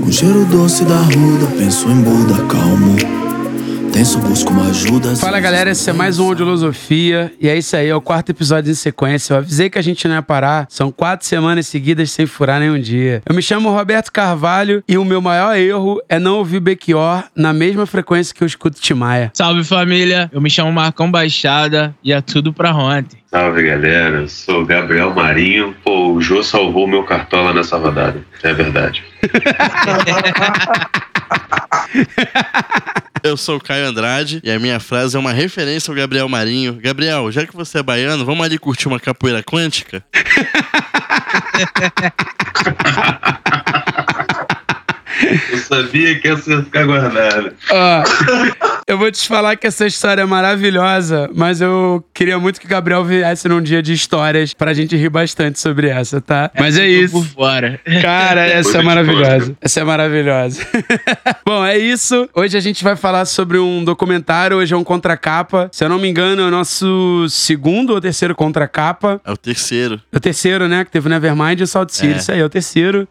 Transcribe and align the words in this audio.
Com 0.00 0.10
cheiro 0.10 0.46
doce 0.46 0.82
da 0.86 0.96
ruda, 0.96 1.46
penso 1.58 1.90
em 1.90 2.00
Buda 2.00 2.42
calmo. 2.46 3.23
Tenso, 3.94 4.18
busco 4.18 4.52
uma 4.52 4.70
ajuda. 4.70 5.14
Fala 5.14 5.38
galera, 5.38 5.70
esse 5.70 5.88
é 5.88 5.92
mais 5.92 6.18
um 6.18 6.26
Audiolosofia 6.26 7.32
e 7.40 7.48
é 7.48 7.56
isso 7.56 7.76
aí, 7.76 7.86
é 7.88 7.94
o 7.94 8.00
quarto 8.00 8.30
episódio 8.30 8.68
em 8.68 8.74
sequência. 8.74 9.34
Eu 9.34 9.38
avisei 9.38 9.70
que 9.70 9.78
a 9.78 9.82
gente 9.82 10.08
não 10.08 10.16
ia 10.16 10.22
parar, 10.22 10.66
são 10.68 10.90
quatro 10.90 11.24
semanas 11.24 11.68
seguidas 11.68 12.10
sem 12.10 12.26
furar 12.26 12.58
nenhum 12.58 12.76
dia. 12.76 13.22
Eu 13.24 13.32
me 13.32 13.40
chamo 13.40 13.70
Roberto 13.70 14.10
Carvalho 14.10 14.82
e 14.88 14.98
o 14.98 15.04
meu 15.04 15.20
maior 15.20 15.56
erro 15.56 16.02
é 16.08 16.18
não 16.18 16.38
ouvir 16.38 16.58
Bequior 16.58 17.22
na 17.36 17.52
mesma 17.52 17.86
frequência 17.86 18.34
que 18.34 18.42
eu 18.42 18.48
escuto 18.48 18.80
Timaya. 18.80 19.30
Salve 19.32 19.62
família, 19.62 20.28
eu 20.32 20.40
me 20.40 20.50
chamo 20.50 20.72
Marcão 20.72 21.08
Baixada 21.08 21.94
e 22.02 22.12
é 22.12 22.20
tudo 22.20 22.52
pra 22.52 22.74
ontem. 22.74 23.20
Salve 23.30 23.62
galera, 23.62 24.22
eu 24.22 24.28
sou 24.28 24.66
Gabriel 24.66 25.14
Marinho. 25.14 25.72
Pô, 25.84 26.14
o 26.14 26.20
Jô 26.20 26.42
salvou 26.42 26.88
meu 26.88 27.04
cartola 27.04 27.54
nessa 27.54 27.76
rodada. 27.76 28.20
É 28.42 28.52
verdade. 28.52 29.04
Eu 33.24 33.38
sou 33.38 33.56
o 33.56 33.60
Caio 33.60 33.86
Andrade 33.86 34.38
e 34.44 34.50
a 34.50 34.60
minha 34.60 34.78
frase 34.78 35.16
é 35.16 35.18
uma 35.18 35.32
referência 35.32 35.90
ao 35.90 35.96
Gabriel 35.96 36.28
Marinho. 36.28 36.74
Gabriel, 36.74 37.32
já 37.32 37.46
que 37.46 37.56
você 37.56 37.78
é 37.78 37.82
baiano, 37.82 38.22
vamos 38.22 38.44
ali 38.44 38.58
curtir 38.58 38.86
uma 38.86 39.00
capoeira 39.00 39.42
quântica? 39.42 40.04
Eu 45.50 45.58
sabia 45.58 46.18
que 46.18 46.28
essa 46.28 46.50
ia 46.50 46.62
ficar 46.62 46.84
guardada. 46.84 47.54
Ó, 47.70 48.02
eu 48.86 48.98
vou 48.98 49.10
te 49.10 49.26
falar 49.26 49.56
que 49.56 49.66
essa 49.66 49.86
história 49.86 50.22
é 50.22 50.26
maravilhosa, 50.26 51.30
mas 51.34 51.60
eu 51.60 52.04
queria 52.12 52.38
muito 52.38 52.60
que 52.60 52.66
o 52.66 52.68
Gabriel 52.68 53.04
viesse 53.04 53.48
num 53.48 53.62
dia 53.62 53.82
de 53.82 53.92
histórias 53.92 54.52
pra 54.52 54.74
gente 54.74 54.96
rir 54.96 55.08
bastante 55.08 55.60
sobre 55.60 55.88
essa, 55.88 56.20
tá? 56.20 56.50
Mas 56.58 56.76
é 56.76 56.82
tô 56.82 56.86
isso. 56.86 57.12
Por 57.12 57.24
fora. 57.26 57.80
Cara, 58.02 58.46
essa 58.46 58.70
é 58.70 58.72
Coisa 58.72 58.82
maravilhosa. 58.82 59.56
Essa 59.60 59.80
é 59.80 59.84
maravilhosa. 59.84 60.66
Bom, 61.46 61.64
é 61.64 61.78
isso. 61.78 62.28
Hoje 62.34 62.56
a 62.56 62.60
gente 62.60 62.82
vai 62.82 62.96
falar 62.96 63.24
sobre 63.24 63.58
um 63.58 63.84
documentário. 63.84 64.56
Hoje 64.56 64.74
é 64.74 64.76
um 64.76 64.84
contracapa. 64.84 65.68
Se 65.72 65.84
eu 65.84 65.88
não 65.88 65.98
me 65.98 66.08
engano, 66.08 66.42
é 66.42 66.46
o 66.46 66.50
nosso 66.50 67.26
segundo 67.28 67.90
ou 67.94 68.00
terceiro 68.00 68.34
contracapa. 68.34 69.20
É 69.24 69.32
o 69.32 69.36
terceiro. 69.36 70.00
É 70.12 70.16
o 70.16 70.20
terceiro, 70.20 70.68
né? 70.68 70.84
Que 70.84 70.90
teve 70.90 71.06
o 71.06 71.10
Nevermind 71.10 71.60
e 71.60 71.62
o 71.62 71.66
Salt 71.66 71.90
City. 71.90 72.14
É. 72.14 72.16
Isso 72.16 72.32
aí, 72.32 72.40
é 72.40 72.44
o 72.44 72.48
terceiro. 72.48 73.08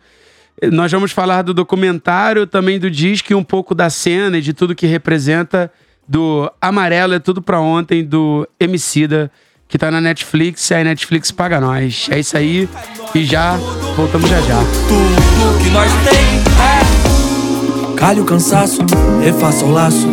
Nós 0.71 0.91
vamos 0.91 1.11
falar 1.11 1.41
do 1.41 1.53
documentário, 1.53 2.47
também 2.47 2.79
do 2.79 2.89
disco 2.89 3.31
e 3.31 3.35
um 3.35 3.43
pouco 3.43 3.73
da 3.73 3.89
cena 3.89 4.37
e 4.37 4.41
de 4.41 4.53
tudo 4.53 4.75
que 4.75 4.85
representa 4.85 5.71
do 6.07 6.51
Amarelo 6.61 7.13
é 7.13 7.19
Tudo 7.19 7.41
Pra 7.41 7.59
Ontem, 7.59 8.03
do 8.03 8.47
Emicida, 8.59 9.31
que 9.67 9.77
tá 9.77 9.89
na 9.89 9.99
Netflix 9.99 10.69
e 10.69 10.73
a 10.75 10.83
Netflix 10.83 11.31
paga 11.31 11.59
nós. 11.59 12.07
É 12.11 12.19
isso 12.19 12.37
aí 12.37 12.69
e 13.15 13.25
já 13.25 13.55
voltamos 13.95 14.29
já 14.29 14.39
já. 14.41 14.57
Tudo 14.87 15.63
que 15.63 15.69
nós 15.69 15.91
tem 16.09 16.43
é. 16.61 17.95
Calhe 17.97 18.21
o 18.21 18.25
cansaço, 18.25 18.81
refaça 19.23 19.65
o 19.65 19.71
laço. 19.71 20.07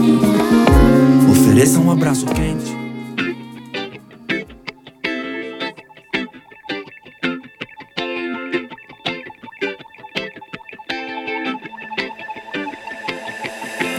Ofereça 1.31 1.79
um 1.79 1.91
abraço 1.91 2.27
quente. 2.27 2.80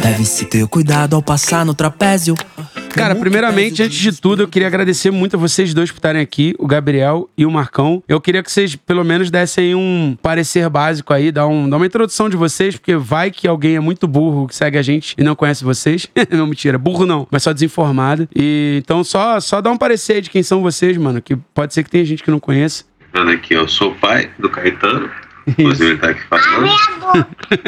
Deve-se 0.01 0.45
ter 0.45 0.67
cuidado 0.67 1.15
ao 1.15 1.21
passar 1.21 1.63
no 1.63 1.75
trapézio. 1.75 2.35
Cara, 2.89 3.15
primeiramente, 3.15 3.83
antes 3.83 3.97
de 3.97 4.19
tudo, 4.19 4.41
eu 4.41 4.47
queria 4.47 4.67
agradecer 4.67 5.11
muito 5.11 5.35
a 5.35 5.39
vocês 5.39 5.75
dois 5.75 5.91
por 5.91 5.97
estarem 5.97 6.21
aqui, 6.21 6.55
o 6.57 6.65
Gabriel 6.65 7.29
e 7.37 7.45
o 7.45 7.51
Marcão. 7.51 8.03
Eu 8.07 8.19
queria 8.19 8.41
que 8.41 8.51
vocês, 8.51 8.75
pelo 8.75 9.03
menos, 9.03 9.29
dessem 9.29 9.75
um 9.75 10.17
parecer 10.19 10.67
básico 10.69 11.13
aí, 11.13 11.31
dar, 11.31 11.45
um, 11.45 11.69
dar 11.69 11.77
uma 11.77 11.85
introdução 11.85 12.27
de 12.27 12.35
vocês, 12.35 12.75
porque 12.75 12.95
vai 12.95 13.29
que 13.29 13.47
alguém 13.47 13.75
é 13.75 13.79
muito 13.79 14.07
burro 14.07 14.47
que 14.47 14.55
segue 14.55 14.77
a 14.77 14.81
gente 14.81 15.15
e 15.17 15.23
não 15.23 15.35
conhece 15.35 15.63
vocês. 15.63 16.07
não, 16.31 16.47
mentira, 16.47 16.79
burro 16.79 17.05
não, 17.05 17.27
mas 17.29 17.43
só 17.43 17.53
desinformado. 17.53 18.27
E 18.35 18.79
então, 18.83 19.03
só, 19.03 19.39
só 19.39 19.61
dá 19.61 19.69
um 19.69 19.77
parecer 19.77 20.13
aí 20.13 20.21
de 20.21 20.31
quem 20.31 20.41
são 20.41 20.63
vocês, 20.63 20.97
mano, 20.97 21.21
que 21.21 21.35
pode 21.35 21.75
ser 21.75 21.83
que 21.83 21.91
tenha 21.91 22.03
gente 22.03 22.23
que 22.23 22.31
não 22.31 22.39
conheça. 22.39 22.83
Mano, 23.13 23.31
aqui, 23.31 23.53
eu 23.53 23.67
sou 23.67 23.91
o 23.91 23.95
pai 23.95 24.31
do 24.39 24.49
Caetano. 24.49 25.09
Inclusive, 25.47 25.91
ele 25.91 25.97
tá 25.97 26.09
aqui 26.09 26.21
falando. 26.23 26.65
Isso, 26.67 26.91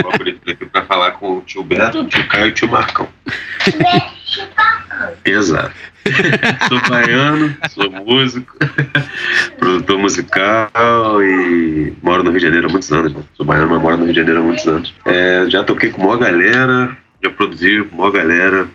tô 0.01 0.51
aqui 0.51 0.65
pra 0.65 0.85
falar 0.85 1.11
com 1.11 1.37
o 1.37 1.41
tio 1.41 1.63
Beto, 1.63 2.01
o 2.01 2.07
tio 2.07 2.27
Caio 2.27 2.47
e 2.47 2.49
o 2.49 2.53
tio 2.53 2.67
Marcão. 2.67 3.07
Exato. 5.25 5.73
sou 6.67 6.81
baiano, 6.89 7.55
sou 7.69 7.89
músico, 7.89 8.57
produtor 9.57 9.97
musical 9.97 11.23
e 11.23 11.93
moro 12.01 12.23
no 12.23 12.31
Rio 12.31 12.39
de 12.39 12.45
Janeiro 12.45 12.67
há 12.67 12.69
muitos 12.69 12.91
anos. 12.91 13.13
Né? 13.13 13.23
Sou 13.35 13.45
baiano, 13.45 13.69
mas 13.69 13.81
moro 13.81 13.97
no 13.97 14.03
Rio 14.03 14.13
de 14.13 14.19
Janeiro 14.19 14.41
há 14.41 14.43
muitos 14.43 14.67
anos. 14.67 14.93
É, 15.05 15.45
já 15.49 15.63
toquei 15.63 15.91
com 15.91 16.03
maior 16.03 16.17
galera, 16.17 16.97
já 17.23 17.29
produzi 17.29 17.83
com 17.85 17.97
maior 17.97 18.11
galera. 18.11 18.67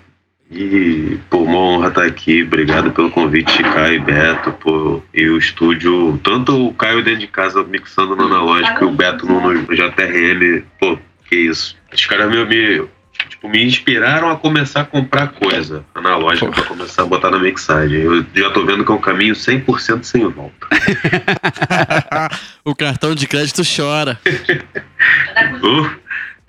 E, 0.50 1.18
pô, 1.28 1.38
uma 1.42 1.58
honra 1.58 1.88
estar 1.88 2.04
aqui. 2.04 2.42
Obrigado 2.42 2.90
pelo 2.92 3.10
convite, 3.10 3.62
Caio 3.62 3.96
e 3.96 3.98
Beto. 3.98 4.52
Pô, 4.52 5.02
e 5.12 5.28
o 5.28 5.36
estúdio, 5.36 6.18
tanto 6.22 6.68
o 6.68 6.72
Caio 6.72 7.04
dentro 7.04 7.20
de 7.20 7.26
casa 7.26 7.62
mixando 7.62 8.16
no 8.16 8.24
analógico 8.24 8.84
e 8.84 8.86
o 8.86 8.90
Beto 8.90 9.26
no, 9.26 9.40
no 9.40 9.74
JRL. 9.74 10.64
Pô, 10.80 10.98
que 11.28 11.36
isso. 11.36 11.76
Os 11.92 12.06
caras 12.06 12.30
me, 12.30 12.44
me, 12.46 12.88
tipo, 13.28 13.48
me 13.48 13.62
inspiraram 13.62 14.30
a 14.30 14.36
começar 14.36 14.80
a 14.80 14.84
comprar 14.84 15.28
coisa 15.28 15.84
analógica 15.94 16.50
pra 16.50 16.62
começar 16.62 17.02
a 17.02 17.06
botar 17.06 17.30
na 17.30 17.38
mixagem. 17.38 18.00
Eu 18.00 18.24
já 18.34 18.50
tô 18.50 18.64
vendo 18.64 18.86
que 18.86 18.90
é 18.90 18.94
um 18.94 19.00
caminho 19.00 19.34
100% 19.34 20.02
sem 20.02 20.26
volta. 20.28 20.66
o 22.64 22.74
cartão 22.74 23.14
de 23.14 23.26
crédito 23.26 23.62
chora. 23.64 24.18
Uh, 25.62 25.88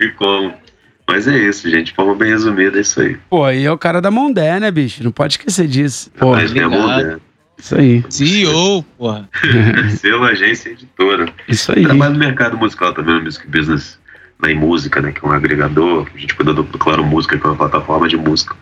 e 0.00 0.08
como? 0.10 0.52
Mas 1.10 1.26
é 1.26 1.36
isso, 1.36 1.68
gente. 1.68 1.86
De 1.86 1.92
forma 1.92 2.14
bem 2.14 2.30
resumida, 2.30 2.78
é 2.78 2.82
isso 2.82 3.00
aí. 3.00 3.16
Pô, 3.28 3.44
aí 3.44 3.64
é 3.64 3.72
o 3.72 3.76
cara 3.76 4.00
da 4.00 4.10
Mondé, 4.10 4.60
né, 4.60 4.70
bicho? 4.70 5.02
Não 5.02 5.10
pode 5.10 5.34
esquecer 5.34 5.66
disso. 5.66 6.10
Pô, 6.16 6.32
Mas 6.32 6.50
obrigado. 6.50 7.02
né? 7.02 7.18
isso 7.58 7.76
aí. 7.76 8.04
CEO, 8.08 8.82
porra. 8.96 9.28
Selo, 9.98 10.24
agência 10.24 10.70
e 10.70 10.72
editora. 10.72 11.26
Isso 11.48 11.72
aí. 11.72 11.82
Trabalho 11.82 12.12
no 12.12 12.18
mercado 12.18 12.56
musical 12.56 12.94
também, 12.94 13.14
no 13.14 13.22
Music 13.22 13.46
Business, 13.48 13.98
na 14.40 14.54
Música, 14.54 15.00
né? 15.00 15.10
Que 15.10 15.24
é 15.24 15.28
um 15.28 15.32
agregador. 15.32 16.06
A 16.14 16.18
gente 16.18 16.34
cuida 16.34 16.54
do, 16.54 16.62
do 16.62 16.78
Claro 16.78 17.04
Música, 17.04 17.36
que 17.36 17.44
é 17.44 17.50
uma 17.50 17.56
plataforma 17.56 18.08
de 18.08 18.16
música. 18.16 18.54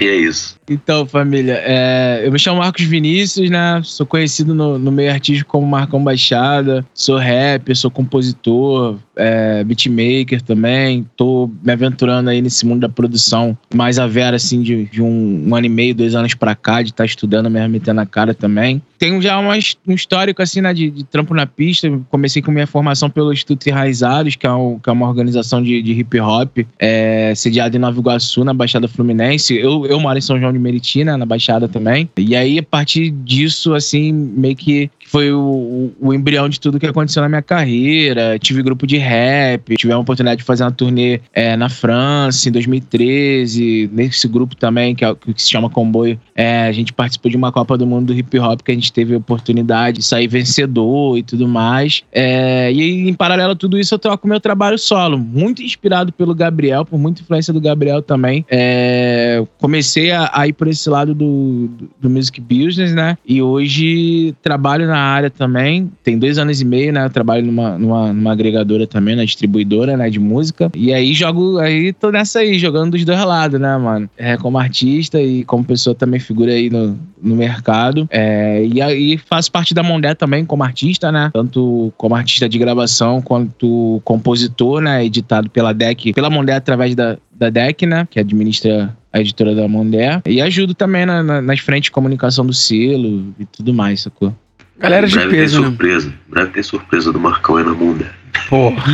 É 0.00 0.16
isso. 0.16 0.56
Então, 0.70 1.06
família, 1.06 1.60
é, 1.64 2.22
eu 2.24 2.30
me 2.30 2.38
chamo 2.38 2.58
Marcos 2.58 2.84
Vinícius, 2.84 3.48
né? 3.48 3.80
Sou 3.82 4.04
conhecido 4.04 4.54
no, 4.54 4.78
no 4.78 4.92
meio 4.92 5.10
artístico 5.10 5.50
como 5.50 5.66
Marcão 5.66 6.02
Baixada. 6.04 6.84
Sou 6.94 7.16
rapper, 7.16 7.74
sou 7.74 7.90
compositor, 7.90 8.98
é, 9.16 9.64
beatmaker 9.64 10.42
também. 10.42 11.06
Tô 11.16 11.50
me 11.64 11.72
aventurando 11.72 12.28
aí 12.28 12.42
nesse 12.42 12.66
mundo 12.66 12.80
da 12.80 12.88
produção 12.88 13.56
mais 13.74 13.98
a 13.98 14.06
vera, 14.06 14.36
assim, 14.36 14.60
de, 14.62 14.84
de 14.84 15.00
um, 15.02 15.44
um 15.48 15.54
ano 15.54 15.66
e 15.66 15.70
meio, 15.70 15.94
dois 15.94 16.14
anos 16.14 16.34
pra 16.34 16.54
cá, 16.54 16.82
de 16.82 16.90
estar 16.90 17.06
estudando, 17.06 17.48
mesmo 17.50 17.70
metendo 17.70 18.00
a 18.02 18.06
cara 18.06 18.34
também. 18.34 18.82
Tenho 18.98 19.22
já 19.22 19.38
um 19.38 19.94
histórico, 19.94 20.42
assim, 20.42 20.60
né, 20.60 20.74
de, 20.74 20.90
de 20.90 21.04
trampo 21.04 21.32
na 21.32 21.46
pista. 21.46 21.88
Comecei 22.10 22.42
com 22.42 22.50
minha 22.50 22.66
formação 22.66 23.08
pelo 23.08 23.32
Instituto 23.32 23.66
Enraizados, 23.68 24.36
que 24.36 24.46
é, 24.46 24.52
um- 24.52 24.78
que 24.78 24.90
é 24.90 24.92
uma 24.92 25.08
organização 25.08 25.62
de, 25.62 25.80
de 25.80 25.92
hip 25.92 26.20
hop, 26.20 26.58
é, 26.78 27.32
sediada 27.34 27.74
em 27.76 27.80
Nova 27.80 27.98
Iguaçu, 27.98 28.44
na 28.44 28.52
Baixada 28.52 28.86
Fluminense. 28.88 29.56
Eu, 29.56 29.86
eu 29.88 29.98
moro 30.00 30.18
em 30.18 30.22
São 30.22 30.38
João 30.38 30.52
de 30.52 30.58
Meriti, 30.58 31.04
né, 31.04 31.16
na 31.16 31.26
Baixada 31.26 31.68
também. 31.68 32.08
E 32.16 32.36
aí, 32.36 32.58
a 32.58 32.62
partir 32.62 33.10
disso, 33.10 33.74
assim, 33.74 34.12
meio 34.12 34.54
que 34.54 34.90
foi 35.08 35.32
o, 35.32 35.90
o, 35.98 36.12
embrião 36.12 36.48
de 36.48 36.60
tudo 36.60 36.78
que 36.78 36.86
aconteceu 36.86 37.22
na 37.22 37.28
minha 37.28 37.42
carreira. 37.42 38.38
Tive 38.38 38.62
grupo 38.62 38.86
de 38.86 38.98
rap, 38.98 39.76
tive 39.76 39.92
a 39.92 39.98
oportunidade 39.98 40.38
de 40.38 40.44
fazer 40.44 40.64
uma 40.64 40.70
turnê 40.70 41.20
é, 41.32 41.56
na 41.56 41.68
França 41.68 42.48
em 42.48 42.52
2013. 42.52 43.90
Nesse 43.92 44.28
grupo 44.28 44.54
também, 44.54 44.94
que, 44.94 45.04
é, 45.04 45.14
que 45.14 45.42
se 45.42 45.50
chama 45.50 45.70
Comboio, 45.70 46.20
é, 46.34 46.66
a 46.66 46.72
gente 46.72 46.92
participou 46.92 47.30
de 47.30 47.36
uma 47.36 47.50
Copa 47.50 47.76
do 47.78 47.86
Mundo 47.86 48.08
do 48.08 48.14
hip 48.14 48.38
hop 48.38 48.60
que 48.60 48.70
a 48.70 48.74
gente 48.74 48.92
teve 48.92 49.14
a 49.14 49.18
oportunidade 49.18 49.98
de 49.98 50.04
sair 50.04 50.28
vencedor 50.28 51.16
e 51.16 51.22
tudo 51.22 51.48
mais. 51.48 52.02
É, 52.12 52.70
e 52.70 53.08
em 53.08 53.14
paralelo 53.14 53.52
a 53.52 53.56
tudo 53.56 53.78
isso, 53.78 53.94
eu 53.94 53.98
toco 53.98 54.28
meu 54.28 54.40
trabalho 54.40 54.78
solo, 54.78 55.18
muito 55.18 55.62
inspirado 55.62 56.12
pelo 56.12 56.34
Gabriel, 56.34 56.84
por 56.84 56.98
muita 56.98 57.22
influência 57.22 57.52
do 57.52 57.60
Gabriel 57.60 58.02
também. 58.02 58.44
É, 58.50 59.42
comecei 59.58 59.77
a, 60.10 60.30
a 60.32 60.46
ir 60.46 60.52
por 60.52 60.68
esse 60.68 60.88
lado 60.88 61.14
do, 61.14 61.68
do, 61.68 61.90
do 62.00 62.10
music 62.10 62.40
business, 62.40 62.94
né? 62.94 63.16
E 63.26 63.42
hoje 63.42 64.34
trabalho 64.42 64.86
na 64.86 64.98
área 64.98 65.30
também. 65.30 65.90
Tem 66.02 66.18
dois 66.18 66.38
anos 66.38 66.60
e 66.60 66.64
meio, 66.64 66.92
né? 66.92 67.04
Eu 67.04 67.10
trabalho 67.10 67.44
numa, 67.44 67.78
numa, 67.78 68.12
numa 68.12 68.32
agregadora 68.32 68.86
também, 68.86 69.16
na 69.16 69.24
distribuidora, 69.24 69.96
né? 69.96 70.10
De 70.10 70.18
música. 70.18 70.70
E 70.74 70.92
aí 70.92 71.12
jogo, 71.14 71.58
aí 71.58 71.92
tô 71.92 72.10
nessa 72.10 72.40
aí, 72.40 72.58
jogando 72.58 72.92
dos 72.92 73.04
dois 73.04 73.24
lados, 73.24 73.60
né, 73.60 73.76
mano? 73.76 74.08
É, 74.16 74.36
como 74.36 74.58
artista 74.58 75.20
e 75.20 75.44
como 75.44 75.64
pessoa 75.64 75.94
também 75.94 76.20
figura 76.20 76.52
aí 76.52 76.70
no, 76.70 76.98
no 77.22 77.36
mercado. 77.36 78.08
É, 78.10 78.64
e 78.64 78.80
aí 78.80 79.18
faço 79.18 79.50
parte 79.50 79.74
da 79.74 79.82
Mondé 79.82 80.14
também 80.14 80.44
como 80.44 80.62
artista, 80.62 81.10
né? 81.12 81.30
Tanto 81.32 81.92
como 81.96 82.14
artista 82.14 82.48
de 82.48 82.58
gravação 82.58 83.20
quanto 83.20 84.00
compositor, 84.04 84.80
né? 84.80 85.04
Editado 85.04 85.50
pela 85.50 85.72
DEC, 85.72 86.12
pela 86.12 86.30
Mondé 86.30 86.54
através 86.54 86.94
da, 86.94 87.18
da 87.34 87.50
DEC, 87.50 87.86
né? 87.86 88.06
Que 88.10 88.20
administra 88.20 88.96
a 89.12 89.20
editora 89.20 89.54
da 89.54 89.66
Mondé. 89.66 90.20
E 90.26 90.40
ajudo 90.40 90.74
também 90.74 91.06
na, 91.06 91.22
na, 91.22 91.42
nas 91.42 91.60
frentes 91.60 91.86
de 91.86 91.90
comunicação 91.90 92.44
do 92.44 92.52
selo 92.52 93.34
e 93.38 93.44
tudo 93.46 93.72
mais, 93.72 94.02
sacou? 94.02 94.34
Galera 94.78 95.06
de 95.06 95.14
Breve 95.14 95.30
peso, 95.30 95.54
tem 95.54 95.62
né? 95.62 95.68
surpresa. 95.68 96.14
Breve 96.28 96.50
tem 96.52 96.62
surpresa 96.62 97.12
do 97.12 97.18
Marcão 97.18 97.56
aí 97.56 97.64
na 97.64 97.74
Munda. 97.74 98.12
Porra. 98.48 98.92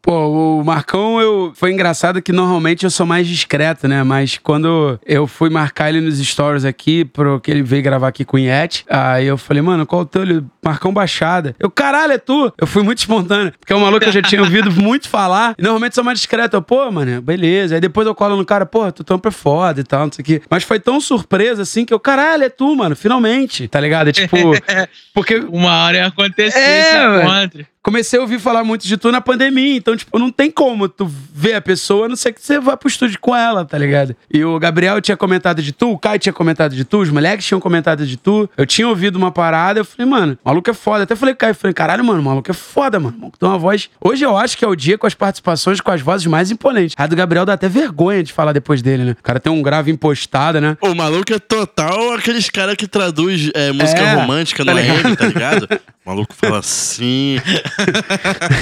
Pô, 0.00 0.60
o 0.60 0.64
Marcão, 0.64 1.20
eu... 1.20 1.52
foi 1.54 1.72
engraçado 1.72 2.22
que 2.22 2.32
normalmente 2.32 2.84
eu 2.84 2.90
sou 2.90 3.04
mais 3.04 3.26
discreto, 3.26 3.86
né? 3.88 4.02
Mas 4.02 4.38
quando 4.38 4.98
eu 5.04 5.26
fui 5.26 5.50
marcar 5.50 5.88
ele 5.88 6.00
nos 6.00 6.18
stories 6.18 6.64
aqui, 6.64 7.04
pro 7.04 7.40
que 7.40 7.50
ele 7.50 7.62
veio 7.62 7.82
gravar 7.82 8.08
aqui 8.08 8.24
com 8.24 8.36
o 8.36 8.40
Yeti, 8.40 8.84
aí 8.88 9.26
eu 9.26 9.36
falei, 9.36 9.62
mano, 9.62 9.84
qual 9.84 10.02
o 10.02 10.06
teu? 10.06 10.22
Ele, 10.22 10.44
Marcão 10.64 10.92
Baixada. 10.92 11.54
Eu, 11.58 11.70
caralho, 11.70 12.12
é 12.12 12.18
tu? 12.18 12.52
Eu 12.58 12.66
fui 12.66 12.82
muito 12.82 12.98
espontâneo, 12.98 13.52
porque 13.58 13.72
é 13.72 13.76
um 13.76 13.80
maluco 13.80 14.00
que 14.00 14.08
eu 14.08 14.12
já 14.12 14.22
tinha 14.22 14.40
ouvido 14.40 14.70
muito 14.80 15.08
falar, 15.08 15.54
e 15.58 15.62
normalmente 15.62 15.94
sou 15.94 16.04
mais 16.04 16.18
discreto. 16.18 16.56
Eu, 16.56 16.62
pô, 16.62 16.90
mano, 16.90 17.20
beleza. 17.20 17.74
Aí 17.74 17.80
depois 17.80 18.06
eu 18.06 18.14
colo 18.14 18.36
no 18.36 18.44
cara, 18.44 18.64
pô, 18.64 18.90
tu 18.90 19.04
tampa 19.04 19.28
é 19.28 19.32
foda 19.32 19.80
e 19.80 19.84
tal, 19.84 20.06
não 20.06 20.12
sei 20.12 20.22
o 20.22 20.26
quê. 20.26 20.42
Mas 20.48 20.64
foi 20.64 20.80
tão 20.80 21.00
surpresa, 21.00 21.62
assim, 21.62 21.84
que 21.84 21.92
eu, 21.92 22.00
caralho, 22.00 22.44
é 22.44 22.48
tu, 22.48 22.74
mano, 22.74 22.96
finalmente, 22.96 23.68
tá 23.68 23.80
ligado? 23.80 24.08
É 24.08 24.12
tipo, 24.12 24.36
porque 25.12 25.36
Uma 25.36 25.84
hora 25.84 25.96
ia 25.98 26.06
acontecer 26.06 26.58
É, 26.58 27.08
velho. 27.08 27.22
encontro. 27.22 27.66
Comecei 27.86 28.18
a 28.18 28.22
ouvir 28.22 28.40
falar 28.40 28.64
muito 28.64 28.84
de 28.84 28.96
tu 28.96 29.12
na 29.12 29.20
pandemia. 29.20 29.76
Então, 29.76 29.96
tipo, 29.96 30.18
não 30.18 30.28
tem 30.28 30.50
como 30.50 30.88
tu 30.88 31.08
ver 31.32 31.54
a 31.54 31.60
pessoa, 31.60 32.06
a 32.06 32.08
não 32.08 32.16
ser 32.16 32.32
que 32.32 32.42
você 32.42 32.58
vá 32.58 32.76
pro 32.76 32.88
estúdio 32.88 33.16
com 33.20 33.34
ela, 33.34 33.64
tá 33.64 33.78
ligado? 33.78 34.16
E 34.28 34.44
o 34.44 34.58
Gabriel 34.58 35.00
tinha 35.00 35.16
comentado 35.16 35.62
de 35.62 35.70
tu, 35.70 35.92
o 35.92 35.98
Kai 35.98 36.18
tinha 36.18 36.32
comentado 36.32 36.74
de 36.74 36.84
tu, 36.84 36.98
os 36.98 37.10
moleques 37.10 37.46
tinham 37.46 37.60
comentado 37.60 38.04
de 38.04 38.16
tu. 38.16 38.50
Eu 38.56 38.66
tinha 38.66 38.88
ouvido 38.88 39.14
uma 39.14 39.30
parada, 39.30 39.78
eu 39.78 39.84
falei, 39.84 40.10
mano, 40.10 40.36
o 40.44 40.48
maluco 40.48 40.68
é 40.68 40.74
foda. 40.74 41.04
Até 41.04 41.14
falei, 41.14 41.36
Kai, 41.36 41.50
eu 41.50 41.54
falei, 41.54 41.72
caralho, 41.72 42.04
mano, 42.04 42.20
o 42.20 42.24
maluco 42.24 42.50
é 42.50 42.54
foda, 42.54 42.98
mano. 42.98 43.16
O 43.16 43.20
maluco 43.20 43.38
tem 43.38 43.48
uma 43.48 43.58
voz. 43.58 43.88
Hoje 44.00 44.24
eu 44.24 44.36
acho 44.36 44.58
que 44.58 44.64
é 44.64 44.68
o 44.68 44.74
dia 44.74 44.98
com 44.98 45.06
as 45.06 45.14
participações 45.14 45.80
com 45.80 45.92
as 45.92 46.00
vozes 46.00 46.26
mais 46.26 46.50
imponentes. 46.50 46.96
A 46.98 47.06
do 47.06 47.14
Gabriel 47.14 47.44
dá 47.44 47.52
até 47.52 47.68
vergonha 47.68 48.24
de 48.24 48.32
falar 48.32 48.52
depois 48.52 48.82
dele, 48.82 49.04
né? 49.04 49.16
O 49.16 49.22
cara 49.22 49.38
tem 49.38 49.52
um 49.52 49.62
grave 49.62 49.92
impostado, 49.92 50.60
né? 50.60 50.76
O 50.80 50.92
maluco 50.92 51.32
é 51.32 51.38
total 51.38 52.14
aqueles 52.14 52.50
caras 52.50 52.74
que 52.74 52.88
traduz 52.88 53.48
é, 53.54 53.70
música 53.70 54.00
É, 54.00 54.14
romântica 54.14 54.64
tá 54.64 54.74
no 54.74 54.80
ligado? 54.80 55.16
Tá 55.16 55.26
ligado? 55.26 55.68
O 56.06 56.08
maluco 56.08 56.32
fala 56.32 56.60
assim. 56.60 57.36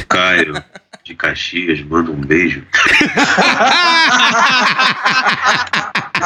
Caio, 0.09 0.65
de 1.05 1.15
Caxias, 1.15 1.81
manda 1.83 2.11
um 2.11 2.21
beijo. 2.21 2.67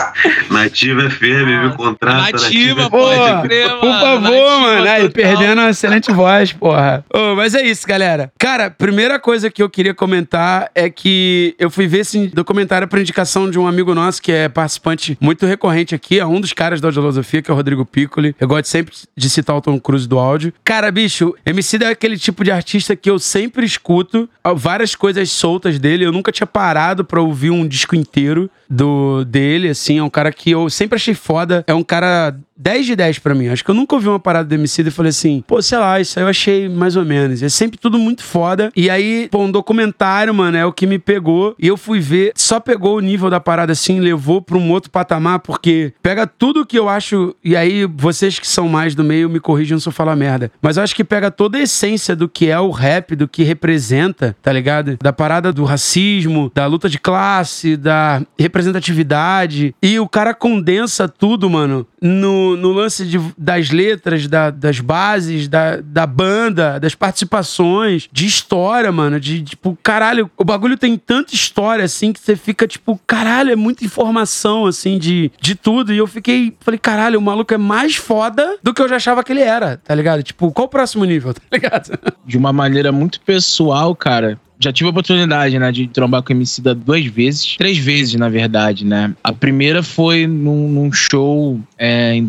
Nativa 0.51 1.09
FM, 1.11 1.65
me 1.65 1.77
contrata. 1.77 2.33
Nativa, 2.33 2.91
Pô, 2.91 2.99
Pode 2.99 3.49
crer, 3.49 3.71
por 3.71 3.93
favor, 3.93 4.21
Nativa 4.21 4.59
mano. 4.61 4.89
Aí, 4.89 5.09
perdendo 5.11 5.61
uma 5.61 5.71
excelente 5.71 6.13
voz, 6.13 6.53
porra. 6.53 7.05
Ô, 7.13 7.35
mas 7.37 7.55
é 7.55 7.63
isso, 7.63 7.87
galera. 7.87 8.33
Cara, 8.39 8.71
primeira 8.71 9.19
coisa 9.19 9.51
que 9.51 9.63
eu 9.63 9.71
queria 9.71 9.95
comentar 9.95 10.71
é 10.75 10.91
que 10.91 11.55
eu 11.59 11.71
fui 11.71 11.87
ver 11.87 12.01
esse 12.01 12.29
documentário 12.29 12.89
por 12.89 12.99
indicação 12.99 13.51
de 13.51 13.59
um 13.59 13.67
amigo 13.67 13.95
nosso 13.95 14.21
que 14.21 14.33
é 14.33 14.49
participante 14.49 15.17
muito 15.21 15.47
recorrente 15.47 15.95
aqui, 15.95 16.19
é 16.19 16.27
um 16.27 16.41
dos 16.41 16.53
caras 16.53 16.81
da 16.81 16.89
Audiolosofia, 16.89 17.43
que 17.43 17.51
é 17.51 17.55
o 17.55 17.57
Rodrigo 17.57 17.85
Piccoli. 17.85 18.35
Eu 18.41 18.49
gosto 18.49 18.67
sempre 18.67 18.95
de 19.17 19.31
citar 19.31 19.57
o 19.57 19.61
Tom 19.61 19.79
Cruise 19.79 20.09
do 20.09 20.19
áudio. 20.19 20.53
Cara, 20.65 20.91
bicho, 20.91 21.35
MC 21.45 21.79
é 21.83 21.89
aquele 21.89 22.19
tipo 22.19 22.43
de 22.43 22.51
artista 22.51 22.97
que 22.97 23.11
eu 23.11 23.19
sempre 23.19 23.65
escuto 23.65 24.29
várias 24.57 24.95
coisas 24.95 25.31
soltas 25.31 25.79
dele. 25.79 26.05
Eu 26.05 26.13
nunca 26.13 26.33
tinha 26.33 26.47
parado 26.47 27.05
pra 27.05 27.21
ouvir 27.21 27.51
um 27.51 27.67
disco 27.67 27.95
inteiro 27.95 28.51
do 28.69 29.25
dele, 29.25 29.69
assim. 29.69 29.99
É 29.99 30.03
um 30.03 30.11
cara 30.11 30.33
que 30.33 30.51
eu 30.51 30.69
sempre 30.69 30.97
achei 30.97 31.15
foda. 31.15 31.65
É 31.67 31.75
um 31.75 31.83
cara 31.85 32.37
10 32.59 32.87
de 32.87 32.97
10 32.97 33.19
pra 33.21 33.35
mim. 33.35 33.49
Acho 33.49 33.65
que 33.65 33.71
eu 33.71 33.75
nunca 33.75 33.95
ouvi 33.95 34.09
uma 34.09 34.19
parada 34.19 34.49
do 34.49 34.55
MC 34.55 34.83
e 34.83 34.91
falei 34.91 35.11
assim, 35.11 35.43
pô, 35.47 35.63
sei 35.63 35.79
lá, 35.79 36.01
isso 36.01 36.19
aí 36.19 36.25
eu 36.25 36.29
achei 36.29 36.69
mais 36.69 36.97
ou 36.97 37.05
menos. 37.05 37.43
É 37.43 37.49
sempre 37.49 37.79
tudo 37.79 37.99
muito 37.99 38.25
foda. 38.25 38.71
E 38.75 38.91
aí, 38.91 39.29
pô, 39.31 39.45
um 39.45 39.51
documentário, 39.51 40.35
mano, 40.35 40.57
é 40.57 40.67
o 40.67 40.73
que 40.73 40.87
me 40.87 40.99
pegou. 40.99 41.55
E 41.59 41.69
eu 41.69 41.77
fui 41.77 42.01
ver, 42.01 42.33
só 42.35 42.59
pegou 42.59 42.97
o 42.97 43.01
nível 43.01 43.31
da 43.31 43.39
parada 43.39 43.73
assim, 43.73 44.01
levou 44.01 44.43
pra 44.43 44.59
um 44.59 44.71
outro 44.71 44.91
patamar, 44.91 45.39
porque 45.39 45.93
pega 46.03 46.27
tudo 46.27 46.67
que 46.67 46.79
eu 46.79 46.89
acho. 46.89 47.35
E 47.45 47.55
aí, 47.55 47.87
vocês 47.87 48.39
que 48.39 48.47
são 48.47 48.69
mais 48.69 48.95
do 48.95 49.05
meio 49.05 49.29
me 49.29 49.39
corrijam 49.39 49.79
se 49.79 49.89
eu 49.89 49.93
falar 49.93 50.17
merda. 50.17 50.51
Mas 50.61 50.77
eu 50.77 50.83
acho 50.83 50.97
que 50.97 51.05
pega 51.05 51.31
toda 51.31 51.59
a 51.59 51.63
essência 51.63 52.17
do 52.17 52.29
que 52.29 52.49
é 52.49 52.59
o 52.59 52.71
rap, 52.71 53.15
do 53.15 53.29
que 53.29 53.43
representa, 53.43 54.37
tá 54.43 54.53
ligado? 54.53 54.99
Da 55.01 55.13
parada 55.13 55.53
do 55.53 55.65
racismo, 55.65 56.51
da 56.55 56.67
luta 56.67 56.89
de 56.89 56.99
classe, 56.99 57.77
da 57.77 58.23
representatividade. 58.39 59.75
E 59.83 60.01
o 60.01 60.09
cara 60.09 60.35
condensa 60.35 61.09
tudo, 61.09 61.49
mano, 61.49 61.87
no, 62.01 62.57
no 62.57 62.73
lance 62.73 63.05
de- 63.05 63.21
das 63.37 63.71
letras, 63.71 64.27
da- 64.27 64.51
das 64.51 64.81
bases, 64.81 65.49
da, 65.49 65.81
da 65.81 66.07
banda, 66.07 66.79
das 66.79 66.95
participações, 66.95 68.09
de 68.13 68.27
história, 68.27 68.91
mano. 68.93 69.19
De 69.21 69.43
tipo, 69.43 69.77
caralho, 69.83 70.31
o 70.37 70.45
bagulho 70.45 70.77
tem 70.77 70.97
tanta 70.97 71.35
história 71.35 71.85
assim 71.85 72.13
que 72.13 72.21
você 72.21 72.37
fica 72.37 72.67
tipo, 72.67 72.99
caralho, 73.07 73.51
é 73.53 73.57
muita 73.57 73.85
informação 73.85 74.67
assim 74.67 74.99
de, 74.99 75.31
de 75.41 75.55
tudo. 75.55 75.93
E 75.93 75.99
eu 75.99 76.07
fiquei, 76.07 76.57
falei, 76.61 76.79
caralho, 76.79 77.19
o 77.19 77.23
maluco 77.23 77.53
é 77.53 77.59
mais 77.59 77.97
foda 77.97 78.57
do 78.63 78.73
que 78.73 78.81
eu 78.83 78.89
já 78.89 78.97
achava 78.97 79.23
que 79.25 79.33
ele 79.33 79.43
era, 79.43 79.77
tá 79.79 79.95
ligado? 79.95 80.23
Tipo, 80.23 80.51
qual 80.53 80.67
o 80.67 80.71
próximo 80.71 81.05
nível, 81.05 81.33
tá 81.35 81.41
ligado? 81.53 81.99
de 82.25 82.37
uma 82.37 82.53
maneira 82.53 82.93
muito 82.93 83.21
pessoal, 83.21 83.95
cara. 83.95 84.39
Já 84.61 84.73
tive 84.73 84.89
a 84.89 84.91
oportunidade, 84.91 85.59
né, 85.59 85.71
de 85.71 85.87
trombar 85.87 86.23
com 86.23 86.33
o 86.33 86.37
MC 86.37 86.61
da 86.61 86.75
duas 86.75 87.05
vezes. 87.07 87.57
Três 87.57 87.79
vezes, 87.79 88.15
na 88.17 88.29
verdade, 88.29 88.85
né? 88.85 89.15
A 89.23 89.33
primeira 89.33 89.83
foi 89.83 90.27
num, 90.27 90.69
num 90.69 90.93
show 90.93 91.61
é, 91.79 92.15
em 92.15 92.25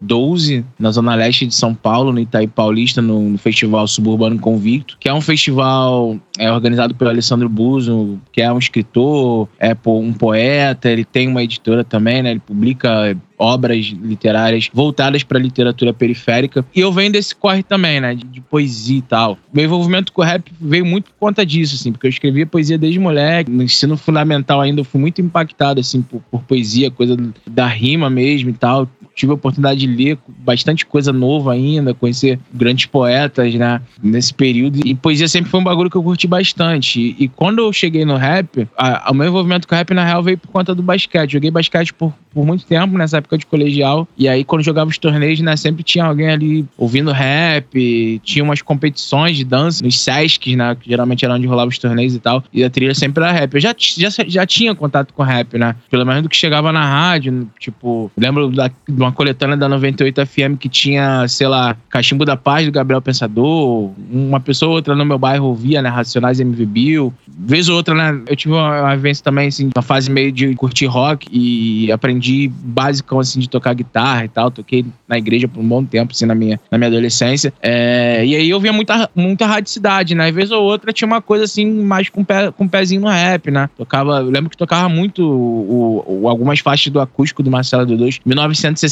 2012, 0.00 0.64
na 0.78 0.90
Zona 0.90 1.14
Leste 1.14 1.46
de 1.46 1.54
São 1.54 1.74
Paulo, 1.74 2.12
no 2.12 2.20
Itaí 2.20 2.46
Paulista, 2.46 3.02
no, 3.02 3.36
Festival 3.38 3.86
Suburbano 3.86 4.38
Convicto, 4.38 4.96
que 4.98 5.08
é 5.08 5.14
um 5.14 5.20
festival 5.20 6.18
é, 6.38 6.50
organizado 6.50 6.94
pelo 6.94 7.10
Alessandro 7.10 7.48
Buzo, 7.48 8.18
que 8.32 8.40
é 8.40 8.52
um 8.52 8.58
escritor, 8.58 9.48
é 9.58 9.76
um 9.86 10.12
poeta, 10.12 10.88
ele 10.90 11.04
tem 11.04 11.28
uma 11.28 11.42
editora 11.42 11.84
também, 11.84 12.22
né? 12.22 12.30
Ele 12.32 12.40
publica 12.40 13.16
obras 13.38 13.86
literárias 13.86 14.68
voltadas 14.72 15.22
para 15.22 15.38
literatura 15.38 15.92
periférica. 15.92 16.64
E 16.74 16.80
eu 16.80 16.92
venho 16.92 17.12
desse 17.12 17.34
corre 17.34 17.62
também, 17.62 18.00
né? 18.00 18.14
De, 18.14 18.24
de 18.24 18.40
poesia 18.40 18.98
e 18.98 19.02
tal. 19.02 19.38
Meu 19.52 19.64
envolvimento 19.64 20.12
com 20.12 20.20
o 20.20 20.24
rap 20.24 20.50
veio 20.60 20.84
muito 20.84 21.10
por 21.12 21.28
conta 21.28 21.46
disso, 21.46 21.76
assim, 21.76 21.92
porque 21.92 22.06
eu 22.06 22.10
escrevia 22.10 22.46
poesia 22.46 22.76
desde 22.76 22.98
moleque. 22.98 23.50
No 23.50 23.62
ensino 23.62 23.96
fundamental 23.96 24.60
ainda 24.60 24.80
eu 24.80 24.84
fui 24.84 25.00
muito 25.00 25.20
impactado, 25.20 25.80
assim, 25.80 26.02
por, 26.02 26.20
por 26.30 26.42
poesia, 26.42 26.90
coisa 26.90 27.16
da 27.46 27.66
rima 27.66 28.10
mesmo 28.10 28.50
e 28.50 28.54
tal. 28.54 28.88
Tive 29.18 29.32
a 29.32 29.34
oportunidade 29.34 29.80
de 29.80 29.86
ler 29.88 30.16
bastante 30.28 30.86
coisa 30.86 31.12
nova 31.12 31.52
ainda, 31.52 31.92
conhecer 31.92 32.38
grandes 32.54 32.86
poetas, 32.86 33.52
né? 33.54 33.82
Nesse 34.00 34.32
período. 34.32 34.80
E 34.86 34.94
poesia 34.94 35.26
sempre 35.26 35.50
foi 35.50 35.58
um 35.58 35.64
bagulho 35.64 35.90
que 35.90 35.96
eu 35.96 36.02
curti 36.04 36.28
bastante. 36.28 37.16
E, 37.18 37.26
quando 37.26 37.58
eu 37.58 37.72
cheguei 37.72 38.04
no 38.04 38.16
rap, 38.16 38.68
o 39.10 39.14
meu 39.14 39.26
envolvimento 39.26 39.66
com 39.66 39.74
o 39.74 39.78
rap, 39.78 39.92
na 39.92 40.04
real, 40.04 40.22
veio 40.22 40.38
por 40.38 40.46
conta 40.48 40.72
do 40.72 40.84
basquete. 40.84 41.32
Joguei 41.32 41.50
basquete 41.50 41.92
por, 41.92 42.14
por 42.32 42.46
muito 42.46 42.64
tempo, 42.64 42.96
nessa 42.96 43.16
época 43.16 43.36
de 43.36 43.44
colegial. 43.44 44.06
E 44.16 44.28
aí, 44.28 44.44
quando 44.44 44.62
jogava 44.62 44.88
os 44.88 44.98
torneios, 44.98 45.40
né? 45.40 45.56
Sempre 45.56 45.82
tinha 45.82 46.04
alguém 46.04 46.30
ali 46.30 46.64
ouvindo 46.76 47.10
rap. 47.10 48.20
Tinha 48.22 48.44
umas 48.44 48.62
competições 48.62 49.36
de 49.36 49.44
dança 49.44 49.84
nos 49.84 49.98
Sescs, 49.98 50.54
né? 50.54 50.76
Que 50.80 50.90
geralmente 50.90 51.24
era 51.24 51.34
onde 51.34 51.46
rolava 51.48 51.68
os 51.68 51.78
torneios 51.78 52.14
e 52.14 52.20
tal. 52.20 52.44
E 52.52 52.62
a 52.62 52.70
trilha 52.70 52.94
sempre 52.94 53.24
era 53.24 53.32
rap. 53.32 53.52
Eu 53.52 53.60
já, 53.60 53.74
já, 53.76 54.10
já 54.24 54.46
tinha 54.46 54.76
contato 54.76 55.12
com 55.12 55.24
rap, 55.24 55.58
né? 55.58 55.74
Pelo 55.90 56.06
menos 56.06 56.22
do 56.22 56.28
que 56.28 56.36
chegava 56.36 56.70
na 56.70 56.84
rádio. 56.84 57.50
Tipo, 57.58 58.12
lembro 58.16 58.48
da, 58.50 58.68
de 58.68 59.00
uma 59.00 59.07
coletânea 59.12 59.56
da 59.56 59.68
98 59.68 60.26
FM 60.26 60.56
que 60.58 60.68
tinha, 60.68 61.26
sei 61.28 61.46
lá, 61.48 61.76
Cachimbo 61.88 62.24
da 62.24 62.36
Paz 62.36 62.66
do 62.66 62.72
Gabriel 62.72 63.00
Pensador. 63.02 63.90
Uma 64.10 64.40
pessoa 64.40 64.70
ou 64.70 64.74
outra 64.76 64.94
no 64.94 65.04
meu 65.04 65.18
bairro 65.18 65.46
ouvia, 65.46 65.80
né? 65.82 65.88
Racionais 65.88 66.40
MV 66.40 66.66
Bill. 66.66 67.14
Vez 67.28 67.68
ou 67.68 67.76
outra, 67.76 67.94
né? 67.94 68.20
Eu 68.26 68.36
tive 68.36 68.54
uma, 68.54 68.80
uma 68.82 68.96
vivência 68.96 69.22
também, 69.24 69.48
assim, 69.48 69.70
uma 69.74 69.82
fase 69.82 70.10
meio 70.10 70.32
de 70.32 70.54
curtir 70.54 70.86
rock 70.86 71.28
e 71.30 71.90
aprendi 71.92 72.48
basicão, 72.48 73.20
assim, 73.20 73.40
de 73.40 73.48
tocar 73.48 73.74
guitarra 73.74 74.24
e 74.24 74.28
tal. 74.28 74.50
Toquei 74.50 74.84
na 75.06 75.18
igreja 75.18 75.46
por 75.48 75.60
um 75.60 75.68
bom 75.68 75.84
tempo, 75.84 76.12
assim, 76.12 76.26
na 76.26 76.34
minha, 76.34 76.58
na 76.70 76.78
minha 76.78 76.88
adolescência. 76.88 77.52
É, 77.62 78.24
e 78.24 78.34
aí 78.34 78.50
eu 78.50 78.60
via 78.60 78.72
muita, 78.72 79.08
muita 79.14 79.46
radicidade, 79.46 80.14
né? 80.14 80.30
Vez 80.32 80.50
ou 80.50 80.62
outra 80.62 80.92
tinha 80.92 81.06
uma 81.06 81.20
coisa, 81.22 81.44
assim, 81.44 81.66
mais 81.66 82.08
com, 82.08 82.24
pé, 82.24 82.50
com 82.50 82.66
pezinho 82.68 83.00
no 83.02 83.08
rap, 83.08 83.50
né? 83.50 83.68
Tocava, 83.76 84.18
eu 84.20 84.30
lembro 84.30 84.50
que 84.50 84.56
tocava 84.56 84.88
muito 84.88 85.22
o, 85.28 86.22
o- 86.22 86.28
algumas 86.28 86.58
faixas 86.60 86.92
do 86.92 87.00
acústico 87.00 87.42
do 87.42 87.50
Marcelo 87.50 87.86
D2. 87.86 88.20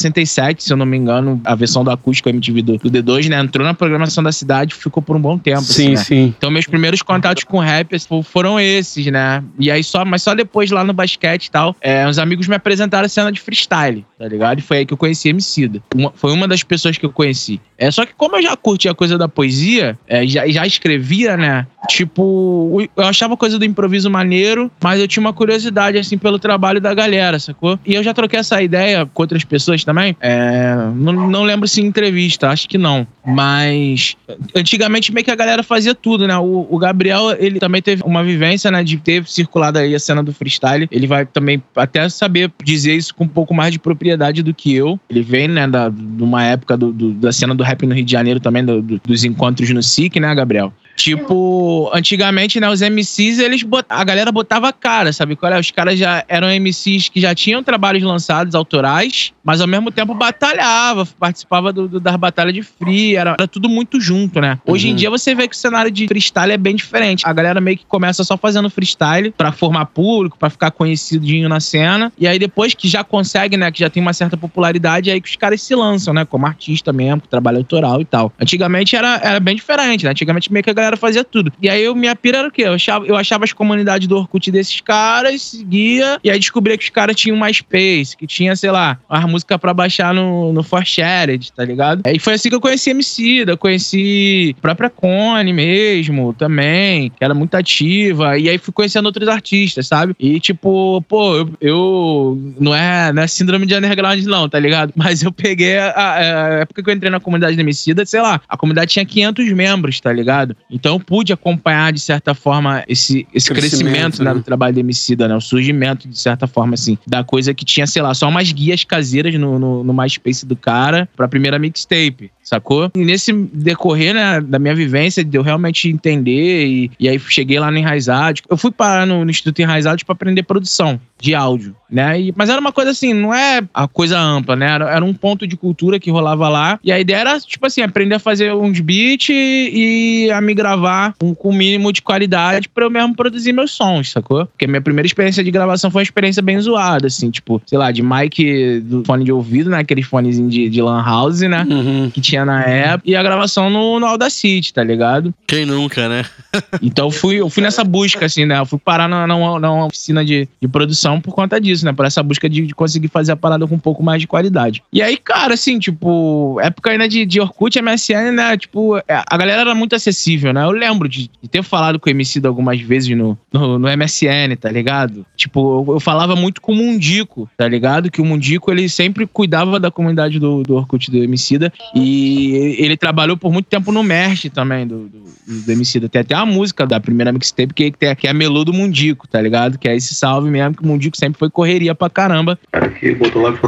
1967, 0.06 0.64
se 0.64 0.72
eu 0.72 0.76
não 0.76 0.86
me 0.86 0.96
engano, 0.96 1.40
a 1.44 1.54
versão 1.54 1.84
do 1.84 1.90
acústico 1.90 2.28
MTV 2.28 2.62
do, 2.62 2.78
do 2.78 2.90
D2, 2.90 3.28
né? 3.28 3.40
Entrou 3.40 3.66
na 3.66 3.74
programação 3.74 4.22
da 4.22 4.32
cidade 4.32 4.74
e 4.74 4.76
ficou 4.76 5.02
por 5.02 5.16
um 5.16 5.20
bom 5.20 5.38
tempo, 5.38 5.58
assim, 5.58 5.72
Sim, 5.72 5.90
né? 5.90 5.96
sim. 5.96 6.34
Então, 6.36 6.50
meus 6.50 6.66
primeiros 6.66 7.02
contatos 7.02 7.44
com 7.44 7.58
rap 7.58 7.94
assim, 7.94 8.22
foram 8.22 8.58
esses, 8.58 9.06
né? 9.06 9.42
E 9.58 9.70
aí, 9.70 9.82
só, 9.82 10.04
mas 10.04 10.22
só 10.22 10.34
depois 10.34 10.70
lá 10.70 10.84
no 10.84 10.92
basquete 10.92 11.46
e 11.46 11.50
tal, 11.50 11.76
é, 11.80 12.06
uns 12.06 12.18
amigos 12.18 12.48
me 12.48 12.54
apresentaram 12.54 13.06
a 13.06 13.08
cena 13.08 13.30
de 13.30 13.40
freestyle, 13.40 14.04
tá 14.18 14.26
ligado? 14.26 14.58
E 14.58 14.62
foi 14.62 14.78
aí 14.78 14.86
que 14.86 14.92
eu 14.92 14.98
conheci 14.98 15.28
Emicida. 15.28 15.82
Uma, 15.94 16.12
foi 16.14 16.32
uma 16.32 16.48
das 16.48 16.62
pessoas 16.62 16.96
que 16.98 17.06
eu 17.06 17.10
conheci. 17.10 17.60
É, 17.78 17.90
só 17.90 18.06
que 18.06 18.14
como 18.14 18.36
eu 18.36 18.42
já 18.42 18.56
curtia 18.56 18.90
a 18.90 18.94
coisa 18.94 19.18
da 19.18 19.28
poesia, 19.28 19.98
é, 20.06 20.26
já, 20.26 20.46
já 20.48 20.66
escrevia, 20.66 21.36
né? 21.36 21.66
Tipo, 21.88 22.88
eu 22.96 23.04
achava 23.04 23.34
a 23.34 23.36
coisa 23.36 23.58
do 23.58 23.64
improviso 23.64 24.10
maneiro, 24.10 24.70
mas 24.82 25.00
eu 25.00 25.06
tinha 25.06 25.20
uma 25.20 25.32
curiosidade, 25.32 25.98
assim, 25.98 26.18
pelo 26.18 26.38
trabalho 26.38 26.80
da 26.80 26.92
galera, 26.94 27.38
sacou? 27.38 27.78
E 27.84 27.94
eu 27.94 28.02
já 28.02 28.12
troquei 28.12 28.38
essa 28.38 28.60
ideia 28.62 29.06
com 29.06 29.22
outras 29.22 29.44
pessoas, 29.44 29.84
também. 29.86 30.16
É, 30.20 30.74
não, 30.94 31.12
não 31.30 31.44
lembro 31.44 31.68
se 31.68 31.80
em 31.80 31.86
entrevista, 31.86 32.50
acho 32.50 32.68
que 32.68 32.76
não. 32.76 33.06
Mas 33.24 34.16
antigamente 34.54 35.12
meio 35.12 35.24
que 35.24 35.30
a 35.30 35.36
galera 35.36 35.62
fazia 35.62 35.94
tudo, 35.94 36.26
né? 36.26 36.36
O, 36.36 36.66
o 36.68 36.76
Gabriel, 36.76 37.34
ele 37.38 37.60
também 37.60 37.80
teve 37.80 38.02
uma 38.04 38.22
vivência, 38.22 38.70
né? 38.70 38.82
De 38.82 38.96
ter 38.98 39.24
circulado 39.26 39.78
aí 39.78 39.94
a 39.94 40.00
cena 40.00 40.22
do 40.22 40.32
freestyle. 40.32 40.88
Ele 40.90 41.06
vai 41.06 41.24
também 41.24 41.62
até 41.74 42.08
saber 42.08 42.52
dizer 42.62 42.96
isso 42.96 43.14
com 43.14 43.24
um 43.24 43.28
pouco 43.28 43.54
mais 43.54 43.72
de 43.72 43.78
propriedade 43.78 44.42
do 44.42 44.52
que 44.52 44.74
eu. 44.74 44.98
Ele 45.08 45.22
vem, 45.22 45.46
né, 45.46 45.68
da, 45.68 45.88
de 45.88 46.22
uma 46.22 46.42
época 46.44 46.76
do, 46.76 46.92
do, 46.92 47.12
da 47.12 47.32
cena 47.32 47.54
do 47.54 47.62
rap 47.62 47.86
no 47.86 47.94
Rio 47.94 48.04
de 48.04 48.12
Janeiro 48.12 48.40
também, 48.40 48.64
do, 48.64 48.82
dos 48.82 49.24
encontros 49.24 49.70
no 49.70 49.82
SIC, 49.82 50.18
né, 50.18 50.34
Gabriel? 50.34 50.72
Tipo, 50.96 51.90
antigamente, 51.92 52.58
né, 52.58 52.68
os 52.70 52.80
MCs, 52.80 53.38
eles 53.38 53.62
bot... 53.62 53.84
a 53.88 54.02
galera 54.02 54.32
botava 54.32 54.72
cara, 54.72 55.12
sabe 55.12 55.36
qual 55.36 55.52
é? 55.52 55.60
Os 55.60 55.70
caras 55.70 55.98
já 55.98 56.24
eram 56.26 56.48
MCs 56.48 57.10
que 57.10 57.20
já 57.20 57.34
tinham 57.34 57.62
trabalhos 57.62 58.02
lançados 58.02 58.54
autorais, 58.54 59.32
mas 59.44 59.60
ao 59.60 59.66
mesmo 59.66 59.90
tempo 59.90 60.14
batalhava, 60.14 61.06
participava 61.18 61.72
do, 61.72 61.86
do 61.86 62.00
das 62.00 62.16
batalhas 62.16 62.54
de 62.54 62.62
free, 62.62 63.14
era, 63.14 63.36
era, 63.38 63.46
tudo 63.46 63.68
muito 63.68 64.00
junto, 64.00 64.40
né? 64.40 64.58
Hoje 64.66 64.86
uhum. 64.86 64.92
em 64.92 64.96
dia 64.96 65.10
você 65.10 65.34
vê 65.34 65.46
que 65.46 65.54
o 65.54 65.58
cenário 65.58 65.90
de 65.90 66.08
freestyle 66.08 66.52
é 66.52 66.56
bem 66.56 66.74
diferente. 66.74 67.26
A 67.26 67.32
galera 67.32 67.60
meio 67.60 67.76
que 67.76 67.84
começa 67.84 68.24
só 68.24 68.36
fazendo 68.36 68.70
freestyle 68.70 69.30
para 69.30 69.52
formar 69.52 69.86
público, 69.86 70.38
para 70.38 70.48
ficar 70.48 70.70
conhecidinho 70.70 71.48
na 71.48 71.60
cena, 71.60 72.10
e 72.18 72.26
aí 72.26 72.38
depois 72.38 72.72
que 72.74 72.88
já 72.88 73.04
consegue, 73.04 73.56
né, 73.56 73.70
que 73.70 73.80
já 73.80 73.90
tem 73.90 74.00
uma 74.00 74.14
certa 74.14 74.36
popularidade, 74.36 75.10
é 75.10 75.12
aí 75.12 75.20
que 75.20 75.28
os 75.28 75.36
caras 75.36 75.60
se 75.60 75.74
lançam, 75.74 76.14
né, 76.14 76.24
como 76.24 76.46
artista 76.46 76.92
mesmo, 76.92 77.20
que 77.20 77.28
trabalha 77.28 77.58
autoral 77.58 78.00
e 78.00 78.04
tal. 78.04 78.32
Antigamente 78.40 78.96
era, 78.96 79.20
era 79.22 79.40
bem 79.40 79.54
diferente, 79.56 80.04
né? 80.04 80.12
Antigamente 80.12 80.50
meio 80.52 80.62
que 80.62 80.70
a 80.70 80.74
galera 80.74 80.85
galera 80.86 80.96
fazia 80.96 81.24
tudo. 81.24 81.52
E 81.60 81.68
aí 81.68 81.82
eu, 81.82 81.94
minha 81.94 82.14
pira 82.14 82.38
era 82.38 82.48
o 82.48 82.50
quê? 82.50 82.62
Eu 82.62 82.74
achava, 82.74 83.06
eu 83.06 83.16
achava 83.16 83.44
as 83.44 83.52
comunidades 83.52 84.06
do 84.08 84.16
Orkut 84.16 84.50
desses 84.50 84.80
caras, 84.80 85.42
seguia, 85.42 86.18
e 86.22 86.30
aí 86.30 86.38
descobria 86.38 86.76
que 86.78 86.84
os 86.84 86.90
caras 86.90 87.16
tinham 87.16 87.36
mais 87.36 87.58
space, 87.58 88.16
que 88.16 88.26
tinha, 88.26 88.54
sei 88.56 88.70
lá, 88.70 88.98
as 89.08 89.24
músicas 89.24 89.58
pra 89.58 89.74
baixar 89.74 90.14
no, 90.14 90.52
no 90.52 90.62
Forshared, 90.62 91.52
tá 91.52 91.64
ligado? 91.64 92.02
E 92.06 92.18
foi 92.18 92.34
assim 92.34 92.48
que 92.48 92.54
eu 92.54 92.60
conheci 92.60 92.90
MC, 92.90 93.44
eu 93.46 93.58
conheci 93.58 94.54
a 94.58 94.60
própria 94.60 94.90
Cone 94.90 95.52
mesmo, 95.52 96.32
também, 96.32 97.10
que 97.10 97.24
era 97.24 97.34
muito 97.34 97.54
ativa, 97.54 98.38
e 98.38 98.48
aí 98.48 98.58
fui 98.58 98.72
conhecendo 98.72 99.06
outros 99.06 99.28
artistas, 99.28 99.86
sabe? 99.86 100.14
E 100.18 100.38
tipo, 100.40 101.02
pô, 101.02 101.36
eu, 101.36 101.50
eu 101.60 102.54
não, 102.58 102.74
é, 102.74 103.12
não 103.12 103.22
é 103.22 103.26
síndrome 103.26 103.66
de 103.66 103.74
underground 103.74 104.22
não, 104.24 104.48
tá 104.48 104.58
ligado? 104.58 104.92
Mas 104.96 105.22
eu 105.22 105.32
peguei 105.32 105.78
a, 105.78 105.92
a, 105.96 106.48
época 106.60 106.82
que 106.82 106.90
eu 106.90 106.94
entrei 106.94 107.10
na 107.10 107.20
comunidade 107.20 107.56
do 107.56 107.60
Emicida, 107.60 108.04
sei 108.04 108.20
lá, 108.20 108.40
a 108.48 108.56
comunidade 108.56 108.92
tinha 108.92 109.04
500 109.04 109.52
membros, 109.52 110.00
tá 110.00 110.12
ligado? 110.12 110.56
Então 110.76 111.00
pude 111.00 111.32
acompanhar, 111.32 111.92
de 111.92 112.00
certa 112.00 112.34
forma, 112.34 112.84
esse, 112.86 113.26
esse 113.32 113.48
crescimento, 113.48 113.88
crescimento 113.88 114.22
né, 114.22 114.30
né, 114.30 114.34
do 114.34 114.42
trabalho 114.42 114.74
do 114.74 114.80
Emicida, 114.80 115.26
né? 115.26 115.34
O 115.34 115.40
surgimento, 115.40 116.06
de 116.06 116.18
certa 116.18 116.46
forma, 116.46 116.74
assim, 116.74 116.98
da 117.06 117.24
coisa 117.24 117.54
que 117.54 117.64
tinha, 117.64 117.86
sei 117.86 118.02
lá, 118.02 118.12
só 118.12 118.28
umas 118.28 118.52
guias 118.52 118.84
caseiras 118.84 119.34
no, 119.34 119.58
no, 119.58 119.82
no 119.82 119.94
MySpace 119.94 120.44
do 120.44 120.54
cara 120.54 121.08
pra 121.16 121.26
primeira 121.26 121.58
mixtape 121.58 122.30
sacou? 122.46 122.90
E 122.94 123.04
nesse 123.04 123.32
decorrer, 123.32 124.14
né, 124.14 124.40
da 124.40 124.58
minha 124.58 124.74
vivência, 124.74 125.24
de 125.24 125.36
eu 125.36 125.42
realmente 125.42 125.88
entender, 125.88 126.66
e, 126.66 126.90
e 126.98 127.08
aí 127.08 127.18
cheguei 127.18 127.58
lá 127.58 127.70
no 127.70 127.78
Enraizado. 127.78 128.40
Eu 128.48 128.56
fui 128.56 128.70
parar 128.70 129.06
no, 129.06 129.24
no 129.24 129.30
Instituto 129.30 129.60
Enraizado 129.60 130.04
para 130.04 130.12
aprender 130.12 130.44
produção 130.44 131.00
de 131.18 131.34
áudio, 131.34 131.74
né? 131.90 132.20
E, 132.20 132.34
mas 132.36 132.48
era 132.48 132.60
uma 132.60 132.72
coisa 132.72 132.90
assim, 132.90 133.12
não 133.12 133.34
é 133.34 133.62
a 133.74 133.88
coisa 133.88 134.18
ampla, 134.18 134.54
né? 134.54 134.70
Era, 134.70 134.90
era, 134.90 135.04
um 135.04 135.14
ponto 135.14 135.46
de 135.46 135.56
cultura 135.56 135.98
que 135.98 136.10
rolava 136.10 136.48
lá. 136.48 136.78
E 136.84 136.92
a 136.92 137.00
ideia 137.00 137.18
era, 137.18 137.40
tipo 137.40 137.66
assim, 137.66 137.82
aprender 137.82 138.16
a 138.16 138.20
fazer 138.20 138.54
uns 138.54 138.78
beats 138.80 139.28
e, 139.30 140.30
a 140.30 140.40
me 140.40 140.54
gravar 140.66 141.14
com, 141.18 141.34
com 141.34 141.52
mínimo 141.52 141.92
de 141.92 142.02
qualidade 142.02 142.68
para 142.68 142.84
eu 142.84 142.90
mesmo 142.90 143.14
produzir 143.14 143.52
meus 143.52 143.72
sons, 143.72 144.12
sacou? 144.12 144.46
Porque 144.46 144.66
minha 144.66 144.80
primeira 144.80 145.06
experiência 145.06 145.42
de 145.42 145.50
gravação 145.50 145.90
foi 145.90 146.00
uma 146.00 146.04
experiência 146.04 146.42
bem 146.42 146.60
zoada, 146.60 147.06
assim, 147.06 147.30
tipo, 147.30 147.60
sei 147.66 147.78
lá, 147.78 147.90
de 147.90 148.02
mic 148.02 148.80
do 148.80 149.04
fone 149.04 149.24
de 149.24 149.32
ouvido, 149.32 149.70
né? 149.70 149.78
Aqueles 149.78 150.06
fonezinhos 150.06 150.52
de, 150.52 150.68
de 150.68 150.82
Lan 150.82 151.02
House, 151.02 151.40
né? 151.40 151.66
Uhum. 151.68 152.10
Que 152.10 152.20
tinha 152.20 152.36
tinha 152.36 152.44
na 152.44 152.62
época, 152.62 153.08
e 153.08 153.16
a 153.16 153.22
gravação 153.22 153.70
no, 153.70 153.98
no 153.98 154.06
Audacity, 154.06 154.72
tá 154.72 154.84
ligado? 154.84 155.34
Quem 155.46 155.64
nunca, 155.64 156.08
né? 156.08 156.24
então 156.82 157.06
eu 157.06 157.10
fui, 157.10 157.36
eu 157.36 157.48
fui 157.48 157.62
nessa 157.62 157.82
busca, 157.82 158.26
assim, 158.26 158.44
né? 158.44 158.58
Eu 158.58 158.66
fui 158.66 158.78
parar 158.78 159.08
na, 159.08 159.26
na, 159.26 159.58
na 159.58 159.84
oficina 159.86 160.24
de, 160.24 160.48
de 160.60 160.68
produção 160.68 161.20
por 161.20 161.34
conta 161.34 161.60
disso, 161.60 161.84
né? 161.84 161.92
Por 161.92 162.04
essa 162.04 162.22
busca 162.22 162.48
de, 162.48 162.66
de, 162.66 162.74
conseguir 162.74 163.08
fazer 163.08 163.32
a 163.32 163.36
parada 163.36 163.66
com 163.66 163.74
um 163.74 163.78
pouco 163.78 164.02
mais 164.02 164.20
de 164.20 164.26
qualidade. 164.26 164.82
E 164.92 165.00
aí, 165.00 165.16
cara, 165.16 165.54
assim, 165.54 165.78
tipo, 165.78 166.58
época 166.60 166.90
ainda 166.90 167.08
de, 167.08 167.24
de 167.24 167.40
Orkut, 167.40 167.80
MSN, 167.80 168.32
né? 168.32 168.56
Tipo, 168.56 168.98
é, 168.98 169.22
a 169.26 169.36
galera 169.36 169.62
era 169.62 169.74
muito 169.74 169.94
acessível, 169.94 170.45
né? 170.52 170.64
Eu 170.64 170.70
lembro 170.70 171.08
de, 171.08 171.30
de 171.42 171.48
ter 171.48 171.62
falado 171.62 171.98
com 171.98 172.08
o 172.08 172.12
MC 172.12 172.40
algumas 172.44 172.80
vezes 172.80 173.16
no, 173.16 173.38
no, 173.52 173.78
no, 173.78 173.88
MSN, 173.88 174.56
tá 174.60 174.70
ligado? 174.70 175.24
Tipo, 175.36 175.84
eu, 175.86 175.94
eu, 175.94 176.00
falava 176.00 176.34
muito 176.34 176.60
com 176.60 176.72
o 176.72 176.76
Mundico, 176.76 177.48
tá 177.56 177.68
ligado? 177.68 178.10
Que 178.10 178.20
o 178.20 178.24
Mundico, 178.24 178.70
ele 178.70 178.88
sempre 178.88 179.26
cuidava 179.26 179.78
da 179.78 179.90
comunidade 179.90 180.38
do, 180.38 180.62
do 180.62 180.76
Orkut 180.76 181.10
do 181.10 181.22
Emicida 181.22 181.72
e 181.94 182.46
e 182.46 182.76
ele 182.78 182.96
trabalhou 182.96 183.36
por 183.36 183.52
muito 183.52 183.66
tempo 183.66 183.90
no 183.90 184.02
Merch 184.02 184.46
também, 184.50 184.86
do, 184.86 185.08
do, 185.08 185.24
do 185.46 185.72
Emicida. 185.72 186.08
Tem 186.08 186.20
até 186.20 186.36
uma 186.36 186.46
música 186.46 186.86
da 186.86 187.00
primeira 187.00 187.32
mixtape 187.32 187.74
que, 187.74 187.90
que, 187.90 188.14
que 188.14 188.26
é 188.26 188.30
a 188.30 188.34
Melô 188.34 188.64
do 188.64 188.72
Mundico, 188.72 189.26
tá 189.26 189.40
ligado? 189.40 189.78
Que 189.78 189.88
é 189.88 189.96
esse 189.96 190.14
salve 190.14 190.50
mesmo, 190.50 190.76
que 190.76 190.82
o 190.82 190.86
Mundico 190.86 191.16
sempre 191.16 191.38
foi 191.38 191.50
correria 191.50 191.94
pra 191.94 192.08
caramba. 192.08 192.58
Cara 192.70 192.88
que 192.88 193.14
botou 193.14 193.42
lá, 193.42 193.58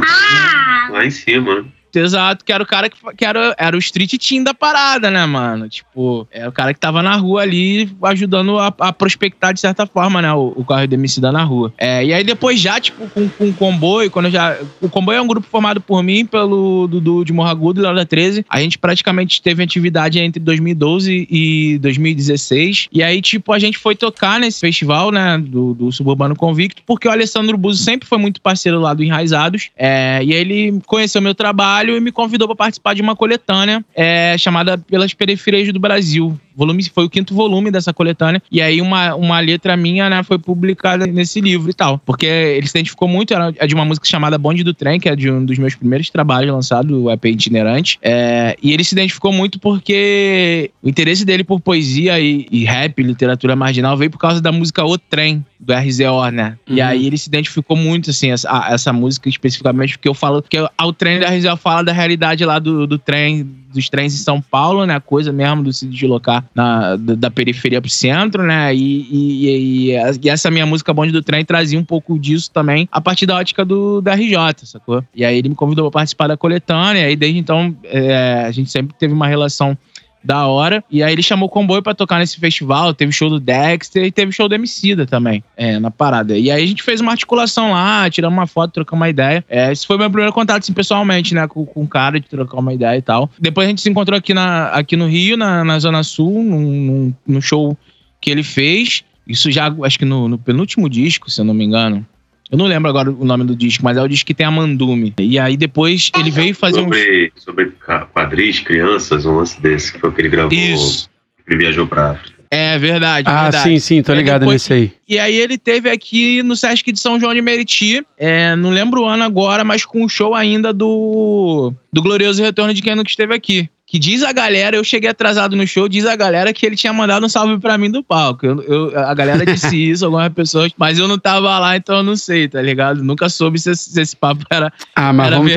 lá 0.91 1.05
em 1.05 1.11
cima, 1.11 1.61
né? 1.61 1.65
Exato, 1.97 2.45
que 2.45 2.51
era 2.51 2.63
o 2.63 2.65
cara 2.65 2.89
que, 2.89 2.97
que 3.17 3.25
era, 3.25 3.55
era 3.57 3.75
o 3.75 3.79
street 3.79 4.13
team 4.17 4.43
da 4.43 4.53
parada, 4.53 5.09
né, 5.09 5.25
mano? 5.25 5.67
Tipo, 5.67 6.27
era 6.31 6.49
o 6.49 6.51
cara 6.51 6.73
que 6.73 6.79
tava 6.79 7.01
na 7.01 7.15
rua 7.15 7.41
ali 7.41 7.89
ajudando 8.03 8.59
a, 8.59 8.73
a 8.79 8.93
prospectar 8.93 9.53
de 9.53 9.59
certa 9.59 9.85
forma, 9.85 10.21
né? 10.21 10.31
O, 10.33 10.53
o 10.55 10.65
carro 10.65 10.87
do 10.87 10.93
MC 10.93 11.19
da 11.19 11.31
na 11.31 11.43
rua. 11.43 11.73
É, 11.77 12.05
e 12.05 12.13
aí 12.13 12.23
depois 12.23 12.59
já, 12.59 12.79
tipo, 12.79 13.07
com, 13.09 13.27
com 13.29 13.49
o 13.49 13.53
comboio, 13.53 14.11
quando 14.11 14.29
já. 14.29 14.57
O 14.81 14.89
comboio 14.89 15.17
é 15.17 15.21
um 15.21 15.27
grupo 15.27 15.47
formado 15.47 15.81
por 15.81 16.03
mim, 16.03 16.25
pelo 16.25 16.87
Dudu 16.87 17.25
de 17.25 17.33
Morragudo 17.33 17.79
e 17.79 17.83
Laura 17.83 18.05
13. 18.05 18.45
A 18.49 18.61
gente 18.61 18.77
praticamente 18.77 19.41
teve 19.41 19.63
atividade 19.63 20.19
entre 20.19 20.39
2012 20.39 21.27
e 21.29 21.77
2016. 21.79 22.87
E 22.91 23.01
aí, 23.01 23.21
tipo, 23.21 23.51
a 23.51 23.59
gente 23.59 23.77
foi 23.77 23.95
tocar 23.95 24.39
nesse 24.39 24.59
festival, 24.59 25.11
né? 25.11 25.37
Do, 25.37 25.73
do 25.73 25.91
Suburbano 25.91 26.35
Convicto, 26.35 26.81
porque 26.85 27.07
o 27.07 27.11
Alessandro 27.11 27.57
Buzo 27.57 27.83
sempre 27.83 28.07
foi 28.07 28.17
muito 28.17 28.41
parceiro 28.41 28.79
lá 28.79 28.93
do 28.93 29.03
Enraizados. 29.03 29.69
É, 29.77 30.21
e 30.23 30.33
aí 30.33 30.39
ele 30.39 30.81
conheceu 30.85 31.21
meu 31.21 31.33
trabalho 31.33 31.78
trabalho 31.79 31.97
e 31.97 31.99
me 31.99 32.11
convidou 32.11 32.47
para 32.47 32.55
participar 32.55 32.93
de 32.93 33.01
uma 33.01 33.15
coletânea 33.15 33.83
é, 33.95 34.37
chamada 34.37 34.77
Pelas 34.77 35.13
Periferias 35.13 35.71
do 35.71 35.79
Brasil. 35.79 36.37
Volume, 36.55 36.83
foi 36.93 37.05
o 37.05 37.09
quinto 37.09 37.33
volume 37.33 37.71
dessa 37.71 37.93
coletânea. 37.93 38.41
E 38.51 38.61
aí 38.61 38.81
uma, 38.81 39.15
uma 39.15 39.39
letra 39.39 39.77
minha 39.77 40.09
né, 40.09 40.23
foi 40.23 40.37
publicada 40.37 41.07
nesse 41.07 41.39
livro 41.39 41.69
e 41.69 41.73
tal. 41.73 41.97
Porque 41.99 42.25
ele 42.25 42.67
se 42.67 42.77
identificou 42.77 43.07
muito, 43.07 43.33
era 43.33 43.53
é 43.57 43.65
de 43.65 43.73
uma 43.73 43.85
música 43.85 44.05
chamada 44.05 44.37
Bonde 44.37 44.63
do 44.63 44.73
Trem, 44.73 44.99
que 44.99 45.07
é 45.07 45.15
de 45.15 45.31
um 45.31 45.45
dos 45.45 45.57
meus 45.57 45.75
primeiros 45.75 46.09
trabalhos 46.09 46.53
lançados, 46.53 46.91
o 46.91 47.09
EP 47.09 47.25
Itinerante. 47.25 47.97
É, 48.01 48.57
e 48.61 48.73
ele 48.73 48.83
se 48.83 48.93
identificou 48.93 49.31
muito 49.31 49.57
porque 49.59 50.71
o 50.83 50.89
interesse 50.89 51.23
dele 51.23 51.45
por 51.45 51.61
poesia 51.61 52.19
e, 52.19 52.45
e 52.51 52.65
rap, 52.65 53.01
literatura 53.01 53.55
marginal, 53.55 53.95
veio 53.95 54.11
por 54.11 54.19
causa 54.19 54.41
da 54.41 54.51
música 54.51 54.83
O 54.85 54.97
Trem, 54.97 55.45
do 55.59 55.73
RZO, 55.73 56.31
né? 56.31 56.57
Uhum. 56.67 56.75
E 56.75 56.81
aí 56.81 57.05
ele 57.05 57.17
se 57.17 57.27
identificou 57.27 57.75
muito, 57.75 58.09
assim, 58.09 58.31
essa, 58.31 58.67
essa 58.69 58.93
música 58.93 59.27
especificamente, 59.27 59.97
porque 59.97 60.07
eu 60.07 60.13
falo 60.13 60.41
que 60.41 60.57
o 60.57 60.93
trem 60.93 61.19
da 61.19 61.29
RZO 61.29 61.57
fala 61.69 61.83
da 61.83 61.93
realidade 61.93 62.43
lá 62.43 62.57
do, 62.57 62.87
do 62.87 62.97
trem, 62.97 63.47
dos 63.71 63.87
trens 63.89 64.15
em 64.15 64.17
São 64.17 64.41
Paulo, 64.41 64.87
né? 64.87 64.95
A 64.95 64.99
coisa 64.99 65.31
mesmo 65.31 65.61
do 65.61 65.71
se 65.71 65.85
deslocar 65.85 66.43
na, 66.55 66.95
da, 66.95 67.13
da 67.13 67.29
periferia 67.29 67.79
pro 67.79 67.91
centro, 67.91 68.41
né? 68.41 68.73
E, 68.73 69.07
e, 69.11 69.91
e, 69.91 70.19
e, 70.23 70.29
essa 70.29 70.49
minha 70.49 70.65
música 70.65 70.91
Bonde 70.91 71.11
do 71.11 71.21
Trem 71.21 71.45
trazia 71.45 71.77
um 71.77 71.83
pouco 71.83 72.17
disso 72.17 72.49
também, 72.49 72.89
a 72.91 72.99
partir 72.99 73.27
da 73.27 73.37
ótica 73.37 73.63
do, 73.63 74.01
da 74.01 74.15
RJ, 74.15 74.35
sacou? 74.63 75.03
E 75.13 75.23
aí 75.23 75.37
ele 75.37 75.49
me 75.49 75.55
convidou 75.55 75.91
pra 75.91 75.99
participar 75.99 76.25
da 76.25 76.35
coletânea, 76.35 77.07
e 77.07 77.15
desde 77.15 77.37
então 77.37 77.75
é, 77.83 78.45
a 78.47 78.51
gente 78.51 78.71
sempre 78.71 78.95
teve 78.97 79.13
uma 79.13 79.27
relação 79.27 79.77
da 80.23 80.45
hora. 80.47 80.83
E 80.89 81.01
aí 81.01 81.13
ele 81.13 81.23
chamou 81.23 81.47
o 81.47 81.51
comboio 81.51 81.81
para 81.81 81.93
tocar 81.93 82.19
nesse 82.19 82.39
festival. 82.39 82.93
Teve 82.93 83.11
show 83.11 83.29
do 83.29 83.39
Dexter 83.39 84.03
e 84.03 84.11
teve 84.11 84.31
show 84.31 84.47
do 84.47 84.55
Emicida 84.55 85.05
também, 85.05 85.43
é, 85.55 85.79
na 85.79 85.91
parada. 85.91 86.37
E 86.37 86.51
aí 86.51 86.63
a 86.63 86.67
gente 86.67 86.83
fez 86.83 87.01
uma 87.01 87.11
articulação 87.11 87.71
lá, 87.71 88.09
tiramos 88.09 88.37
uma 88.37 88.47
foto, 88.47 88.73
trocamos 88.73 89.01
uma 89.01 89.09
ideia. 89.09 89.43
É, 89.49 89.71
esse 89.71 89.85
foi 89.85 89.97
meu 89.97 90.09
primeiro 90.09 90.33
contato, 90.33 90.63
assim, 90.63 90.73
pessoalmente, 90.73 91.33
né, 91.33 91.47
com, 91.47 91.65
com 91.65 91.83
o 91.83 91.87
cara, 91.87 92.19
de 92.19 92.27
trocar 92.27 92.57
uma 92.57 92.73
ideia 92.73 92.97
e 92.97 93.01
tal. 93.01 93.29
Depois 93.39 93.65
a 93.65 93.69
gente 93.69 93.81
se 93.81 93.89
encontrou 93.89 94.17
aqui, 94.17 94.33
na, 94.33 94.67
aqui 94.69 94.95
no 94.95 95.07
Rio, 95.07 95.37
na, 95.37 95.63
na 95.63 95.79
Zona 95.79 96.03
Sul, 96.03 96.43
num, 96.43 97.13
num, 97.25 97.41
show 97.41 97.77
que 98.21 98.29
ele 98.29 98.43
fez. 98.43 99.03
Isso 99.27 99.51
já, 99.51 99.73
acho 99.83 99.99
que 99.99 100.05
no, 100.05 100.27
no 100.27 100.37
penúltimo 100.37 100.89
disco, 100.89 101.29
se 101.29 101.39
eu 101.41 101.45
não 101.45 101.53
me 101.53 101.63
engano. 101.63 102.05
Eu 102.51 102.57
não 102.57 102.65
lembro 102.65 102.89
agora 102.89 103.11
o 103.11 103.23
nome 103.23 103.43
do 103.43 103.55
disco, 103.55 103.83
mas 103.83 103.95
é 103.97 104.01
o 104.01 104.07
disco 104.07 104.25
que 104.25 104.33
tem 104.33 104.45
a 104.45 104.51
Mandume. 104.51 105.13
E 105.19 105.37
aí 105.37 105.55
depois 105.55 106.11
ele 106.17 106.31
veio 106.31 106.55
fazer 106.55 106.81
sobre, 106.81 107.31
um. 107.35 107.39
Sobre 107.39 107.73
quadris, 108.13 108.59
crianças, 108.59 109.25
um 109.25 109.35
lance 109.35 109.61
desse, 109.61 109.93
que 109.93 109.99
foi 109.99 110.09
o 110.09 110.13
que 110.13 110.21
ele 110.21 110.29
gravou. 110.29 110.51
Isso. 110.51 111.09
Ele 111.47 111.57
viajou 111.57 111.85
pra 111.85 112.11
África. 112.11 112.39
É 112.51 112.79
verdade. 112.79 113.27
Ah, 113.29 113.43
verdade. 113.43 113.63
sim, 113.63 113.79
sim, 113.79 114.01
tô 114.01 114.11
ligado 114.13 114.39
depois, 114.39 114.63
nesse 114.63 114.73
aí. 114.73 114.91
E 115.07 115.19
aí 115.19 115.35
ele 115.35 115.55
teve 115.55 115.87
aqui 115.87 116.41
no 116.41 116.55
Sesc 116.55 116.91
de 116.91 116.99
São 116.99 117.19
João 117.19 117.35
de 117.35 117.41
Meriti, 117.43 118.03
é, 118.17 118.55
não 118.55 118.71
lembro 118.71 119.03
o 119.03 119.05
ano 119.05 119.23
agora, 119.23 119.63
mas 119.63 119.85
com 119.85 120.03
um 120.03 120.09
show 120.09 120.33
ainda 120.33 120.73
do, 120.73 121.71
do 121.93 122.01
Glorioso 122.01 122.41
Retorno 122.41 122.73
de 122.73 122.81
Quem 122.81 122.95
Nunca 122.95 123.09
Esteve 123.09 123.35
Aqui 123.35 123.69
que 123.91 123.97
diz 123.97 124.21
a 124.23 124.31
galera, 124.31 124.75
eu 124.77 124.83
cheguei 124.83 125.09
atrasado 125.09 125.55
no 125.55 125.65
show, 125.65 125.89
diz 125.89 126.05
a 126.05 126.15
galera 126.15 126.53
que 126.53 126.63
ele 126.63 126.75
tinha 126.75 126.93
mandado 126.93 127.25
um 127.25 127.29
salve 127.29 127.57
pra 127.57 127.75
mim 127.75 127.89
do 127.89 128.03
palco. 128.03 128.45
Eu, 128.45 128.61
eu- 128.61 128.99
a 128.99 129.13
galera 129.15 129.43
disse 129.43 129.75
isso, 129.89 130.05
algumas 130.05 130.31
pessoas, 130.31 130.71
mas 130.77 130.99
eu 130.99 131.07
não 131.07 131.17
tava 131.17 131.57
lá, 131.57 131.75
então 131.75 131.97
eu 131.97 132.03
não 132.03 132.15
sei, 132.15 132.47
tá 132.47 132.61
ligado? 132.61 133.03
Nunca 133.03 133.27
soube 133.29 133.57
se, 133.59 133.71
esse- 133.71 133.89
se 133.89 133.99
esse 133.99 134.15
papo 134.15 134.45
era. 134.51 134.71
Ah, 134.95 135.11
mas 135.11 135.27
Era 135.27 135.37
vamos, 135.37 135.53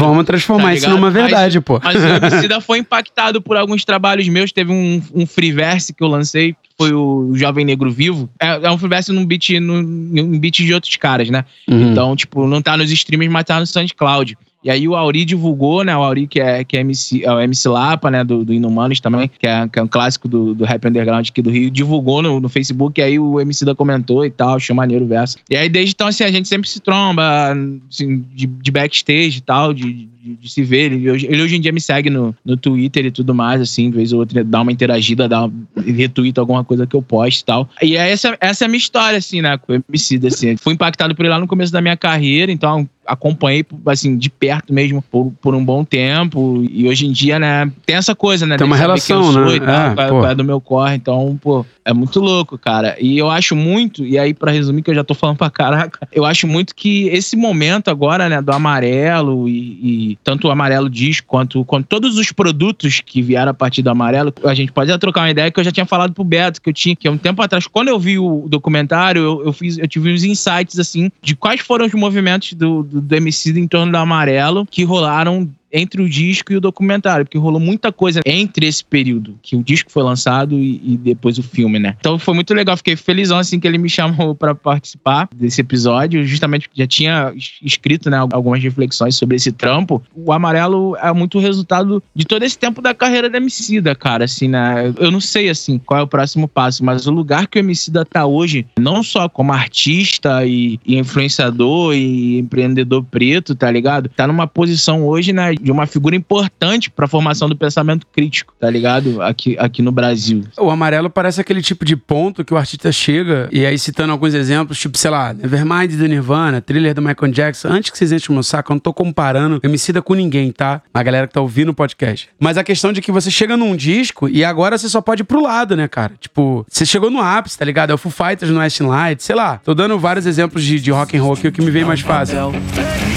vamos 0.00 0.26
transformar 0.26 0.64
tá 0.70 0.74
isso 0.74 0.90
numa 0.90 1.10
Mas- 1.10 1.14
verdade, 1.14 1.60
pô. 1.60 1.80
Mas 1.82 2.02
o 2.02 2.06
Emicida 2.26 2.60
foi 2.60 2.78
impactado 2.78 3.40
por 3.40 3.56
alguns 3.56 3.84
trabalhos 3.84 4.26
meus. 4.28 4.50
Teve 4.50 4.72
um, 4.72 5.00
um 5.14 5.24
freeverse 5.24 5.94
que 5.94 6.02
eu 6.02 6.08
lancei, 6.08 6.54
que 6.54 6.70
foi 6.76 6.92
o 6.92 7.30
Jovem 7.34 7.64
Negro 7.64 7.92
Vivo. 7.92 8.28
É, 8.40 8.66
é 8.66 8.70
um 8.72 8.76
freeverse 8.78 9.12
num 9.12 9.24
beat, 9.24 9.50
num, 9.60 9.82
num 9.82 10.38
beat 10.38 10.56
de 10.56 10.74
outros 10.74 10.96
caras, 10.96 11.30
né? 11.30 11.44
Uhum. 11.68 11.92
Então, 11.92 12.16
tipo, 12.16 12.44
não 12.48 12.60
tá 12.60 12.76
nos 12.76 12.90
streams, 12.90 13.28
mas 13.32 13.44
tá 13.44 13.60
no 13.60 13.66
SoundCloud. 13.66 14.36
E 14.68 14.70
aí 14.70 14.86
o 14.86 14.94
Auri 14.94 15.24
divulgou, 15.24 15.82
né? 15.82 15.96
O 15.96 16.02
Auri, 16.02 16.26
que 16.26 16.38
é, 16.38 16.62
que 16.62 16.76
é, 16.76 16.80
MC, 16.80 17.24
é 17.24 17.32
o 17.32 17.40
MC 17.40 17.66
Lapa, 17.70 18.10
né? 18.10 18.22
Do, 18.22 18.44
do 18.44 18.52
Inumanos 18.52 19.00
também, 19.00 19.26
que 19.26 19.46
é, 19.46 19.66
que 19.66 19.78
é 19.78 19.82
um 19.82 19.88
clássico 19.88 20.28
do, 20.28 20.54
do 20.54 20.66
rap 20.66 20.86
underground 20.86 21.26
aqui 21.26 21.40
do 21.40 21.48
Rio, 21.48 21.70
divulgou 21.70 22.20
no, 22.20 22.38
no 22.38 22.50
Facebook, 22.50 23.00
e 23.00 23.02
aí 23.02 23.18
o 23.18 23.40
MC 23.40 23.64
da 23.64 23.74
comentou 23.74 24.26
e 24.26 24.30
tal, 24.30 24.56
achou 24.56 24.76
maneiro 24.76 25.06
o 25.06 25.08
verso. 25.08 25.38
E 25.48 25.56
aí 25.56 25.70
desde 25.70 25.94
então, 25.94 26.06
assim, 26.06 26.22
a 26.22 26.30
gente 26.30 26.48
sempre 26.48 26.68
se 26.68 26.80
tromba, 26.80 27.56
assim, 27.90 28.22
de, 28.34 28.46
de 28.46 28.70
backstage 28.70 29.38
e 29.38 29.40
tal, 29.40 29.72
de, 29.72 30.06
de, 30.22 30.36
de 30.36 30.50
se 30.50 30.62
ver. 30.62 30.92
Ele 30.92 31.08
ele 31.08 31.42
hoje 31.42 31.56
em 31.56 31.62
dia 31.62 31.72
me 31.72 31.80
segue 31.80 32.10
no, 32.10 32.36
no 32.44 32.54
Twitter 32.54 33.06
e 33.06 33.10
tudo 33.10 33.34
mais, 33.34 33.62
assim, 33.62 33.90
de 33.90 33.96
vez 33.96 34.12
ou 34.12 34.20
outra 34.20 34.44
dá 34.44 34.60
uma 34.60 34.70
interagida, 34.70 35.26
dá 35.26 35.48
retweet 35.78 36.38
alguma 36.38 36.62
coisa 36.62 36.86
que 36.86 36.94
eu 36.94 37.00
posto 37.00 37.40
e 37.40 37.44
tal. 37.46 37.70
E 37.82 37.96
é 37.96 38.10
essa, 38.10 38.36
essa 38.38 38.64
é 38.64 38.66
a 38.66 38.68
minha 38.68 38.76
história, 38.76 39.16
assim, 39.16 39.40
né, 39.40 39.56
com 39.56 39.72
o 39.72 39.82
MC, 39.88 40.20
assim. 40.26 40.58
Fui 40.58 40.74
impactado 40.74 41.14
por 41.14 41.24
ele 41.24 41.32
lá 41.32 41.40
no 41.40 41.46
começo 41.46 41.72
da 41.72 41.80
minha 41.80 41.96
carreira, 41.96 42.52
então 42.52 42.86
acompanhei, 43.08 43.64
assim, 43.86 44.16
de 44.16 44.28
perto 44.28 44.72
mesmo 44.72 45.02
por, 45.02 45.32
por 45.40 45.54
um 45.54 45.64
bom 45.64 45.84
tempo. 45.84 46.64
E 46.70 46.86
hoje 46.86 47.06
em 47.06 47.12
dia, 47.12 47.38
né, 47.38 47.70
tem 47.86 47.96
essa 47.96 48.14
coisa, 48.14 48.46
né? 48.46 48.56
Tem 48.56 48.66
uma 48.66 48.76
relação, 48.76 49.32
né? 49.32 49.56
E 49.56 49.60
tal, 49.60 49.90
É, 49.90 49.94
qual, 49.94 50.08
qual 50.08 50.26
é 50.26 50.34
do 50.34 50.44
meu 50.44 50.60
corre. 50.60 50.96
Então, 50.96 51.38
pô, 51.42 51.64
é 51.84 51.92
muito 51.92 52.20
louco, 52.20 52.58
cara. 52.58 52.96
E 53.00 53.16
eu 53.16 53.30
acho 53.30 53.56
muito, 53.56 54.04
e 54.04 54.18
aí 54.18 54.34
pra 54.34 54.52
resumir 54.52 54.82
que 54.82 54.90
eu 54.90 54.94
já 54.94 55.02
tô 55.02 55.14
falando 55.14 55.38
pra 55.38 55.48
caraca, 55.48 56.06
eu 56.12 56.24
acho 56.24 56.46
muito 56.46 56.74
que 56.74 57.08
esse 57.08 57.34
momento 57.34 57.88
agora, 57.88 58.28
né, 58.28 58.42
do 58.42 58.52
amarelo 58.52 59.48
e, 59.48 60.12
e 60.12 60.18
tanto 60.22 60.48
o 60.48 60.50
amarelo 60.50 60.90
disco 60.90 61.26
quanto, 61.26 61.64
quanto 61.64 61.86
todos 61.86 62.18
os 62.18 62.30
produtos 62.30 63.00
que 63.00 63.22
vieram 63.22 63.50
a 63.50 63.54
partir 63.54 63.80
do 63.82 63.90
amarelo, 63.90 64.32
a 64.44 64.54
gente 64.54 64.70
pode 64.70 64.90
até 64.90 64.98
trocar 64.98 65.22
uma 65.22 65.30
ideia 65.30 65.50
que 65.50 65.58
eu 65.58 65.64
já 65.64 65.72
tinha 65.72 65.86
falado 65.86 66.12
pro 66.12 66.24
Beto, 66.24 66.60
que 66.60 66.68
eu 66.68 66.74
tinha, 66.74 66.94
que 66.94 67.08
há 67.08 67.10
um 67.10 67.16
tempo 67.16 67.40
atrás, 67.40 67.66
quando 67.66 67.88
eu 67.88 67.98
vi 67.98 68.18
o 68.18 68.46
documentário, 68.48 69.22
eu, 69.22 69.46
eu 69.46 69.52
fiz, 69.52 69.78
eu 69.78 69.88
tive 69.88 70.12
uns 70.12 70.24
insights, 70.24 70.78
assim, 70.78 71.10
de 71.22 71.34
quais 71.34 71.60
foram 71.60 71.86
os 71.86 71.94
movimentos 71.94 72.52
do, 72.52 72.82
do, 72.82 72.97
do 73.00 73.16
MC 73.16 73.58
em 73.58 73.66
torno 73.66 73.92
do 73.92 73.98
amarelo 73.98 74.66
que 74.66 74.84
rolaram 74.84 75.48
entre 75.72 76.02
o 76.02 76.08
disco 76.08 76.52
e 76.52 76.56
o 76.56 76.60
documentário, 76.60 77.24
porque 77.24 77.38
rolou 77.38 77.60
muita 77.60 77.92
coisa 77.92 78.20
entre 78.24 78.66
esse 78.66 78.84
período, 78.84 79.38
que 79.42 79.56
o 79.56 79.62
disco 79.62 79.90
foi 79.90 80.02
lançado 80.02 80.54
e, 80.58 80.80
e 80.84 80.96
depois 80.96 81.38
o 81.38 81.42
filme, 81.42 81.78
né? 81.78 81.96
Então 82.00 82.18
foi 82.18 82.34
muito 82.34 82.54
legal, 82.54 82.76
fiquei 82.76 82.96
felizão 82.96 83.38
assim 83.38 83.58
que 83.60 83.66
ele 83.66 83.78
me 83.78 83.88
chamou 83.90 84.34
pra 84.34 84.54
participar 84.54 85.28
desse 85.34 85.60
episódio, 85.60 86.24
justamente 86.24 86.68
já 86.74 86.86
tinha 86.86 87.32
es- 87.36 87.58
escrito, 87.62 88.08
né, 88.10 88.18
algumas 88.32 88.62
reflexões 88.62 89.14
sobre 89.16 89.36
esse 89.36 89.52
trampo. 89.52 90.02
O 90.14 90.32
Amarelo 90.32 90.96
é 90.96 91.12
muito 91.12 91.38
resultado 91.38 92.02
de 92.14 92.24
todo 92.24 92.42
esse 92.42 92.58
tempo 92.58 92.80
da 92.80 92.94
carreira 92.94 93.28
da 93.28 93.38
Emicida, 93.38 93.94
cara, 93.94 94.24
assim, 94.24 94.48
né? 94.48 94.92
Eu 94.98 95.10
não 95.10 95.20
sei, 95.20 95.48
assim, 95.48 95.78
qual 95.78 96.00
é 96.00 96.02
o 96.02 96.06
próximo 96.08 96.48
passo, 96.48 96.84
mas 96.84 97.06
o 97.06 97.10
lugar 97.10 97.46
que 97.46 97.58
o 97.58 97.60
Emicida 97.60 98.04
tá 98.04 98.24
hoje, 98.26 98.66
não 98.78 99.02
só 99.02 99.28
como 99.28 99.52
artista 99.52 100.44
e, 100.46 100.78
e 100.86 100.96
influenciador 100.98 101.94
e 101.94 102.38
empreendedor 102.38 103.04
preto, 103.04 103.54
tá 103.54 103.70
ligado? 103.70 104.08
Tá 104.08 104.26
numa 104.26 104.46
posição 104.46 105.06
hoje, 105.06 105.32
né, 105.32 105.54
de 105.60 105.70
uma 105.70 105.86
figura 105.86 106.16
importante 106.16 106.90
pra 106.90 107.06
formação 107.06 107.48
do 107.48 107.56
pensamento 107.56 108.06
crítico, 108.06 108.54
tá 108.58 108.70
ligado? 108.70 109.20
Aqui, 109.22 109.56
aqui 109.58 109.82
no 109.82 109.92
Brasil. 109.92 110.44
O 110.58 110.70
amarelo 110.70 111.10
parece 111.10 111.40
aquele 111.40 111.62
tipo 111.62 111.84
de 111.84 111.96
ponto 111.96 112.44
que 112.44 112.54
o 112.54 112.56
artista 112.56 112.90
chega, 112.92 113.48
e 113.52 113.64
aí 113.64 113.78
citando 113.78 114.12
alguns 114.12 114.34
exemplos, 114.34 114.78
tipo, 114.78 114.96
sei 114.96 115.10
lá, 115.10 115.32
Nevermind 115.32 115.92
do 115.96 116.06
Nirvana, 116.06 116.60
thriller 116.60 116.94
do 116.94 117.02
Michael 117.02 117.32
Jackson. 117.32 117.68
Antes 117.68 117.90
que 117.90 117.98
vocês 117.98 118.12
enchem 118.12 118.30
o 118.30 118.34
meu 118.34 118.42
saco, 118.42 118.72
eu 118.72 118.74
não 118.74 118.80
tô 118.80 118.92
comparando 118.92 119.60
Emicida 119.62 120.00
com 120.02 120.14
ninguém, 120.14 120.50
tá? 120.50 120.82
A 120.92 121.02
galera 121.02 121.26
que 121.26 121.34
tá 121.34 121.40
ouvindo 121.40 121.70
o 121.70 121.74
podcast. 121.74 122.28
Mas 122.38 122.56
a 122.56 122.64
questão 122.64 122.92
de 122.92 123.00
que 123.00 123.12
você 123.12 123.30
chega 123.30 123.56
num 123.56 123.76
disco 123.76 124.28
e 124.28 124.44
agora 124.44 124.76
você 124.78 124.88
só 124.88 125.00
pode 125.00 125.22
ir 125.22 125.24
pro 125.24 125.42
lado, 125.42 125.76
né, 125.76 125.88
cara? 125.88 126.12
Tipo, 126.18 126.66
você 126.68 126.84
chegou 126.86 127.10
no 127.10 127.20
ápice, 127.20 127.58
tá 127.58 127.64
ligado? 127.64 127.90
É 127.90 127.94
o 127.94 127.98
Foo 127.98 128.10
Fighters 128.10 128.50
no 128.50 128.60
West 128.60 128.80
Light, 128.80 129.22
sei 129.22 129.36
lá. 129.36 129.58
Tô 129.58 129.74
dando 129.74 129.98
vários 129.98 130.26
exemplos 130.26 130.64
de, 130.64 130.80
de 130.80 130.90
rock 130.90 131.16
and 131.16 131.22
roll 131.22 131.34
aqui, 131.34 131.48
o 131.48 131.52
que 131.52 131.62
me 131.62 131.70
vem 131.70 131.84
mais 131.84 132.00
fácil. 132.00 132.36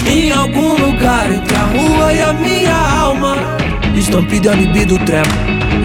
Em 0.06 0.30
algum 0.32 0.74
lugar 0.74 1.30
entre 1.32 1.54
a 1.56 1.62
rua 1.62 2.12
e 2.12 2.22
a 2.22 2.31
minha 2.34 2.74
alma. 2.74 3.36
Estampido 3.96 4.50
a 4.50 4.54
libido 4.54 4.98
trepa 5.04 5.28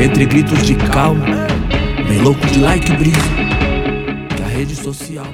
Entre 0.01 0.25
gritos 0.25 0.65
de 0.65 0.75
calma 0.75 1.25
Bem 2.07 2.19
louco 2.19 2.45
de 2.47 2.59
like 2.59 2.91
e 2.91 2.95
brisa 2.95 3.19
Que 4.35 4.43
a 4.43 4.47
rede 4.47 4.75
social 4.75 5.27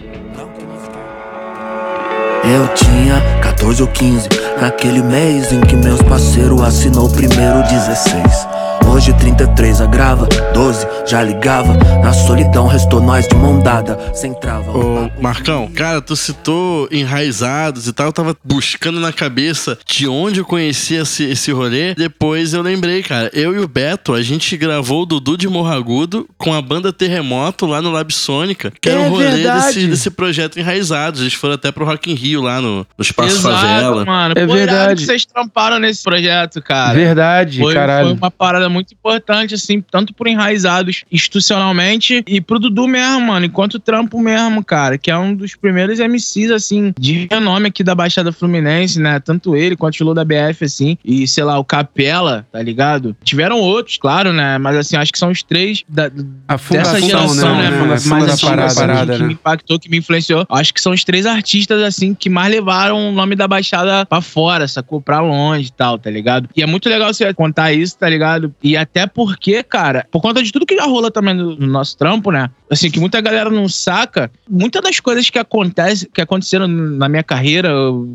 Eu 2.43 2.67
tinha 2.73 3.21
14 3.41 3.81
ou 3.81 3.87
15 3.87 4.27
Naquele 4.59 5.01
mês 5.01 5.51
em 5.53 5.61
que 5.61 5.77
meus 5.77 6.01
parceiros 6.01 6.61
assinou 6.61 7.07
o 7.07 7.09
primeiro 7.09 7.63
16 7.63 8.47
Hoje 8.91 9.13
33 9.13 9.79
agrava, 9.79 10.27
12 10.53 10.85
já 11.07 11.23
ligava 11.23 11.73
Na 12.03 12.11
solidão 12.11 12.67
restou 12.67 13.01
nós 13.01 13.25
de 13.27 13.35
mão 13.35 13.59
dada 13.61 13.97
Sem 14.13 14.33
trava 14.33 14.77
Ô, 14.77 15.09
Marcão, 15.21 15.69
cara, 15.73 16.01
tu 16.01 16.15
citou 16.17 16.87
enraizados 16.91 17.87
e 17.87 17.93
tal, 17.93 18.07
eu 18.07 18.13
tava 18.13 18.35
buscando 18.43 18.99
na 18.99 19.13
cabeça 19.13 19.77
de 19.85 20.07
onde 20.07 20.41
eu 20.41 20.45
conhecia 20.45 21.01
esse, 21.01 21.23
esse 21.23 21.51
rolê. 21.51 21.95
Depois 21.95 22.53
eu 22.53 22.61
lembrei, 22.61 23.01
cara, 23.01 23.31
eu 23.33 23.55
e 23.55 23.59
o 23.59 23.67
Beto, 23.67 24.13
a 24.13 24.21
gente 24.21 24.57
gravou 24.57 25.03
o 25.03 25.05
Dudu 25.05 25.37
de 25.37 25.47
Morragudo 25.47 26.27
com 26.37 26.53
a 26.53 26.61
banda 26.61 26.91
Terremoto 26.91 27.65
lá 27.65 27.81
no 27.81 27.89
Lab 27.89 28.13
Sônica, 28.13 28.73
que 28.81 28.89
era 28.89 29.01
É 29.01 29.07
o 29.07 29.09
rolê 29.09 29.43
desse, 29.43 29.87
desse 29.87 30.09
projeto 30.09 30.59
Enraizados. 30.59 31.21
Eles 31.21 31.33
foram 31.33 31.55
até 31.55 31.71
pro 31.71 31.85
Rock 31.85 32.11
in 32.11 32.15
Rio 32.15 32.32
lá 32.41 32.61
no, 32.61 32.77
no 32.97 33.01
Espaço 33.01 33.37
Exato, 33.37 33.55
Favela. 33.55 34.05
mano. 34.05 34.33
É 34.37 34.45
Pô, 34.45 34.53
verdade. 34.53 35.01
que 35.01 35.05
vocês 35.05 35.25
tramparam 35.25 35.79
nesse 35.79 36.03
projeto, 36.03 36.61
cara. 36.61 36.93
Verdade, 36.93 37.59
Foi, 37.59 37.73
caralho. 37.73 38.07
foi 38.09 38.17
uma 38.17 38.31
parada 38.31 38.69
muito 38.69 38.93
importante, 38.93 39.53
assim, 39.55 39.81
tanto 39.81 40.13
por 40.13 40.27
enraizados 40.27 41.03
institucionalmente 41.11 42.23
e 42.27 42.41
pro 42.41 42.59
Dudu 42.59 42.87
mesmo, 42.87 43.21
mano, 43.27 43.45
enquanto 43.45 43.79
trampo 43.79 44.19
mesmo, 44.19 44.63
cara, 44.63 44.97
que 44.97 45.11
é 45.11 45.17
um 45.17 45.35
dos 45.35 45.55
primeiros 45.55 45.99
MCs, 45.99 46.51
assim, 46.51 46.93
de 46.97 47.27
renome 47.29 47.67
aqui 47.67 47.83
da 47.83 47.95
Baixada 47.95 48.31
Fluminense, 48.31 48.99
né? 48.99 49.19
Tanto 49.19 49.55
ele 49.55 49.75
quanto 49.75 49.99
o 49.99 50.03
Lula 50.03 50.23
da 50.23 50.25
BF, 50.25 50.65
assim, 50.65 50.97
e 51.03 51.27
sei 51.27 51.43
lá, 51.43 51.57
o 51.59 51.63
Capela, 51.65 52.45
tá 52.51 52.61
ligado? 52.61 53.15
Tiveram 53.23 53.59
outros, 53.59 53.97
claro, 53.97 54.31
né? 54.33 54.57
Mas 54.57 54.77
assim, 54.77 54.95
acho 54.95 55.11
que 55.11 55.19
são 55.19 55.31
os 55.31 55.43
três 55.43 55.83
da, 55.87 56.05
A 56.47 56.55
dessa 56.55 56.57
fundação, 56.57 57.01
geração, 57.01 57.57
né? 57.57 57.67
A 57.67 57.85
mais 57.85 58.03
fundação 58.07 58.49
da 58.49 58.55
parada, 58.55 58.65
assim, 58.65 58.79
parada, 58.79 59.13
que 59.13 59.21
né? 59.21 59.27
me 59.27 59.33
impactou, 59.33 59.79
que 59.79 59.89
me 59.89 59.97
influenciou. 59.97 60.45
Acho 60.49 60.73
que 60.73 60.81
são 60.81 60.93
os 60.93 61.03
três 61.03 61.25
artistas, 61.25 61.81
assim, 61.81 62.13
que 62.23 62.29
mais 62.29 62.49
levaram 62.49 63.09
o 63.09 63.11
nome 63.11 63.35
da 63.35 63.49
Baixada 63.49 64.05
pra 64.05 64.21
fora, 64.21 64.65
sacou? 64.65 65.01
Pra 65.01 65.19
longe 65.19 65.67
e 65.67 65.71
tal, 65.73 65.99
tá 65.99 66.09
ligado? 66.09 66.47
E 66.55 66.63
é 66.63 66.65
muito 66.65 66.87
legal 66.87 67.13
você 67.13 67.33
contar 67.33 67.73
isso, 67.73 67.97
tá 67.97 68.07
ligado? 68.09 68.55
E 68.63 68.77
até 68.77 69.05
porque, 69.05 69.61
cara, 69.61 70.07
por 70.09 70.21
conta 70.21 70.41
de 70.41 70.49
tudo 70.49 70.65
que 70.65 70.73
já 70.75 70.85
rola 70.85 71.11
também 71.11 71.33
no, 71.33 71.55
no 71.57 71.67
nosso 71.67 71.97
trampo, 71.97 72.31
né? 72.31 72.49
Assim, 72.71 72.89
que 72.89 72.97
muita 72.99 73.19
galera 73.19 73.49
não 73.49 73.67
saca, 73.67 74.31
muitas 74.49 74.81
das 74.81 74.99
coisas 75.01 75.29
que, 75.29 75.37
acontece, 75.37 76.09
que 76.13 76.21
aconteceram 76.21 76.65
na 76.65 77.09
minha 77.09 77.23
carreira 77.23 77.69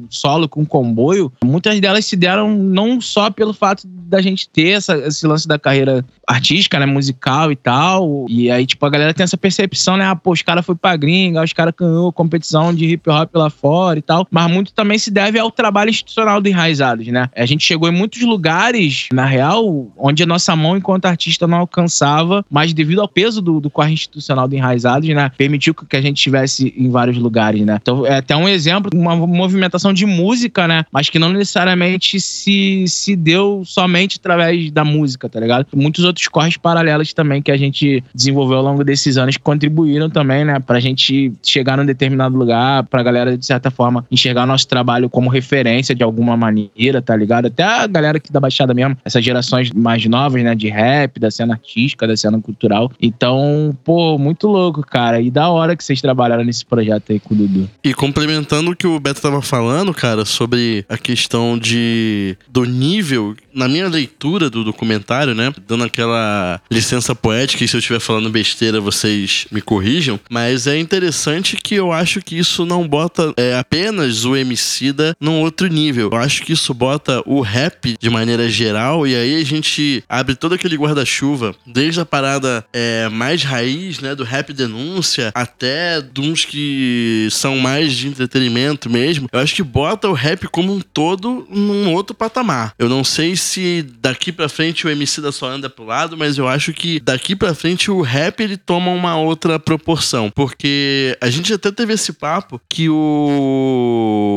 solo 0.09 0.49
com 0.49 0.65
comboio, 0.65 1.31
muitas 1.45 1.79
delas 1.79 2.07
se 2.07 2.17
deram 2.17 2.51
não 2.57 3.01
só 3.01 3.31
pelo 3.31 3.53
fato 3.53 3.83
da 3.87 4.23
gente 4.23 4.49
ter 4.49 4.71
essa- 4.71 4.97
esse 5.07 5.27
lance 5.27 5.47
da 5.47 5.59
carreira 5.59 6.03
artística, 6.27 6.79
né, 6.79 6.87
musical 6.87 7.53
e 7.53 7.57
tal, 7.57 8.27
e 8.29 8.51
aí, 8.51 8.67
tipo, 8.67 8.85
a 8.85 8.91
galera 8.91 9.15
tem 9.15 9.25
essa 9.25 9.37
percepção, 9.37 9.97
né, 9.97 10.05
ah, 10.07 10.17
pô, 10.17 10.33
os 10.33 10.43
caras 10.43 10.65
foi 10.65 10.75
pra 10.75 10.97
gringa, 10.97 11.43
os 11.43 11.53
caras 11.53 11.75
ganhou 11.79 12.13
competição 12.13 12.75
de 12.75 12.87
hip 12.87 13.09
hop 13.09 13.35
lá 13.37 13.51
fora 13.51 13.98
e 13.99 14.03
tal, 14.03 14.27
mas 14.31 14.51
muito 14.51 14.73
também 14.73 14.99
se 14.99 15.11
deve 15.11 15.39
ao 15.39 15.51
trabalho 15.51 15.91
institucional 15.91 16.41
do 16.41 16.49
Enraizados, 16.49 17.07
né? 17.09 17.29
A 17.35 17.47
gente 17.47 17.65
chegou 17.65 17.89
em 17.89 17.93
muitos 17.93 18.23
lugares, 18.23 19.09
na 19.13 19.25
real, 19.25 19.89
onde 19.97 20.23
a 20.23 20.27
nossa 20.27 20.55
mão 20.55 20.77
enquanto 20.77 21.07
artista 21.07 21.47
não 21.47 21.59
alcançava, 21.59 22.45
mas 22.51 22.73
devido 22.73 23.01
ao 23.01 23.09
peso 23.09 23.41
do, 23.43 23.61
do 23.61 23.71
corre 23.71 23.93
institucional 23.93 24.49
do 24.49 24.55
Enraizados, 24.55 25.09
né, 25.09 25.31
permitiu 25.37 25.75
que 25.75 25.97
a 25.97 26.01
gente 26.01 26.17
estivesse 26.17 26.75
em 26.77 26.91
vários 26.91 27.19
lugares, 27.19 27.61
né? 27.65 27.79
Então, 27.81 28.07
é 28.07 28.17
até 28.17 28.37
um 28.37 28.49
exemplo, 28.49 28.91
uma 28.95 29.17
movimentação 29.17 29.93
de 29.93 30.07
música, 30.07 30.67
né, 30.69 30.85
mas 30.93 31.09
que 31.09 31.19
não 31.19 31.31
necessariamente 31.31 32.21
se, 32.21 32.85
se 32.87 33.17
deu 33.17 33.63
somente 33.65 34.19
através 34.19 34.71
da 34.71 34.85
música, 34.85 35.29
tá 35.29 35.41
ligado? 35.41 35.67
Muitos 35.75 36.05
outros 36.05 36.29
corres 36.29 36.57
paralelos 36.57 37.13
também 37.13 37.43
que 37.43 37.51
a 37.51 37.57
gente 37.57 38.03
desenvolveu 38.15 38.59
ao 38.59 38.65
longo 38.65 38.85
desses 38.85 39.17
anos 39.17 39.37
contribuíram 39.37 40.11
também, 40.11 40.45
né, 40.45 40.59
pra 40.61 40.81
gente 40.81 41.33
chegar 41.43 41.77
num 41.77 41.87
determinado 41.87 42.37
lugar, 42.37 42.85
pra 42.85 43.03
galera, 43.03 43.37
de 43.37 43.45
certa 43.45 43.71
forma, 43.79 44.05
enxergar 44.11 44.45
nosso 44.45 44.69
trabalho 44.69 45.09
como 45.09 45.31
referência 45.31 45.95
de 45.95 46.03
alguma 46.03 46.37
maneira, 46.37 47.01
tá 47.01 47.17
ligado? 47.17 47.47
Até 47.47 47.63
a 47.63 47.87
galera 47.87 48.19
aqui 48.19 48.31
da 48.31 48.39
Baixada 48.39 48.75
mesmo, 48.75 48.97
essas 49.03 49.25
gerações 49.25 49.71
mais 49.71 50.05
novas, 50.05 50.43
né, 50.43 50.55
de 50.55 50.69
rap, 50.69 51.19
da 51.19 51.31
cena 51.31 51.55
artística, 51.55 52.07
da 52.07 52.17
cena 52.17 52.39
cultural. 52.39 52.93
Então, 53.01 53.75
pô, 53.83 54.19
muito 54.19 54.47
louco, 54.47 54.83
cara. 54.83 55.19
E 55.21 55.31
da 55.31 55.49
hora 55.49 55.75
que 55.75 55.83
vocês 55.83 56.03
trabalharam 56.03 56.45
nesse 56.45 56.67
projeto 56.67 57.11
aí 57.11 57.19
com 57.19 57.33
o 57.33 57.37
Dudu. 57.39 57.71
E 57.83 57.95
complementando 57.95 58.73
o 58.73 58.77
que 58.77 58.87
o 58.87 59.01
Beto 59.01 59.23
tava 59.23 59.41
falando, 59.41 59.95
cara, 59.95 60.27
sobre 60.27 60.85
a 60.89 60.99
questão 60.99 61.57
de 61.59 62.37
do 62.51 62.65
nível, 62.65 63.35
na 63.55 63.67
minha 63.67 63.79
minha 63.79 63.89
leitura 63.89 64.51
do 64.51 64.65
documentário, 64.65 65.35
né? 65.35 65.53
Dando 65.67 65.85
aquela 65.85 66.61
licença 66.71 67.15
poética, 67.15 67.65
e 67.65 67.69
se 67.69 67.77
eu 67.77 67.79
estiver 67.79 68.01
falando 68.01 68.29
besteira, 68.29 68.81
vocês 68.81 69.47
me 69.53 69.61
corrijam. 69.61 70.19
Mas 70.29 70.67
é 70.67 70.79
interessante 70.79 71.57
que 71.57 71.77
eu 71.77 71.93
acho 71.93 72.21
que 72.21 72.37
isso 72.37 72.67
não 72.67 72.87
bota 72.87 73.33
é, 73.37 73.55
apenas 73.69 74.25
o 74.25 74.35
Emicida 74.35 75.15
num 75.21 75.41
outro 75.41 75.67
nível. 75.67 76.09
Eu 76.11 76.19
acho 76.19 76.43
que 76.43 76.55
isso 76.55 76.73
bota 76.73 77.23
o 77.27 77.43
rap 77.43 77.97
de 78.01 78.09
maneira 78.09 78.49
geral, 78.49 79.07
e 79.07 79.15
aí 79.15 79.41
a 79.41 79.45
gente 79.45 80.03
abre 80.09 80.35
todo 80.35 80.55
aquele 80.55 80.77
guarda-chuva, 80.77 81.55
desde 81.67 82.01
a 82.01 82.07
parada 82.07 82.65
é, 82.73 83.09
mais 83.11 83.43
raiz, 83.43 84.01
né? 84.01 84.15
Do 84.15 84.25
rap 84.25 84.53
denúncia, 84.55 85.31
até 85.35 86.01
de 86.01 86.21
uns 86.21 86.47
que 86.47 87.29
são 87.31 87.59
mais 87.59 87.93
de 87.93 88.09
entretenimento 88.09 88.89
mesmo. 88.89 89.29
Eu 89.31 89.41
acho 89.41 89.55
que 89.55 89.63
bota 89.63 90.09
o 90.09 90.15
rap 90.15 90.49
como 90.49 90.73
um 90.73 90.81
todo 90.81 91.47
num 91.51 91.93
outro 91.93 92.17
patamar. 92.17 92.73
Eu 92.79 92.89
não 92.89 93.05
sei 93.05 93.37
se 93.37 93.85
daqui 94.01 94.33
para 94.33 94.49
frente 94.49 94.87
o 94.87 94.91
MC 94.91 95.21
da 95.21 95.31
só 95.31 95.47
anda 95.47 95.69
pro 95.69 95.85
lado, 95.85 96.17
mas 96.17 96.39
eu 96.39 96.49
acho 96.49 96.73
que 96.73 97.01
daqui 97.01 97.37
para 97.37 97.55
frente 97.55 97.91
o 97.91 98.01
rap 98.01 98.41
ele 98.41 98.57
toma 98.57 98.91
uma 98.91 99.17
outra 99.17 99.59
proporção, 99.59 100.31
porque 100.31 101.17
a 101.21 101.29
gente 101.29 101.53
até 101.53 101.71
teve 101.71 101.93
esse 101.93 102.15
papo 102.15 102.61
que 102.69 102.89
o 102.89 103.58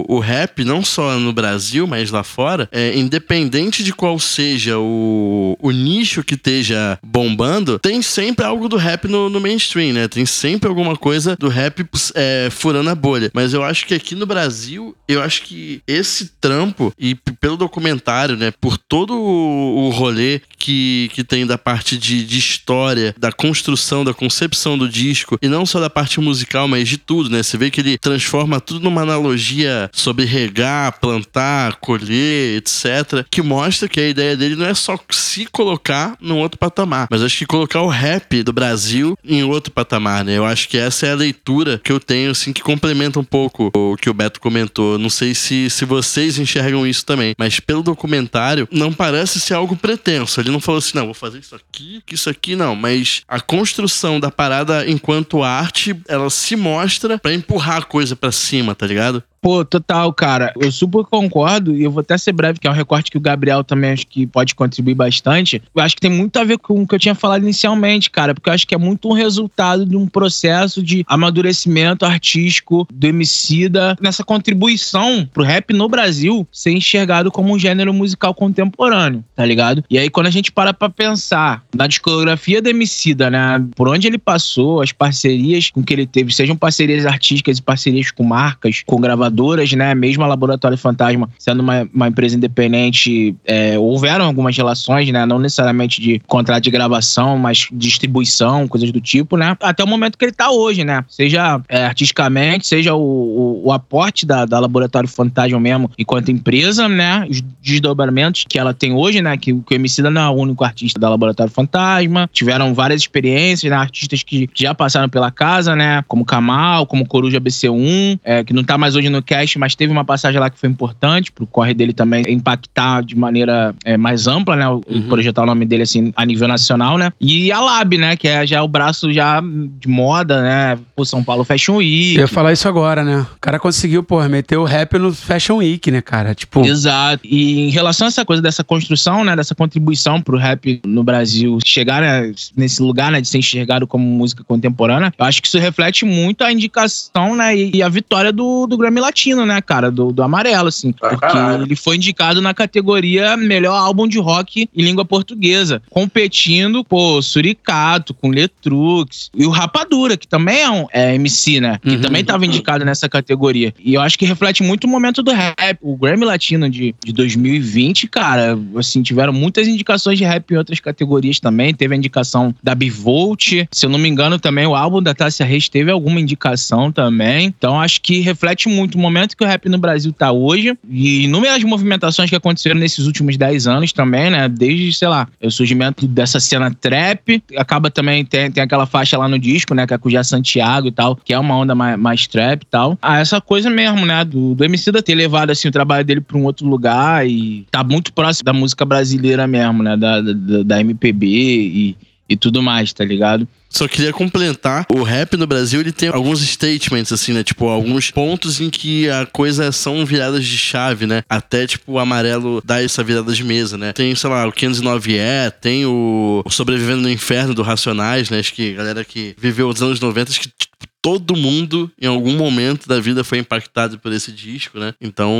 o 0.07 0.19
rap 0.19 0.63
não 0.63 0.83
só 0.83 1.17
no 1.17 1.33
Brasil, 1.33 1.87
mas 1.87 2.11
lá 2.11 2.23
fora, 2.23 2.67
é 2.71 2.97
independente 2.97 3.83
de 3.83 3.93
qual 3.93 4.19
seja 4.19 4.77
o, 4.77 5.57
o 5.59 5.71
nicho 5.71 6.23
que 6.23 6.35
esteja 6.35 6.99
bombando, 7.03 7.79
tem 7.79 8.01
sempre 8.01 8.45
algo 8.45 8.67
do 8.67 8.77
rap 8.77 9.07
no, 9.07 9.29
no 9.29 9.39
mainstream, 9.39 9.93
né? 9.93 10.07
Tem 10.07 10.25
sempre 10.25 10.69
alguma 10.69 10.95
coisa 10.95 11.35
do 11.35 11.47
rap 11.47 11.85
é, 12.15 12.49
furando 12.51 12.89
a 12.89 12.95
bolha. 12.95 13.31
Mas 13.33 13.53
eu 13.53 13.63
acho 13.63 13.85
que 13.85 13.93
aqui 13.93 14.15
no 14.15 14.25
Brasil, 14.25 14.95
eu 15.07 15.21
acho 15.21 15.43
que 15.43 15.81
esse 15.87 16.31
trampo, 16.39 16.93
e 16.97 17.15
pelo 17.15 17.57
documentário, 17.57 18.35
né, 18.35 18.51
por 18.59 18.77
todo 18.77 19.19
o 19.19 19.89
rolê 19.89 20.41
que, 20.57 21.09
que 21.13 21.23
tem 21.23 21.45
da 21.45 21.57
parte 21.57 21.97
de, 21.97 22.23
de 22.23 22.37
história, 22.37 23.15
da 23.17 23.31
construção, 23.31 24.03
da 24.03 24.13
concepção 24.13 24.77
do 24.77 24.87
disco, 24.87 25.37
e 25.41 25.47
não 25.47 25.65
só 25.65 25.79
da 25.79 25.89
parte 25.89 26.19
musical, 26.19 26.67
mas 26.67 26.87
de 26.87 26.97
tudo, 26.97 27.29
né? 27.29 27.43
Você 27.43 27.57
vê 27.57 27.69
que 27.69 27.81
ele 27.81 27.97
transforma 27.97 28.59
tudo 28.59 28.83
numa 28.83 29.03
analogia 29.11 29.89
sobre 29.93 30.25
regar, 30.25 30.99
plantar, 30.99 31.75
colher, 31.75 32.57
etc. 32.57 33.25
Que 33.29 33.41
mostra 33.41 33.87
que 33.87 33.99
a 33.99 34.07
ideia 34.07 34.37
dele 34.37 34.55
não 34.55 34.65
é 34.65 34.73
só 34.73 34.97
se 35.09 35.45
colocar 35.45 36.15
num 36.21 36.39
outro 36.39 36.57
patamar, 36.57 37.07
mas 37.09 37.21
acho 37.21 37.37
que 37.37 37.45
colocar 37.45 37.81
o 37.81 37.87
rap 37.87 38.43
do 38.43 38.53
Brasil 38.53 39.17
em 39.23 39.43
outro 39.43 39.71
patamar, 39.71 40.23
né? 40.23 40.37
Eu 40.37 40.45
acho 40.45 40.67
que 40.69 40.77
essa 40.77 41.07
é 41.07 41.11
a 41.11 41.15
leitura 41.15 41.79
que 41.83 41.91
eu 41.91 41.99
tenho, 41.99 42.31
assim, 42.31 42.53
que 42.53 42.61
complementa 42.61 43.19
um 43.19 43.23
pouco 43.23 43.69
o 43.75 43.95
que 43.97 44.09
o 44.09 44.13
Beto 44.13 44.39
comentou. 44.39 44.97
Não 44.97 45.09
sei 45.09 45.35
se, 45.35 45.69
se 45.69 45.85
vocês 45.85 46.37
enxergam 46.37 46.87
isso 46.87 47.05
também, 47.05 47.33
mas 47.37 47.59
pelo 47.59 47.83
documentário, 47.83 48.67
não 48.71 48.93
parece 48.93 49.39
ser 49.39 49.53
algo 49.53 49.75
pretenso. 49.75 50.39
Ele 50.39 50.51
não 50.51 50.59
falou 50.59 50.79
assim, 50.79 50.97
não, 50.97 51.05
vou 51.05 51.13
fazer 51.13 51.39
isso 51.39 51.55
aqui, 51.55 52.01
isso 52.11 52.29
aqui 52.29 52.55
não, 52.55 52.75
mas 52.75 53.21
a 53.27 53.39
construção 53.39 54.19
da 54.19 54.31
parada 54.31 54.89
enquanto 54.89 55.43
arte, 55.43 55.95
ela 56.07 56.29
se 56.29 56.55
mostra 56.55 57.17
para 57.17 57.33
empurrar 57.33 57.77
a 57.77 57.83
coisa 57.83 58.15
para 58.15 58.31
cima, 58.31 58.75
tá 58.75 58.85
ligado? 58.85 59.00
ligado? 59.01 59.23
Pô, 59.41 59.65
total, 59.65 60.13
cara. 60.13 60.53
Eu 60.61 60.71
super 60.71 61.03
concordo 61.03 61.75
e 61.75 61.83
eu 61.83 61.89
vou 61.89 62.01
até 62.01 62.15
ser 62.15 62.31
breve, 62.31 62.59
que 62.59 62.67
é 62.67 62.69
um 62.69 62.75
recorte 62.75 63.09
que 63.09 63.17
o 63.17 63.21
Gabriel 63.21 63.63
também 63.63 63.89
acho 63.89 64.05
que 64.05 64.27
pode 64.27 64.53
contribuir 64.53 64.93
bastante. 64.93 65.63
Eu 65.73 65.81
acho 65.81 65.95
que 65.95 66.01
tem 66.01 66.11
muito 66.11 66.37
a 66.37 66.43
ver 66.43 66.59
com 66.59 66.83
o 66.83 66.87
que 66.87 66.93
eu 66.93 66.99
tinha 66.99 67.15
falado 67.15 67.41
inicialmente, 67.41 68.11
cara, 68.11 68.35
porque 68.35 68.47
eu 68.47 68.53
acho 68.53 68.67
que 68.67 68.75
é 68.75 68.77
muito 68.77 69.09
um 69.09 69.13
resultado 69.13 69.83
de 69.83 69.97
um 69.97 70.07
processo 70.07 70.83
de 70.83 71.03
amadurecimento 71.07 72.05
artístico 72.05 72.87
do 72.93 73.07
Emicida 73.07 73.97
nessa 73.99 74.23
contribuição 74.23 75.27
pro 75.33 75.43
rap 75.43 75.73
no 75.73 75.89
Brasil 75.89 76.47
ser 76.51 76.73
enxergado 76.73 77.31
como 77.31 77.51
um 77.51 77.57
gênero 77.57 77.91
musical 77.91 78.35
contemporâneo, 78.35 79.25
tá 79.35 79.43
ligado? 79.43 79.83
E 79.89 79.97
aí 79.97 80.09
quando 80.11 80.27
a 80.27 80.31
gente 80.31 80.51
para 80.51 80.71
pra 80.71 80.87
pensar 80.87 81.63
na 81.75 81.87
discografia 81.87 82.61
do 82.61 82.69
Emicida, 82.69 83.31
né, 83.31 83.65
por 83.75 83.87
onde 83.87 84.05
ele 84.05 84.19
passou, 84.19 84.83
as 84.83 84.91
parcerias 84.91 85.71
com 85.71 85.81
que 85.81 85.93
ele 85.93 86.05
teve, 86.05 86.31
sejam 86.31 86.55
parcerias 86.55 87.07
artísticas 87.07 87.57
e 87.57 87.61
parcerias 87.63 88.11
com 88.11 88.23
marcas, 88.23 88.83
com 88.85 89.01
gravadoras 89.01 89.30
né? 89.75 89.93
Mesmo 89.95 90.23
a 90.23 90.27
Laboratório 90.27 90.77
Fantasma 90.77 91.29
sendo 91.37 91.61
uma, 91.61 91.87
uma 91.93 92.07
empresa 92.07 92.35
independente, 92.35 93.35
é, 93.45 93.77
houveram 93.77 94.25
algumas 94.25 94.55
relações, 94.55 95.09
né? 95.11 95.25
Não 95.25 95.39
necessariamente 95.39 96.01
de 96.01 96.19
contrato 96.27 96.63
de 96.63 96.71
gravação, 96.71 97.37
mas 97.37 97.67
distribuição, 97.71 98.67
coisas 98.67 98.91
do 98.91 99.01
tipo, 99.01 99.37
né? 99.37 99.55
Até 99.61 99.83
o 99.83 99.87
momento 99.87 100.17
que 100.17 100.25
ele 100.25 100.31
tá 100.31 100.51
hoje, 100.51 100.83
né? 100.83 101.03
Seja 101.07 101.61
é, 101.67 101.85
artisticamente, 101.85 102.67
seja 102.67 102.93
o, 102.93 103.01
o, 103.01 103.67
o 103.67 103.71
aporte 103.71 104.25
da, 104.25 104.45
da, 104.45 104.59
Laboratório 104.59 105.09
Fantasma 105.09 105.59
mesmo, 105.59 105.89
enquanto 105.97 106.31
empresa, 106.31 106.87
né? 106.87 107.25
Os 107.29 107.41
desdobramentos 107.61 108.45
que 108.47 108.57
ela 108.57 108.73
tem 108.73 108.93
hoje, 108.93 109.21
né? 109.21 109.37
Que, 109.37 109.53
que 109.53 109.73
o 109.73 109.75
Emicida 109.75 110.09
não 110.09 110.21
é 110.21 110.29
o 110.29 110.33
único 110.33 110.63
artista 110.63 110.99
da 110.99 111.09
Laboratório 111.09 111.51
Fantasma. 111.51 112.29
Tiveram 112.31 112.73
várias 112.73 113.01
experiências, 113.01 113.69
né? 113.69 113.77
Artistas 113.77 114.23
que 114.23 114.49
já 114.55 114.73
passaram 114.73 115.09
pela 115.09 115.31
casa, 115.31 115.75
né? 115.75 116.03
Como 116.07 116.25
Kamal, 116.25 116.85
como 116.85 117.07
Coruja 117.07 117.39
BC1, 117.39 118.19
é, 118.23 118.43
que 118.43 118.53
não 118.53 118.63
tá 118.63 118.77
mais 118.77 118.95
hoje 118.95 119.09
no 119.09 119.20
cast, 119.21 119.57
mas 119.57 119.75
teve 119.75 119.91
uma 119.91 120.05
passagem 120.05 120.39
lá 120.39 120.49
que 120.49 120.59
foi 120.59 120.69
importante 120.69 121.31
pro 121.31 121.45
corre 121.45 121.73
dele 121.73 121.93
também 121.93 122.23
impactar 122.27 123.01
de 123.01 123.15
maneira 123.15 123.75
é, 123.83 123.97
mais 123.97 124.27
ampla, 124.27 124.55
né? 124.55 124.67
Uhum. 124.67 125.07
Projetar 125.07 125.43
o 125.43 125.45
nome 125.45 125.65
dele 125.65 125.83
assim 125.83 126.11
a 126.15 126.25
nível 126.25 126.47
nacional, 126.47 126.97
né? 126.97 127.11
E 127.19 127.51
a 127.51 127.59
Lab, 127.59 127.97
né? 127.97 128.15
Que 128.15 128.27
é 128.27 128.45
já 128.45 128.63
o 128.63 128.67
braço 128.67 129.11
já 129.11 129.41
de 129.41 129.87
moda, 129.87 130.41
né? 130.41 130.79
O 130.95 131.05
São 131.05 131.23
Paulo 131.23 131.43
Fashion 131.43 131.77
Week. 131.77 132.15
Eu 132.15 132.21
ia 132.21 132.27
falar 132.27 132.53
isso 132.53 132.67
agora, 132.67 133.03
né? 133.03 133.25
O 133.35 133.39
cara 133.39 133.59
conseguiu, 133.59 134.03
pô, 134.03 134.21
meter 134.27 134.57
o 134.57 134.63
rap 134.63 134.97
no 134.97 135.13
Fashion 135.13 135.57
Week, 135.57 135.91
né, 135.91 136.01
cara? 136.01 136.33
Tipo. 136.33 136.65
Exato. 136.65 137.21
E 137.25 137.59
em 137.67 137.69
relação 137.69 138.07
a 138.07 138.09
essa 138.09 138.25
coisa 138.25 138.41
dessa 138.41 138.63
construção, 138.63 139.23
né? 139.23 139.35
Dessa 139.35 139.55
contribuição 139.55 140.21
pro 140.21 140.37
rap 140.37 140.81
no 140.85 141.03
Brasil 141.03 141.57
chegar 141.65 142.01
né, 142.01 142.33
nesse 142.55 142.81
lugar, 142.81 143.11
né? 143.11 143.21
De 143.21 143.27
ser 143.27 143.37
enxergado 143.37 143.85
como 143.85 144.05
música 144.05 144.43
contemporânea, 144.43 145.13
eu 145.17 145.25
acho 145.25 145.41
que 145.41 145.47
isso 145.47 145.59
reflete 145.59 146.05
muito 146.05 146.43
a 146.43 146.51
indicação, 146.51 147.35
né? 147.35 147.55
E 147.55 147.81
a 147.81 147.89
vitória 147.89 148.31
do, 148.31 148.67
do 148.67 148.77
Grammy 148.77 148.99
Latino, 148.99 149.10
né, 149.45 149.61
cara? 149.61 149.91
Do, 149.91 150.11
do 150.11 150.23
Amarelo, 150.23 150.67
assim. 150.67 150.93
Ah, 151.01 151.09
porque 151.09 151.27
caralho. 151.27 151.63
ele 151.63 151.75
foi 151.75 151.95
indicado 151.95 152.41
na 152.41 152.53
categoria 152.53 153.35
Melhor 153.37 153.75
Álbum 153.75 154.07
de 154.07 154.19
Rock 154.19 154.67
em 154.75 154.83
Língua 154.83 155.05
Portuguesa. 155.05 155.81
Competindo, 155.89 156.83
pô, 156.83 157.21
Suricato, 157.21 158.13
com 158.13 158.29
Letrux. 158.29 159.29
E 159.35 159.45
o 159.45 159.49
Rapadura, 159.49 160.17
que 160.17 160.27
também 160.27 160.61
é 160.61 160.69
um 160.69 160.87
é, 160.91 161.15
MC, 161.15 161.59
né? 161.59 161.79
Que 161.81 161.91
uhum. 161.91 162.01
também 162.01 162.23
tava 162.23 162.45
indicado 162.45 162.85
nessa 162.85 163.07
categoria. 163.07 163.73
E 163.79 163.93
eu 163.93 164.01
acho 164.01 164.17
que 164.17 164.25
reflete 164.25 164.63
muito 164.63 164.85
o 164.85 164.87
momento 164.89 165.21
do 165.21 165.31
rap. 165.31 165.77
O 165.81 165.95
Grammy 165.95 166.25
Latino 166.25 166.69
de, 166.69 166.95
de 167.03 167.13
2020, 167.13 168.07
cara, 168.07 168.57
assim, 168.75 169.01
tiveram 169.01 169.33
muitas 169.33 169.67
indicações 169.67 170.17
de 170.17 170.23
rap 170.23 170.51
em 170.51 170.57
outras 170.57 170.79
categorias 170.79 171.39
também. 171.39 171.73
Teve 171.73 171.93
a 171.93 171.97
indicação 171.97 172.53
da 172.61 172.73
Bivolt. 172.73 173.67
Se 173.71 173.85
eu 173.85 173.89
não 173.89 173.99
me 173.99 174.09
engano, 174.09 174.39
também 174.39 174.65
o 174.65 174.75
álbum 174.75 175.01
da 175.01 175.13
Tássia 175.13 175.45
Reis 175.45 175.69
teve 175.69 175.91
alguma 175.91 176.19
indicação 176.19 176.91
também. 176.91 177.45
Então 177.45 177.79
acho 177.79 178.01
que 178.01 178.19
reflete 178.19 178.67
muito 178.67 178.97
momento 179.01 179.35
que 179.35 179.43
o 179.43 179.47
rap 179.47 179.67
no 179.67 179.77
Brasil 179.77 180.13
tá 180.13 180.31
hoje 180.31 180.77
e 180.89 181.23
inúmeras 181.23 181.63
movimentações 181.63 182.29
que 182.29 182.35
aconteceram 182.35 182.79
nesses 182.79 183.05
últimos 183.05 183.37
10 183.37 183.67
anos 183.67 183.91
também, 183.91 184.29
né? 184.29 184.47
Desde, 184.47 184.93
sei 184.93 185.07
lá, 185.07 185.27
o 185.41 185.51
surgimento 185.51 186.07
dessa 186.07 186.39
cena 186.39 186.71
trap, 186.71 187.43
acaba 187.57 187.89
também, 187.89 188.23
tem, 188.23 188.51
tem 188.51 188.63
aquela 188.63 188.85
faixa 188.85 189.17
lá 189.17 189.27
no 189.27 189.39
disco, 189.39 189.73
né? 189.73 189.85
Que 189.85 189.93
é 189.93 189.97
com 189.97 190.09
o 190.09 190.23
Santiago 190.23 190.87
e 190.87 190.91
tal, 190.91 191.15
que 191.15 191.33
é 191.33 191.39
uma 191.39 191.55
onda 191.55 191.73
mais, 191.73 191.97
mais 191.97 192.27
trap 192.27 192.63
e 192.63 192.65
tal. 192.65 192.97
Ah, 193.01 193.19
essa 193.19 193.41
coisa 193.41 193.69
mesmo, 193.69 194.05
né? 194.05 194.23
Do, 194.23 194.53
do 194.53 194.63
MC 194.63 194.91
da 194.91 195.01
ter 195.01 195.15
levado, 195.15 195.51
assim, 195.51 195.67
o 195.67 195.71
trabalho 195.71 196.05
dele 196.05 196.21
pra 196.21 196.37
um 196.37 196.45
outro 196.45 196.67
lugar 196.67 197.27
e 197.27 197.65
tá 197.71 197.83
muito 197.83 198.13
próximo 198.13 198.45
da 198.45 198.53
música 198.53 198.85
brasileira 198.85 199.47
mesmo, 199.47 199.83
né? 199.83 199.97
Da, 199.97 200.21
da, 200.21 200.63
da 200.63 200.79
MPB 200.79 201.27
e, 201.27 201.95
e 202.27 202.35
tudo 202.35 202.61
mais, 202.61 202.93
tá 202.93 203.03
ligado? 203.03 203.47
Só 203.69 203.87
queria 203.87 204.11
complementar, 204.11 204.85
o 204.91 205.01
rap 205.01 205.37
no 205.37 205.47
Brasil 205.47 205.79
ele 205.79 205.93
tem 205.93 206.09
alguns 206.09 206.41
statements, 206.41 207.13
assim, 207.13 207.31
né? 207.31 207.41
Tipo, 207.41 207.67
alguns 207.67 208.11
pontos 208.11 208.59
em 208.59 208.69
que 208.69 209.09
a 209.09 209.25
coisa 209.25 209.71
são 209.71 210.05
viradas 210.05 210.45
de 210.45 210.57
chave, 210.57 211.07
né? 211.07 211.23
Até, 211.29 211.65
tipo, 211.65 211.93
o 211.93 211.99
amarelo 211.99 212.61
dá 212.65 212.83
essa 212.83 213.01
virada 213.01 213.31
de 213.33 213.43
mesa, 213.45 213.77
né? 213.77 213.93
Tem, 213.93 214.13
sei 214.13 214.29
lá, 214.29 214.45
o 214.45 214.51
509 214.51 215.15
é, 215.15 215.49
tem 215.49 215.85
o 215.85 216.43
Sobrevivendo 216.49 217.03
no 217.03 217.09
Inferno 217.09 217.53
do 217.53 217.61
Racionais, 217.61 218.29
né? 218.29 218.39
Acho 218.39 218.53
que 218.53 218.73
galera 218.73 219.05
que 219.05 219.33
viveu 219.37 219.69
os 219.69 219.81
anos 219.81 220.01
90, 220.01 220.31
acho 220.31 220.41
que 220.41 220.49
tipo, 220.49 220.71
todo 221.01 221.35
mundo, 221.35 221.91
em 221.99 222.05
algum 222.05 222.33
momento 222.37 222.87
da 222.87 222.99
vida, 222.99 223.23
foi 223.23 223.39
impactado 223.39 223.97
por 223.97 224.13
esse 224.13 224.31
disco, 224.31 224.77
né? 224.79 224.93
Então, 225.01 225.33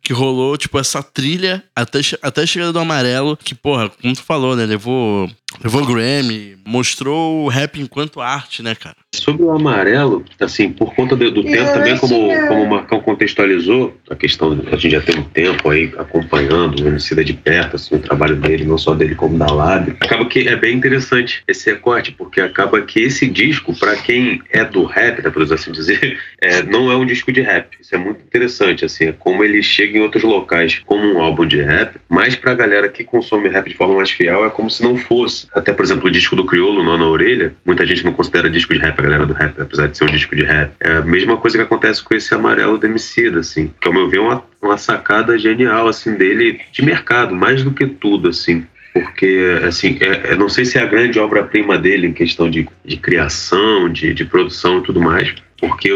que 0.00 0.12
rolou, 0.12 0.56
tipo, 0.56 0.78
essa 0.78 1.02
trilha 1.02 1.64
até, 1.74 2.00
até 2.22 2.42
a 2.42 2.46
chegada 2.46 2.72
do 2.72 2.78
amarelo, 2.78 3.36
que, 3.36 3.54
porra, 3.54 3.88
como 3.88 4.14
tu 4.14 4.22
falou, 4.22 4.54
né? 4.54 4.64
Levou 4.64 5.28
levou 5.62 5.84
Grammy, 5.84 6.56
mostrou 6.64 7.44
o 7.44 7.48
rap 7.48 7.80
enquanto 7.80 8.20
arte, 8.20 8.62
né, 8.62 8.74
cara? 8.74 8.96
Sobre 9.14 9.44
o 9.44 9.50
amarelo, 9.50 10.24
assim, 10.40 10.70
por 10.70 10.94
conta 10.94 11.14
do, 11.14 11.30
do 11.30 11.42
tempo 11.42 11.72
também, 11.72 11.96
como, 11.98 12.48
como 12.48 12.62
o 12.62 12.70
Marcão 12.70 13.00
contextualizou, 13.00 13.96
a 14.10 14.16
questão, 14.16 14.52
a 14.66 14.76
gente 14.76 14.90
já 14.90 15.00
tem 15.00 15.18
um 15.18 15.22
tempo 15.22 15.70
aí 15.70 15.92
acompanhando 15.96 16.82
o 16.82 16.88
Emicida 16.88 17.24
de 17.24 17.32
perto, 17.32 17.76
assim, 17.76 17.94
o 17.94 17.98
trabalho 17.98 18.36
dele, 18.36 18.64
não 18.64 18.78
só 18.78 18.94
dele 18.94 19.14
como 19.14 19.38
da 19.38 19.46
Lab, 19.46 19.90
acaba 20.00 20.24
que 20.26 20.48
é 20.48 20.56
bem 20.56 20.76
interessante 20.76 21.42
esse 21.46 21.70
recorte, 21.70 22.12
porque 22.12 22.40
acaba 22.40 22.80
que 22.82 23.00
esse 23.00 23.26
disco, 23.28 23.78
para 23.78 23.96
quem 23.96 24.42
é 24.50 24.64
do 24.64 24.84
rap, 24.84 25.22
né, 25.22 25.30
por 25.30 25.42
assim 25.52 25.70
dizer, 25.70 26.18
é, 26.40 26.62
não 26.62 26.90
é 26.90 26.96
um 26.96 27.06
disco 27.06 27.30
de 27.30 27.40
rap. 27.40 27.76
Isso 27.80 27.94
é 27.94 27.98
muito 27.98 28.20
interessante, 28.22 28.84
assim, 28.84 29.06
é 29.06 29.12
como 29.12 29.44
ele 29.44 29.62
chega 29.62 29.98
em 29.98 30.00
outros 30.00 30.24
locais 30.24 30.80
como 30.86 31.04
um 31.04 31.20
álbum 31.20 31.46
de 31.46 31.60
rap, 31.62 31.96
mas 32.08 32.34
pra 32.34 32.54
galera 32.54 32.88
que 32.88 33.04
consome 33.04 33.48
rap 33.48 33.68
de 33.68 33.76
forma 33.76 33.94
mais 33.94 34.10
fiel, 34.10 34.44
é 34.44 34.50
como 34.50 34.70
se 34.70 34.82
não 34.82 34.96
fosse. 34.96 35.43
Até, 35.52 35.72
por 35.72 35.84
exemplo, 35.84 36.06
o 36.06 36.10
disco 36.10 36.36
do 36.36 36.44
Criolo, 36.44 36.82
Nó 36.82 36.96
na 36.96 37.06
Orelha, 37.06 37.54
muita 37.64 37.86
gente 37.86 38.04
não 38.04 38.12
considera 38.12 38.50
disco 38.50 38.72
de 38.72 38.80
rap, 38.80 39.00
galera 39.00 39.26
do 39.26 39.32
rap, 39.32 39.60
apesar 39.60 39.88
de 39.88 39.96
ser 39.96 40.04
um 40.04 40.08
disco 40.08 40.34
de 40.36 40.44
rap. 40.44 40.72
É 40.80 40.96
a 40.96 41.02
mesma 41.02 41.36
coisa 41.36 41.56
que 41.56 41.64
acontece 41.64 42.02
com 42.02 42.14
esse 42.14 42.34
amarelo 42.34 42.78
do 42.78 42.86
Emicida, 42.86 43.40
assim. 43.40 43.72
Que, 43.80 43.88
ao 43.88 43.94
meu 43.94 44.08
ver, 44.08 44.18
é 44.18 44.20
uma, 44.20 44.44
uma 44.62 44.78
sacada 44.78 45.38
genial, 45.38 45.88
assim, 45.88 46.14
dele 46.14 46.60
de 46.72 46.84
mercado, 46.84 47.34
mais 47.34 47.62
do 47.62 47.72
que 47.72 47.86
tudo, 47.86 48.28
assim 48.28 48.64
porque 48.94 49.60
assim, 49.66 49.98
é, 50.00 50.32
é, 50.32 50.36
não 50.36 50.48
sei 50.48 50.64
se 50.64 50.78
é 50.78 50.82
a 50.82 50.86
grande 50.86 51.18
obra-prima 51.18 51.76
dele 51.76 52.06
em 52.06 52.12
questão 52.12 52.48
de, 52.48 52.68
de 52.84 52.96
criação, 52.96 53.88
de, 53.88 54.14
de 54.14 54.24
produção 54.24 54.78
e 54.78 54.82
tudo 54.84 55.00
mais, 55.00 55.34
porque 55.58 55.90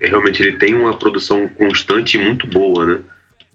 é, 0.00 0.06
realmente 0.06 0.42
ele 0.42 0.58
tem 0.58 0.74
uma 0.74 0.96
produção 0.98 1.48
constante 1.48 2.18
e 2.18 2.20
muito 2.22 2.46
boa, 2.46 2.84
né? 2.84 3.00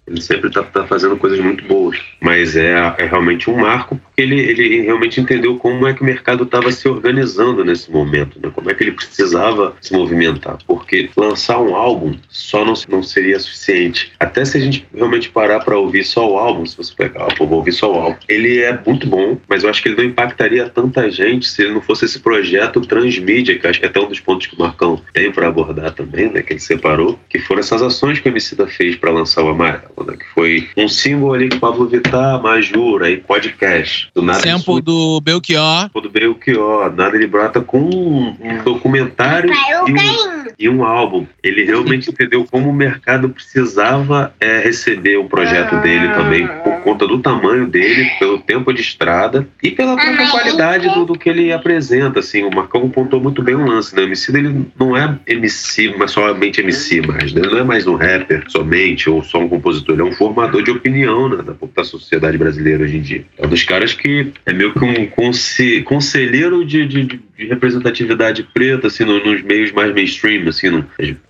Ele 0.07 0.21
sempre 0.21 0.47
está 0.47 0.63
tá 0.63 0.87
fazendo 0.87 1.17
coisas 1.17 1.39
muito 1.39 1.65
boas. 1.65 1.99
Mas 2.21 2.55
é, 2.55 2.73
é 2.97 3.05
realmente 3.05 3.49
um 3.49 3.57
marco, 3.57 3.97
porque 3.97 4.21
ele, 4.21 4.39
ele 4.39 4.81
realmente 4.81 5.19
entendeu 5.19 5.57
como 5.57 5.85
é 5.85 5.93
que 5.93 6.01
o 6.01 6.05
mercado 6.05 6.45
estava 6.45 6.71
se 6.71 6.87
organizando 6.87 7.63
nesse 7.65 7.91
momento, 7.91 8.39
né? 8.41 8.49
como 8.53 8.71
é 8.71 8.73
que 8.73 8.83
ele 8.83 8.93
precisava 8.93 9.75
se 9.81 9.93
movimentar. 9.93 10.57
Porque 10.65 11.09
lançar 11.17 11.59
um 11.59 11.75
álbum 11.75 12.15
só 12.29 12.63
não, 12.63 12.73
não 12.87 13.03
seria 13.03 13.37
suficiente. 13.39 14.13
Até 14.17 14.45
se 14.45 14.57
a 14.57 14.61
gente 14.61 14.87
realmente 14.95 15.29
parar 15.29 15.59
para 15.59 15.77
ouvir 15.77 16.05
só 16.05 16.31
o 16.31 16.37
álbum, 16.37 16.65
se 16.65 16.77
você 16.77 16.93
pegar, 16.95 17.27
pô, 17.35 17.45
vou 17.45 17.59
ouvir 17.59 17.73
só 17.73 17.91
o 17.91 17.99
álbum, 17.99 18.17
ele 18.29 18.59
é 18.59 18.79
muito 18.85 19.07
bom, 19.07 19.37
mas 19.47 19.63
eu 19.63 19.69
acho 19.69 19.83
que 19.83 19.89
ele 19.89 19.97
não 19.97 20.05
impactaria 20.05 20.69
tanta 20.69 21.11
gente 21.11 21.47
se 21.47 21.63
ele 21.63 21.73
não 21.73 21.81
fosse 21.81 22.05
esse 22.05 22.19
projeto 22.19 22.79
transmídia, 22.81 23.59
que 23.59 23.67
acho 23.67 23.79
que 23.79 23.85
é 23.85 23.89
até 23.89 23.99
um 23.99 24.07
dos 24.07 24.21
pontos 24.21 24.47
que 24.47 24.55
o 24.55 24.59
Marcão 24.59 25.01
tem 25.13 25.31
para 25.31 25.47
abordar 25.47 25.91
também, 25.91 26.31
né? 26.31 26.41
que 26.41 26.53
ele 26.53 26.59
separou, 26.59 27.19
que 27.29 27.39
foram 27.39 27.59
essas 27.59 27.81
ações 27.81 28.19
que 28.19 28.29
o 28.29 28.31
Emicida 28.31 28.67
fez 28.67 28.95
para 28.95 29.11
lançar 29.11 29.43
o 29.43 29.49
Amarelo 29.49 29.96
né, 30.05 30.15
que 30.17 30.25
foi 30.33 30.67
um 30.77 30.87
símbolo 30.87 31.33
ali 31.33 31.49
com 31.49 31.59
Pablo 31.59 31.87
Vittar, 31.87 32.41
Majura 32.41 33.09
e 33.09 33.17
podcast. 33.17 34.09
Do 34.13 34.21
nada 34.21 34.39
Sample 34.39 34.81
do 34.81 35.19
Belchior. 35.21 35.89
Do 35.93 36.09
Belchior. 36.09 36.93
Nada 36.95 37.15
ele 37.15 37.27
brota 37.27 37.61
com 37.61 37.79
um 37.79 38.63
documentário 38.63 39.51
e 39.87 39.91
um, 39.91 40.45
e 40.59 40.69
um 40.69 40.83
álbum. 40.83 41.25
Ele 41.43 41.63
realmente 41.63 42.09
entendeu 42.11 42.45
como 42.49 42.69
o 42.69 42.73
mercado 42.73 43.29
precisava 43.29 44.33
é, 44.39 44.59
receber 44.59 45.17
um 45.17 45.27
projeto 45.27 45.75
ah. 45.75 45.79
dele 45.79 46.07
também, 46.09 46.47
por 46.47 46.81
conta 46.83 47.07
do 47.07 47.19
tamanho 47.19 47.67
dele, 47.67 48.09
pelo 48.19 48.39
tempo 48.39 48.73
de 48.73 48.81
estrada 48.81 49.47
e 49.61 49.71
pela 49.71 49.95
própria 49.95 50.29
qualidade 50.29 50.89
do, 50.93 51.05
do, 51.05 51.17
que 51.17 51.29
ele 51.29 51.51
apresenta. 51.51 52.19
Assim, 52.19 52.43
o 52.43 52.53
Marcão 52.53 52.89
contou 52.89 53.19
muito 53.19 53.41
bem 53.41 53.55
o 53.55 53.65
lance, 53.65 53.95
né? 53.95 54.01
O 54.01 54.05
MC 54.05 54.31
dele 54.31 54.65
não 54.79 54.95
é 54.95 55.17
MC, 55.27 55.95
mas 55.97 56.11
somente 56.11 56.61
MC 56.61 57.01
mais, 57.01 57.33
né? 57.33 57.41
Ele 57.41 57.51
não 57.51 57.59
é 57.59 57.63
mais 57.63 57.87
um 57.87 57.95
rapper 57.95 58.43
somente 58.47 59.09
ou 59.09 59.23
só 59.23 59.39
um 59.39 59.49
compositor 59.49 59.86
ele 59.91 60.01
é 60.01 60.05
um 60.05 60.11
formador 60.11 60.63
de 60.63 60.71
opinião 60.71 61.29
né, 61.29 61.37
da, 61.37 61.53
da 61.75 61.83
sociedade 61.83 62.37
brasileira 62.37 62.83
hoje 62.83 62.97
em 62.97 63.01
dia. 63.01 63.25
É 63.37 63.45
um 63.45 63.49
dos 63.49 63.63
caras 63.63 63.93
que 63.93 64.31
é 64.45 64.53
meio 64.53 64.73
que 64.73 64.83
um 64.83 65.83
conselheiro 65.83 66.65
de, 66.65 66.85
de, 66.85 67.03
de 67.03 67.47
representatividade 67.47 68.43
preta, 68.53 68.87
assim, 68.87 69.05
nos 69.05 69.41
meios 69.41 69.71
mais 69.71 69.93
mainstream, 69.93 70.47
assim, 70.47 70.69
no, 70.69 70.85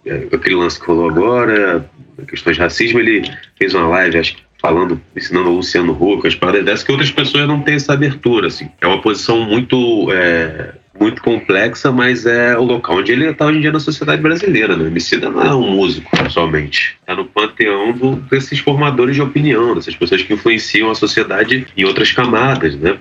é, 0.06 0.28
aquele 0.32 0.56
lance 0.56 0.80
que 0.80 0.88
rolou 0.88 1.10
agora, 1.10 1.90
questões 2.28 2.56
de 2.56 2.62
racismo, 2.62 3.00
ele 3.00 3.30
fez 3.58 3.74
uma 3.74 3.88
live, 3.88 4.18
acho 4.18 4.36
que 4.36 4.48
falando, 4.60 5.00
ensinando 5.16 5.50
o 5.50 5.56
Luciano 5.58 5.94
Huck, 5.94 6.28
as 6.28 6.36
paradas 6.36 6.66
dessas, 6.66 6.84
que 6.84 6.92
outras 6.92 7.12
pessoas 7.12 7.48
não 7.48 7.62
têm 7.62 7.76
essa 7.76 7.94
abertura, 7.94 8.48
assim. 8.48 8.70
É 8.82 8.88
uma 8.88 9.02
posição 9.02 9.40
muito 9.42 10.12
é, 10.12 10.74
muito 11.00 11.22
complexa, 11.22 11.92
mas 11.92 12.26
é 12.26 12.58
o 12.58 12.64
local 12.64 12.98
onde 12.98 13.12
ele 13.12 13.26
está 13.26 13.46
hoje 13.46 13.58
em 13.58 13.62
dia 13.62 13.72
na 13.72 13.80
sociedade 13.80 14.22
brasileira. 14.22 14.76
Né? 14.76 14.84
O 14.84 14.88
Emicida 14.88 15.30
não 15.30 15.42
é 15.42 15.54
um 15.54 15.72
músico 15.72 16.10
somente. 16.30 16.98
Está 17.02 17.16
no 17.16 17.26
panteão 17.26 17.92
do, 17.94 18.16
desses 18.16 18.60
formadores 18.60 19.16
de 19.16 19.22
opinião, 19.22 19.76
dessas 19.76 19.96
pessoas 19.96 20.22
que 20.22 20.34
influenciam 20.34 20.90
a 20.90 20.96
sociedade 20.96 21.68
em 21.76 21.86
outras 21.86 22.12
camadas, 22.12 22.76
né? 22.76 22.98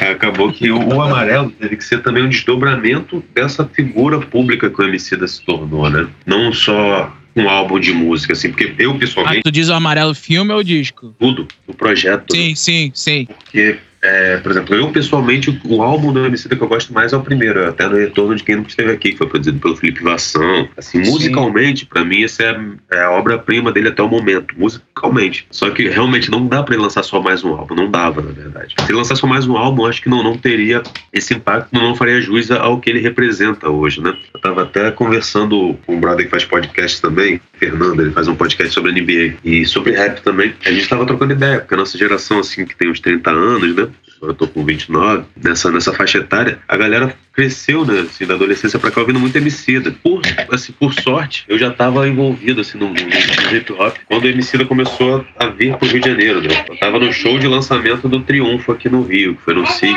Acabou 0.00 0.52
que 0.52 0.70
o 0.70 1.02
amarelo 1.02 1.50
teve 1.50 1.76
que 1.76 1.84
ser 1.84 2.00
também 2.00 2.22
um 2.22 2.28
desdobramento 2.28 3.22
dessa 3.34 3.66
figura 3.66 4.20
pública 4.20 4.70
que 4.70 4.80
o 4.80 4.84
Emicida 4.84 5.26
se 5.26 5.44
tornou, 5.44 5.90
né? 5.90 6.06
Não 6.24 6.52
só 6.52 7.12
um 7.36 7.48
álbum 7.48 7.78
de 7.78 7.92
música, 7.92 8.32
assim, 8.32 8.50
porque 8.50 8.74
eu 8.78 8.96
pessoalmente. 8.96 9.40
Ah, 9.40 9.42
tu 9.42 9.50
diz 9.50 9.68
o 9.68 9.74
amarelo 9.74 10.14
filme 10.14 10.52
ou 10.52 10.62
disco? 10.62 11.14
Tudo, 11.18 11.46
o 11.66 11.74
projeto. 11.74 12.34
Sim, 12.34 12.54
sim, 12.54 12.90
sim. 12.94 13.26
Porque 13.26 13.78
é, 14.02 14.36
por 14.38 14.50
exemplo, 14.52 14.74
eu 14.74 14.90
pessoalmente, 14.90 15.60
o 15.64 15.82
álbum 15.82 16.12
do 16.12 16.24
MC 16.24 16.48
que 16.48 16.60
eu 16.60 16.68
gosto 16.68 16.92
mais 16.92 17.12
é 17.12 17.16
o 17.16 17.22
primeiro, 17.22 17.68
até 17.68 17.88
no 17.88 17.96
retorno 17.96 18.34
de 18.34 18.44
quem 18.44 18.56
não 18.56 18.62
esteve 18.62 18.92
aqui, 18.92 19.12
que 19.12 19.18
foi 19.18 19.26
produzido 19.26 19.58
pelo 19.58 19.76
Felipe 19.76 20.02
Vassão. 20.02 20.68
Assim, 20.76 21.04
Sim. 21.04 21.10
musicalmente, 21.10 21.86
para 21.86 22.04
mim, 22.04 22.22
essa 22.22 22.42
é, 22.42 22.60
é 22.92 23.02
a 23.02 23.10
obra-prima 23.10 23.72
dele 23.72 23.88
até 23.88 24.02
o 24.02 24.08
momento, 24.08 24.54
musicalmente. 24.56 25.46
Só 25.50 25.70
que 25.70 25.88
realmente 25.88 26.30
não 26.30 26.46
dá 26.46 26.62
para 26.62 26.74
ele 26.74 26.82
lançar 26.82 27.02
só 27.02 27.20
mais 27.20 27.42
um 27.42 27.54
álbum, 27.54 27.74
não 27.74 27.90
dava, 27.90 28.22
na 28.22 28.30
verdade. 28.30 28.74
Se 28.78 28.86
ele 28.90 28.98
lançasse 28.98 29.20
só 29.20 29.26
mais 29.26 29.46
um 29.46 29.56
álbum, 29.56 29.86
acho 29.86 30.02
que 30.02 30.08
não, 30.08 30.22
não 30.22 30.36
teria 30.36 30.82
esse 31.12 31.34
impacto, 31.34 31.68
não 31.72 31.94
faria 31.94 32.20
jus 32.20 32.50
ao 32.50 32.80
que 32.80 32.90
ele 32.90 33.00
representa 33.00 33.68
hoje, 33.68 34.00
né? 34.00 34.16
Eu 34.32 34.40
tava 34.40 34.62
até 34.62 34.90
conversando 34.90 35.76
com 35.84 35.96
um 35.96 36.00
brother 36.00 36.24
que 36.24 36.30
faz 36.30 36.44
podcast 36.44 37.00
também, 37.02 37.40
Fernando, 37.54 38.00
ele 38.00 38.12
faz 38.12 38.28
um 38.28 38.36
podcast 38.36 38.72
sobre 38.72 38.92
NBA 38.92 39.38
e 39.44 39.66
sobre 39.66 39.92
rap 39.92 40.22
também. 40.22 40.54
A 40.64 40.70
gente 40.70 40.88
tava 40.88 41.04
trocando 41.04 41.32
ideia, 41.32 41.58
porque 41.58 41.74
a 41.74 41.78
nossa 41.78 41.98
geração, 41.98 42.38
assim, 42.38 42.64
que 42.64 42.76
tem 42.76 42.90
uns 42.90 43.00
30 43.00 43.30
anos, 43.30 43.74
né? 43.74 43.88
Eu 44.20 44.34
tô 44.34 44.48
com 44.48 44.64
29, 44.64 45.24
nessa, 45.36 45.70
nessa 45.70 45.92
faixa 45.92 46.18
etária, 46.18 46.58
a 46.66 46.76
galera 46.76 47.14
cresceu, 47.32 47.84
né, 47.84 48.00
assim, 48.00 48.26
da 48.26 48.34
adolescência 48.34 48.78
pra 48.78 48.90
cá 48.90 49.00
ouvindo 49.00 49.20
muito 49.20 49.36
Emicida. 49.36 49.92
Por, 50.02 50.22
assim, 50.52 50.72
por 50.72 50.92
sorte, 50.92 51.44
eu 51.48 51.58
já 51.58 51.70
tava 51.70 52.08
envolvido, 52.08 52.60
assim, 52.60 52.78
no, 52.78 52.88
no, 52.88 52.94
no 52.94 53.56
hip 53.56 53.72
hop, 53.72 53.96
quando 54.06 54.24
o 54.24 54.28
Emicida 54.28 54.64
começou 54.64 55.24
a 55.38 55.46
vir 55.46 55.76
pro 55.76 55.88
Rio 55.88 56.00
de 56.00 56.08
Janeiro, 56.08 56.40
né. 56.42 56.64
Eu 56.68 56.76
tava 56.78 56.98
no 56.98 57.12
show 57.12 57.38
de 57.38 57.46
lançamento 57.46 58.08
do 58.08 58.20
Triunfo 58.20 58.72
aqui 58.72 58.88
no 58.88 59.02
Rio, 59.02 59.36
que 59.36 59.42
foi 59.42 59.54
no 59.54 59.66
SIC, 59.66 59.96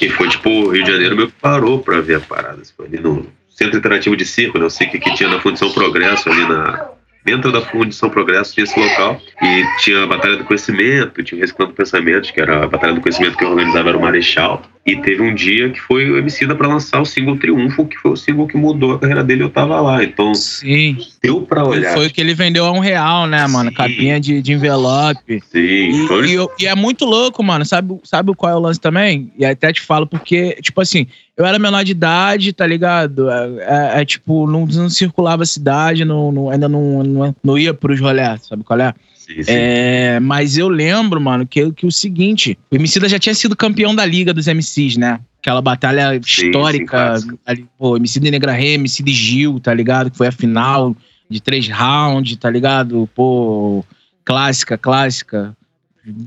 e 0.00 0.08
foi, 0.10 0.28
tipo, 0.28 0.50
o 0.50 0.70
Rio 0.70 0.84
de 0.84 0.90
Janeiro 0.90 1.16
meio 1.16 1.28
que 1.28 1.34
parou 1.40 1.78
pra 1.78 2.00
ver 2.00 2.16
a 2.16 2.20
parada, 2.20 2.60
assim, 2.60 2.72
foi 2.76 2.86
ali 2.86 3.00
no 3.00 3.26
Centro 3.48 3.78
Interativo 3.78 4.16
de 4.16 4.24
Circo, 4.24 4.58
né, 4.58 4.66
o 4.66 4.70
SIC 4.70 4.98
que 4.98 5.14
tinha 5.14 5.28
na 5.28 5.40
Fundição 5.40 5.70
Progresso 5.72 6.28
ali 6.28 6.46
na 6.46 6.89
dentro 7.24 7.52
da 7.52 7.60
Fundição 7.60 8.10
Progresso 8.10 8.54
tinha 8.54 8.64
esse 8.64 8.78
local 8.78 9.20
e 9.42 9.64
tinha 9.78 10.04
a 10.04 10.06
Batalha 10.06 10.36
do 10.36 10.44
Conhecimento, 10.44 11.22
tinha 11.22 11.38
o 11.38 11.40
Reciclando 11.40 11.72
Pensamentos, 11.72 12.30
que 12.30 12.40
era 12.40 12.64
a 12.64 12.68
Batalha 12.68 12.94
do 12.94 13.00
Conhecimento 13.00 13.36
que 13.36 13.44
organizava 13.44 13.90
era 13.90 13.98
o 13.98 14.00
Marechal. 14.00 14.62
E 14.86 14.96
teve 14.96 15.22
um 15.22 15.34
dia 15.34 15.68
que 15.68 15.78
foi 15.78 16.10
o 16.10 16.16
Emicida 16.16 16.54
para 16.54 16.66
lançar 16.66 17.02
o 17.02 17.04
single 17.04 17.36
Triunfo, 17.36 17.86
que 17.86 17.98
foi 17.98 18.12
o 18.12 18.16
single 18.16 18.46
que 18.46 18.56
mudou 18.56 18.92
a 18.92 18.98
carreira 18.98 19.22
dele, 19.22 19.42
eu 19.42 19.50
tava 19.50 19.78
lá. 19.78 20.02
Então, 20.02 20.34
Sim. 20.34 20.96
deu 21.22 21.42
para 21.42 21.62
olhar. 21.62 21.92
Foi 21.92 22.06
o 22.06 22.10
que 22.10 22.18
ele 22.18 22.34
vendeu 22.34 22.64
a 22.64 22.72
um 22.72 22.78
real, 22.78 23.26
né, 23.26 23.46
mano? 23.46 23.68
Sim. 23.68 23.76
Capinha 23.76 24.18
de, 24.18 24.40
de 24.40 24.52
envelope. 24.54 25.42
Sim. 25.50 25.58
E, 25.58 26.34
e, 26.34 26.48
e, 26.60 26.66
é 26.66 26.74
muito 26.74 27.04
louco, 27.04 27.42
mano. 27.42 27.64
Sabe, 27.66 27.94
sabe 28.04 28.34
qual 28.34 28.52
é 28.52 28.56
o 28.56 28.60
lance 28.60 28.80
também? 28.80 29.30
E 29.38 29.44
até 29.44 29.70
te 29.70 29.82
falo 29.82 30.06
porque, 30.06 30.56
tipo 30.62 30.80
assim, 30.80 31.06
eu 31.40 31.46
era 31.46 31.58
menor 31.58 31.82
de 31.82 31.92
idade, 31.92 32.52
tá 32.52 32.66
ligado? 32.66 33.30
É, 33.30 33.48
é, 33.60 34.02
é 34.02 34.04
tipo, 34.04 34.46
não, 34.46 34.66
não, 34.66 34.90
circulava 34.90 35.42
a 35.42 35.46
cidade, 35.46 36.04
não, 36.04 36.30
não 36.30 36.50
ainda 36.50 36.68
não, 36.68 37.02
não, 37.02 37.34
não 37.42 37.56
ia 37.56 37.72
pros 37.72 37.98
rolés, 37.98 38.46
sabe 38.46 38.62
qual 38.62 38.78
é? 38.78 38.92
Sim, 39.14 39.42
sim. 39.42 39.50
É, 39.50 40.20
mas 40.20 40.58
eu 40.58 40.68
lembro, 40.68 41.18
mano, 41.18 41.46
que, 41.46 41.72
que 41.72 41.86
o 41.86 41.90
seguinte: 41.90 42.58
o 42.70 42.76
Emicida 42.76 43.08
já 43.08 43.18
tinha 43.18 43.34
sido 43.34 43.56
campeão 43.56 43.94
da 43.94 44.04
Liga 44.04 44.34
dos 44.34 44.46
MCs, 44.48 44.98
né? 44.98 45.18
Aquela 45.40 45.62
batalha 45.62 46.14
histórica. 46.16 47.18
Sim, 47.18 47.38
ali, 47.46 47.66
pô, 47.78 47.96
MC 47.96 48.20
de 48.20 48.30
Negra 48.30 48.52
Rê, 48.52 48.74
MC 48.74 49.02
de 49.02 49.12
Gil, 49.12 49.58
tá 49.58 49.72
ligado? 49.72 50.10
Que 50.10 50.18
foi 50.18 50.26
a 50.26 50.32
final 50.32 50.94
de 51.30 51.40
três 51.40 51.66
rounds, 51.70 52.36
tá 52.36 52.50
ligado? 52.50 53.08
Pô, 53.14 53.82
clássica, 54.26 54.76
clássica. 54.76 55.56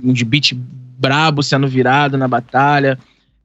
Um 0.03 0.11
de 0.11 0.25
beat 0.25 0.53
brabo 0.97 1.43
sendo 1.43 1.67
virado 1.67 2.17
na 2.17 2.27
batalha. 2.27 2.97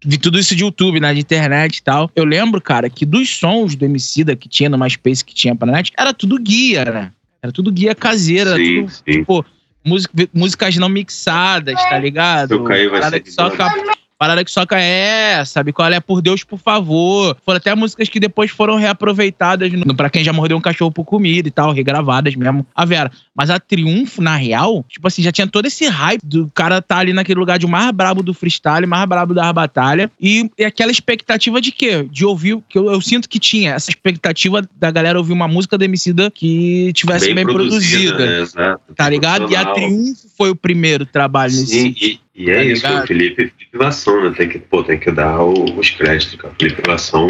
Vi 0.04 0.16
tudo 0.16 0.38
isso 0.38 0.54
de 0.54 0.62
YouTube, 0.62 1.00
né? 1.00 1.12
De 1.12 1.20
internet 1.20 1.78
e 1.78 1.82
tal. 1.82 2.10
Eu 2.14 2.24
lembro, 2.24 2.60
cara, 2.60 2.88
que 2.88 3.04
dos 3.04 3.28
sons 3.28 3.74
do 3.74 3.84
Emicida 3.84 4.36
que 4.36 4.48
tinha 4.48 4.68
no 4.68 4.78
MySpace, 4.78 5.24
que 5.24 5.34
tinha 5.34 5.54
pra 5.54 5.70
net, 5.70 5.92
era 5.96 6.14
tudo 6.14 6.38
guia, 6.38 6.84
né? 6.84 7.12
Era 7.42 7.52
tudo 7.52 7.72
guia 7.72 7.94
caseira, 7.94 8.56
sim, 8.56 8.80
tudo, 8.80 8.90
sim. 8.90 9.02
tipo, 9.04 9.46
música, 9.84 10.28
músicas 10.32 10.76
não 10.76 10.88
mixadas, 10.88 11.74
tá 11.74 11.98
ligado? 11.98 12.52
Eu 12.52 12.64
caí, 12.64 12.88
vai 12.88 13.02
ser 13.10 13.24
só 13.26 13.50
cap, 13.50 13.74
Parada 14.18 14.44
que 14.44 14.50
soca 14.50 14.76
é, 14.76 15.44
sabe 15.44 15.72
qual 15.72 15.92
é? 15.92 16.00
Por 16.00 16.20
Deus, 16.20 16.42
por 16.42 16.58
favor. 16.58 17.36
Foram 17.46 17.58
até 17.58 17.72
músicas 17.72 18.08
que 18.08 18.18
depois 18.18 18.50
foram 18.50 18.74
reaproveitadas 18.74 19.72
no, 19.72 19.94
pra 19.94 20.10
quem 20.10 20.24
já 20.24 20.32
mordeu 20.32 20.56
um 20.56 20.60
cachorro 20.60 20.90
por 20.90 21.04
comida 21.04 21.46
e 21.46 21.52
tal, 21.52 21.72
regravadas 21.72 22.34
mesmo. 22.34 22.66
A 22.74 22.84
Vera. 22.84 23.12
Mas 23.32 23.48
a 23.48 23.60
Triunfo, 23.60 24.20
na 24.20 24.34
real, 24.34 24.84
tipo 24.88 25.06
assim, 25.06 25.22
já 25.22 25.30
tinha 25.30 25.46
todo 25.46 25.66
esse 25.66 25.86
hype 25.86 26.20
do 26.24 26.50
cara 26.52 26.82
tá 26.82 26.98
ali 26.98 27.12
naquele 27.12 27.38
lugar 27.38 27.60
de 27.60 27.68
mais 27.68 27.92
brabo 27.92 28.20
do 28.20 28.34
freestyle, 28.34 28.88
mais 28.88 29.08
brabo 29.08 29.32
da 29.32 29.52
batalha. 29.52 30.10
E, 30.20 30.50
e 30.58 30.64
aquela 30.64 30.90
expectativa 30.90 31.60
de 31.60 31.70
quê? 31.70 32.04
De 32.10 32.24
ouvir, 32.24 32.58
que 32.68 32.76
eu, 32.76 32.90
eu, 32.90 33.00
sinto 33.00 33.28
que 33.28 33.38
tinha 33.38 33.74
essa 33.74 33.88
expectativa 33.88 34.68
da 34.76 34.90
galera 34.90 35.16
ouvir 35.16 35.32
uma 35.32 35.46
música 35.46 35.78
do 35.78 35.84
Emicida 35.84 36.28
que 36.28 36.92
tivesse 36.92 37.26
bem, 37.26 37.36
bem 37.36 37.44
produzida. 37.44 38.16
produzida 38.16 38.26
né? 38.26 38.40
Exato. 38.40 38.94
Tá 38.96 39.08
ligado? 39.08 39.48
E 39.48 39.54
a 39.54 39.64
Triunfo 39.66 40.28
foi 40.36 40.50
o 40.50 40.56
primeiro 40.56 41.06
trabalho 41.06 41.52
Sim, 41.52 41.90
nesse. 41.90 42.04
E 42.04 42.20
é 42.46 42.54
tá 42.54 42.64
isso, 42.64 42.86
o 42.86 43.06
Felipe, 43.06 43.36
Felipe 43.36 43.76
Vasson, 43.76 44.20
né? 44.20 44.34
Tem 44.36 44.48
que, 44.48 44.58
pô, 44.58 44.82
tem 44.84 44.98
que 44.98 45.10
dar 45.10 45.40
o, 45.40 45.76
os 45.76 45.90
créditos, 45.90 46.36
cara. 46.36 46.54
Felipe 46.58 46.82
Vasson 46.86 47.26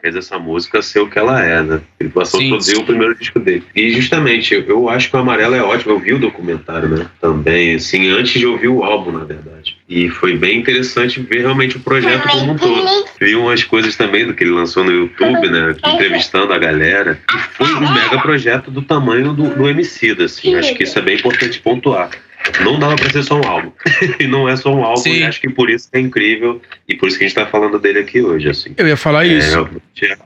fez 0.00 0.16
essa 0.16 0.38
música 0.38 0.80
ser 0.80 1.00
o 1.00 1.10
que 1.10 1.18
ela 1.18 1.44
é, 1.44 1.62
né? 1.62 1.80
Felipe 1.98 2.14
Vasson 2.14 2.38
produziu 2.48 2.80
o 2.80 2.86
primeiro 2.86 3.14
disco 3.14 3.38
dele. 3.38 3.62
E 3.74 3.90
justamente, 3.90 4.54
eu, 4.54 4.62
eu 4.62 4.88
acho 4.88 5.10
que 5.10 5.16
o 5.16 5.18
Amarelo 5.18 5.54
é 5.54 5.62
ótimo. 5.62 5.92
Eu 5.92 5.98
vi 5.98 6.14
o 6.14 6.18
documentário, 6.18 6.88
né? 6.88 7.06
Também, 7.20 7.74
assim, 7.74 8.08
antes 8.08 8.40
de 8.40 8.46
ouvir 8.46 8.68
o 8.68 8.82
álbum, 8.82 9.12
na 9.12 9.24
verdade. 9.24 9.76
E 9.88 10.08
foi 10.08 10.36
bem 10.36 10.60
interessante 10.60 11.20
ver 11.20 11.40
realmente 11.40 11.76
o 11.76 11.80
projeto 11.80 12.28
como 12.28 12.52
um 12.52 12.56
todo. 12.56 12.88
Vi 13.20 13.34
umas 13.34 13.64
coisas 13.64 13.96
também 13.96 14.26
do 14.26 14.32
que 14.32 14.44
ele 14.44 14.52
lançou 14.52 14.84
no 14.84 14.92
YouTube, 14.92 15.50
né? 15.50 15.74
Entrevistando 15.86 16.52
a 16.52 16.58
galera. 16.58 17.20
E 17.34 17.38
foi 17.56 17.74
um 17.74 17.92
mega 17.92 18.18
projeto 18.22 18.70
do 18.70 18.80
tamanho 18.80 19.32
do, 19.34 19.50
do 19.50 19.68
MC, 19.68 20.16
assim. 20.22 20.54
Acho 20.54 20.74
que 20.74 20.84
isso 20.84 20.98
é 20.98 21.02
bem 21.02 21.16
importante 21.16 21.60
pontuar 21.60 22.10
não 22.62 22.78
dava 22.78 22.96
pra 22.96 23.10
ser 23.10 23.22
só 23.22 23.40
um 23.40 23.46
álbum. 23.46 23.72
e 24.18 24.26
não 24.26 24.48
é 24.48 24.56
só 24.56 24.74
um 24.74 24.84
álbum, 24.84 25.02
Sim. 25.02 25.18
e 25.18 25.24
acho 25.24 25.40
que 25.40 25.48
por 25.48 25.70
isso 25.70 25.88
é 25.92 26.00
incrível 26.00 26.60
e 26.88 26.94
por 26.94 27.08
isso 27.08 27.18
que 27.18 27.24
a 27.24 27.28
gente 27.28 27.36
tá 27.36 27.46
falando 27.46 27.78
dele 27.78 28.00
aqui 28.00 28.22
hoje, 28.22 28.48
assim. 28.48 28.74
Eu 28.76 28.86
ia 28.86 28.96
falar 28.96 29.26
é, 29.26 29.28
isso. 29.28 29.68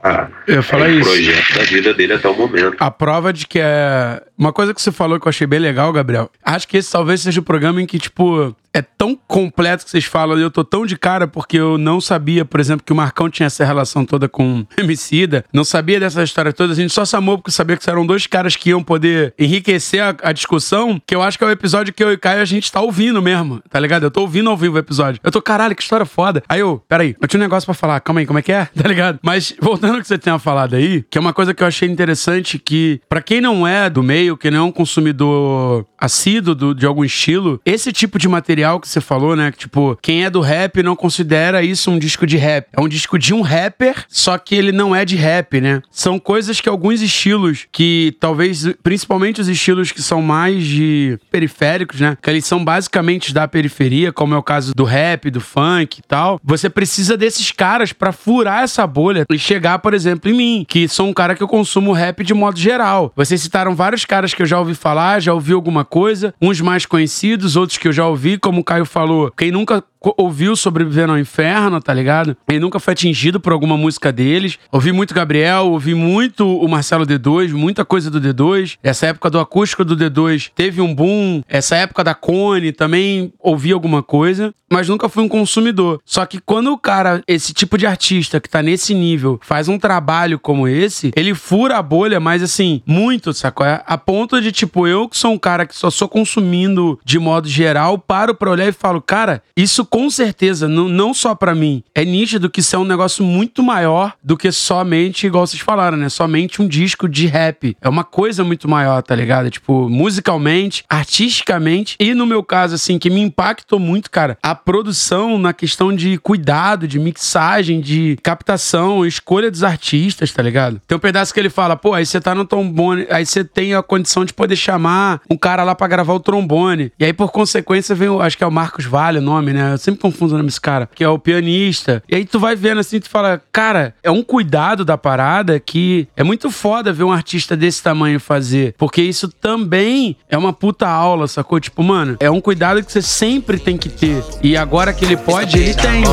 A, 0.03 0.29
eu 0.47 0.55
ia 0.55 0.61
falar 0.61 0.89
é 0.89 0.91
isso. 0.91 1.09
o 1.09 1.13
projeto 1.13 1.57
da 1.57 1.63
vida 1.63 1.93
dele 1.93 2.13
até 2.13 2.27
o 2.27 2.35
momento. 2.35 2.75
A 2.79 2.91
prova 2.91 3.31
de 3.31 3.47
que 3.47 3.59
é. 3.61 4.21
Uma 4.37 4.51
coisa 4.51 4.73
que 4.73 4.81
você 4.81 4.91
falou 4.91 5.19
que 5.19 5.27
eu 5.27 5.29
achei 5.29 5.47
bem 5.47 5.59
legal, 5.59 5.91
Gabriel. 5.93 6.29
Acho 6.43 6.67
que 6.67 6.77
esse 6.77 6.91
talvez 6.91 7.21
seja 7.21 7.39
o 7.39 7.43
programa 7.43 7.81
em 7.81 7.85
que, 7.85 7.97
tipo, 7.97 8.55
é 8.75 8.81
tão 8.81 9.15
completo 9.15 9.85
que 9.85 9.91
vocês 9.91 10.03
falam, 10.03 10.37
eu 10.37 10.51
tô 10.51 10.61
tão 10.61 10.85
de 10.85 10.97
cara 10.97 11.25
porque 11.25 11.57
eu 11.57 11.77
não 11.77 12.01
sabia, 12.01 12.43
por 12.43 12.59
exemplo, 12.59 12.85
que 12.85 12.91
o 12.91 12.95
Marcão 12.95 13.29
tinha 13.29 13.47
essa 13.47 13.63
relação 13.63 14.05
toda 14.05 14.27
com 14.27 14.65
Emicida, 14.77 15.45
não 15.53 15.63
sabia 15.63 15.97
dessa 15.97 16.21
história 16.21 16.51
toda, 16.51 16.73
a 16.73 16.75
gente 16.75 16.91
só 16.91 17.05
se 17.05 17.15
amou 17.15 17.37
porque 17.37 17.51
sabia 17.51 17.77
que 17.77 17.89
eram 17.89 18.05
dois 18.05 18.27
caras 18.27 18.57
que 18.57 18.71
iam 18.71 18.83
poder 18.83 19.33
enriquecer 19.39 20.03
a, 20.03 20.13
a, 20.23 20.33
discussão, 20.33 21.01
que 21.07 21.15
eu 21.15 21.21
acho 21.21 21.37
que 21.37 21.45
é 21.45 21.47
o 21.47 21.51
episódio 21.51 21.93
que 21.93 22.03
eu 22.03 22.11
e 22.11 22.17
Caio 22.17 22.41
a 22.41 22.45
gente 22.45 22.69
tá 22.69 22.81
ouvindo 22.81 23.21
mesmo, 23.21 23.61
tá 23.69 23.79
ligado? 23.79 24.03
Eu 24.03 24.11
tô 24.11 24.21
ouvindo 24.21 24.49
ao 24.49 24.57
vivo 24.57 24.75
o 24.75 24.79
episódio. 24.79 25.21
Eu 25.23 25.31
tô, 25.31 25.41
caralho, 25.41 25.73
que 25.73 25.81
história 25.81 26.05
foda. 26.05 26.43
Aí 26.49 26.59
eu, 26.59 26.83
peraí, 26.89 27.15
eu 27.21 27.27
tinha 27.29 27.39
um 27.39 27.43
negócio 27.43 27.65
para 27.65 27.75
falar, 27.75 28.01
calma 28.01 28.19
aí, 28.19 28.25
como 28.25 28.39
é 28.39 28.41
que 28.41 28.51
é? 28.51 28.67
Tá 28.75 28.89
ligado? 28.89 29.19
Mas 29.23 29.55
voltando 29.59 29.95
ao 29.95 30.01
que 30.01 30.07
você 30.07 30.17
tinha 30.17 30.37
falado 30.37 30.75
aí, 30.75 31.01
que 31.09 31.17
é 31.17 31.21
uma 31.21 31.33
coisa 31.33 31.53
que 31.53 31.63
eu 31.63 31.67
achei 31.67 31.89
interessante 31.89 32.59
que, 32.59 32.99
para 33.07 33.21
quem 33.21 33.39
não 33.39 33.65
é 33.65 33.89
do 33.89 34.03
meio, 34.03 34.35
que 34.35 34.51
não 34.51 34.59
é 34.59 34.61
um 34.63 34.71
consumidor 34.71 35.87
assíduo 36.05 36.55
do, 36.55 36.73
de 36.73 36.85
algum 36.85 37.03
estilo, 37.03 37.59
esse 37.65 37.91
tipo 37.91 38.17
de 38.17 38.27
material 38.27 38.79
que 38.79 38.87
você 38.87 39.01
falou, 39.01 39.35
né? 39.35 39.51
Que, 39.51 39.57
tipo, 39.57 39.97
quem 40.01 40.23
é 40.23 40.29
do 40.29 40.39
rap 40.39 40.81
não 40.81 40.95
considera 40.95 41.63
isso 41.63 41.91
um 41.91 41.99
disco 41.99 42.25
de 42.25 42.37
rap. 42.37 42.67
É 42.73 42.81
um 42.81 42.87
disco 42.87 43.17
de 43.19 43.33
um 43.33 43.41
rapper, 43.41 44.05
só 44.07 44.37
que 44.37 44.55
ele 44.55 44.71
não 44.71 44.95
é 44.95 45.03
de 45.03 45.15
rap, 45.15 45.59
né? 45.59 45.81
São 45.91 46.19
coisas 46.19 46.61
que 46.61 46.69
alguns 46.69 47.01
estilos, 47.01 47.67
que 47.71 48.15
talvez, 48.19 48.67
principalmente 48.81 49.41
os 49.41 49.47
estilos 49.47 49.91
que 49.91 50.01
são 50.01 50.21
mais 50.21 50.63
de 50.63 51.17
periféricos, 51.31 51.99
né? 51.99 52.17
Que 52.21 52.29
eles 52.29 52.45
são 52.45 52.63
basicamente 52.63 53.33
da 53.33 53.47
periferia, 53.47 54.11
como 54.11 54.33
é 54.33 54.37
o 54.37 54.43
caso 54.43 54.73
do 54.73 54.83
rap, 54.83 55.29
do 55.29 55.41
funk 55.41 55.99
e 55.99 56.03
tal. 56.07 56.39
Você 56.43 56.69
precisa 56.69 57.17
desses 57.17 57.51
caras 57.51 57.91
para 57.91 58.11
furar 58.11 58.63
essa 58.63 58.85
bolha 58.85 59.25
e 59.29 59.39
chegar, 59.39 59.79
por 59.79 59.93
exemplo, 59.93 60.29
em 60.29 60.33
mim, 60.33 60.65
que 60.67 60.87
sou 60.87 61.07
um 61.07 61.13
cara 61.13 61.35
que 61.35 61.43
eu 61.43 61.47
consumo 61.47 61.91
rap 61.91 62.23
de 62.23 62.33
modo 62.33 62.59
geral. 62.59 63.11
Vocês 63.15 63.41
citaram 63.41 63.75
vários 63.75 64.05
caras 64.05 64.33
que 64.33 64.41
eu 64.41 64.45
já 64.45 64.59
ouvi 64.59 64.75
falar, 64.75 65.19
já 65.19 65.33
ouvi 65.33 65.53
alguma 65.53 65.83
coisa, 65.83 65.94
uns 66.41 66.59
mais 66.59 66.85
conhecidos, 66.85 67.55
outros 67.55 67.77
que 67.77 67.87
eu 67.87 67.93
já 67.93 68.05
ouvi, 68.05 68.37
como 68.37 68.59
o 68.59 68.63
Caio 68.63 68.85
falou. 68.85 69.31
Quem 69.31 69.51
nunca 69.51 69.83
ouviu 70.17 70.55
Sobreviver 70.55 71.09
ao 71.09 71.17
Inferno, 71.17 71.81
tá 71.81 71.93
ligado? 71.93 72.35
Ele 72.47 72.59
nunca 72.59 72.79
foi 72.79 72.93
atingido 72.93 73.39
por 73.39 73.53
alguma 73.53 73.77
música 73.77 74.11
deles. 74.11 74.59
Ouvi 74.71 74.91
muito 74.91 75.13
Gabriel, 75.13 75.67
ouvi 75.67 75.93
muito 75.93 76.45
o 76.47 76.67
Marcelo 76.67 77.05
D2, 77.05 77.51
muita 77.53 77.85
coisa 77.85 78.09
do 78.09 78.19
D2. 78.21 78.77
Essa 78.83 79.07
época 79.07 79.29
do 79.29 79.39
acústico 79.39 79.85
do 79.85 79.95
D2 79.95 80.51
teve 80.55 80.81
um 80.81 80.93
boom. 80.93 81.41
Essa 81.47 81.75
época 81.75 82.03
da 82.03 82.13
Cone 82.13 82.71
também 82.71 83.33
ouvi 83.39 83.71
alguma 83.71 84.03
coisa, 84.03 84.53
mas 84.69 84.89
nunca 84.89 85.09
fui 85.09 85.23
um 85.23 85.29
consumidor. 85.29 86.01
Só 86.05 86.25
que 86.25 86.39
quando 86.39 86.71
o 86.71 86.77
cara, 86.77 87.23
esse 87.27 87.53
tipo 87.53 87.77
de 87.77 87.85
artista 87.85 88.39
que 88.39 88.49
tá 88.49 88.61
nesse 88.61 88.93
nível, 88.93 89.39
faz 89.41 89.67
um 89.67 89.77
trabalho 89.77 90.39
como 90.39 90.67
esse, 90.67 91.11
ele 91.15 91.33
fura 91.33 91.77
a 91.77 91.81
bolha, 91.81 92.19
mas 92.19 92.43
assim, 92.43 92.81
muito, 92.85 93.33
sacou? 93.33 93.65
A 93.65 93.97
ponto 93.97 94.41
de, 94.41 94.51
tipo, 94.51 94.87
eu 94.87 95.07
que 95.07 95.17
sou 95.17 95.31
um 95.31 95.37
cara 95.37 95.65
que 95.65 95.75
só 95.75 95.89
sou 95.89 96.07
consumindo 96.07 96.99
de 97.03 97.17
modo 97.19 97.47
geral, 97.47 97.97
paro 97.97 98.35
pra 98.35 98.51
olhar 98.51 98.67
e 98.67 98.71
falo, 98.71 99.01
cara, 99.01 99.41
isso 99.55 99.85
com 99.95 100.09
certeza, 100.09 100.67
não, 100.67 100.89
não 100.89 101.13
só 101.13 101.33
para 101.33 101.55
mim, 101.55 101.81
é 101.95 102.03
nítido 102.03 102.49
que 102.49 102.59
isso 102.59 102.75
é 102.75 102.79
um 102.79 102.83
negócio 102.83 103.23
muito 103.23 103.63
maior 103.63 104.11
do 104.21 104.35
que 104.35 104.51
somente, 104.51 105.25
igual 105.25 105.47
vocês 105.47 105.61
falaram, 105.61 105.95
né? 105.95 106.09
Somente 106.09 106.61
um 106.61 106.67
disco 106.67 107.07
de 107.07 107.27
rap. 107.27 107.77
É 107.79 107.87
uma 107.87 108.03
coisa 108.03 108.43
muito 108.43 108.67
maior, 108.67 109.01
tá 109.01 109.15
ligado? 109.15 109.49
Tipo, 109.49 109.87
musicalmente, 109.87 110.83
artisticamente 110.89 111.95
e 111.97 112.13
no 112.13 112.25
meu 112.25 112.43
caso, 112.43 112.75
assim, 112.75 112.99
que 112.99 113.09
me 113.09 113.21
impactou 113.21 113.79
muito, 113.79 114.11
cara, 114.11 114.37
a 114.43 114.53
produção 114.53 115.37
na 115.37 115.53
questão 115.53 115.95
de 115.95 116.17
cuidado, 116.17 116.89
de 116.89 116.99
mixagem, 116.99 117.79
de 117.79 118.17
captação, 118.21 119.05
escolha 119.05 119.49
dos 119.49 119.63
artistas, 119.63 120.29
tá 120.29 120.43
ligado? 120.43 120.81
Tem 120.85 120.97
um 120.97 120.99
pedaço 120.99 121.33
que 121.33 121.39
ele 121.39 121.49
fala, 121.49 121.77
pô, 121.77 121.93
aí 121.93 122.05
você 122.05 122.19
tá 122.19 122.35
no 122.35 122.43
trombone, 122.43 123.07
aí 123.09 123.25
você 123.25 123.45
tem 123.45 123.73
a 123.73 123.81
condição 123.81 124.25
de 124.25 124.33
poder 124.33 124.57
chamar 124.57 125.21
um 125.29 125.37
cara 125.37 125.63
lá 125.63 125.73
para 125.73 125.87
gravar 125.87 126.15
o 126.15 126.19
trombone. 126.19 126.91
E 126.99 127.05
aí, 127.05 127.13
por 127.13 127.31
consequência, 127.31 127.95
vem, 127.95 128.09
acho 128.19 128.37
que 128.37 128.43
é 128.43 128.47
o 128.47 128.51
Marcos 128.51 128.83
Vale 128.83 129.19
o 129.19 129.21
nome, 129.21 129.53
né? 129.53 129.77
Sempre 129.85 130.01
confundo 130.01 130.33
o 130.33 130.37
nome 130.37 130.47
desse 130.47 130.59
cara, 130.61 130.89
que 130.93 131.03
é 131.03 131.09
o 131.09 131.19
pianista. 131.19 132.03
E 132.09 132.15
aí 132.15 132.25
tu 132.25 132.39
vai 132.39 132.55
vendo 132.55 132.79
assim, 132.79 132.99
tu 132.99 133.09
fala, 133.09 133.41
cara, 133.51 133.93
é 134.03 134.11
um 134.11 134.23
cuidado 134.23 134.83
da 134.83 134.97
parada 134.97 135.59
que 135.59 136.07
é 136.15 136.23
muito 136.23 136.49
foda 136.51 136.91
ver 136.91 137.03
um 137.03 137.11
artista 137.11 137.55
desse 137.55 137.81
tamanho 137.81 138.19
fazer. 138.19 138.75
Porque 138.77 139.01
isso 139.01 139.27
também 139.27 140.17
é 140.29 140.37
uma 140.37 140.51
puta 140.51 140.87
aula, 140.87 141.27
sacou? 141.27 141.59
Tipo, 141.59 141.83
mano, 141.83 142.17
é 142.19 142.29
um 142.29 142.41
cuidado 142.41 142.83
que 142.83 142.91
você 142.91 143.01
sempre 143.01 143.59
tem 143.59 143.77
que 143.77 143.89
ter. 143.89 144.23
E 144.41 144.57
agora 144.57 144.93
que 144.93 145.05
ele 145.05 145.17
pode, 145.17 145.57
ele 145.57 145.73
tem. 145.73 146.03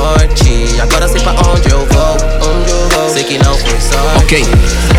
Agora 0.81 1.09
sei 1.09 1.21
pra 1.23 1.33
onde 1.33 1.71
eu 1.71 1.87
vou, 1.87 2.13
onde 2.15 2.71
eu 2.71 2.89
vou. 2.89 3.09
Sei 3.09 3.25
que 3.25 3.39
não 3.39 3.55
foi 3.57 3.81
só. 3.81 4.19
Ok, 4.23 4.43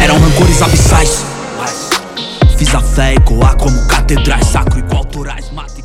eram 0.02 0.20
rancores 0.20 0.62
abissais. 0.62 1.26
Fiz 2.58 2.74
a 2.74 2.82
fé 2.82 3.16
ecoar 3.16 3.58
como 3.58 3.88
catedrais, 3.88 4.46
sacro 4.48 4.80
igual 4.80 5.00
alturais, 5.00 5.52
mata 5.52 5.83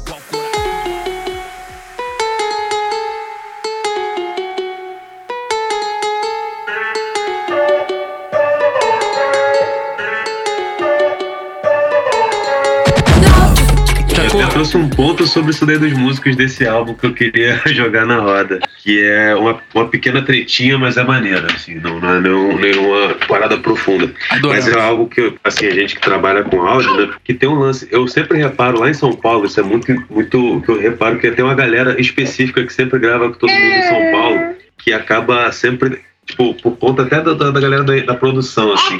trouxe 14.58 14.76
um 14.76 14.88
ponto 14.88 15.24
sobre 15.24 15.52
isso 15.52 15.64
daí 15.64 15.78
dos 15.78 15.92
músicos 15.92 16.34
desse 16.34 16.66
álbum 16.66 16.92
que 16.92 17.06
eu 17.06 17.14
queria 17.14 17.62
jogar 17.72 18.04
na 18.04 18.18
roda. 18.18 18.58
Que 18.82 19.04
é 19.04 19.32
uma, 19.32 19.60
uma 19.72 19.86
pequena 19.86 20.20
tretinha, 20.20 20.76
mas 20.76 20.96
é 20.96 21.04
maneira, 21.04 21.46
assim, 21.54 21.76
não, 21.76 22.00
não 22.00 22.16
é 22.16 22.20
nenhum, 22.20 22.58
nenhuma 22.58 23.14
parada 23.28 23.56
profunda. 23.58 24.12
Mas 24.42 24.66
é 24.66 24.80
algo 24.80 25.06
que, 25.06 25.32
assim, 25.44 25.66
a 25.66 25.70
gente 25.70 25.94
que 25.94 26.00
trabalha 26.00 26.42
com 26.42 26.60
áudio, 26.60 26.92
né? 26.96 27.14
Que 27.22 27.34
tem 27.34 27.48
um 27.48 27.54
lance. 27.54 27.86
Eu 27.92 28.08
sempre 28.08 28.38
reparo 28.38 28.80
lá 28.80 28.90
em 28.90 28.94
São 28.94 29.12
Paulo, 29.12 29.46
isso 29.46 29.60
é 29.60 29.62
muito, 29.62 29.92
muito 30.10 30.60
que 30.64 30.72
eu 30.72 30.80
reparo 30.80 31.20
que 31.20 31.30
tem 31.30 31.44
uma 31.44 31.54
galera 31.54 32.00
específica 32.00 32.64
que 32.64 32.72
sempre 32.72 32.98
grava 32.98 33.30
com 33.30 33.38
todo 33.38 33.52
mundo 33.52 33.62
em 33.62 33.82
São 33.82 34.10
Paulo, 34.10 34.56
que 34.76 34.92
acaba 34.92 35.52
sempre 35.52 36.00
tipo, 36.26 36.54
por 36.54 36.76
conta 36.76 37.02
até 37.02 37.20
da, 37.20 37.32
da 37.32 37.60
galera 37.60 37.84
da, 37.84 37.96
da, 38.00 38.14
produção, 38.14 38.72
assim. 38.72 38.98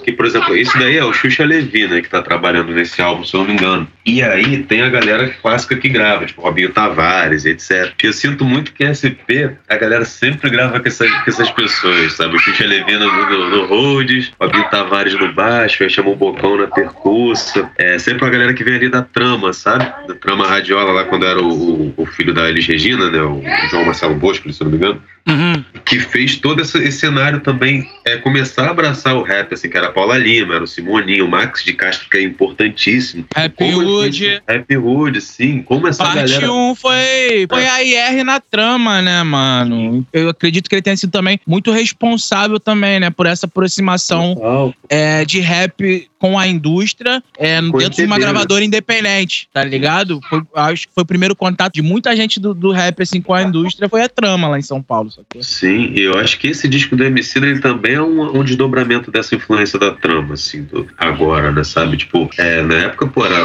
Que, 0.00 0.12
por 0.12 0.26
exemplo, 0.26 0.56
isso 0.56 0.78
daí 0.78 0.96
é 0.96 1.04
o 1.04 1.12
Xuxa 1.12 1.44
Levi, 1.44 1.86
né, 1.86 2.00
que 2.00 2.08
tá 2.08 2.22
trabalhando 2.22 2.72
nesse 2.72 3.02
álbum, 3.02 3.24
se 3.24 3.34
eu 3.34 3.40
não 3.40 3.46
me 3.46 3.54
engano. 3.54 3.88
E 4.06 4.22
aí 4.22 4.62
tem 4.62 4.82
a 4.82 4.88
galera 4.88 5.28
clássica 5.28 5.76
que 5.76 5.88
grava, 5.88 6.26
tipo 6.26 6.40
Robinho 6.40 6.70
Tavares, 6.70 7.44
etc. 7.44 7.92
E 8.02 8.06
eu 8.06 8.12
sinto 8.12 8.44
muito 8.44 8.72
que 8.72 8.84
SP, 8.86 9.50
a 9.68 9.76
galera 9.76 10.04
sempre 10.04 10.50
grava 10.50 10.80
com 10.80 10.88
essas, 10.88 11.10
com 11.10 11.30
essas 11.30 11.50
pessoas, 11.50 12.14
sabe? 12.14 12.36
O 12.36 12.38
Xuxa 12.38 12.66
Levi 12.66 12.92
no, 12.92 13.06
no, 13.06 13.50
no 13.50 13.66
Rhodes, 13.66 14.32
Robinho 14.40 14.68
Tavares 14.70 15.14
no 15.14 15.32
baixo, 15.32 15.82
aí 15.82 15.90
chamou 15.90 16.14
o 16.14 16.16
Bocão 16.16 16.56
na 16.56 16.66
percussa. 16.66 17.70
É 17.76 17.98
sempre 17.98 18.24
a 18.26 18.30
galera 18.30 18.54
que 18.54 18.64
vem 18.64 18.74
ali 18.74 18.88
da 18.88 19.02
trama, 19.02 19.52
sabe? 19.52 19.84
Da 20.06 20.14
trama 20.14 20.46
radiola 20.46 20.92
lá 20.92 21.04
quando 21.04 21.26
era 21.26 21.40
o, 21.40 21.86
o, 21.88 21.94
o 21.96 22.06
filho 22.06 22.32
da 22.32 22.48
Elis 22.48 22.66
Regina, 22.66 23.10
né? 23.10 23.22
O 23.22 23.42
João 23.70 23.84
Marcelo 23.84 24.14
Bosco, 24.14 24.52
se 24.52 24.62
eu 24.62 24.64
não 24.64 24.72
me 24.72 24.78
engano. 24.78 25.02
Uhum. 25.28 25.64
Que 25.84 26.00
fez 26.00 26.36
todo 26.36 26.60
esse, 26.62 26.78
esse 26.78 26.98
cenário 26.98 27.40
também 27.40 27.88
é, 28.04 28.16
começar 28.16 28.66
a 28.66 28.70
abraçar 28.70 29.14
o 29.14 29.22
rap, 29.22 29.52
assim, 29.52 29.68
que 29.68 29.76
era 29.80 29.92
Paula 29.92 30.16
Lima, 30.16 30.54
era 30.54 30.64
o 30.64 30.66
Simoninho, 30.66 31.26
o 31.26 31.28
Max 31.28 31.64
de 31.64 31.72
Castro, 31.72 32.08
que 32.08 32.18
é 32.18 32.22
importantíssimo. 32.22 33.24
Happy 33.34 33.74
Hood. 33.74 34.42
Happy 34.46 34.76
Hood, 34.76 35.20
sim. 35.20 35.62
Como 35.62 35.88
essa 35.88 36.04
Parte 36.04 36.32
galera. 36.32 36.52
1 36.52 36.74
foi, 36.74 37.46
foi 37.48 37.66
a 37.66 37.82
IR 37.82 38.24
na 38.24 38.40
trama, 38.40 39.02
né, 39.02 39.22
mano? 39.22 40.06
Eu 40.12 40.28
acredito 40.28 40.68
que 40.68 40.74
ele 40.74 40.82
tenha 40.82 40.96
sido 40.96 41.10
também 41.10 41.40
muito 41.46 41.70
responsável 41.72 42.60
também, 42.60 43.00
né, 43.00 43.10
por 43.10 43.26
essa 43.26 43.46
aproximação 43.46 44.74
é, 44.88 45.24
de 45.24 45.40
rap 45.40 46.09
com 46.20 46.38
a 46.38 46.46
indústria 46.46 47.22
é, 47.38 47.60
dentro 47.62 47.90
de 47.96 48.04
uma 48.04 48.16
né? 48.18 48.22
gravadora 48.22 48.62
independente, 48.62 49.48
tá 49.52 49.64
ligado? 49.64 50.20
Foi- 50.28 50.42
acho 50.54 50.86
que 50.86 50.94
foi 50.94 51.02
o 51.02 51.06
primeiro 51.06 51.34
contato 51.34 51.72
de 51.72 51.82
muita 51.82 52.14
gente 52.14 52.38
do, 52.38 52.52
do 52.52 52.70
rap 52.70 53.02
assim, 53.02 53.22
com 53.22 53.32
a 53.32 53.42
indústria, 53.42 53.88
foi 53.88 54.02
a 54.02 54.08
trama 54.08 54.46
lá 54.46 54.58
em 54.58 54.62
São 54.62 54.82
Paulo, 54.82 55.10
sacou? 55.10 55.42
Sim, 55.42 55.92
e 55.94 56.02
eu 56.02 56.18
acho 56.18 56.38
que 56.38 56.48
esse 56.48 56.68
disco 56.68 56.94
do 56.94 57.02
MC 57.02 57.38
ele 57.38 57.58
também 57.60 57.94
é 57.94 58.02
um, 58.02 58.38
um 58.38 58.44
desdobramento 58.44 59.10
dessa 59.10 59.34
influência 59.34 59.78
da 59.78 59.92
trama, 59.92 60.34
assim, 60.34 60.62
do- 60.64 60.86
agora, 60.98 61.50
né, 61.50 61.64
sabe? 61.64 61.96
Tipo, 61.96 62.28
é, 62.36 62.62
na 62.62 62.74
época, 62.74 63.06
pô, 63.06 63.24
era, 63.24 63.40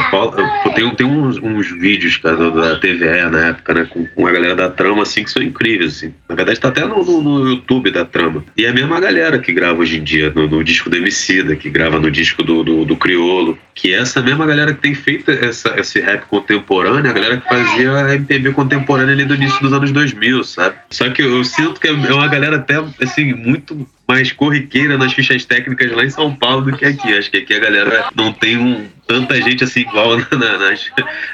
tem, 0.74 0.94
tem 0.94 1.06
uns, 1.06 1.38
uns 1.38 1.70
vídeos, 1.70 2.18
cara, 2.18 2.50
da 2.50 2.76
TVE 2.78 3.30
na 3.30 3.48
época, 3.48 3.72
né, 3.72 3.84
com, 3.88 4.06
com 4.06 4.26
a 4.26 4.32
galera 4.32 4.54
da 4.54 4.68
trama, 4.68 5.02
assim, 5.02 5.24
que 5.24 5.30
são 5.30 5.42
incríveis, 5.42 5.96
assim. 5.96 6.12
Na 6.28 6.34
verdade, 6.34 6.60
tá 6.60 6.68
até 6.68 6.84
no, 6.84 7.02
no, 7.02 7.22
no 7.22 7.48
YouTube 7.50 7.90
da 7.90 8.04
trama. 8.04 8.44
E 8.56 8.66
é 8.66 8.68
a 8.68 8.72
mesma 8.74 9.00
galera 9.00 9.38
que 9.38 9.52
grava 9.52 9.80
hoje 9.80 9.96
em 9.96 10.04
dia 10.04 10.30
no, 10.34 10.46
no 10.46 10.62
disco 10.62 10.90
do 10.90 10.96
MC, 10.96 11.56
que 11.56 11.70
grava 11.70 11.98
no 11.98 12.10
disco 12.10 12.42
do, 12.42 12.62
do, 12.66 12.84
do 12.84 12.96
Criolo, 12.96 13.56
que 13.74 13.94
é 13.94 13.98
essa 13.98 14.20
mesma 14.20 14.44
galera 14.44 14.74
que 14.74 14.80
tem 14.80 14.92
feito 14.94 15.30
essa, 15.30 15.78
esse 15.78 16.00
rap 16.00 16.26
contemporâneo, 16.26 17.08
a 17.08 17.14
galera 17.14 17.36
que 17.36 17.48
fazia 17.48 18.14
MPB 18.14 18.52
contemporânea 18.52 19.14
ali 19.14 19.24
do 19.24 19.34
início 19.36 19.60
dos 19.60 19.72
anos 19.72 19.92
2000, 19.92 20.42
sabe? 20.42 20.74
Só 20.90 21.08
que 21.10 21.22
eu, 21.22 21.36
eu 21.36 21.44
sinto 21.44 21.80
que 21.80 21.86
é 21.86 21.92
uma 21.92 22.26
galera 22.26 22.56
até, 22.56 22.82
assim, 23.00 23.32
muito 23.32 23.86
mais 24.08 24.32
corriqueira 24.32 24.98
nas 24.98 25.12
fichas 25.12 25.44
técnicas 25.44 25.92
lá 25.92 26.04
em 26.04 26.10
São 26.10 26.34
Paulo 26.34 26.62
do 26.62 26.76
que 26.76 26.84
aqui. 26.84 27.16
Acho 27.16 27.30
que 27.30 27.38
aqui 27.38 27.54
a 27.54 27.58
galera 27.60 28.06
não 28.14 28.32
tem 28.32 28.56
um, 28.56 28.86
tanta 29.06 29.34
gente 29.40 29.62
assim 29.64 29.80
igual 29.80 30.16
na- 30.32 30.38
na- 30.38 30.58
nas, 30.58 30.90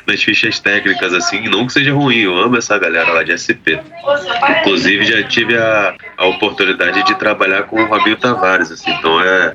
nas 0.07 0.23
fichas 0.23 0.59
técnicas, 0.61 1.13
assim. 1.15 1.49
Não 1.49 1.67
que 1.67 1.73
seja 1.73 1.93
ruim, 1.95 2.19
eu 2.19 2.37
amo 2.37 2.57
essa 2.57 2.79
galera 2.79 3.11
lá 3.13 3.23
de 3.23 3.33
SP. 3.37 3.77
Inclusive 4.61 5.05
já 5.05 5.23
tive 5.23 5.57
a, 5.57 5.95
a 6.19 6.27
oportunidade 6.27 7.05
de 7.05 7.15
trabalhar 7.19 7.63
com 7.65 7.81
o 7.83 7.87
Robinho 7.87 8.17
Tavares, 8.17 8.71
assim, 8.71 8.91
então 8.91 9.21
é, 9.21 9.55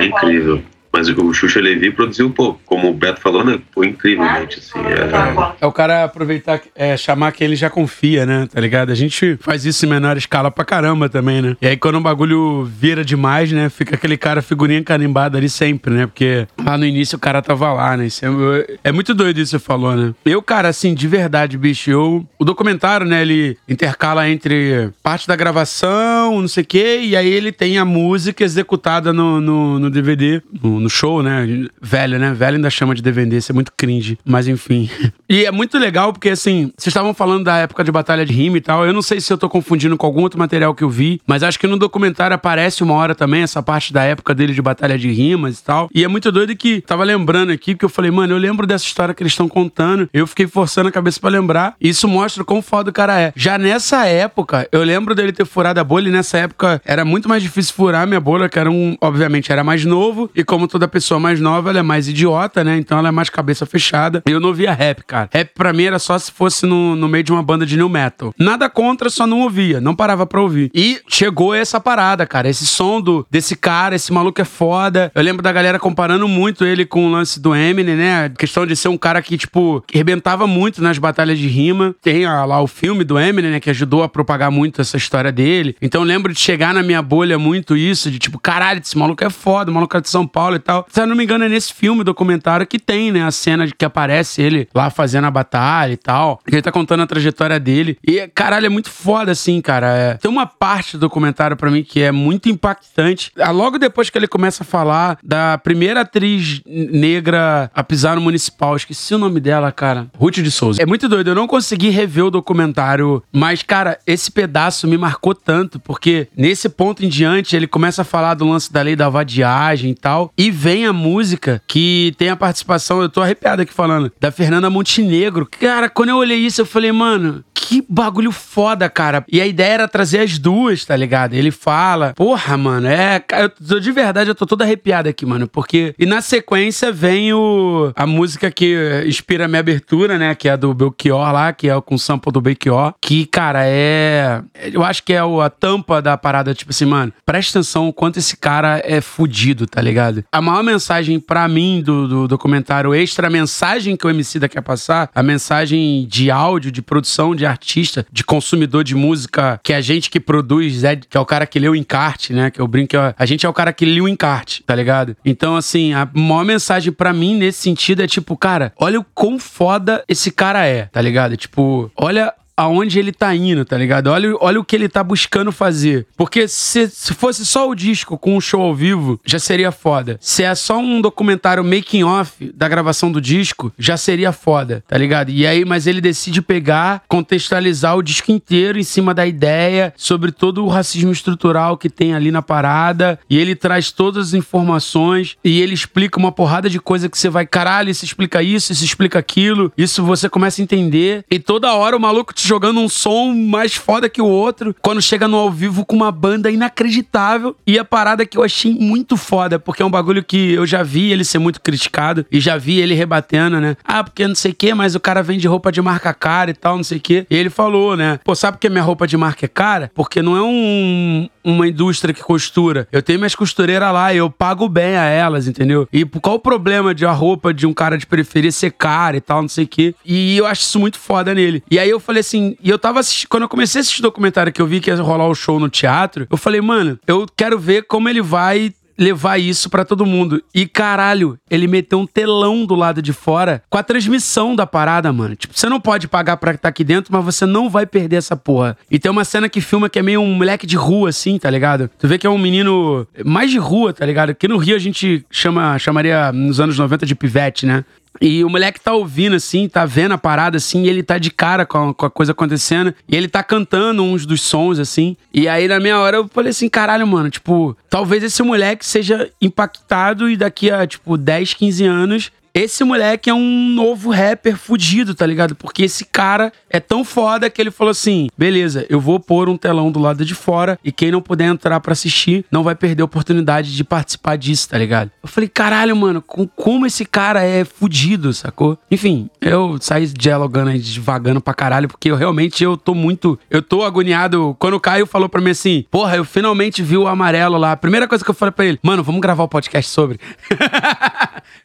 é 0.00 0.04
incrível. 0.04 0.62
Mas 0.92 1.08
o 1.08 1.32
Xuxa 1.32 1.60
Levi 1.60 1.90
produziu, 1.90 2.28
pô, 2.30 2.54
como 2.66 2.90
o 2.90 2.94
Beto 2.94 3.20
falou, 3.20 3.44
né? 3.44 3.58
Pô, 3.72 3.82
incrivelmente, 3.84 4.58
assim. 4.58 4.78
É, 4.78 5.64
É 5.64 5.66
o 5.66 5.72
cara 5.72 6.04
aproveitar, 6.04 6.60
é, 6.74 6.96
chamar 6.96 7.32
quem 7.32 7.46
ele 7.46 7.56
já 7.56 7.70
confia, 7.70 8.26
né? 8.26 8.46
Tá 8.52 8.60
ligado? 8.60 8.90
A 8.92 8.94
gente 8.94 9.36
faz 9.40 9.64
isso 9.64 9.86
em 9.86 9.88
menor 9.88 10.16
escala 10.16 10.50
pra 10.50 10.64
caramba 10.64 11.08
também, 11.08 11.40
né? 11.40 11.56
E 11.60 11.66
aí 11.66 11.76
quando 11.76 11.96
o 11.96 12.00
bagulho 12.00 12.64
vira 12.64 13.04
demais, 13.04 13.50
né? 13.50 13.68
Fica 13.70 13.94
aquele 13.94 14.16
cara 14.16 14.42
figurinha 14.42 14.82
carimbada 14.82 15.38
ali 15.38 15.48
sempre, 15.48 15.94
né? 15.94 16.06
Porque 16.06 16.46
lá 16.62 16.76
no 16.76 16.84
início 16.84 17.16
o 17.16 17.20
cara 17.20 17.40
tava 17.40 17.72
lá, 17.72 17.96
né? 17.96 18.06
Isso 18.06 18.24
é, 18.24 18.76
é 18.84 18.92
muito 18.92 19.14
doido 19.14 19.40
isso 19.40 19.56
que 19.56 19.58
você 19.62 19.64
falou, 19.66 19.96
né? 19.96 20.14
Eu, 20.26 20.42
cara, 20.42 20.68
assim, 20.68 20.94
de 20.94 21.08
verdade, 21.08 21.56
bicho, 21.56 21.90
eu... 21.90 22.26
O 22.38 22.44
documentário, 22.44 23.06
né? 23.06 23.22
Ele 23.22 23.56
intercala 23.68 24.28
entre 24.28 24.90
parte 25.02 25.26
da 25.26 25.36
gravação, 25.36 26.40
não 26.40 26.48
sei 26.48 26.62
o 26.62 26.66
quê, 26.66 27.00
e 27.02 27.16
aí 27.16 27.28
ele 27.28 27.50
tem 27.52 27.78
a 27.78 27.84
música 27.84 28.44
executada 28.44 29.12
no, 29.12 29.40
no, 29.40 29.78
no 29.78 29.90
DVD, 29.90 30.42
no, 30.62 30.81
no 30.82 30.90
show, 30.90 31.22
né? 31.22 31.46
Velho, 31.80 32.18
né? 32.18 32.32
Velho 32.34 32.56
ainda 32.56 32.70
chama 32.70 32.94
de 32.94 33.02
DVD, 33.02 33.38
isso 33.38 33.52
é 33.52 33.54
muito 33.54 33.72
cringe. 33.76 34.18
Mas 34.24 34.48
enfim. 34.48 34.88
E 35.32 35.46
é 35.46 35.50
muito 35.50 35.78
legal 35.78 36.12
porque, 36.12 36.28
assim, 36.28 36.70
vocês 36.76 36.88
estavam 36.88 37.14
falando 37.14 37.44
da 37.44 37.56
época 37.56 37.82
de 37.82 37.90
Batalha 37.90 38.26
de 38.26 38.34
Rima 38.34 38.58
e 38.58 38.60
tal. 38.60 38.84
Eu 38.84 38.92
não 38.92 39.00
sei 39.00 39.18
se 39.18 39.32
eu 39.32 39.38
tô 39.38 39.48
confundindo 39.48 39.96
com 39.96 40.06
algum 40.06 40.20
outro 40.20 40.38
material 40.38 40.74
que 40.74 40.84
eu 40.84 40.90
vi, 40.90 41.22
mas 41.26 41.42
acho 41.42 41.58
que 41.58 41.66
no 41.66 41.78
documentário 41.78 42.34
aparece 42.34 42.82
uma 42.82 42.92
hora 42.92 43.14
também 43.14 43.40
essa 43.40 43.62
parte 43.62 43.94
da 43.94 44.02
época 44.02 44.34
dele 44.34 44.52
de 44.52 44.60
Batalha 44.60 44.98
de 44.98 45.10
Rimas 45.10 45.58
e 45.58 45.64
tal. 45.64 45.88
E 45.94 46.04
é 46.04 46.08
muito 46.08 46.30
doido 46.30 46.54
que 46.54 46.82
tava 46.82 47.02
lembrando 47.02 47.50
aqui, 47.50 47.74
porque 47.74 47.86
eu 47.86 47.88
falei, 47.88 48.10
mano, 48.10 48.34
eu 48.34 48.38
lembro 48.38 48.66
dessa 48.66 48.84
história 48.84 49.14
que 49.14 49.22
eles 49.22 49.32
estão 49.32 49.48
contando. 49.48 50.06
Eu 50.12 50.26
fiquei 50.26 50.46
forçando 50.46 50.90
a 50.90 50.92
cabeça 50.92 51.18
pra 51.18 51.30
lembrar. 51.30 51.76
E 51.80 51.88
isso 51.88 52.06
mostra 52.06 52.44
quão 52.44 52.60
foda 52.60 52.90
o 52.90 52.92
cara 52.92 53.18
é. 53.18 53.32
Já 53.34 53.56
nessa 53.56 54.04
época, 54.04 54.68
eu 54.70 54.82
lembro 54.82 55.14
dele 55.14 55.32
ter 55.32 55.46
furado 55.46 55.80
a 55.80 55.84
bolha 55.84 56.08
e 56.08 56.12
nessa 56.12 56.36
época 56.36 56.82
era 56.84 57.06
muito 57.06 57.26
mais 57.26 57.42
difícil 57.42 57.74
furar 57.74 58.02
a 58.02 58.06
minha 58.06 58.20
bolha, 58.20 58.50
que 58.50 58.58
era 58.58 58.70
um, 58.70 58.96
obviamente, 59.00 59.50
era 59.50 59.64
mais 59.64 59.84
novo. 59.86 60.30
E 60.34 60.44
como 60.44 60.68
toda 60.72 60.88
pessoa 60.88 61.20
mais 61.20 61.38
nova, 61.38 61.68
ela 61.68 61.80
é 61.80 61.82
mais 61.82 62.08
idiota, 62.08 62.64
né? 62.64 62.78
Então 62.78 62.98
ela 62.98 63.08
é 63.08 63.10
mais 63.10 63.28
cabeça 63.28 63.66
fechada. 63.66 64.22
Eu 64.26 64.40
não 64.40 64.54
via 64.54 64.72
rap, 64.72 65.02
cara. 65.06 65.28
Rap 65.30 65.50
pra 65.54 65.72
mim 65.72 65.84
era 65.84 65.98
só 65.98 66.18
se 66.18 66.32
fosse 66.32 66.64
no, 66.64 66.96
no 66.96 67.06
meio 67.08 67.22
de 67.22 67.30
uma 67.30 67.42
banda 67.42 67.66
de 67.66 67.76
new 67.76 67.90
metal. 67.90 68.34
Nada 68.38 68.70
contra, 68.70 69.10
só 69.10 69.26
não 69.26 69.40
ouvia. 69.40 69.80
Não 69.82 69.94
parava 69.94 70.26
pra 70.26 70.40
ouvir. 70.40 70.70
E 70.74 71.00
chegou 71.06 71.54
essa 71.54 71.78
parada, 71.78 72.26
cara. 72.26 72.48
Esse 72.48 72.66
som 72.66 73.02
do, 73.02 73.26
desse 73.30 73.54
cara, 73.54 73.94
esse 73.94 74.10
maluco 74.10 74.40
é 74.40 74.44
foda. 74.44 75.12
Eu 75.14 75.22
lembro 75.22 75.42
da 75.42 75.52
galera 75.52 75.78
comparando 75.78 76.26
muito 76.26 76.64
ele 76.64 76.86
com 76.86 77.06
o 77.06 77.10
lance 77.10 77.38
do 77.38 77.54
Eminem, 77.54 77.96
né? 77.96 78.24
A 78.24 78.30
questão 78.30 78.66
de 78.66 78.74
ser 78.74 78.88
um 78.88 78.96
cara 78.96 79.20
que, 79.20 79.36
tipo, 79.36 79.84
que 79.86 79.98
arrebentava 79.98 80.46
muito 80.46 80.82
nas 80.82 80.96
batalhas 80.96 81.38
de 81.38 81.48
rima. 81.48 81.94
Tem 82.00 82.24
ah, 82.24 82.46
lá 82.46 82.62
o 82.62 82.66
filme 82.66 83.04
do 83.04 83.18
Eminem, 83.18 83.50
né? 83.50 83.60
Que 83.60 83.68
ajudou 83.70 84.02
a 84.02 84.08
propagar 84.08 84.50
muito 84.50 84.80
essa 84.80 84.96
história 84.96 85.30
dele. 85.30 85.76
Então 85.82 86.00
eu 86.00 86.06
lembro 86.06 86.32
de 86.32 86.40
chegar 86.40 86.72
na 86.72 86.82
minha 86.82 87.02
bolha 87.02 87.38
muito 87.38 87.76
isso, 87.76 88.10
de 88.10 88.18
tipo, 88.18 88.38
caralho, 88.38 88.80
esse 88.80 88.96
maluco 88.96 89.22
é 89.22 89.30
foda, 89.30 89.70
o 89.70 89.74
maluco 89.74 89.96
é 89.96 90.00
de 90.00 90.08
São 90.08 90.26
Paulo 90.26 90.56
e 90.56 90.58
tal. 90.62 90.86
Se 90.90 91.00
eu 91.00 91.06
não 91.06 91.14
me 91.14 91.24
engano, 91.24 91.44
é 91.44 91.48
nesse 91.48 91.72
filme, 91.72 92.02
documentário, 92.04 92.66
que 92.66 92.78
tem, 92.78 93.12
né? 93.12 93.24
A 93.24 93.30
cena 93.30 93.66
de 93.66 93.74
que 93.74 93.84
aparece 93.84 94.40
ele 94.40 94.68
lá 94.74 94.88
fazendo 94.90 95.26
a 95.26 95.30
batalha 95.30 95.92
e 95.92 95.96
tal. 95.96 96.40
Ele 96.46 96.62
tá 96.62 96.72
contando 96.72 97.02
a 97.02 97.06
trajetória 97.06 97.58
dele. 97.60 97.98
E, 98.06 98.26
caralho, 98.28 98.66
é 98.66 98.68
muito 98.68 98.90
foda, 98.90 99.32
assim, 99.32 99.60
cara. 99.60 99.86
É, 99.96 100.14
Tem 100.14 100.30
uma 100.30 100.46
parte 100.46 100.96
do 100.96 101.00
documentário 101.00 101.56
pra 101.56 101.70
mim 101.70 101.82
que 101.82 102.00
é 102.00 102.10
muito 102.12 102.48
impactante. 102.48 103.30
Ah, 103.38 103.50
Logo 103.50 103.78
depois 103.78 104.08
que 104.08 104.16
ele 104.18 104.26
começa 104.28 104.62
a 104.62 104.66
falar 104.66 105.18
da 105.22 105.58
primeira 105.58 106.00
atriz 106.00 106.62
negra 106.66 107.70
a 107.74 107.82
pisar 107.82 108.16
no 108.16 108.22
municipal, 108.22 108.76
esqueci 108.76 109.14
o 109.14 109.18
nome 109.18 109.40
dela, 109.40 109.72
cara. 109.72 110.06
Ruth 110.16 110.36
de 110.36 110.50
Souza. 110.50 110.82
É 110.82 110.86
muito 110.86 111.08
doido, 111.08 111.30
eu 111.30 111.34
não 111.34 111.46
consegui 111.46 111.88
rever 111.90 112.24
o 112.24 112.30
documentário, 112.30 113.22
mas, 113.32 113.62
cara, 113.62 113.98
esse 114.06 114.30
pedaço 114.30 114.86
me 114.86 114.96
marcou 114.96 115.34
tanto, 115.34 115.80
porque 115.80 116.28
nesse 116.36 116.68
ponto 116.68 117.04
em 117.04 117.08
diante 117.08 117.56
ele 117.56 117.66
começa 117.66 118.02
a 118.02 118.04
falar 118.04 118.34
do 118.34 118.46
lance 118.48 118.72
da 118.72 118.82
lei 118.82 118.94
da 118.94 119.08
vadiagem 119.08 119.90
e 119.90 119.94
tal, 119.94 120.32
e 120.36 120.50
vem 120.52 120.86
a 120.86 120.92
música 120.92 121.62
que 121.66 122.14
tem 122.18 122.28
a 122.28 122.36
participação, 122.36 123.02
eu 123.02 123.08
tô 123.08 123.20
arrepiado 123.20 123.62
aqui 123.62 123.72
falando, 123.72 124.12
da 124.20 124.30
Fernanda 124.30 124.70
Montenegro. 124.70 125.46
Cara, 125.46 125.88
quando 125.88 126.10
eu 126.10 126.16
olhei 126.16 126.38
isso, 126.38 126.60
eu 126.60 126.66
falei, 126.66 126.92
mano, 126.92 127.44
que 127.72 127.84
bagulho 127.88 128.30
foda, 128.30 128.88
cara. 128.90 129.24
E 129.30 129.40
a 129.40 129.46
ideia 129.46 129.72
era 129.72 129.88
trazer 129.88 130.20
as 130.20 130.38
duas, 130.38 130.84
tá 130.84 130.94
ligado? 130.94 131.32
Ele 131.32 131.50
fala, 131.50 132.12
porra, 132.14 132.54
mano, 132.56 132.86
é. 132.86 133.24
Eu 133.32 133.48
tô, 133.48 133.80
de 133.80 133.90
verdade, 133.90 134.28
eu 134.28 134.34
tô 134.34 134.44
todo 134.44 134.60
arrepiado 134.60 135.08
aqui, 135.08 135.24
mano. 135.24 135.48
Porque. 135.48 135.94
E 135.98 136.04
na 136.04 136.20
sequência 136.20 136.92
vem 136.92 137.32
o. 137.32 137.90
A 137.96 138.06
música 138.06 138.50
que 138.50 139.02
inspira 139.06 139.46
a 139.46 139.48
minha 139.48 139.60
abertura, 139.60 140.18
né? 140.18 140.34
Que 140.34 140.50
é 140.50 140.56
do 140.56 140.74
Belchior 140.74 141.32
lá, 141.32 141.52
que 141.52 141.70
é 141.70 141.80
com 141.80 141.94
o 141.94 141.98
sample 141.98 142.30
do 142.30 142.42
Belchior. 142.42 142.92
Que, 143.00 143.24
cara, 143.24 143.62
é. 143.64 144.42
Eu 144.70 144.84
acho 144.84 145.02
que 145.02 145.14
é 145.14 145.20
a 145.20 145.50
tampa 145.50 146.02
da 146.02 146.18
parada, 146.18 146.54
tipo 146.54 146.72
assim, 146.72 146.84
mano, 146.84 147.12
presta 147.24 147.58
atenção 147.58 147.88
o 147.88 147.92
quanto 147.92 148.18
esse 148.18 148.36
cara 148.36 148.82
é 148.84 149.00
fudido, 149.00 149.66
tá 149.66 149.80
ligado? 149.80 150.24
A 150.30 150.42
maior 150.42 150.62
mensagem 150.62 151.18
pra 151.18 151.48
mim 151.48 151.80
do, 151.82 152.06
do 152.06 152.28
documentário 152.28 152.94
extra, 152.94 153.28
a 153.28 153.30
mensagem 153.30 153.96
que 153.96 154.06
o 154.06 154.10
MC 154.10 154.38
da 154.38 154.48
quer 154.48 154.60
passar, 154.60 155.10
a 155.14 155.22
mensagem 155.22 156.06
de 156.06 156.30
áudio, 156.30 156.70
de 156.70 156.82
produção, 156.82 157.34
de 157.34 157.46
artista, 157.62 158.04
de 158.12 158.24
consumidor 158.24 158.82
de 158.82 158.94
música, 158.94 159.60
que 159.62 159.72
é 159.72 159.76
a 159.76 159.80
gente 159.80 160.10
que 160.10 160.18
produz, 160.18 160.82
é, 160.84 160.96
que 160.96 161.16
é 161.16 161.20
o 161.20 161.24
cara 161.24 161.46
que 161.46 161.58
lê 161.58 161.68
o 161.68 161.76
encarte, 161.76 162.32
né? 162.32 162.50
Que 162.50 162.60
eu 162.60 162.66
brinco, 162.66 162.96
é- 162.96 163.14
a 163.16 163.24
gente 163.24 163.46
é 163.46 163.48
o 163.48 163.52
cara 163.52 163.72
que 163.72 163.84
lê 163.86 164.00
o 164.00 164.08
encarte, 164.08 164.62
tá 164.64 164.74
ligado? 164.74 165.16
Então, 165.24 165.56
assim, 165.56 165.92
a 165.94 166.08
maior 166.12 166.44
mensagem 166.44 166.92
pra 166.92 167.12
mim 167.12 167.36
nesse 167.36 167.60
sentido 167.60 168.02
é 168.02 168.06
tipo, 168.06 168.36
cara, 168.36 168.72
olha 168.76 168.98
o 169.00 169.04
quão 169.14 169.38
foda 169.38 170.02
esse 170.08 170.30
cara 170.30 170.66
é, 170.66 170.86
tá 170.86 171.00
ligado? 171.00 171.36
Tipo, 171.36 171.90
olha 171.96 172.32
aonde 172.56 172.98
ele 172.98 173.12
tá 173.12 173.34
indo, 173.34 173.64
tá 173.64 173.76
ligado? 173.76 174.08
Olha, 174.08 174.34
olha 174.40 174.60
o 174.60 174.64
que 174.64 174.76
ele 174.76 174.88
tá 174.88 175.02
buscando 175.02 175.52
fazer. 175.52 176.06
Porque 176.16 176.46
se, 176.48 176.88
se 176.88 177.14
fosse 177.14 177.44
só 177.44 177.68
o 177.68 177.74
disco 177.74 178.18
com 178.18 178.36
um 178.36 178.40
show 178.40 178.60
ao 178.60 178.74
vivo, 178.74 179.20
já 179.24 179.38
seria 179.38 179.72
foda. 179.72 180.18
Se 180.20 180.42
é 180.42 180.54
só 180.54 180.78
um 180.78 181.00
documentário 181.00 181.64
making 181.64 182.04
off 182.04 182.52
da 182.54 182.68
gravação 182.68 183.10
do 183.10 183.20
disco, 183.20 183.72
já 183.78 183.96
seria 183.96 184.32
foda, 184.32 184.84
tá 184.86 184.96
ligado? 184.96 185.30
E 185.30 185.46
aí, 185.46 185.64
mas 185.64 185.86
ele 185.86 186.00
decide 186.00 186.42
pegar, 186.42 187.02
contextualizar 187.08 187.96
o 187.96 188.02
disco 188.02 188.30
inteiro 188.30 188.78
em 188.78 188.84
cima 188.84 189.14
da 189.14 189.26
ideia 189.26 189.92
sobre 189.96 190.32
todo 190.32 190.64
o 190.64 190.68
racismo 190.68 191.12
estrutural 191.12 191.76
que 191.76 191.88
tem 191.88 192.14
ali 192.14 192.30
na 192.30 192.42
parada, 192.42 193.18
e 193.28 193.38
ele 193.38 193.54
traz 193.54 193.90
todas 193.90 194.28
as 194.28 194.34
informações 194.34 195.36
e 195.44 195.60
ele 195.60 195.74
explica 195.74 196.18
uma 196.18 196.32
porrada 196.32 196.68
de 196.68 196.80
coisa 196.80 197.08
que 197.08 197.18
você 197.18 197.28
vai, 197.28 197.46
caralho, 197.46 197.90
isso 197.90 198.04
explica 198.04 198.42
isso, 198.42 198.72
isso 198.72 198.84
explica 198.84 199.18
aquilo, 199.18 199.72
isso 199.76 200.02
você 200.04 200.28
começa 200.28 200.60
a 200.60 200.64
entender 200.64 201.24
e 201.30 201.38
toda 201.38 201.72
hora 201.74 201.96
o 201.96 202.00
maluco 202.00 202.34
te 202.34 202.41
jogando 202.46 202.80
um 202.80 202.88
som 202.88 203.32
mais 203.32 203.74
foda 203.74 204.08
que 204.08 204.20
o 204.20 204.26
outro. 204.26 204.74
Quando 204.80 205.00
chega 205.02 205.28
no 205.28 205.36
ao 205.36 205.50
vivo 205.50 205.84
com 205.84 205.96
uma 205.96 206.12
banda 206.12 206.50
inacreditável. 206.50 207.56
E 207.66 207.78
a 207.78 207.84
parada 207.84 208.24
que 208.24 208.38
eu 208.38 208.42
achei 208.42 208.74
muito 208.74 209.16
foda, 209.16 209.58
porque 209.58 209.82
é 209.82 209.86
um 209.86 209.90
bagulho 209.90 210.22
que 210.22 210.52
eu 210.52 210.66
já 210.66 210.82
vi 210.82 211.12
ele 211.12 211.24
ser 211.24 211.38
muito 211.38 211.60
criticado 211.60 212.24
e 212.30 212.40
já 212.40 212.56
vi 212.56 212.80
ele 212.80 212.94
rebatendo, 212.94 213.60
né? 213.60 213.76
Ah, 213.84 214.02
porque 214.02 214.26
não 214.26 214.34
sei 214.34 214.52
o 214.52 214.54
que, 214.54 214.74
mas 214.74 214.94
o 214.94 215.00
cara 215.00 215.22
vende 215.22 215.46
roupa 215.46 215.72
de 215.72 215.80
marca 215.82 216.14
cara 216.14 216.50
e 216.50 216.54
tal, 216.54 216.76
não 216.76 216.84
sei 216.84 216.98
o 216.98 217.00
que. 217.00 217.26
E 217.28 217.36
ele 217.36 217.50
falou, 217.50 217.96
né? 217.96 218.18
Pô, 218.24 218.34
sabe 218.34 218.56
por 218.56 218.60
que 218.60 218.68
minha 218.68 218.82
roupa 218.82 219.06
de 219.06 219.16
marca 219.16 219.44
é 219.44 219.48
cara? 219.48 219.90
Porque 219.94 220.22
não 220.22 220.36
é 220.36 220.42
um, 220.42 221.28
uma 221.44 221.66
indústria 221.66 222.14
que 222.14 222.22
costura. 222.22 222.86
Eu 222.92 223.02
tenho 223.02 223.18
minhas 223.18 223.34
costureiras 223.34 223.92
lá 223.92 224.12
e 224.12 224.18
eu 224.18 224.30
pago 224.30 224.68
bem 224.68 224.96
a 224.96 225.04
elas, 225.04 225.48
entendeu? 225.48 225.88
E 225.92 226.04
qual 226.04 226.36
o 226.36 226.40
problema 226.40 226.94
de 226.94 227.04
a 227.04 227.12
roupa 227.12 227.52
de 227.52 227.66
um 227.66 227.74
cara 227.74 227.98
de 227.98 228.06
periferia 228.06 228.52
ser 228.52 228.72
cara 228.72 229.16
e 229.16 229.20
tal, 229.20 229.42
não 229.42 229.48
sei 229.48 229.64
o 229.64 229.68
quê. 229.68 229.94
E 230.04 230.36
eu 230.36 230.46
acho 230.46 230.62
isso 230.62 230.78
muito 230.78 230.98
foda 230.98 231.34
nele. 231.34 231.62
E 231.70 231.78
aí 231.78 231.90
eu 231.90 232.00
falei 232.00 232.20
assim, 232.20 232.31
e 232.34 232.70
eu 232.70 232.78
tava 232.78 233.00
assistindo, 233.00 233.28
quando 233.28 233.42
eu 233.44 233.48
comecei 233.48 233.78
a 233.78 233.82
assistir 233.82 234.00
o 234.00 234.02
documentário 234.02 234.52
que 234.52 234.60
eu 234.60 234.66
vi 234.66 234.80
que 234.80 234.90
ia 234.90 234.96
rolar 234.96 235.28
o 235.28 235.34
show 235.34 235.58
no 235.58 235.68
teatro, 235.68 236.26
eu 236.30 236.36
falei, 236.36 236.60
mano, 236.60 236.98
eu 237.06 237.26
quero 237.36 237.58
ver 237.58 237.84
como 237.86 238.08
ele 238.08 238.22
vai 238.22 238.72
levar 239.02 239.38
isso 239.38 239.68
para 239.68 239.84
todo 239.84 240.06
mundo. 240.06 240.42
E 240.54 240.66
caralho, 240.66 241.38
ele 241.50 241.66
meteu 241.66 241.98
um 241.98 242.06
telão 242.06 242.64
do 242.64 242.74
lado 242.74 243.02
de 243.02 243.12
fora 243.12 243.62
com 243.68 243.78
a 243.78 243.82
transmissão 243.82 244.54
da 244.54 244.66
parada, 244.66 245.12
mano. 245.12 245.34
Tipo, 245.34 245.58
você 245.58 245.68
não 245.68 245.80
pode 245.80 246.08
pagar 246.08 246.36
pra 246.36 246.52
estar 246.52 246.68
aqui 246.68 246.84
dentro, 246.84 247.12
mas 247.12 247.24
você 247.24 247.46
não 247.46 247.68
vai 247.68 247.86
perder 247.86 248.16
essa 248.16 248.36
porra. 248.36 248.76
E 248.90 248.98
tem 248.98 249.10
uma 249.10 249.24
cena 249.24 249.48
que 249.48 249.60
filma 249.60 249.88
que 249.88 249.98
é 249.98 250.02
meio 250.02 250.20
um 250.20 250.34
moleque 250.34 250.66
de 250.66 250.76
rua, 250.76 251.08
assim, 251.08 251.38
tá 251.38 251.50
ligado? 251.50 251.90
Tu 251.98 252.06
vê 252.06 252.18
que 252.18 252.26
é 252.26 252.30
um 252.30 252.38
menino 252.38 253.06
mais 253.24 253.50
de 253.50 253.58
rua, 253.58 253.92
tá 253.92 254.06
ligado? 254.06 254.34
Que 254.34 254.48
no 254.48 254.56
Rio 254.56 254.76
a 254.76 254.78
gente 254.80 255.24
chama, 255.30 255.78
chamaria 255.78 256.32
nos 256.32 256.60
anos 256.60 256.78
90 256.78 257.06
de 257.06 257.14
pivete, 257.14 257.66
né? 257.66 257.84
E 258.20 258.44
o 258.44 258.48
moleque 258.48 258.80
tá 258.80 258.92
ouvindo, 258.92 259.36
assim, 259.36 259.68
tá 259.68 259.84
vendo 259.84 260.12
a 260.12 260.18
parada, 260.18 260.56
assim, 260.56 260.82
e 260.82 260.88
ele 260.88 261.02
tá 261.02 261.18
de 261.18 261.30
cara 261.30 261.64
com 261.64 261.90
a, 261.90 261.94
com 261.94 262.06
a, 262.06 262.10
coisa 262.10 262.32
acontecendo. 262.32 262.94
E 263.08 263.16
ele 263.16 263.28
tá 263.28 263.42
cantando 263.42 264.02
uns 264.02 264.26
dos 264.26 264.40
sons, 264.42 264.78
assim. 264.78 265.16
E 265.32 265.48
aí, 265.48 265.66
na 265.66 265.80
minha 265.80 265.98
hora, 265.98 266.18
eu 266.18 266.28
falei 266.28 266.50
assim, 266.50 266.68
caralho, 266.68 267.06
mano, 267.06 267.30
tipo, 267.30 267.76
talvez 267.88 268.22
esse 268.22 268.42
moleque 268.42 268.84
seja 268.84 269.30
impactado 269.40 270.28
e 270.30 270.36
daqui 270.36 270.70
a, 270.70 270.86
tipo, 270.86 271.16
10, 271.16 271.54
15 271.54 271.84
anos 271.84 272.32
esse 272.54 272.84
moleque 272.84 273.30
é 273.30 273.34
um 273.34 273.68
novo 273.68 274.10
rapper 274.10 274.56
fudido, 274.56 275.14
tá 275.14 275.26
ligado? 275.26 275.54
Porque 275.54 275.84
esse 275.84 276.04
cara 276.04 276.52
é 276.68 276.78
tão 276.78 277.04
foda 277.04 277.48
que 277.48 277.60
ele 277.60 277.70
falou 277.70 277.90
assim: 277.90 278.28
beleza, 278.36 278.86
eu 278.88 279.00
vou 279.00 279.18
pôr 279.18 279.48
um 279.48 279.56
telão 279.56 279.90
do 279.90 279.98
lado 279.98 280.24
de 280.24 280.34
fora 280.34 280.78
e 280.84 280.92
quem 280.92 281.10
não 281.10 281.22
puder 281.22 281.46
entrar 281.46 281.80
para 281.80 281.92
assistir 281.92 282.44
não 282.50 282.62
vai 282.62 282.74
perder 282.74 283.02
a 283.02 283.04
oportunidade 283.06 283.74
de 283.74 283.84
participar 283.84 284.36
disso, 284.36 284.68
tá 284.68 284.78
ligado? 284.78 285.10
Eu 285.22 285.28
falei, 285.28 285.48
caralho, 285.48 285.96
mano, 285.96 286.20
com, 286.20 286.46
como 286.46 286.86
esse 286.86 287.04
cara 287.04 287.42
é 287.42 287.64
fudido, 287.64 288.32
sacou? 288.32 288.78
Enfim, 288.90 289.30
eu 289.40 289.78
saí 289.80 290.06
dialogando 290.06 290.70
aí, 290.70 290.78
devagando 290.78 291.40
pra 291.40 291.54
caralho, 291.54 291.88
porque 291.88 292.10
eu 292.10 292.16
realmente 292.16 292.62
eu 292.62 292.76
tô 292.76 292.94
muito. 292.94 293.38
Eu 293.50 293.62
tô 293.62 293.82
agoniado. 293.82 294.54
Quando 294.58 294.74
o 294.74 294.80
Caio 294.80 295.06
falou 295.06 295.28
pra 295.28 295.40
mim 295.40 295.50
assim, 295.50 295.84
porra, 295.90 296.16
eu 296.16 296.24
finalmente 296.24 296.82
vi 296.82 296.96
o 296.96 297.08
amarelo 297.08 297.56
lá. 297.56 297.72
A 297.72 297.76
primeira 297.76 298.06
coisa 298.06 298.24
que 298.24 298.30
eu 298.30 298.34
falei 298.34 298.52
pra 298.52 298.64
ele, 298.64 298.78
mano, 298.82 299.02
vamos 299.02 299.20
gravar 299.20 299.42
o 299.42 299.46
um 299.46 299.48
podcast 299.48 299.90
sobre. 299.90 300.20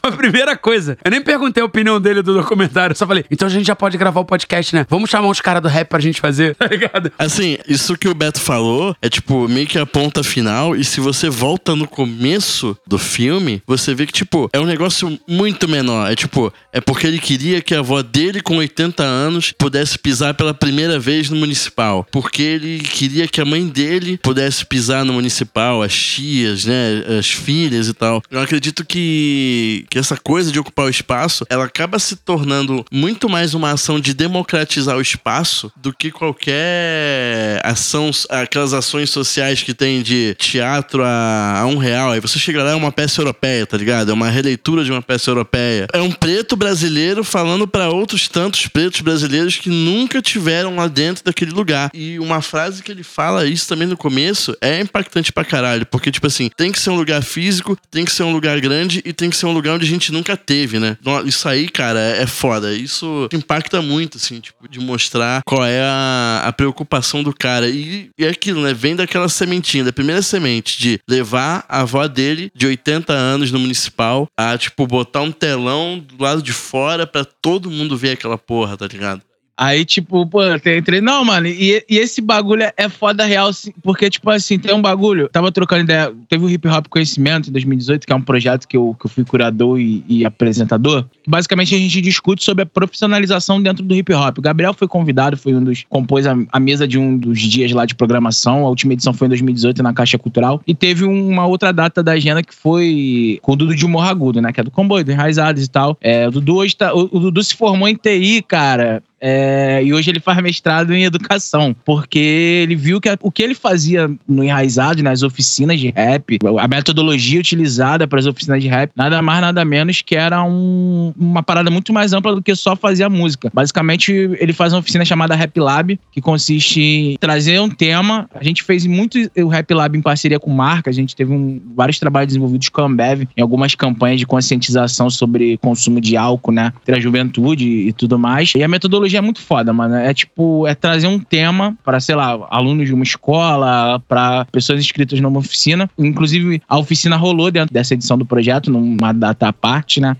Foi 0.00 0.10
a 0.10 0.16
primeira 0.16 0.56
coisa. 0.56 0.96
Eu 1.04 1.10
nem 1.10 1.22
perguntei 1.22 1.62
a 1.62 1.66
opinião 1.66 2.00
dele 2.00 2.22
do 2.22 2.34
documentário. 2.34 2.96
Só 2.96 3.06
falei, 3.06 3.24
então 3.30 3.46
a 3.46 3.50
gente 3.50 3.66
já 3.66 3.76
pode 3.76 3.96
gravar 3.98 4.20
o 4.20 4.24
podcast, 4.24 4.74
né? 4.74 4.86
Vamos 4.88 5.10
chamar 5.10 5.28
uns 5.28 5.40
caras 5.40 5.62
do 5.62 5.68
rap 5.68 5.88
pra 5.88 6.00
gente 6.00 6.20
fazer, 6.20 6.54
tá 6.56 6.66
ligado? 6.66 7.12
Assim, 7.18 7.58
isso 7.66 7.96
que 7.96 8.08
o 8.08 8.14
Beto 8.14 8.40
falou 8.40 8.96
é 9.02 9.08
tipo 9.08 9.48
meio 9.48 9.66
que 9.66 9.78
a 9.78 9.86
ponta 9.86 10.22
final. 10.22 10.76
E 10.76 10.84
se 10.84 11.00
você 11.00 11.28
volta 11.28 11.74
no 11.74 11.86
começo 11.86 12.76
do 12.86 12.98
filme, 12.98 13.62
você 13.66 13.94
vê 13.94 14.06
que, 14.06 14.12
tipo, 14.12 14.48
é 14.52 14.60
um 14.60 14.66
negócio 14.66 15.18
muito 15.28 15.68
menor. 15.68 16.10
É 16.10 16.14
tipo, 16.14 16.52
é 16.72 16.80
porque 16.80 17.06
ele 17.06 17.18
queria 17.18 17.60
que 17.60 17.74
a 17.74 17.80
avó 17.80 18.02
dele, 18.02 18.40
com 18.40 18.56
80 18.56 19.02
anos, 19.02 19.52
pudesse 19.52 19.98
pisar 19.98 20.34
pela 20.34 20.54
primeira 20.54 20.98
vez 20.98 21.30
no 21.30 21.36
municipal. 21.36 22.06
Porque 22.10 22.42
ele 22.42 22.78
queria 22.80 23.26
que 23.26 23.40
a 23.40 23.44
mãe 23.44 23.66
dele 23.66 24.18
pudesse 24.18 24.64
pisar 24.64 25.04
no 25.04 25.12
municipal, 25.12 25.82
as 25.82 25.94
tias, 25.94 26.64
né? 26.64 27.04
As 27.18 27.30
filhas 27.30 27.88
e 27.88 27.94
tal. 27.94 28.22
Eu 28.30 28.40
acredito 28.40 28.84
que 28.84 29.31
que, 29.32 29.98
essa 29.98 30.16
coisa 30.16 30.52
de 30.52 30.58
ocupar 30.58 30.86
o 30.86 30.90
espaço, 30.90 31.44
ela 31.48 31.64
acaba 31.64 31.98
se 31.98 32.16
tornando 32.16 32.84
muito 32.90 33.28
mais 33.28 33.54
uma 33.54 33.72
ação 33.72 33.98
de 33.98 34.14
democratizar 34.14 34.96
o 34.96 35.00
espaço 35.00 35.72
do 35.76 35.92
que 35.92 36.10
qualquer 36.10 37.60
ação, 37.64 38.10
aquelas 38.28 38.72
ações 38.72 39.10
sociais 39.10 39.62
que 39.62 39.74
tem 39.74 40.02
de 40.02 40.34
teatro 40.38 41.02
a, 41.04 41.60
a 41.60 41.66
um 41.66 41.76
real. 41.76 42.12
Aí 42.12 42.20
você 42.20 42.38
chega 42.38 42.62
lá, 42.62 42.72
é 42.72 42.74
uma 42.74 42.92
peça 42.92 43.20
europeia, 43.20 43.66
tá 43.66 43.76
ligado? 43.76 44.10
É 44.10 44.14
uma 44.14 44.28
releitura 44.28 44.84
de 44.84 44.90
uma 44.90 45.02
peça 45.02 45.30
europeia. 45.30 45.86
É 45.92 46.00
um 46.00 46.10
preto 46.10 46.56
brasileiro 46.56 47.24
falando 47.24 47.66
para 47.66 47.88
outros 47.88 48.28
tantos 48.28 48.66
pretos 48.66 49.00
brasileiros 49.00 49.56
que 49.56 49.70
nunca 49.70 50.20
tiveram 50.20 50.76
lá 50.76 50.88
dentro 50.88 51.24
daquele 51.24 51.52
lugar. 51.52 51.90
E 51.94 52.18
uma 52.18 52.42
frase 52.42 52.82
que 52.82 52.90
ele 52.90 53.02
fala 53.02 53.46
isso 53.46 53.68
também 53.68 53.86
no 53.86 53.96
começo 53.96 54.56
é 54.60 54.80
impactante 54.80 55.32
pra 55.32 55.44
caralho, 55.44 55.86
porque, 55.86 56.10
tipo 56.10 56.26
assim, 56.26 56.50
tem 56.56 56.72
que 56.72 56.80
ser 56.80 56.90
um 56.90 56.96
lugar 56.96 57.22
físico, 57.22 57.78
tem 57.90 58.04
que 58.04 58.12
ser 58.12 58.22
um 58.24 58.32
lugar 58.32 58.60
grande 58.60 59.02
e 59.04 59.12
tem 59.22 59.30
que 59.30 59.36
ser 59.36 59.46
um 59.46 59.52
lugar 59.52 59.74
onde 59.74 59.84
a 59.84 59.88
gente 59.88 60.10
nunca 60.10 60.36
teve, 60.36 60.80
né? 60.80 60.96
Isso 61.24 61.48
aí, 61.48 61.68
cara, 61.68 62.00
é 62.00 62.26
foda. 62.26 62.74
Isso 62.74 63.28
impacta 63.32 63.80
muito, 63.80 64.18
assim, 64.18 64.40
tipo, 64.40 64.68
de 64.68 64.80
mostrar 64.80 65.42
qual 65.46 65.64
é 65.64 65.80
a, 65.80 66.42
a 66.46 66.52
preocupação 66.52 67.22
do 67.22 67.32
cara. 67.32 67.68
E, 67.68 68.10
e 68.18 68.24
é 68.24 68.28
aquilo, 68.28 68.62
né? 68.62 68.74
Vem 68.74 68.96
daquela 68.96 69.28
sementinha, 69.28 69.84
da 69.84 69.92
primeira 69.92 70.22
semente, 70.22 70.80
de 70.80 71.00
levar 71.08 71.64
a 71.68 71.82
avó 71.82 72.06
dele, 72.08 72.50
de 72.52 72.66
80 72.66 73.12
anos, 73.12 73.52
no 73.52 73.60
municipal, 73.60 74.26
a, 74.36 74.58
tipo, 74.58 74.86
botar 74.88 75.22
um 75.22 75.30
telão 75.30 75.98
do 75.98 76.22
lado 76.22 76.42
de 76.42 76.52
fora 76.52 77.06
para 77.06 77.24
todo 77.24 77.70
mundo 77.70 77.96
ver 77.96 78.12
aquela 78.12 78.36
porra, 78.36 78.76
tá 78.76 78.88
ligado? 78.88 79.22
Aí, 79.56 79.84
tipo, 79.84 80.26
pô, 80.26 80.42
eu 80.42 80.56
entrei. 80.56 81.00
Não, 81.00 81.24
mano, 81.24 81.46
e, 81.46 81.84
e 81.88 81.98
esse 81.98 82.20
bagulho 82.20 82.64
é 82.76 82.88
foda 82.88 83.24
real, 83.24 83.50
porque, 83.82 84.08
tipo 84.08 84.28
assim, 84.30 84.58
tem 84.58 84.74
um 84.74 84.80
bagulho. 84.80 85.28
Tava 85.28 85.52
trocando 85.52 85.82
ideia. 85.82 86.12
Teve 86.28 86.44
o 86.44 86.50
Hip 86.50 86.66
Hop 86.68 86.86
Conhecimento 86.88 87.48
em 87.48 87.52
2018, 87.52 88.06
que 88.06 88.12
é 88.12 88.16
um 88.16 88.22
projeto 88.22 88.66
que 88.66 88.76
eu, 88.76 88.96
que 88.98 89.06
eu 89.06 89.10
fui 89.10 89.24
curador 89.24 89.78
e, 89.78 90.04
e 90.08 90.24
apresentador. 90.24 91.04
Basicamente 91.26 91.74
a 91.74 91.78
gente 91.78 92.00
discute 92.00 92.42
sobre 92.42 92.62
a 92.62 92.66
profissionalização 92.66 93.62
dentro 93.62 93.84
do 93.84 93.94
hip 93.94 94.12
hop. 94.12 94.38
O 94.38 94.42
Gabriel 94.42 94.72
foi 94.74 94.88
convidado, 94.88 95.36
foi 95.36 95.54
um 95.54 95.62
dos. 95.62 95.84
compôs 95.88 96.26
a, 96.26 96.36
a 96.50 96.58
mesa 96.58 96.88
de 96.88 96.98
um 96.98 97.16
dos 97.16 97.40
dias 97.40 97.72
lá 97.72 97.84
de 97.84 97.94
programação. 97.94 98.64
A 98.64 98.68
última 98.68 98.94
edição 98.94 99.12
foi 99.12 99.26
em 99.26 99.30
2018 99.30 99.82
na 99.82 99.92
Caixa 99.92 100.18
Cultural. 100.18 100.62
E 100.66 100.74
teve 100.74 101.04
uma 101.04 101.46
outra 101.46 101.72
data 101.72 102.02
da 102.02 102.12
agenda 102.12 102.42
que 102.42 102.54
foi 102.54 103.38
com 103.42 103.52
o 103.52 103.56
Dudu 103.56 103.74
de 103.74 103.86
Morro 103.86 104.08
Agudo, 104.08 104.40
né? 104.40 104.52
Que 104.52 104.60
é 104.60 104.64
do 104.64 104.70
Comboio, 104.70 105.04
do 105.04 105.12
Enraizados 105.12 105.64
e 105.64 105.70
tal. 105.70 105.96
É, 106.00 106.26
o 106.26 106.30
Dudu 106.30 106.56
hoje 106.56 106.74
tá. 106.74 106.94
O, 106.94 107.02
o 107.12 107.20
Dudu 107.20 107.42
se 107.44 107.54
formou 107.54 107.86
em 107.86 107.94
TI, 107.94 108.42
cara. 108.42 109.02
É, 109.24 109.80
e 109.84 109.94
hoje 109.94 110.10
ele 110.10 110.18
faz 110.18 110.42
mestrado 110.42 110.92
em 110.92 111.04
educação, 111.04 111.76
porque 111.84 112.18
ele 112.18 112.74
viu 112.74 113.00
que 113.00 113.08
o 113.20 113.30
que 113.30 113.40
ele 113.40 113.54
fazia 113.54 114.10
no 114.28 114.42
Enraizado, 114.42 115.00
nas 115.00 115.22
oficinas 115.22 115.78
de 115.78 115.90
rap, 115.90 116.38
a 116.58 116.66
metodologia 116.66 117.38
utilizada 117.38 118.08
para 118.08 118.18
as 118.18 118.26
oficinas 118.26 118.60
de 118.60 118.68
rap, 118.68 118.90
nada 118.96 119.22
mais, 119.22 119.40
nada 119.40 119.64
menos 119.64 120.02
que 120.02 120.16
era 120.16 120.42
um, 120.42 121.14
uma 121.16 121.42
parada 121.42 121.70
muito 121.70 121.92
mais 121.92 122.12
ampla 122.12 122.34
do 122.34 122.42
que 122.42 122.52
só 122.56 122.74
fazer 122.74 123.04
a 123.04 123.08
música. 123.08 123.48
Basicamente, 123.54 124.12
ele 124.12 124.52
faz 124.52 124.72
uma 124.72 124.80
oficina 124.80 125.04
chamada 125.04 125.36
Rap 125.36 125.56
Lab, 125.60 126.00
que 126.10 126.20
consiste 126.20 126.80
em 126.80 127.16
trazer 127.16 127.60
um 127.60 127.70
tema. 127.70 128.28
A 128.34 128.42
gente 128.42 128.64
fez 128.64 128.84
muito 128.86 129.18
o 129.36 129.46
Rap 129.46 129.72
Lab 129.72 129.96
em 129.96 130.02
parceria 130.02 130.40
com 130.40 130.50
marca, 130.50 130.90
a 130.90 130.92
gente 130.92 131.14
teve 131.14 131.32
um, 131.32 131.60
vários 131.76 132.00
trabalhos 132.00 132.28
desenvolvidos 132.28 132.68
com 132.70 132.80
a 132.80 132.86
Ambev 132.86 133.28
em 133.36 133.40
algumas 133.40 133.76
campanhas 133.76 134.18
de 134.18 134.26
conscientização 134.26 135.08
sobre 135.08 135.58
consumo 135.58 136.00
de 136.00 136.16
álcool, 136.16 136.50
né, 136.50 136.72
entre 136.82 136.96
a 136.96 137.00
juventude 137.00 137.68
e 137.68 137.92
tudo 137.92 138.18
mais. 138.18 138.52
E 138.56 138.62
a 138.64 138.68
metodologia 138.68 139.11
é 139.16 139.20
muito 139.20 139.40
foda, 139.40 139.72
mano. 139.72 139.94
É 139.94 140.12
tipo, 140.12 140.66
é 140.66 140.74
trazer 140.74 141.06
um 141.06 141.18
tema 141.18 141.76
para, 141.84 142.00
sei 142.00 142.14
lá, 142.14 142.46
alunos 142.50 142.86
de 142.86 142.94
uma 142.94 143.04
escola, 143.04 144.00
para 144.08 144.44
pessoas 144.46 144.80
inscritas 144.80 145.20
numa 145.20 145.38
oficina. 145.38 145.88
Inclusive, 145.98 146.62
a 146.68 146.78
oficina 146.78 147.16
rolou 147.16 147.50
dentro 147.50 147.72
dessa 147.72 147.94
edição 147.94 148.18
do 148.18 148.24
projeto, 148.24 148.70
numa 148.70 149.12
data 149.12 149.48
à 149.48 149.52
parte, 149.52 150.00
né? 150.00 150.16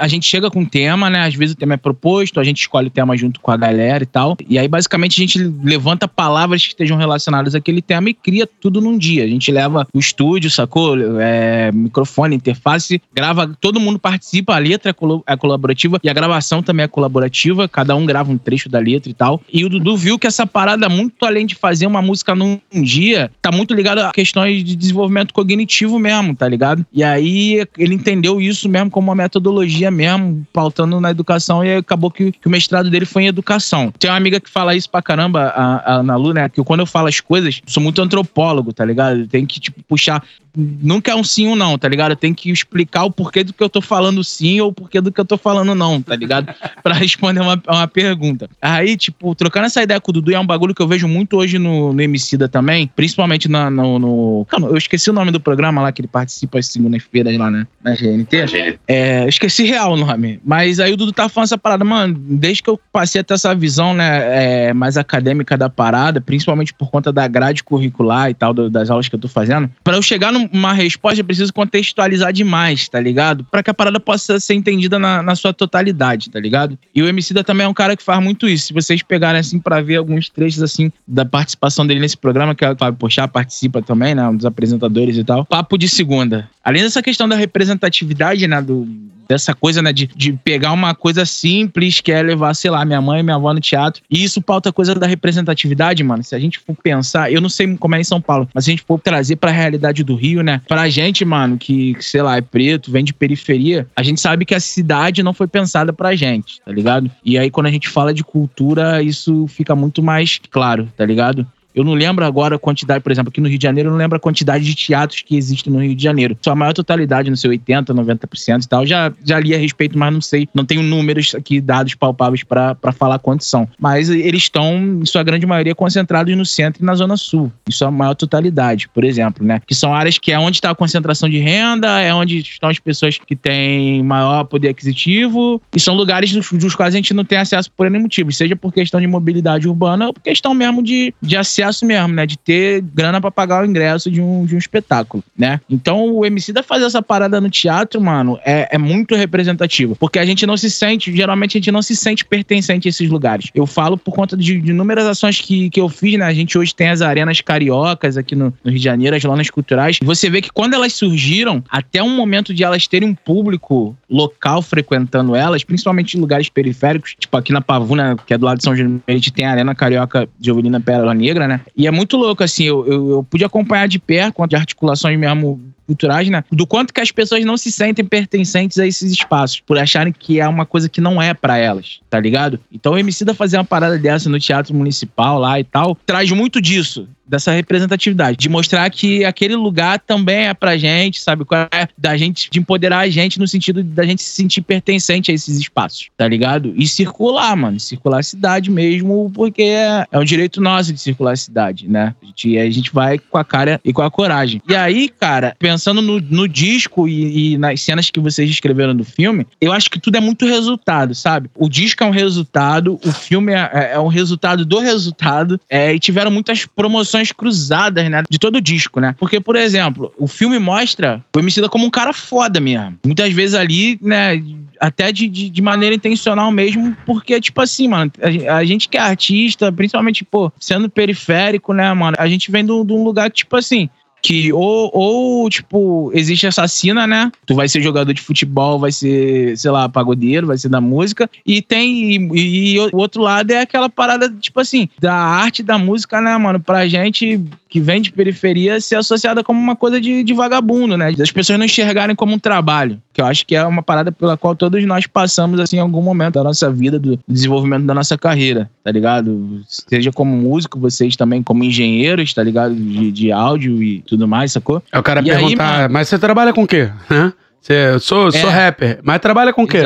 A 0.00 0.08
gente 0.08 0.26
chega 0.26 0.50
com 0.50 0.60
um 0.60 0.64
tema, 0.64 1.10
né? 1.10 1.26
Às 1.26 1.34
vezes 1.34 1.54
o 1.54 1.58
tema 1.58 1.74
é 1.74 1.76
proposto, 1.76 2.40
a 2.40 2.44
gente 2.44 2.60
escolhe 2.60 2.88
o 2.88 2.90
tema 2.90 3.16
junto 3.16 3.40
com 3.40 3.50
a 3.50 3.56
galera 3.56 4.02
e 4.02 4.06
tal. 4.06 4.36
E 4.48 4.58
aí, 4.58 4.68
basicamente, 4.68 5.20
a 5.20 5.22
gente 5.26 5.38
levanta 5.62 6.08
palavras 6.08 6.62
que 6.62 6.68
estejam 6.68 6.96
relacionadas 6.96 7.54
àquele 7.54 7.82
tema 7.82 8.10
e 8.10 8.14
cria 8.14 8.46
tudo 8.46 8.80
num 8.80 8.96
dia. 8.96 9.24
A 9.24 9.28
gente 9.28 9.50
leva 9.50 9.86
o 9.92 9.98
estúdio, 9.98 10.50
sacou? 10.50 10.96
É, 11.20 11.70
microfone, 11.72 12.36
interface, 12.36 13.00
grava, 13.14 13.46
todo 13.60 13.80
mundo 13.80 13.98
participa, 13.98 14.54
a 14.54 14.58
letra 14.58 14.90
é, 14.90 15.32
é 15.32 15.36
colaborativa 15.36 15.98
e 16.02 16.08
a 16.08 16.12
gravação 16.12 16.62
também 16.62 16.84
é 16.84 16.88
colaborativa. 16.88 17.68
Cada 17.68 17.94
um 17.94 18.06
grava 18.06 18.30
um 18.30 18.35
um 18.36 18.38
trecho 18.38 18.68
da 18.68 18.78
letra 18.78 19.10
e 19.10 19.14
tal. 19.14 19.42
E 19.52 19.64
o 19.64 19.68
Dudu 19.68 19.96
viu 19.96 20.18
que 20.18 20.26
essa 20.26 20.46
parada, 20.46 20.88
muito 20.88 21.24
além 21.24 21.46
de 21.46 21.54
fazer 21.54 21.86
uma 21.86 22.00
música 22.00 22.34
num 22.34 22.60
dia, 22.72 23.30
tá 23.42 23.50
muito 23.50 23.74
ligado 23.74 23.98
a 23.98 24.12
questões 24.12 24.62
de 24.62 24.76
desenvolvimento 24.76 25.34
cognitivo 25.34 25.98
mesmo, 25.98 26.34
tá 26.34 26.48
ligado? 26.48 26.86
E 26.92 27.02
aí 27.02 27.66
ele 27.78 27.94
entendeu 27.94 28.40
isso 28.40 28.68
mesmo 28.68 28.90
como 28.90 29.08
uma 29.08 29.14
metodologia 29.14 29.90
mesmo, 29.90 30.46
pautando 30.52 31.00
na 31.00 31.10
educação, 31.10 31.64
e 31.64 31.76
acabou 31.76 32.10
que, 32.10 32.32
que 32.32 32.46
o 32.46 32.50
mestrado 32.50 32.90
dele 32.90 33.06
foi 33.06 33.24
em 33.24 33.26
educação. 33.26 33.92
Tem 33.98 34.10
uma 34.10 34.16
amiga 34.16 34.40
que 34.40 34.50
fala 34.50 34.74
isso 34.74 34.88
pra 34.90 35.02
caramba, 35.02 35.52
a, 35.54 35.94
a 35.94 35.94
Ana 35.96 36.16
Lu, 36.16 36.32
né? 36.32 36.48
Que 36.48 36.62
quando 36.62 36.80
eu 36.80 36.86
falo 36.86 37.08
as 37.08 37.20
coisas, 37.20 37.60
sou 37.66 37.82
muito 37.82 38.00
antropólogo, 38.00 38.72
tá 38.72 38.84
ligado? 38.84 39.26
Tem 39.26 39.46
que, 39.46 39.60
tipo, 39.60 39.82
puxar 39.84 40.22
nunca 40.56 41.12
é 41.12 41.14
um 41.14 41.22
sim 41.22 41.48
ou 41.48 41.54
não, 41.54 41.76
tá 41.76 41.86
ligado? 41.86 42.16
Tem 42.16 42.32
que 42.32 42.50
explicar 42.50 43.04
o 43.04 43.10
porquê 43.10 43.44
do 43.44 43.52
que 43.52 43.62
eu 43.62 43.68
tô 43.68 43.82
falando 43.82 44.24
sim 44.24 44.60
ou 44.60 44.70
o 44.70 44.72
porquê 44.72 45.00
do 45.00 45.12
que 45.12 45.20
eu 45.20 45.24
tô 45.24 45.36
falando 45.36 45.74
não, 45.74 46.00
tá 46.00 46.16
ligado? 46.16 46.52
Pra 46.82 46.94
responder 46.94 47.40
uma, 47.40 47.62
uma 47.68 47.86
pergunta 47.86 48.25
pergunta. 48.26 48.48
Aí, 48.60 48.96
tipo, 48.96 49.34
trocando 49.34 49.66
essa 49.66 49.82
ideia 49.82 50.00
com 50.00 50.10
o 50.10 50.12
Dudu 50.12 50.32
é 50.32 50.38
um 50.38 50.46
bagulho 50.46 50.74
que 50.74 50.82
eu 50.82 50.88
vejo 50.88 51.06
muito 51.08 51.36
hoje 51.36 51.58
no, 51.58 51.92
no 51.92 52.02
Emicida 52.02 52.48
também, 52.48 52.90
principalmente 52.94 53.48
na, 53.48 53.70
no, 53.70 53.98
no. 53.98 54.46
Calma, 54.48 54.68
eu 54.68 54.76
esqueci 54.76 55.10
o 55.10 55.12
nome 55.12 55.30
do 55.30 55.40
programa 55.40 55.82
lá 55.82 55.92
que 55.92 56.00
ele 56.00 56.08
participa 56.08 56.58
às 56.58 56.66
segundas-feiras 56.66 57.36
lá, 57.36 57.50
né? 57.50 57.66
Na 57.82 57.94
GNT. 57.94 58.78
É, 58.86 59.24
eu 59.24 59.28
esqueci 59.28 59.64
real 59.64 59.92
o 59.92 59.96
nome. 59.96 60.40
Mas 60.44 60.80
aí 60.80 60.92
o 60.92 60.96
Dudu 60.96 61.12
tá 61.12 61.28
falando 61.28 61.46
essa 61.46 61.58
parada, 61.58 61.84
mano, 61.84 62.14
desde 62.18 62.62
que 62.62 62.70
eu 62.70 62.80
passei 62.92 63.20
a 63.20 63.24
ter 63.24 63.34
essa 63.34 63.54
visão, 63.54 63.94
né, 63.94 64.68
é, 64.68 64.72
mais 64.72 64.96
acadêmica 64.96 65.56
da 65.56 65.68
parada, 65.68 66.20
principalmente 66.20 66.72
por 66.72 66.90
conta 66.90 67.12
da 67.12 67.26
grade 67.28 67.62
curricular 67.62 68.30
e 68.30 68.34
tal, 68.34 68.52
do, 68.52 68.70
das 68.70 68.90
aulas 68.90 69.08
que 69.08 69.14
eu 69.14 69.18
tô 69.18 69.28
fazendo, 69.28 69.70
para 69.84 69.96
eu 69.96 70.02
chegar 70.02 70.32
numa 70.32 70.72
resposta, 70.72 71.20
eu 71.20 71.24
preciso 71.24 71.52
contextualizar 71.52 72.32
demais, 72.32 72.88
tá 72.88 73.00
ligado? 73.00 73.44
Para 73.44 73.62
que 73.62 73.70
a 73.70 73.74
parada 73.74 74.00
possa 74.00 74.38
ser 74.40 74.54
entendida 74.54 74.98
na, 74.98 75.22
na 75.22 75.34
sua 75.34 75.52
totalidade, 75.52 76.30
tá 76.30 76.40
ligado? 76.40 76.78
E 76.94 77.02
o 77.02 77.08
Emicida 77.08 77.44
também 77.44 77.64
é 77.66 77.68
um 77.68 77.74
cara 77.74 77.96
que 77.96 78.02
faz 78.06 78.22
muito 78.22 78.48
isso. 78.48 78.68
Se 78.68 78.72
vocês 78.72 79.02
pegarem 79.02 79.40
assim 79.40 79.58
para 79.58 79.82
ver 79.82 79.96
alguns 79.96 80.30
trechos 80.30 80.62
assim 80.62 80.92
da 81.06 81.24
participação 81.24 81.84
dele 81.84 81.98
nesse 81.98 82.16
programa, 82.16 82.54
que 82.54 82.64
é 82.64 82.70
o 82.70 82.76
Fábio 82.76 82.98
Pochá 82.98 83.26
participa 83.26 83.82
também, 83.82 84.14
né, 84.14 84.26
um 84.28 84.36
dos 84.36 84.46
apresentadores 84.46 85.18
e 85.18 85.24
tal. 85.24 85.44
Papo 85.44 85.76
de 85.76 85.88
segunda. 85.88 86.48
Além 86.64 86.82
dessa 86.82 87.02
questão 87.02 87.28
da 87.28 87.34
representatividade, 87.34 88.46
né, 88.46 88.62
do 88.62 88.86
dessa 89.28 89.54
coisa, 89.54 89.82
né, 89.82 89.92
de, 89.92 90.06
de 90.06 90.32
pegar 90.32 90.72
uma 90.72 90.94
coisa 90.94 91.24
simples, 91.24 92.00
que 92.00 92.12
é 92.12 92.22
levar, 92.22 92.54
sei 92.54 92.70
lá, 92.70 92.84
minha 92.84 93.00
mãe 93.00 93.20
e 93.20 93.22
minha 93.22 93.36
avó 93.36 93.52
no 93.52 93.60
teatro. 93.60 94.02
E 94.10 94.22
isso 94.22 94.40
pauta 94.40 94.72
coisa 94.72 94.94
da 94.94 95.06
representatividade, 95.06 96.02
mano. 96.02 96.22
Se 96.22 96.34
a 96.34 96.38
gente 96.38 96.58
for 96.58 96.76
pensar, 96.76 97.32
eu 97.32 97.40
não 97.40 97.48
sei 97.48 97.76
como 97.76 97.94
é 97.94 98.00
em 98.00 98.04
São 98.04 98.20
Paulo, 98.20 98.48
mas 98.54 98.64
se 98.64 98.70
a 98.70 98.72
gente 98.72 98.84
for 98.86 98.98
trazer 99.00 99.36
pra 99.36 99.50
realidade 99.50 100.02
do 100.02 100.14
Rio, 100.14 100.42
né, 100.42 100.60
pra 100.68 100.88
gente, 100.88 101.24
mano, 101.24 101.56
que, 101.56 101.96
sei 102.00 102.22
lá, 102.22 102.36
é 102.36 102.40
preto, 102.40 102.90
vem 102.90 103.04
de 103.04 103.12
periferia, 103.12 103.86
a 103.96 104.02
gente 104.02 104.20
sabe 104.20 104.44
que 104.44 104.54
a 104.54 104.60
cidade 104.60 105.22
não 105.22 105.34
foi 105.34 105.46
pensada 105.46 105.92
pra 105.92 106.14
gente, 106.14 106.60
tá 106.64 106.72
ligado? 106.72 107.10
E 107.24 107.38
aí, 107.38 107.50
quando 107.50 107.66
a 107.66 107.70
gente 107.70 107.88
fala 107.88 108.12
de 108.12 108.24
cultura, 108.24 109.02
isso 109.02 109.46
fica 109.48 109.74
muito 109.74 110.02
mais 110.02 110.40
claro, 110.50 110.88
tá 110.96 111.04
ligado? 111.04 111.46
Eu 111.76 111.84
não 111.84 111.92
lembro 111.92 112.24
agora 112.24 112.56
a 112.56 112.58
quantidade, 112.58 113.04
por 113.04 113.12
exemplo, 113.12 113.28
aqui 113.28 113.38
no 113.38 113.48
Rio 113.48 113.58
de 113.58 113.62
Janeiro, 113.62 113.90
eu 113.90 113.92
não 113.92 113.98
lembro 113.98 114.16
a 114.16 114.18
quantidade 114.20 114.64
de 114.64 114.74
teatros 114.74 115.20
que 115.20 115.36
existem 115.36 115.70
no 115.70 115.78
Rio 115.78 115.94
de 115.94 116.02
Janeiro. 116.02 116.34
Sua 116.40 116.54
maior 116.54 116.72
totalidade, 116.72 117.28
não 117.28 117.36
sei, 117.36 117.50
80%, 117.58 117.88
90% 117.88 118.64
e 118.64 118.68
tal. 118.68 118.86
Já, 118.86 119.12
já 119.22 119.38
li 119.38 119.54
a 119.54 119.58
respeito, 119.58 119.98
mas 119.98 120.10
não 120.10 120.22
sei. 120.22 120.48
Não 120.54 120.64
tenho 120.64 120.82
números 120.82 121.34
aqui, 121.34 121.60
dados 121.60 121.94
palpáveis 121.94 122.42
para 122.42 122.92
falar 122.92 123.18
quantos 123.18 123.46
são. 123.46 123.68
Mas 123.78 124.08
eles 124.08 124.44
estão, 124.44 124.74
em 125.02 125.04
sua 125.04 125.22
grande 125.22 125.44
maioria, 125.44 125.74
concentrados 125.74 126.34
no 126.34 126.46
centro 126.46 126.82
e 126.82 126.86
na 126.86 126.94
zona 126.94 127.14
sul. 127.18 127.52
Em 127.68 127.72
sua 127.72 127.90
maior 127.90 128.14
totalidade, 128.14 128.88
por 128.88 129.04
exemplo, 129.04 129.44
né? 129.44 129.60
Que 129.66 129.74
são 129.74 129.94
áreas 129.94 130.16
que 130.16 130.32
é 130.32 130.38
onde 130.38 130.56
está 130.56 130.70
a 130.70 130.74
concentração 130.74 131.28
de 131.28 131.38
renda, 131.38 132.00
é 132.00 132.14
onde 132.14 132.38
estão 132.38 132.70
as 132.70 132.78
pessoas 132.78 133.18
que 133.18 133.36
têm 133.36 134.02
maior 134.02 134.44
poder 134.44 134.70
aquisitivo. 134.70 135.60
E 135.74 135.78
são 135.78 135.94
lugares 135.94 136.32
dos, 136.32 136.50
dos 136.52 136.74
quais 136.74 136.94
a 136.94 136.96
gente 136.96 137.12
não 137.12 137.24
tem 137.24 137.36
acesso 137.36 137.70
por 137.70 137.90
nenhum 137.90 138.04
motivo. 138.04 138.32
Seja 138.32 138.56
por 138.56 138.72
questão 138.72 138.98
de 138.98 139.06
mobilidade 139.06 139.68
urbana 139.68 140.06
ou 140.06 140.14
por 140.14 140.22
questão 140.22 140.54
mesmo 140.54 140.82
de, 140.82 141.12
de 141.20 141.36
acesso 141.36 141.65
acesso 141.66 141.84
mesmo, 141.84 142.14
né? 142.14 142.26
De 142.26 142.38
ter 142.38 142.80
grana 142.80 143.20
para 143.20 143.30
pagar 143.30 143.62
o 143.62 143.66
ingresso 143.66 144.10
de 144.10 144.20
um, 144.20 144.44
de 144.44 144.54
um 144.54 144.58
espetáculo, 144.58 145.22
né? 145.36 145.60
Então 145.68 146.14
o 146.14 146.24
MC 146.24 146.52
da 146.52 146.62
fazer 146.62 146.84
essa 146.84 147.02
parada 147.02 147.40
no 147.40 147.50
teatro, 147.50 148.00
mano, 148.00 148.38
é, 148.44 148.68
é 148.72 148.78
muito 148.78 149.14
representativo. 149.14 149.96
Porque 149.96 150.18
a 150.18 150.24
gente 150.24 150.46
não 150.46 150.56
se 150.56 150.70
sente, 150.70 151.14
geralmente 151.14 151.56
a 151.56 151.60
gente 151.60 151.70
não 151.70 151.82
se 151.82 151.94
sente 151.94 152.24
pertencente 152.24 152.88
a 152.88 152.90
esses 152.90 153.08
lugares. 153.08 153.50
Eu 153.54 153.66
falo 153.66 153.96
por 153.96 154.14
conta 154.14 154.36
de, 154.36 154.60
de 154.60 154.70
inúmeras 154.70 155.06
ações 155.06 155.40
que, 155.40 155.70
que 155.70 155.80
eu 155.80 155.88
fiz, 155.88 156.18
né? 156.18 156.26
A 156.26 156.34
gente 156.34 156.56
hoje 156.58 156.74
tem 156.74 156.88
as 156.88 157.02
arenas 157.02 157.40
cariocas 157.40 158.16
aqui 158.16 158.34
no, 158.34 158.52
no 158.64 158.70
Rio 158.70 158.78
de 158.78 158.84
Janeiro, 158.84 159.16
as 159.16 159.24
lonas 159.24 159.50
culturais. 159.50 159.98
Você 160.02 160.30
vê 160.30 160.40
que 160.40 160.50
quando 160.52 160.74
elas 160.74 160.92
surgiram, 160.92 161.62
até 161.68 162.02
um 162.02 162.14
momento 162.14 162.54
de 162.54 162.64
elas 162.64 162.86
terem 162.86 163.08
um 163.08 163.14
público 163.14 163.96
local 164.08 164.62
frequentando 164.62 165.34
elas, 165.34 165.64
principalmente 165.64 166.16
em 166.16 166.20
lugares 166.20 166.48
periféricos, 166.48 167.14
tipo 167.18 167.36
aqui 167.36 167.52
na 167.52 167.60
Pavuna, 167.60 168.16
que 168.26 168.34
é 168.34 168.38
do 168.38 168.46
lado 168.46 168.58
de 168.58 168.64
São 168.64 168.76
João, 168.76 169.00
a 169.06 169.12
gente 169.12 169.32
tem 169.32 169.46
a 169.46 169.50
Arena 169.50 169.74
Carioca 169.74 170.28
de 170.38 170.50
Ovelina 170.50 170.80
Pérola 170.80 171.14
Negra, 171.14 171.48
né? 171.48 171.55
E 171.76 171.86
é 171.86 171.90
muito 171.90 172.16
louco, 172.16 172.42
assim, 172.42 172.64
eu, 172.64 172.86
eu, 172.86 173.10
eu 173.10 173.22
pude 173.22 173.44
acompanhar 173.44 173.86
de 173.88 173.98
perto, 173.98 174.34
quanto 174.34 174.50
de 174.50 174.56
articulações 174.56 175.18
mesmo 175.18 175.60
culturais, 175.86 176.28
né? 176.28 176.42
Do 176.50 176.66
quanto 176.66 176.92
que 176.92 177.00
as 177.00 177.12
pessoas 177.12 177.44
não 177.44 177.56
se 177.56 177.70
sentem 177.70 178.04
pertencentes 178.04 178.78
a 178.78 178.86
esses 178.86 179.12
espaços, 179.12 179.60
por 179.60 179.78
acharem 179.78 180.12
que 180.12 180.40
é 180.40 180.48
uma 180.48 180.66
coisa 180.66 180.88
que 180.88 181.00
não 181.00 181.22
é 181.22 181.32
para 181.32 181.56
elas, 181.56 182.00
tá 182.10 182.18
ligado? 182.18 182.58
Então 182.72 182.94
o 182.94 182.98
MC 182.98 183.24
da 183.24 183.34
fazer 183.34 183.56
uma 183.56 183.64
parada 183.64 183.96
dessa 183.96 184.28
no 184.28 184.40
Teatro 184.40 184.74
Municipal 184.74 185.38
lá 185.38 185.60
e 185.60 185.64
tal, 185.64 185.96
traz 186.04 186.30
muito 186.32 186.60
disso, 186.60 187.08
dessa 187.26 187.52
representatividade, 187.52 188.36
de 188.36 188.48
mostrar 188.48 188.88
que 188.90 189.24
aquele 189.24 189.56
lugar 189.56 189.98
também 189.98 190.46
é 190.46 190.54
pra 190.54 190.76
gente, 190.76 191.20
sabe? 191.20 191.44
É 191.72 191.88
da 191.96 192.16
gente, 192.16 192.48
de 192.50 192.58
empoderar 192.58 193.00
a 193.00 193.08
gente 193.08 193.38
no 193.38 193.48
sentido 193.48 193.82
da 193.82 194.04
gente 194.04 194.22
se 194.22 194.30
sentir 194.30 194.62
pertencente 194.62 195.30
a 195.30 195.34
esses 195.34 195.58
espaços, 195.58 196.08
tá 196.16 196.26
ligado? 196.26 196.72
E 196.76 196.86
circular, 196.86 197.56
mano, 197.56 197.78
circular 197.80 198.20
a 198.20 198.22
cidade 198.22 198.70
mesmo, 198.70 199.30
porque 199.34 199.62
é, 199.62 200.06
é 200.10 200.18
um 200.18 200.24
direito 200.24 200.60
nosso 200.60 200.92
de 200.92 201.00
circular 201.00 201.32
a 201.32 201.36
cidade, 201.36 201.88
né? 201.88 202.14
A 202.22 202.26
gente, 202.26 202.58
a 202.58 202.70
gente 202.70 202.92
vai 202.92 203.18
com 203.18 203.38
a 203.38 203.44
cara 203.44 203.80
e 203.84 203.92
com 203.92 204.02
a 204.02 204.10
coragem. 204.10 204.60
E 204.68 204.74
aí, 204.74 205.08
cara, 205.08 205.56
pensando 205.58 206.00
no, 206.00 206.20
no 206.20 206.48
disco 206.48 207.08
e, 207.08 207.54
e 207.54 207.58
nas 207.58 207.80
cenas 207.80 208.10
que 208.10 208.20
vocês 208.20 208.48
escreveram 208.50 208.94
do 208.94 209.04
filme, 209.04 209.46
eu 209.60 209.72
acho 209.72 209.90
que 209.90 209.98
tudo 209.98 210.16
é 210.16 210.20
muito 210.20 210.46
resultado, 210.46 211.14
sabe? 211.14 211.50
O 211.54 211.68
disco 211.68 212.04
é 212.04 212.06
um 212.06 212.10
resultado, 212.10 213.00
o 213.04 213.12
filme 213.12 213.52
é, 213.52 213.70
é, 213.72 213.92
é 213.94 214.00
um 214.00 214.08
resultado 214.08 214.64
do 214.64 214.78
resultado, 214.78 215.60
é, 215.68 215.94
e 215.94 215.98
tiveram 215.98 216.30
muitas 216.30 216.66
promoções 216.66 217.15
cruzadas, 217.32 218.08
né? 218.10 218.22
De 218.28 218.38
todo 218.38 218.56
o 218.56 218.60
disco, 218.60 219.00
né? 219.00 219.14
Porque, 219.18 219.40
por 219.40 219.56
exemplo, 219.56 220.12
o 220.18 220.26
filme 220.26 220.58
mostra 220.58 221.24
o 221.34 221.38
Emicida 221.38 221.68
como 221.68 221.86
um 221.86 221.90
cara 221.90 222.12
foda 222.12 222.60
mesmo. 222.60 222.98
Muitas 223.04 223.32
vezes 223.32 223.54
ali, 223.54 223.98
né? 224.02 224.42
Até 224.78 225.10
de, 225.10 225.26
de, 225.26 225.48
de 225.48 225.62
maneira 225.62 225.94
intencional 225.94 226.50
mesmo, 226.52 226.94
porque, 227.06 227.40
tipo 227.40 227.62
assim, 227.62 227.88
mano, 227.88 228.12
a, 228.48 228.56
a, 228.56 228.64
gente 228.64 228.88
que 228.88 228.98
é 228.98 229.00
artista, 229.00 229.72
principalmente, 229.72 230.22
pô, 230.22 230.52
sendo 230.60 230.90
periférico, 230.90 231.72
né, 231.72 231.90
mano? 231.94 232.16
A 232.18 232.28
gente 232.28 232.50
vem 232.50 232.64
de 232.64 232.72
um 232.72 233.02
lugar 233.02 233.30
tipo 233.30 233.56
assim, 233.56 233.88
que 234.26 234.52
ou, 234.52 234.90
ou, 234.92 235.48
tipo, 235.48 236.10
existe 236.12 236.48
assassina, 236.48 237.06
né? 237.06 237.30
Tu 237.46 237.54
vai 237.54 237.68
ser 237.68 237.80
jogador 237.80 238.12
de 238.12 238.20
futebol, 238.20 238.76
vai 238.76 238.90
ser, 238.90 239.56
sei 239.56 239.70
lá, 239.70 239.88
pagodeiro, 239.88 240.48
vai 240.48 240.58
ser 240.58 240.68
da 240.68 240.80
música. 240.80 241.30
E 241.46 241.62
tem. 241.62 242.28
E, 242.34 242.74
e 242.74 242.80
o 242.80 242.96
outro 242.96 243.22
lado 243.22 243.52
é 243.52 243.60
aquela 243.60 243.88
parada, 243.88 244.28
tipo 244.28 244.58
assim, 244.58 244.88
da 244.98 245.14
arte 245.14 245.62
da 245.62 245.78
música, 245.78 246.20
né, 246.20 246.36
mano? 246.36 246.58
Pra 246.58 246.88
gente 246.88 247.40
que 247.76 247.80
vem 247.80 248.00
de 248.00 248.10
periferia 248.10 248.80
ser 248.80 248.96
associada 248.96 249.44
como 249.44 249.60
uma 249.60 249.76
coisa 249.76 250.00
de, 250.00 250.24
de 250.24 250.32
vagabundo, 250.32 250.96
né? 250.96 251.12
Das 251.12 251.30
pessoas 251.30 251.58
não 251.58 251.66
enxergarem 251.66 252.16
como 252.16 252.32
um 252.32 252.38
trabalho. 252.38 252.98
Que 253.12 253.20
eu 253.20 253.26
acho 253.26 253.44
que 253.44 253.54
é 253.54 253.62
uma 253.66 253.82
parada 253.82 254.10
pela 254.10 254.34
qual 254.34 254.56
todos 254.56 254.82
nós 254.86 255.06
passamos, 255.06 255.60
assim, 255.60 255.76
em 255.76 255.80
algum 255.80 256.00
momento 256.00 256.36
da 256.36 256.44
nossa 256.44 256.72
vida, 256.72 256.98
do 256.98 257.20
desenvolvimento 257.28 257.84
da 257.84 257.92
nossa 257.92 258.16
carreira, 258.16 258.70
tá 258.82 258.90
ligado? 258.90 259.60
Seja 259.68 260.10
como 260.10 260.34
músico, 260.34 260.80
vocês 260.80 261.16
também 261.16 261.42
como 261.42 261.64
engenheiros, 261.64 262.32
tá 262.32 262.42
ligado? 262.42 262.74
De, 262.74 263.12
de 263.12 263.30
áudio 263.30 263.82
e 263.82 264.00
tudo 264.06 264.26
mais, 264.26 264.52
sacou? 264.52 264.82
É 264.90 264.98
o 264.98 265.02
cara 265.02 265.20
e 265.20 265.24
perguntar, 265.24 265.82
aí, 265.82 265.88
mas 265.90 266.08
você 266.08 266.18
trabalha 266.18 266.54
com 266.54 266.62
o 266.62 266.66
quê? 266.66 266.90
Hã? 267.10 267.30
Você, 267.60 267.74
eu 267.74 268.00
sou, 268.00 268.32
sou 268.32 268.48
é, 268.48 268.52
rapper, 268.54 269.00
mas 269.02 269.20
trabalha 269.20 269.52
com 269.52 269.64
o 269.64 269.68
quê? 269.68 269.82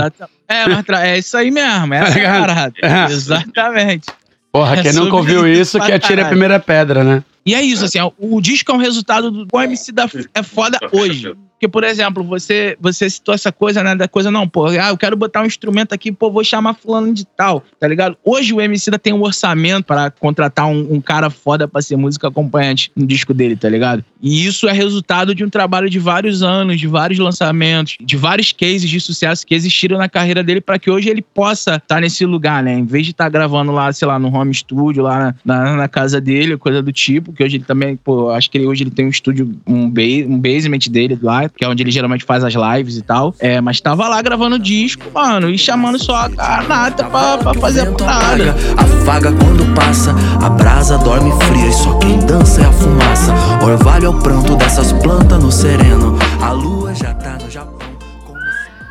É, 0.47 0.69
mas 0.69 0.85
é 1.01 1.19
isso 1.19 1.37
aí 1.37 1.51
mesmo, 1.51 1.93
essa 1.93 2.21
é 2.21 2.27
a 2.27 2.39
parada. 2.39 2.73
É. 2.83 3.13
Exatamente. 3.13 4.07
Porra, 4.53 4.77
é 4.77 4.83
quem 4.83 4.93
nunca 4.93 5.17
ouviu 5.17 5.45
isso, 5.45 5.81
que 5.81 5.91
atira 5.91 6.23
a 6.23 6.29
primeira 6.29 6.61
pedra, 6.61 7.03
né? 7.03 7.25
E 7.45 7.55
é 7.55 7.63
isso, 7.63 7.85
assim, 7.85 7.99
o 8.19 8.41
disco 8.41 8.71
é 8.71 8.75
um 8.75 8.79
resultado 8.79 9.31
do 9.31 9.47
o 9.53 9.61
MC 9.61 9.93
da 9.93 10.09
é 10.35 10.43
foda 10.43 10.79
hoje. 10.93 11.35
Porque, 11.61 11.69
por 11.69 11.85
exemplo, 11.85 12.25
você, 12.25 12.75
você 12.81 13.11
citou 13.11 13.35
essa 13.35 13.53
coisa, 13.53 13.85
né? 13.85 13.95
Da 13.95 14.09
coisa, 14.09 14.31
não, 14.31 14.49
pô, 14.49 14.69
ah, 14.69 14.89
eu 14.89 14.97
quero 14.97 15.15
botar 15.15 15.43
um 15.43 15.45
instrumento 15.45 15.93
aqui, 15.93 16.11
pô, 16.11 16.31
vou 16.31 16.43
chamar 16.43 16.73
fulano 16.73 17.13
de 17.13 17.27
tal, 17.27 17.63
tá 17.79 17.87
ligado? 17.87 18.17
Hoje 18.25 18.55
o 18.55 18.63
MC 18.63 18.91
da 18.91 18.99
tem 18.99 19.13
um 19.13 19.21
orçamento 19.21 19.85
para 19.85 20.11
contratar 20.11 20.67
um, 20.67 20.95
um, 20.95 21.03
cara 21.03 21.29
foda 21.29 21.69
pra 21.69 21.83
ser 21.83 21.97
música 21.97 22.29
acompanhante 22.29 22.91
no 22.97 23.07
disco 23.07 23.35
dele, 23.35 23.57
tá 23.57 23.69
ligado? 23.69 24.03
E 24.23 24.47
isso 24.47 24.69
é 24.69 24.73
resultado 24.73 25.35
de 25.35 25.45
um 25.45 25.51
trabalho 25.51 25.91
de 25.91 25.99
vários 25.99 26.43
anos, 26.43 26.81
de 26.81 26.87
vários 26.87 27.19
lançamentos, 27.19 27.99
de 28.01 28.17
vários 28.17 28.53
cases 28.53 28.89
de 28.89 28.99
sucesso 28.99 29.47
que 29.47 29.55
existiram 29.55 29.99
na 29.99 30.09
carreira 30.09 30.43
dele 30.43 30.63
para 30.63 30.79
que 30.79 30.91
hoje 30.91 31.11
ele 31.11 31.21
possa 31.21 31.73
estar 31.73 31.81
tá 31.97 32.01
nesse 32.01 32.25
lugar, 32.25 32.63
né? 32.63 32.73
Em 32.73 32.87
vez 32.87 33.05
de 33.05 33.11
estar 33.13 33.25
tá 33.25 33.31
gravando 33.31 33.71
lá, 33.71 33.93
sei 33.93 34.09
lá, 34.09 34.19
no 34.19 34.35
home 34.35 34.55
studio, 34.55 35.03
lá 35.03 35.35
na, 35.45 35.65
na, 35.65 35.77
na, 35.77 35.89
casa 35.89 36.23
dele, 36.23 36.57
coisa 36.57 36.83
do 36.83 36.91
tipo, 36.91 37.35
que 37.35 37.45
hoje 37.45 37.59
ele 37.59 37.65
também, 37.65 37.97
pô, 37.97 38.31
acho 38.31 38.51
que 38.51 38.57
ele, 38.57 38.67
hoje 38.67 38.83
ele 38.83 38.91
tem 38.91 39.05
um 39.05 39.11
estúdio, 39.11 39.55
um, 39.67 39.91
ba 39.91 40.01
um 40.27 40.39
basement 40.39 40.89
dele 40.91 41.19
lá, 41.21 41.50
que 41.57 41.65
é 41.65 41.69
onde 41.69 41.83
ele 41.83 41.91
geralmente 41.91 42.25
faz 42.25 42.45
as 42.45 42.55
lives 42.55 42.97
e 42.97 43.03
tal. 43.03 43.35
É, 43.39 43.61
mas 43.61 43.81
tava 43.81 44.09
lá 44.09 44.21
gravando 44.23 44.59
disco, 44.59 45.05
mano, 45.13 45.51
e 45.51 45.59
chamando 45.59 45.99
só 45.99 46.27
a 46.39 46.63
nata 46.63 47.05
pra, 47.05 47.39
pra 47.39 47.55
fazer 47.55 47.89
a 47.89 47.93
parada. 47.93 48.55
Afaga 48.77 49.33
quando 49.33 49.75
passa, 49.75 50.15
a 50.45 50.51
brasa 50.51 50.99
dorme 50.99 51.33
fria 51.45 51.67
e 51.67 51.73
só 51.73 51.99
quem 51.99 52.19
dança 52.21 52.63
é 52.63 52.65
a 52.67 52.73
fumaça. 52.73 53.33
Orvalho 53.63 54.07
é 54.07 54.09
o 54.09 54.19
pranto 54.21 54.57
dessas 54.57 54.93
plantas 54.93 55.43
no 55.43 55.51
sereno. 55.53 56.19
A 56.43 56.53
lua 56.53 56.95
já 56.95 57.15
tá 57.15 57.39
no 57.43 57.51
Japão. 57.51 57.79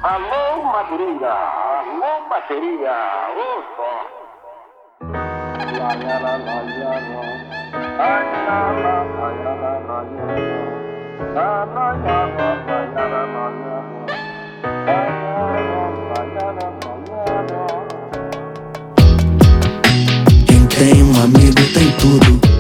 Alô, 0.04 0.64
Madureira! 0.72 1.34
Alô, 1.34 2.30
bateria! 2.30 2.90
Alô, 3.28 3.64
só! 3.76 4.10
Lá, 5.78 5.94
lá, 5.96 6.20
lá, 6.20 6.38
lá, 6.38 6.60
lá, 9.56 10.04
lá. 10.04 10.79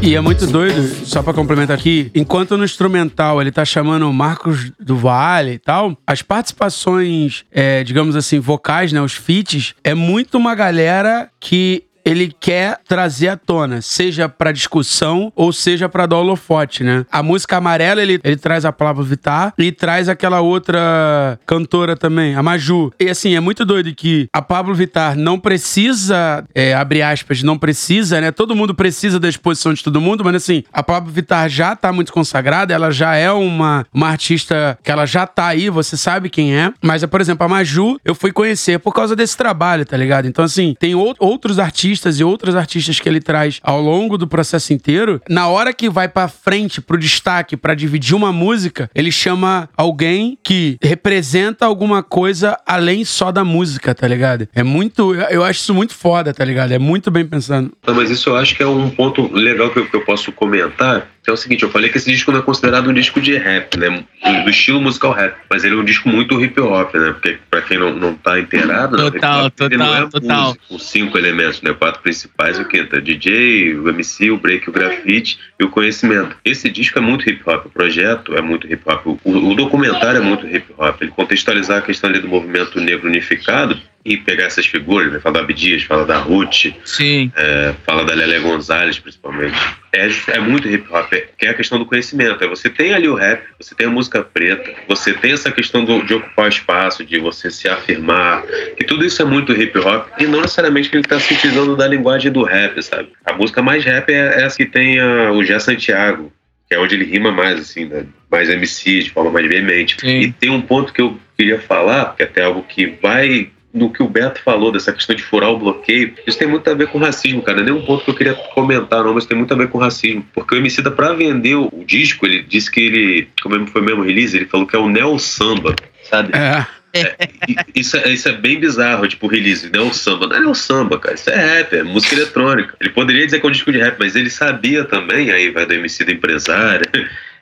E 0.01 0.15
é 0.15 0.21
muito 0.21 0.47
doido, 0.47 1.05
só 1.05 1.21
pra 1.21 1.33
complementar 1.33 1.77
aqui, 1.77 2.09
enquanto 2.15 2.57
no 2.57 2.63
instrumental 2.63 3.39
ele 3.41 3.51
tá 3.51 3.63
chamando 3.63 4.11
Marcos 4.11 4.71
do 4.79 4.95
Vale 4.95 5.51
e 5.51 5.59
tal, 5.59 5.95
as 6.07 6.21
participações, 6.21 7.45
é, 7.51 7.83
digamos 7.83 8.15
assim, 8.15 8.39
vocais, 8.39 8.91
né, 8.91 9.01
os 9.01 9.13
feats, 9.13 9.75
é 9.83 9.93
muito 9.93 10.37
uma 10.37 10.55
galera 10.55 11.29
que 11.39 11.83
ele 12.09 12.33
quer 12.39 12.79
trazer 12.87 13.29
à 13.29 13.37
tona, 13.37 13.81
seja 13.81 14.27
pra 14.29 14.51
discussão 14.51 15.31
ou 15.35 15.51
seja 15.53 15.87
pra 15.89 16.05
dar 16.05 16.17
holofote, 16.17 16.83
né? 16.83 17.05
A 17.11 17.21
música 17.21 17.57
amarela, 17.57 18.01
ele, 18.01 18.19
ele 18.23 18.37
traz 18.37 18.65
a 18.65 18.71
Pablo 18.71 19.03
Vittar 19.03 19.53
e 19.57 19.71
traz 19.71 20.09
aquela 20.09 20.41
outra 20.41 21.39
cantora 21.45 21.95
também, 21.95 22.35
a 22.35 22.43
Maju. 22.43 22.91
E 22.99 23.09
assim, 23.09 23.35
é 23.35 23.39
muito 23.39 23.65
doido 23.65 23.93
que 23.93 24.27
a 24.33 24.41
Pablo 24.41 24.73
Vittar 24.73 25.15
não 25.17 25.39
precisa, 25.39 26.43
é, 26.55 26.73
abre 26.73 27.01
aspas, 27.01 27.43
não 27.43 27.57
precisa, 27.57 28.19
né? 28.19 28.31
Todo 28.31 28.55
mundo 28.55 28.73
precisa 28.73 29.19
da 29.19 29.29
exposição 29.29 29.73
de 29.73 29.83
todo 29.83 30.01
mundo, 30.01 30.23
mas 30.23 30.35
assim, 30.35 30.63
a 30.73 30.81
Pablo 30.81 31.11
Vittar 31.11 31.47
já 31.49 31.75
tá 31.75 31.91
muito 31.91 32.11
consagrada, 32.11 32.73
ela 32.73 32.91
já 32.91 33.15
é 33.15 33.31
uma, 33.31 33.85
uma 33.93 34.07
artista 34.09 34.77
que 34.83 34.91
ela 34.91 35.05
já 35.05 35.27
tá 35.27 35.47
aí, 35.47 35.69
você 35.69 35.95
sabe 35.95 36.29
quem 36.29 36.55
é. 36.55 36.71
Mas, 36.81 37.05
por 37.05 37.21
exemplo, 37.21 37.45
a 37.45 37.49
Maju, 37.49 37.99
eu 38.03 38.15
fui 38.15 38.31
conhecer 38.31 38.79
por 38.79 38.93
causa 38.93 39.15
desse 39.15 39.37
trabalho, 39.37 39.85
tá 39.85 39.95
ligado? 39.95 40.27
Então, 40.27 40.43
assim, 40.43 40.75
tem 40.79 40.95
ou- 40.95 41.15
outros 41.19 41.59
artistas 41.59 41.98
e 42.05 42.23
outros 42.23 42.55
artistas 42.55 42.99
que 42.99 43.09
ele 43.09 43.19
traz 43.19 43.59
ao 43.63 43.81
longo 43.81 44.17
do 44.17 44.27
processo 44.27 44.73
inteiro. 44.73 45.21
Na 45.29 45.47
hora 45.47 45.73
que 45.73 45.89
vai 45.89 46.07
pra 46.07 46.27
frente, 46.27 46.81
pro 46.81 46.97
destaque, 46.97 47.57
pra 47.57 47.73
dividir 47.73 48.15
uma 48.15 48.31
música, 48.31 48.89
ele 48.93 49.11
chama 49.11 49.69
alguém 49.75 50.37
que 50.43 50.77
representa 50.81 51.65
alguma 51.65 52.01
coisa 52.01 52.57
além 52.65 53.03
só 53.03 53.31
da 53.31 53.43
música, 53.43 53.93
tá 53.93 54.07
ligado? 54.07 54.47
É 54.53 54.63
muito. 54.63 55.13
Eu 55.15 55.43
acho 55.43 55.59
isso 55.59 55.73
muito 55.73 55.93
foda, 55.93 56.33
tá 56.33 56.45
ligado? 56.45 56.71
É 56.71 56.79
muito 56.79 57.11
bem 57.11 57.25
pensando. 57.25 57.71
Mas 57.85 58.09
isso 58.09 58.29
eu 58.29 58.35
acho 58.35 58.55
que 58.55 58.63
é 58.63 58.67
um 58.67 58.89
ponto 58.89 59.31
legal 59.33 59.69
que 59.69 59.79
eu, 59.79 59.89
que 59.89 59.95
eu 59.95 60.05
posso 60.05 60.31
comentar. 60.31 61.07
É 61.29 61.31
o 61.31 61.37
seguinte, 61.37 61.61
eu 61.61 61.69
falei 61.69 61.91
que 61.91 61.97
esse 61.97 62.09
disco 62.09 62.31
não 62.31 62.39
é 62.39 62.41
considerado 62.41 62.89
um 62.89 62.93
disco 62.93 63.21
de 63.21 63.37
rap, 63.37 63.77
né? 63.77 64.03
Do, 64.43 64.49
estilo 64.49 64.81
musical 64.81 65.11
rap. 65.11 65.37
Mas 65.47 65.63
ele 65.63 65.75
é 65.75 65.77
um 65.77 65.85
disco 65.85 66.09
muito 66.09 66.43
hip 66.43 66.59
hop, 66.59 66.93
né? 66.95 67.11
Porque 67.11 67.37
pra 67.51 67.61
quem 67.61 67.77
não, 67.77 67.93
não 67.93 68.15
tá 68.15 68.39
inteirado, 68.39 68.97
né, 68.97 69.11
Total, 69.11 69.51
não 69.77 69.95
é 69.95 70.07
total. 70.07 70.43
música, 70.45 70.63
com 70.67 70.79
cinco 70.79 71.17
elementos, 71.19 71.61
né? 71.61 71.71
Quatro 71.73 72.01
principais, 72.01 72.57
o 72.57 72.65
quinto? 72.65 72.95
O 72.95 73.01
DJ, 73.01 73.75
o 73.75 73.89
MC, 73.89 74.31
o 74.31 74.37
break, 74.37 74.67
o 74.69 74.73
grafite 74.73 75.39
e 75.59 75.63
o 75.63 75.69
conhecimento. 75.69 76.35
Esse 76.43 76.67
disco 76.67 76.97
é 76.97 77.01
muito 77.01 77.29
hip 77.29 77.47
hop, 77.47 77.67
o 77.67 77.69
projeto 77.69 78.35
é 78.35 78.41
muito 78.41 78.65
hip 78.65 78.81
hop, 78.85 79.05
o, 79.05 79.19
o 79.23 79.53
documentário 79.53 80.17
é 80.17 80.23
muito 80.23 80.47
hip 80.47 80.73
hop. 80.79 80.99
Ele 80.99 81.11
contextualizar 81.11 81.77
a 81.77 81.81
questão 81.81 82.09
ali 82.09 82.19
do 82.19 82.27
movimento 82.27 82.79
negro 82.79 83.07
unificado 83.07 83.79
e 84.05 84.17
pegar 84.17 84.45
essas 84.45 84.65
figuras, 84.65 85.11
né? 85.11 85.19
Fala 85.19 85.33
da 85.35 85.39
Abdias, 85.41 85.83
fala 85.83 86.05
da 86.05 86.17
Ruth, 86.17 86.67
Sim. 86.85 87.31
é, 87.35 87.73
fala 87.85 88.05
da 88.05 88.13
Lélia 88.13 88.39
Gonzalez, 88.39 88.97
principalmente. 88.97 89.57
É, 89.91 90.07
é 90.29 90.39
muito 90.39 90.69
hip 90.69 90.87
hop, 90.91 91.11
é, 91.13 91.27
que 91.37 91.45
é 91.45 91.49
a 91.49 91.53
questão 91.53 91.77
do 91.77 91.85
conhecimento. 91.85 92.43
É, 92.43 92.47
você 92.47 92.69
tem 92.69 92.93
ali 92.93 93.07
o 93.07 93.15
rap, 93.15 93.43
você 93.59 93.75
tem 93.75 93.87
a 93.87 93.89
música 93.89 94.23
preta, 94.23 94.73
você 94.87 95.13
tem 95.13 95.33
essa 95.33 95.51
questão 95.51 95.83
do- 95.83 96.03
de 96.03 96.13
ocupar 96.13 96.47
espaço, 96.47 97.03
de 97.03 97.19
você 97.19 97.51
se 97.51 97.67
afirmar, 97.67 98.43
que 98.77 98.83
tudo 98.85 99.05
isso 99.05 99.21
é 99.21 99.25
muito 99.25 99.51
hip 99.51 99.77
hop, 99.79 100.07
e 100.19 100.25
não 100.25 100.41
necessariamente 100.41 100.89
que 100.89 100.95
ele 100.95 101.03
está 101.03 101.19
se 101.19 101.33
utilizando 101.33 101.75
da 101.75 101.87
linguagem 101.87 102.31
do 102.31 102.43
rap, 102.43 102.81
sabe? 102.81 103.09
A 103.25 103.33
música 103.33 103.61
mais 103.61 103.83
rap 103.83 104.09
é 104.11 104.43
essa 104.43 104.55
que 104.55 104.65
tem 104.65 104.99
a- 104.99 105.31
o 105.31 105.43
Jé 105.43 105.59
Santiago, 105.59 106.31
que 106.69 106.75
é 106.75 106.79
onde 106.79 106.95
ele 106.95 107.05
rima 107.05 107.31
mais, 107.31 107.59
assim, 107.59 107.85
né? 107.85 108.05
mais 108.31 108.47
MC, 108.47 108.99
de 109.01 109.09
forma 109.09 109.31
mais 109.31 109.47
veemente. 109.47 109.97
Sim. 109.99 110.19
E 110.19 110.31
tem 110.31 110.51
um 110.51 110.61
ponto 110.61 110.93
que 110.93 111.01
eu 111.01 111.19
queria 111.35 111.59
falar, 111.59 112.15
que 112.15 112.21
é 112.21 112.25
até 112.27 112.43
algo 112.43 112.61
que 112.61 112.85
vai 113.01 113.49
no 113.73 113.91
que 113.91 114.01
o 114.01 114.07
Beto 114.07 114.41
falou, 114.41 114.71
dessa 114.71 114.91
questão 114.91 115.15
de 115.15 115.23
furar 115.23 115.51
o 115.51 115.59
bloqueio, 115.59 116.13
isso 116.25 116.37
tem 116.37 116.47
muito 116.47 116.69
a 116.69 116.73
ver 116.73 116.87
com 116.87 116.97
racismo, 116.97 117.41
cara. 117.41 117.57
Não 117.57 117.63
é 117.63 117.71
nem 117.71 117.81
um 117.81 117.85
ponto 117.85 118.03
que 118.03 118.11
eu 118.11 118.15
queria 118.15 118.33
comentar, 118.33 119.03
não, 119.03 119.13
mas 119.13 119.25
tem 119.25 119.37
muito 119.37 119.53
a 119.53 119.57
ver 119.57 119.69
com 119.69 119.77
racismo. 119.77 120.25
Porque 120.33 120.55
o 120.55 120.57
Emicida, 120.57 120.89
pra 120.89 121.13
vender 121.13 121.55
o 121.55 121.83
disco, 121.85 122.25
ele 122.25 122.41
disse 122.43 122.71
que 122.71 122.79
ele, 122.79 123.27
como 123.41 123.67
foi 123.67 123.81
mesmo 123.81 124.03
release, 124.03 124.35
ele 124.35 124.45
falou 124.45 124.65
que 124.65 124.75
é 124.75 124.79
o 124.79 124.89
Neo 124.89 125.19
Samba, 125.19 125.75
sabe? 126.03 126.31
É. 126.35 126.65
E 126.93 127.79
Isso 127.79 127.97
é, 127.97 128.09
isso 128.09 128.27
é 128.27 128.31
bem 128.31 128.59
bizarro, 128.59 129.07
tipo, 129.07 129.27
release, 129.27 129.69
não 129.71 129.85
é 129.85 129.89
o 129.89 129.93
samba. 129.93 130.27
Não 130.27 130.35
é 130.35 130.47
o 130.47 130.55
samba, 130.55 130.99
cara. 130.99 131.15
Isso 131.15 131.29
é 131.29 131.35
rap, 131.35 131.75
é 131.75 131.83
música 131.83 132.15
eletrônica. 132.15 132.75
Ele 132.79 132.89
poderia 132.89 133.25
dizer 133.25 133.39
que 133.39 133.45
é 133.45 133.49
um 133.49 133.51
disco 133.51 133.71
de 133.71 133.77
rap, 133.77 133.97
mas 133.99 134.15
ele 134.15 134.29
sabia 134.29 134.83
também, 134.83 135.31
aí 135.31 135.51
vai 135.51 135.65
do 135.65 135.73
MC 135.73 136.03
do 136.03 136.11
empresário. 136.11 136.89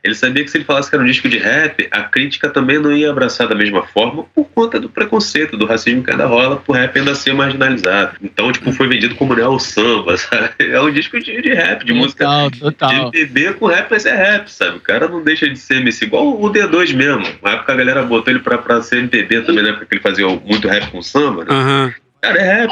Ele 0.03 0.15
sabia 0.15 0.43
que 0.43 0.51
se 0.51 0.57
ele 0.57 0.65
falasse 0.65 0.89
que 0.89 0.95
era 0.95 1.03
um 1.03 1.07
disco 1.07 1.27
de 1.27 1.37
rap, 1.37 1.87
a 1.91 2.03
crítica 2.03 2.49
também 2.49 2.79
não 2.79 2.91
ia 2.91 3.09
abraçar 3.09 3.47
da 3.47 3.55
mesma 3.55 3.83
forma 3.83 4.25
por 4.35 4.45
conta 4.45 4.79
do 4.79 4.89
preconceito, 4.89 5.57
do 5.57 5.65
racismo 5.65 6.03
que 6.03 6.11
ainda 6.11 6.25
rola, 6.25 6.57
por 6.57 6.75
rap 6.75 6.97
ainda 6.97 7.15
ser 7.15 7.33
marginalizado. 7.33 8.17
Então, 8.21 8.51
tipo, 8.51 8.71
foi 8.71 8.87
vendido 8.87 9.15
como 9.15 9.33
o 9.33 9.59
samba, 9.59 10.15
sabe? 10.17 10.53
É 10.59 10.79
um 10.81 10.91
disco 10.91 11.19
de, 11.19 11.41
de 11.41 11.53
rap, 11.53 11.85
de 11.85 11.93
música 11.93 12.25
Total, 12.25 12.51
total. 12.51 13.11
de 13.11 13.19
MPB 13.19 13.53
com 13.53 13.67
rap, 13.67 13.87
mas 13.89 14.05
é 14.05 14.15
rap, 14.15 14.51
sabe? 14.51 14.77
O 14.77 14.81
cara 14.81 15.07
não 15.07 15.23
deixa 15.23 15.49
de 15.49 15.57
ser 15.57 15.77
MC, 15.77 16.05
igual 16.05 16.41
o 16.41 16.51
D2 16.51 16.93
mesmo. 16.93 17.27
Na 17.41 17.51
época 17.51 17.73
a 17.73 17.75
galera 17.75 18.03
botou 18.03 18.33
ele 18.33 18.41
pra, 18.41 18.57
pra 18.57 18.81
ser 18.81 18.97
MPB 18.97 19.41
também, 19.41 19.63
na 19.63 19.69
época 19.69 19.85
que 19.85 19.95
ele 19.95 20.01
fazia 20.01 20.27
muito 20.27 20.67
rap 20.67 20.91
com 20.91 21.01
samba, 21.01 21.43
né? 21.43 21.51
Aham. 21.51 21.93
Cara, 22.27 22.39
é 22.41 22.61
rap. 22.65 22.71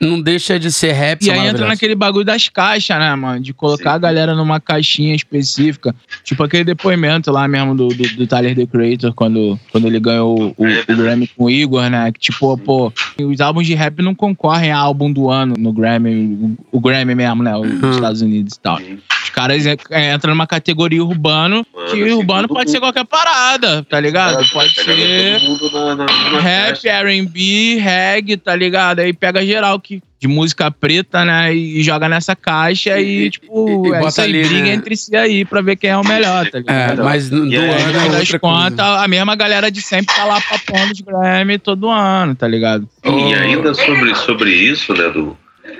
Não 0.00 0.20
deixa 0.20 0.58
de 0.58 0.70
ser 0.72 0.92
rap. 0.92 1.22
E 1.24 1.30
aí 1.30 1.46
entra 1.46 1.66
naquele 1.66 1.94
bagulho 1.94 2.24
das 2.24 2.48
caixas, 2.48 2.98
né, 2.98 3.14
mano? 3.14 3.40
De 3.40 3.52
colocar 3.52 3.90
Sim. 3.90 3.96
a 3.96 3.98
galera 3.98 4.34
numa 4.34 4.60
caixinha 4.60 5.14
específica. 5.14 5.94
Tipo 6.24 6.42
aquele 6.42 6.64
depoimento 6.64 7.30
lá 7.30 7.46
mesmo 7.46 7.74
do, 7.74 7.88
do, 7.88 8.08
do 8.16 8.26
Tyler, 8.26 8.54
The 8.54 8.66
Creator, 8.66 9.12
quando, 9.14 9.58
quando 9.70 9.86
ele 9.86 10.00
ganhou 10.00 10.54
o, 10.56 10.64
o, 10.64 10.92
o 10.92 10.96
Grammy 10.96 11.26
com 11.28 11.44
o 11.44 11.50
Igor, 11.50 11.88
né? 11.88 12.10
Que 12.12 12.18
tipo, 12.20 12.56
pô, 12.58 12.92
os 13.20 13.40
álbuns 13.40 13.66
de 13.66 13.74
rap 13.74 14.00
não 14.02 14.14
concorrem 14.14 14.70
a 14.72 14.78
álbum 14.78 15.12
do 15.12 15.30
ano 15.30 15.54
no 15.58 15.72
Grammy, 15.72 16.56
o, 16.72 16.78
o 16.78 16.80
Grammy 16.80 17.14
mesmo, 17.14 17.42
né? 17.42 17.56
Os 17.56 17.66
Uhum. 17.76 17.90
Estados 17.90 18.22
Unidos 18.22 18.54
e 18.54 18.60
tal. 18.60 18.76
Os 18.76 19.15
caras 19.36 19.66
é, 19.66 19.76
é, 19.90 20.14
entram 20.14 20.30
numa 20.32 20.46
categoria 20.46 21.04
urbano, 21.04 21.62
que 21.64 21.76
Mano, 21.96 22.04
assim, 22.06 22.12
urbano 22.14 22.48
pode 22.48 22.70
ser 22.70 22.80
qualquer 22.80 23.04
parada, 23.04 23.82
tá 23.84 24.00
ligado? 24.00 24.36
Cara, 24.36 24.46
Pode 24.50 24.74
ser 24.74 25.38
na- 25.72 25.94
na- 25.94 26.06
numa 26.30 26.40
rap. 26.40 26.88
R&B, 26.88 27.76
reggae, 27.78 28.38
tá 28.38 28.56
ligado? 28.56 29.00
Aí 29.00 29.12
pega 29.12 29.44
geral 29.44 29.78
que 29.78 30.02
de 30.18 30.26
música 30.26 30.70
preta, 30.70 31.22
né? 31.26 31.54
E 31.54 31.82
joga 31.82 32.08
nessa 32.08 32.34
caixa 32.34 32.98
e, 32.98 33.26
E- 33.26 33.30
tipo, 33.30 33.86
e 33.86 33.92
é 33.92 33.98
bota 33.98 34.08
isso 34.08 34.20
aí, 34.22 34.30
ali, 34.30 34.44
briga 34.48 34.62
né? 34.68 34.72
entre 34.72 34.96
si 34.96 35.14
aí 35.14 35.44
pra 35.44 35.60
ver 35.60 35.76
quem 35.76 35.90
é 35.90 35.96
o 35.98 36.02
melhor, 36.02 36.48
tá 36.48 36.56
É, 36.56 36.60
ligado? 36.62 37.04
mas 37.04 37.28
do 37.28 37.46
E 37.46 37.54
aí, 37.58 37.62
ano 37.68 37.72
No 37.74 37.78
é 37.78 37.92
final 37.92 38.08
das 38.08 38.30
contas, 38.40 38.86
a 38.86 39.06
mesma 39.06 39.36
galera 39.36 39.70
de 39.70 39.82
sempre 39.82 40.14
tá 40.16 40.24
lá 40.24 40.40
papando 40.40 40.92
os 40.92 41.00
Grammy 41.02 41.58
todo 41.58 41.90
ano, 41.90 42.34
tá 42.34 42.48
ligado? 42.48 42.88
E 43.04 43.34
ainda 43.34 43.74
sobre, 43.74 44.14
sobre 44.14 44.50
isso, 44.50 44.94
né, 44.94 45.10
do, 45.10 45.36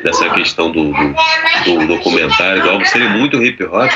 dessa 0.07 0.31
questão 0.31 0.71
do, 0.71 0.93
do, 0.93 1.79
do 1.79 1.87
documentário, 1.89 2.63
do 2.63 2.71
álbum 2.71 2.85
serem 2.85 3.09
muito 3.09 3.43
hip 3.43 3.65
hop, 3.65 3.91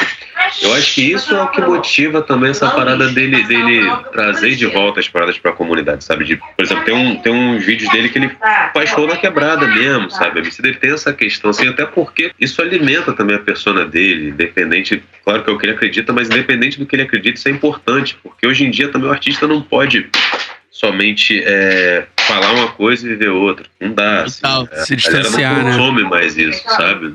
eu 0.61 0.75
acho 0.75 0.95
que 0.95 1.13
isso 1.13 1.33
é 1.37 1.41
o 1.41 1.49
que 1.49 1.61
motiva 1.61 2.21
também 2.21 2.51
essa 2.51 2.69
parada 2.69 3.09
dele, 3.11 3.45
dele 3.45 3.89
trazer 4.11 4.57
de 4.57 4.67
volta 4.67 4.99
as 4.99 5.09
paradas 5.09 5.39
pra 5.39 5.53
comunidade, 5.53 6.03
sabe? 6.03 6.25
De, 6.25 6.37
por 6.37 6.65
exemplo, 6.65 6.85
tem, 6.85 6.95
um, 6.95 7.17
tem 7.17 7.33
uns 7.33 7.65
vídeos 7.65 7.89
dele 7.93 8.09
que 8.09 8.19
ele 8.19 8.31
faz 8.75 8.91
show 8.91 9.07
na 9.07 9.17
quebrada 9.17 9.69
mesmo, 9.69 10.11
sabe? 10.11 10.41
A 10.41 10.79
tem 10.81 10.93
essa 10.93 11.13
questão, 11.13 11.51
assim, 11.51 11.69
até 11.69 11.87
porque 11.87 12.33
isso 12.41 12.61
alimenta 12.61 13.13
também 13.13 13.37
a 13.37 13.41
persona 13.41 13.85
dele, 13.85 14.31
independente, 14.31 15.01
claro 15.25 15.45
que 15.45 15.51
é 15.51 15.53
o 15.53 15.59
que 15.59 15.67
ele 15.67 15.75
acredita, 15.75 16.13
mas 16.13 16.29
independente 16.29 16.77
do 16.77 16.87
que 16.87 16.97
ele 16.97 17.03
acredita, 17.03 17.39
isso 17.39 17.49
é 17.49 17.53
importante, 17.53 18.19
porque 18.21 18.49
hoje 18.49 18.65
em 18.65 18.71
dia 18.71 18.89
também 18.89 19.09
o 19.09 19.13
artista 19.13 19.47
não 19.47 19.63
pode 19.63 20.09
somente 20.73 21.41
é, 21.45 22.07
falar 22.33 22.53
uma 22.53 22.68
coisa 22.68 23.07
e 23.07 23.11
viver 23.11 23.28
outra. 23.28 23.66
Não 23.81 23.93
dá. 23.93 24.22
Assim, 24.22 24.41
é, 24.72 24.85
Se 24.85 24.95
a 24.95 24.97
galera 24.97 25.22
distanciar, 25.22 25.57
não 25.57 25.64
né? 25.64 25.76
consome 25.76 26.03
mais 26.05 26.37
isso, 26.37 26.62
sabe? 26.64 27.12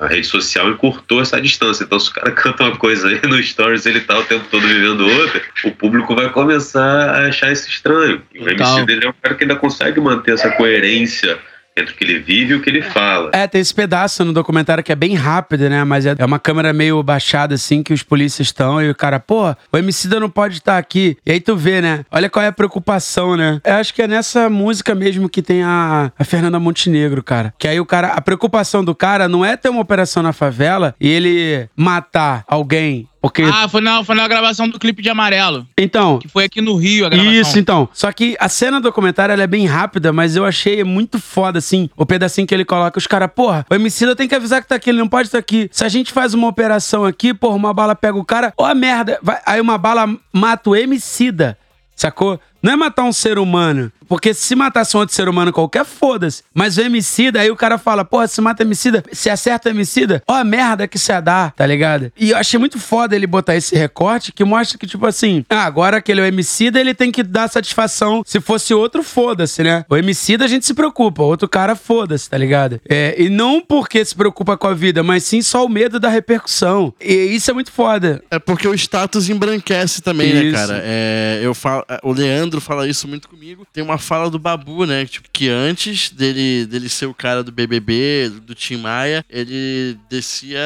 A 0.00 0.06
rede 0.06 0.26
social 0.26 0.70
encurtou 0.70 1.20
essa 1.20 1.40
distância. 1.40 1.84
Então, 1.84 1.98
se 1.98 2.10
o 2.10 2.14
cara 2.14 2.30
canta 2.32 2.64
uma 2.64 2.76
coisa 2.76 3.08
aí 3.08 3.20
no 3.22 3.42
Stories, 3.42 3.86
ele 3.86 4.00
tá 4.00 4.18
o 4.18 4.24
tempo 4.24 4.44
todo 4.50 4.66
vivendo 4.66 5.06
outra, 5.06 5.42
o 5.64 5.70
público 5.72 6.14
vai 6.14 6.30
começar 6.30 7.10
a 7.10 7.28
achar 7.28 7.50
isso 7.50 7.68
estranho. 7.68 8.22
E 8.34 8.40
o 8.40 8.44
Total. 8.44 8.74
MC 8.74 8.86
dele 8.86 9.06
é 9.06 9.08
um 9.10 9.14
cara 9.20 9.34
que 9.34 9.44
ainda 9.44 9.56
consegue 9.56 10.00
manter 10.00 10.32
essa 10.34 10.50
coerência 10.50 11.38
entre 11.78 11.94
o 11.94 11.96
que 11.96 12.04
ele 12.04 12.18
vive 12.18 12.52
e 12.52 12.56
o 12.56 12.62
que 12.62 12.68
ele 12.68 12.82
fala. 12.82 13.30
É, 13.32 13.46
tem 13.46 13.60
esse 13.60 13.74
pedaço 13.74 14.24
no 14.24 14.32
documentário 14.32 14.84
que 14.84 14.92
é 14.92 14.96
bem 14.96 15.14
rápido, 15.14 15.68
né? 15.70 15.84
Mas 15.84 16.04
é 16.04 16.18
é 16.18 16.24
uma 16.24 16.38
câmera 16.38 16.72
meio 16.72 17.00
baixada, 17.02 17.54
assim, 17.54 17.82
que 17.82 17.92
os 17.92 18.02
polícias 18.02 18.48
estão. 18.48 18.82
E 18.82 18.90
o 18.90 18.94
cara, 18.94 19.20
pô, 19.20 19.54
o 19.72 19.78
Emicida 19.78 20.18
não 20.18 20.28
pode 20.28 20.56
estar 20.56 20.76
aqui. 20.76 21.16
E 21.24 21.30
aí 21.30 21.40
tu 21.40 21.56
vê, 21.56 21.80
né? 21.80 22.04
Olha 22.10 22.28
qual 22.28 22.44
é 22.44 22.48
a 22.48 22.52
preocupação, 22.52 23.36
né? 23.36 23.60
Eu 23.64 23.74
acho 23.74 23.94
que 23.94 24.02
é 24.02 24.08
nessa 24.08 24.50
música 24.50 24.94
mesmo 24.94 25.28
que 25.28 25.40
tem 25.40 25.62
a, 25.62 26.10
a 26.18 26.24
Fernanda 26.24 26.58
Montenegro, 26.58 27.22
cara. 27.22 27.54
Que 27.56 27.68
aí 27.68 27.78
o 27.78 27.86
cara, 27.86 28.08
a 28.08 28.20
preocupação 28.20 28.84
do 28.84 28.94
cara 28.94 29.28
não 29.28 29.44
é 29.44 29.56
ter 29.56 29.68
uma 29.68 29.80
operação 29.80 30.22
na 30.22 30.32
favela 30.32 30.94
e 31.00 31.08
ele 31.08 31.68
matar 31.76 32.44
alguém. 32.48 33.08
Porque. 33.20 33.42
Ah, 33.42 33.68
foi 33.68 33.80
na, 33.80 34.04
foi 34.04 34.14
na 34.14 34.28
gravação 34.28 34.68
do 34.68 34.78
clipe 34.78 35.02
de 35.02 35.10
Amarelo, 35.10 35.66
então, 35.76 36.18
que 36.18 36.28
foi 36.28 36.44
aqui 36.44 36.60
no 36.60 36.76
Rio 36.76 37.04
a 37.06 37.08
gravação. 37.08 37.32
Isso, 37.32 37.58
então. 37.58 37.88
Só 37.92 38.10
que 38.12 38.36
a 38.38 38.48
cena 38.48 38.80
do 38.80 38.84
documentário 38.84 39.40
é 39.40 39.46
bem 39.46 39.66
rápida, 39.66 40.12
mas 40.12 40.36
eu 40.36 40.44
achei 40.44 40.84
muito 40.84 41.18
foda, 41.18 41.58
assim, 41.58 41.90
o 41.96 42.06
pedacinho 42.06 42.46
que 42.46 42.54
ele 42.54 42.64
coloca. 42.64 42.96
Os 42.98 43.06
caras, 43.06 43.28
porra, 43.34 43.66
o 43.68 43.74
Emicida 43.74 44.14
tem 44.14 44.28
que 44.28 44.34
avisar 44.34 44.62
que 44.62 44.68
tá 44.68 44.76
aqui, 44.76 44.90
ele 44.90 44.98
não 44.98 45.08
pode 45.08 45.28
estar 45.28 45.38
aqui. 45.38 45.68
Se 45.72 45.84
a 45.84 45.88
gente 45.88 46.12
faz 46.12 46.32
uma 46.32 46.46
operação 46.46 47.04
aqui, 47.04 47.34
porra, 47.34 47.56
uma 47.56 47.74
bala 47.74 47.94
pega 47.96 48.16
o 48.16 48.24
cara, 48.24 48.52
ó 48.56 48.64
a 48.64 48.74
merda. 48.74 49.18
Vai- 49.22 49.40
aí 49.44 49.60
uma 49.60 49.76
bala 49.78 50.08
mata 50.32 50.70
o 50.70 50.76
Emicida. 50.76 51.58
Sacou? 51.96 52.38
Não 52.62 52.72
é 52.72 52.76
matar 52.76 53.04
um 53.04 53.12
ser 53.12 53.38
humano. 53.38 53.92
Porque 54.08 54.32
se 54.32 54.56
matasse 54.56 54.96
um 54.96 55.00
outro 55.00 55.14
ser 55.14 55.28
humano 55.28 55.52
qualquer, 55.52 55.84
foda-se. 55.84 56.42
Mas 56.54 56.78
o 56.78 56.82
homicida, 56.82 57.40
aí 57.40 57.50
o 57.50 57.56
cara 57.56 57.76
fala, 57.76 58.04
porra, 58.04 58.26
se 58.26 58.40
mata 58.40 58.64
homicida, 58.64 59.04
se 59.12 59.28
acerta 59.28 59.68
homicida, 59.68 60.22
ó 60.26 60.34
a 60.34 60.44
merda 60.44 60.88
que 60.88 60.98
você 60.98 61.20
dá, 61.20 61.52
tá 61.54 61.66
ligado? 61.66 62.10
E 62.16 62.30
eu 62.30 62.36
achei 62.36 62.58
muito 62.58 62.78
foda 62.78 63.14
ele 63.14 63.26
botar 63.26 63.54
esse 63.54 63.76
recorte 63.76 64.32
que 64.32 64.44
mostra 64.44 64.78
que, 64.78 64.86
tipo 64.86 65.04
assim, 65.04 65.44
ah, 65.50 65.64
agora 65.64 65.98
aquele 65.98 66.20
é 66.20 66.24
o 66.24 66.28
homicida, 66.28 66.80
ele 66.80 66.94
tem 66.94 67.12
que 67.12 67.22
dar 67.22 67.48
satisfação. 67.48 68.22
Se 68.24 68.40
fosse 68.40 68.72
outro, 68.72 69.02
foda-se, 69.02 69.62
né? 69.62 69.84
O 69.90 69.94
homicida 69.94 70.46
a 70.46 70.48
gente 70.48 70.64
se 70.64 70.72
preocupa, 70.72 71.22
outro 71.22 71.48
cara, 71.48 71.76
foda-se, 71.76 72.30
tá 72.30 72.38
ligado? 72.38 72.80
É, 72.88 73.14
e 73.18 73.28
não 73.28 73.60
porque 73.60 74.02
se 74.02 74.14
preocupa 74.14 74.56
com 74.56 74.68
a 74.68 74.74
vida, 74.74 75.02
mas 75.02 75.24
sim 75.24 75.42
só 75.42 75.66
o 75.66 75.68
medo 75.68 76.00
da 76.00 76.08
repercussão. 76.08 76.94
E 76.98 77.12
isso 77.12 77.50
é 77.50 77.54
muito 77.54 77.70
foda. 77.70 78.22
É 78.30 78.38
porque 78.38 78.66
o 78.66 78.74
status 78.74 79.28
embranquece 79.28 80.00
também, 80.00 80.32
né, 80.32 80.44
Isso. 80.44 80.56
cara? 80.56 80.80
É, 80.82 81.40
eu 81.42 81.52
falo, 81.54 81.84
o 82.02 82.12
Leandro 82.12 82.47
fala 82.60 82.88
isso 82.88 83.06
muito 83.06 83.28
comigo. 83.28 83.66
Tem 83.72 83.82
uma 83.82 83.98
fala 83.98 84.30
do 84.30 84.38
Babu, 84.38 84.86
né? 84.86 85.06
Tipo, 85.06 85.28
que 85.32 85.48
antes 85.48 86.10
dele, 86.10 86.66
dele 86.66 86.88
ser 86.88 87.06
o 87.06 87.14
cara 87.14 87.42
do 87.42 87.52
BBB, 87.52 88.30
do 88.42 88.54
Tim 88.54 88.76
Maia, 88.76 89.24
ele 89.28 89.98
descia 90.08 90.60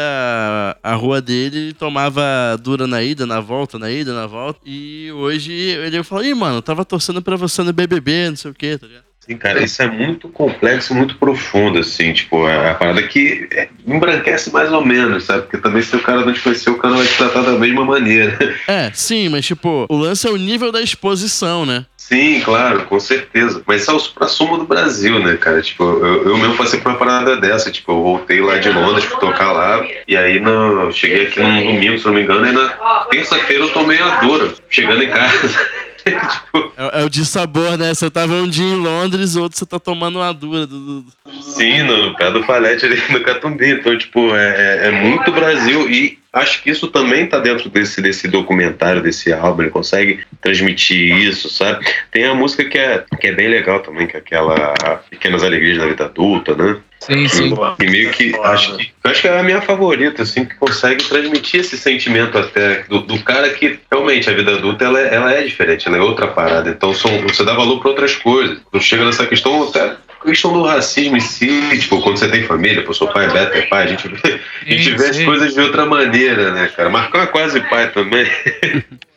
a 0.83 0.95
rua 0.95 1.21
dele 1.21 1.71
e 1.71 1.73
tomava 1.73 2.23
dura 2.63 2.87
na 2.87 3.03
ida, 3.03 3.27
na 3.27 3.41
volta, 3.41 3.79
na 3.79 3.91
ida, 3.91 4.15
na 4.15 4.27
volta. 4.27 4.61
E 4.65 5.11
hoje 5.13 5.53
ele 5.53 6.03
falou, 6.03 6.25
ih, 6.25 6.35
mano, 6.35 6.63
tava 6.63 6.85
torcendo 6.85 7.23
pra 7.23 7.37
você 7.37 7.63
no 7.63 7.73
BBB, 7.73 8.31
não 8.31 8.37
sei 8.37 8.51
o 8.51 8.55
quê, 8.55 8.79
tá 8.79 8.87
ligado? 8.87 9.12
Sim, 9.25 9.37
cara, 9.37 9.63
isso 9.63 9.81
é 9.81 9.87
muito 9.87 10.29
complexo, 10.29 10.93
muito 10.93 11.17
profundo, 11.17 11.79
assim, 11.79 12.13
tipo, 12.13 12.49
é 12.49 12.71
a 12.71 12.75
parada 12.75 13.01
que 13.05 13.49
embranquece 13.87 14.53
mais 14.53 14.73
ou 14.73 14.85
menos, 14.85 15.23
sabe? 15.25 15.43
Porque 15.43 15.59
também 15.59 15.81
se 15.81 15.95
o 15.95 16.01
cara 16.01 16.25
não 16.25 16.33
te 16.33 16.41
conhecer, 16.41 16.71
o 16.71 16.77
cara 16.77 16.97
vai 16.97 17.07
te 17.07 17.17
tratar 17.17 17.43
da 17.43 17.53
mesma 17.53 17.85
maneira. 17.85 18.37
É, 18.67 18.91
sim, 18.95 19.29
mas 19.29 19.45
tipo, 19.45 19.87
o 19.89 19.97
lance 19.97 20.27
é 20.27 20.31
o 20.31 20.37
nível 20.37 20.73
da 20.73 20.81
exposição, 20.81 21.67
né? 21.67 21.85
Sim, 21.97 22.41
claro, 22.41 22.85
com 22.85 22.99
certeza. 22.99 23.63
Mas 23.67 23.83
isso 23.83 23.91
é 23.91 23.95
o 23.95 23.99
supra-sumo 23.99 24.59
do 24.59 24.65
Brasil, 24.65 25.19
né, 25.19 25.37
cara? 25.37 25.61
Tipo, 25.61 25.85
eu, 25.85 26.29
eu 26.29 26.39
mesmo 26.39 26.57
passei 26.57 26.81
por 26.81 26.91
uma 26.91 26.99
parada 26.99 27.37
dessa. 27.37 27.71
Tipo, 27.71 27.93
eu 27.93 28.03
voltei 28.03 28.41
lá 28.41 28.59
de 28.59 28.71
Londres 28.71 29.05
pra 29.05 29.19
tocar 29.19 29.53
lá. 29.53 29.85
E 30.07 30.17
aí 30.17 30.41
no, 30.41 30.83
eu 30.83 30.93
cheguei 30.93 31.27
aqui 31.27 31.41
num 31.41 31.73
domingo, 31.73 31.99
se 31.99 32.07
não 32.07 32.15
me 32.15 32.23
engano, 32.23 32.47
e 32.47 32.53
na 32.53 32.69
terça-feira 33.11 33.65
eu 33.65 33.71
tomei 33.71 34.01
a 34.01 34.21
dura, 34.21 34.53
chegando 34.71 35.03
em 35.03 35.11
casa. 35.11 35.67
tipo, 36.11 36.73
É, 36.77 37.03
é 37.03 37.05
o 37.05 37.09
de 37.11 37.25
sabor, 37.25 37.77
né? 37.79 37.95
Você 37.95 38.11
tava 38.11 38.33
um 38.35 38.49
dia 38.49 38.65
em 38.65 38.77
Londres, 38.77 39.37
outro 39.37 39.59
você 39.59 39.67
tá 39.67 39.79
tomando 39.79 40.19
uma 40.19 40.33
dura. 40.33 40.67
Do, 40.67 41.03
do- 41.03 41.13
sim, 41.43 41.83
no 41.83 42.15
pé 42.17 42.31
do 42.31 42.45
palete 42.45 42.87
ali 42.87 43.01
no 43.11 43.21
Catumbi. 43.23 43.71
Então, 43.71 43.97
tipo, 43.97 44.35
é, 44.35 44.85
é- 44.85 44.89
é 44.89 44.91
muito 44.91 45.31
Brasil. 45.33 45.89
E 45.91 46.19
acho 46.33 46.63
que 46.63 46.71
isso 46.71 46.89
também 46.89 47.27
tá 47.27 47.39
dentro 47.39 47.69
desse, 47.71 48.01
desse 48.01 48.27
documentário, 48.29 49.03
desse 49.03 49.33
álbum. 49.33 49.63
Ele 49.63 49.71
consegue 49.71 50.21
transmitir 50.41 51.17
isso, 51.19 51.49
sabe? 51.49 51.85
Tem 52.11 52.25
a 52.25 52.35
música 52.35 52.65
que 52.65 52.79
é, 52.79 53.05
que 53.21 53.27
é 53.29 53.33
bem 53.33 53.49
legal 53.49 53.81
também, 53.81 54.07
que 54.07 54.17
é 54.17 54.19
aquela 54.21 54.75
Pequenas 55.11 55.43
Alegrias 55.45 55.79
da 55.79 55.87
Vida 55.87 56.05
Adulta, 56.07 56.55
né? 56.55 56.77
Sim, 57.07 57.27
sim. 57.27 57.53
E 57.81 57.91
meio 57.91 58.11
que 58.13 58.33
acho 58.45 58.77
que 58.77 58.93
acho 59.03 59.21
que 59.21 59.27
é 59.29 59.39
a 59.39 59.43
minha 59.43 59.61
favorita, 59.61 60.23
assim, 60.23 60.45
que 60.45 60.55
consegue 60.55 61.03
transmitir 61.03 61.61
esse 61.61 61.77
sentimento 61.77 62.39
até 62.39 62.85
do, 62.89 63.01
do 63.01 63.19
cara 63.25 63.51
que 63.51 63.81
realmente 63.91 64.31
a 64.31 64.33
vida 64.33 64.53
adulta 64.53 64.85
ela, 64.85 65.01
é- 65.01 65.15
ela 65.15 65.33
é 65.33 65.43
diferente, 65.43 65.89
ela 65.89 65.97
é 65.97 66.01
outra 66.01 66.29
parada. 66.29 66.71
Então 66.71 66.95
são, 66.95 67.11
você 67.23 67.45
dá 67.45 67.55
valor 67.55 67.81
para 67.81 67.91
outras 67.91 68.15
coisas. 68.15 68.59
Quando 68.71 68.83
chega 68.83 69.05
nessa 69.05 69.27
questão, 69.27 69.69
até 69.69 69.81
a 70.21 70.25
questão 70.25 70.53
do 70.53 70.63
racismo 70.63 71.17
em 71.17 71.21
si, 71.21 71.51
tipo, 71.81 72.01
quando 72.01 72.19
você 72.19 72.29
tem 72.29 72.45
família, 72.45 72.83
pô, 72.85 72.95
seu 72.95 73.09
pai 73.09 73.27
é 73.27 73.31
Beto, 73.31 73.57
é 73.59 73.63
pai, 73.63 73.83
a 73.83 73.87
gente, 73.89 74.07
a 74.07 74.71
gente 74.71 74.91
vê 74.97 75.07
as 75.09 75.19
coisas 75.25 75.55
de 75.55 75.61
outra 75.61 75.85
maneira, 75.85 76.53
né, 76.53 76.71
cara? 76.77 76.89
Marcão 76.89 77.21
é 77.21 77.27
quase 77.27 77.61
pai 77.63 77.91
também. 77.91 78.27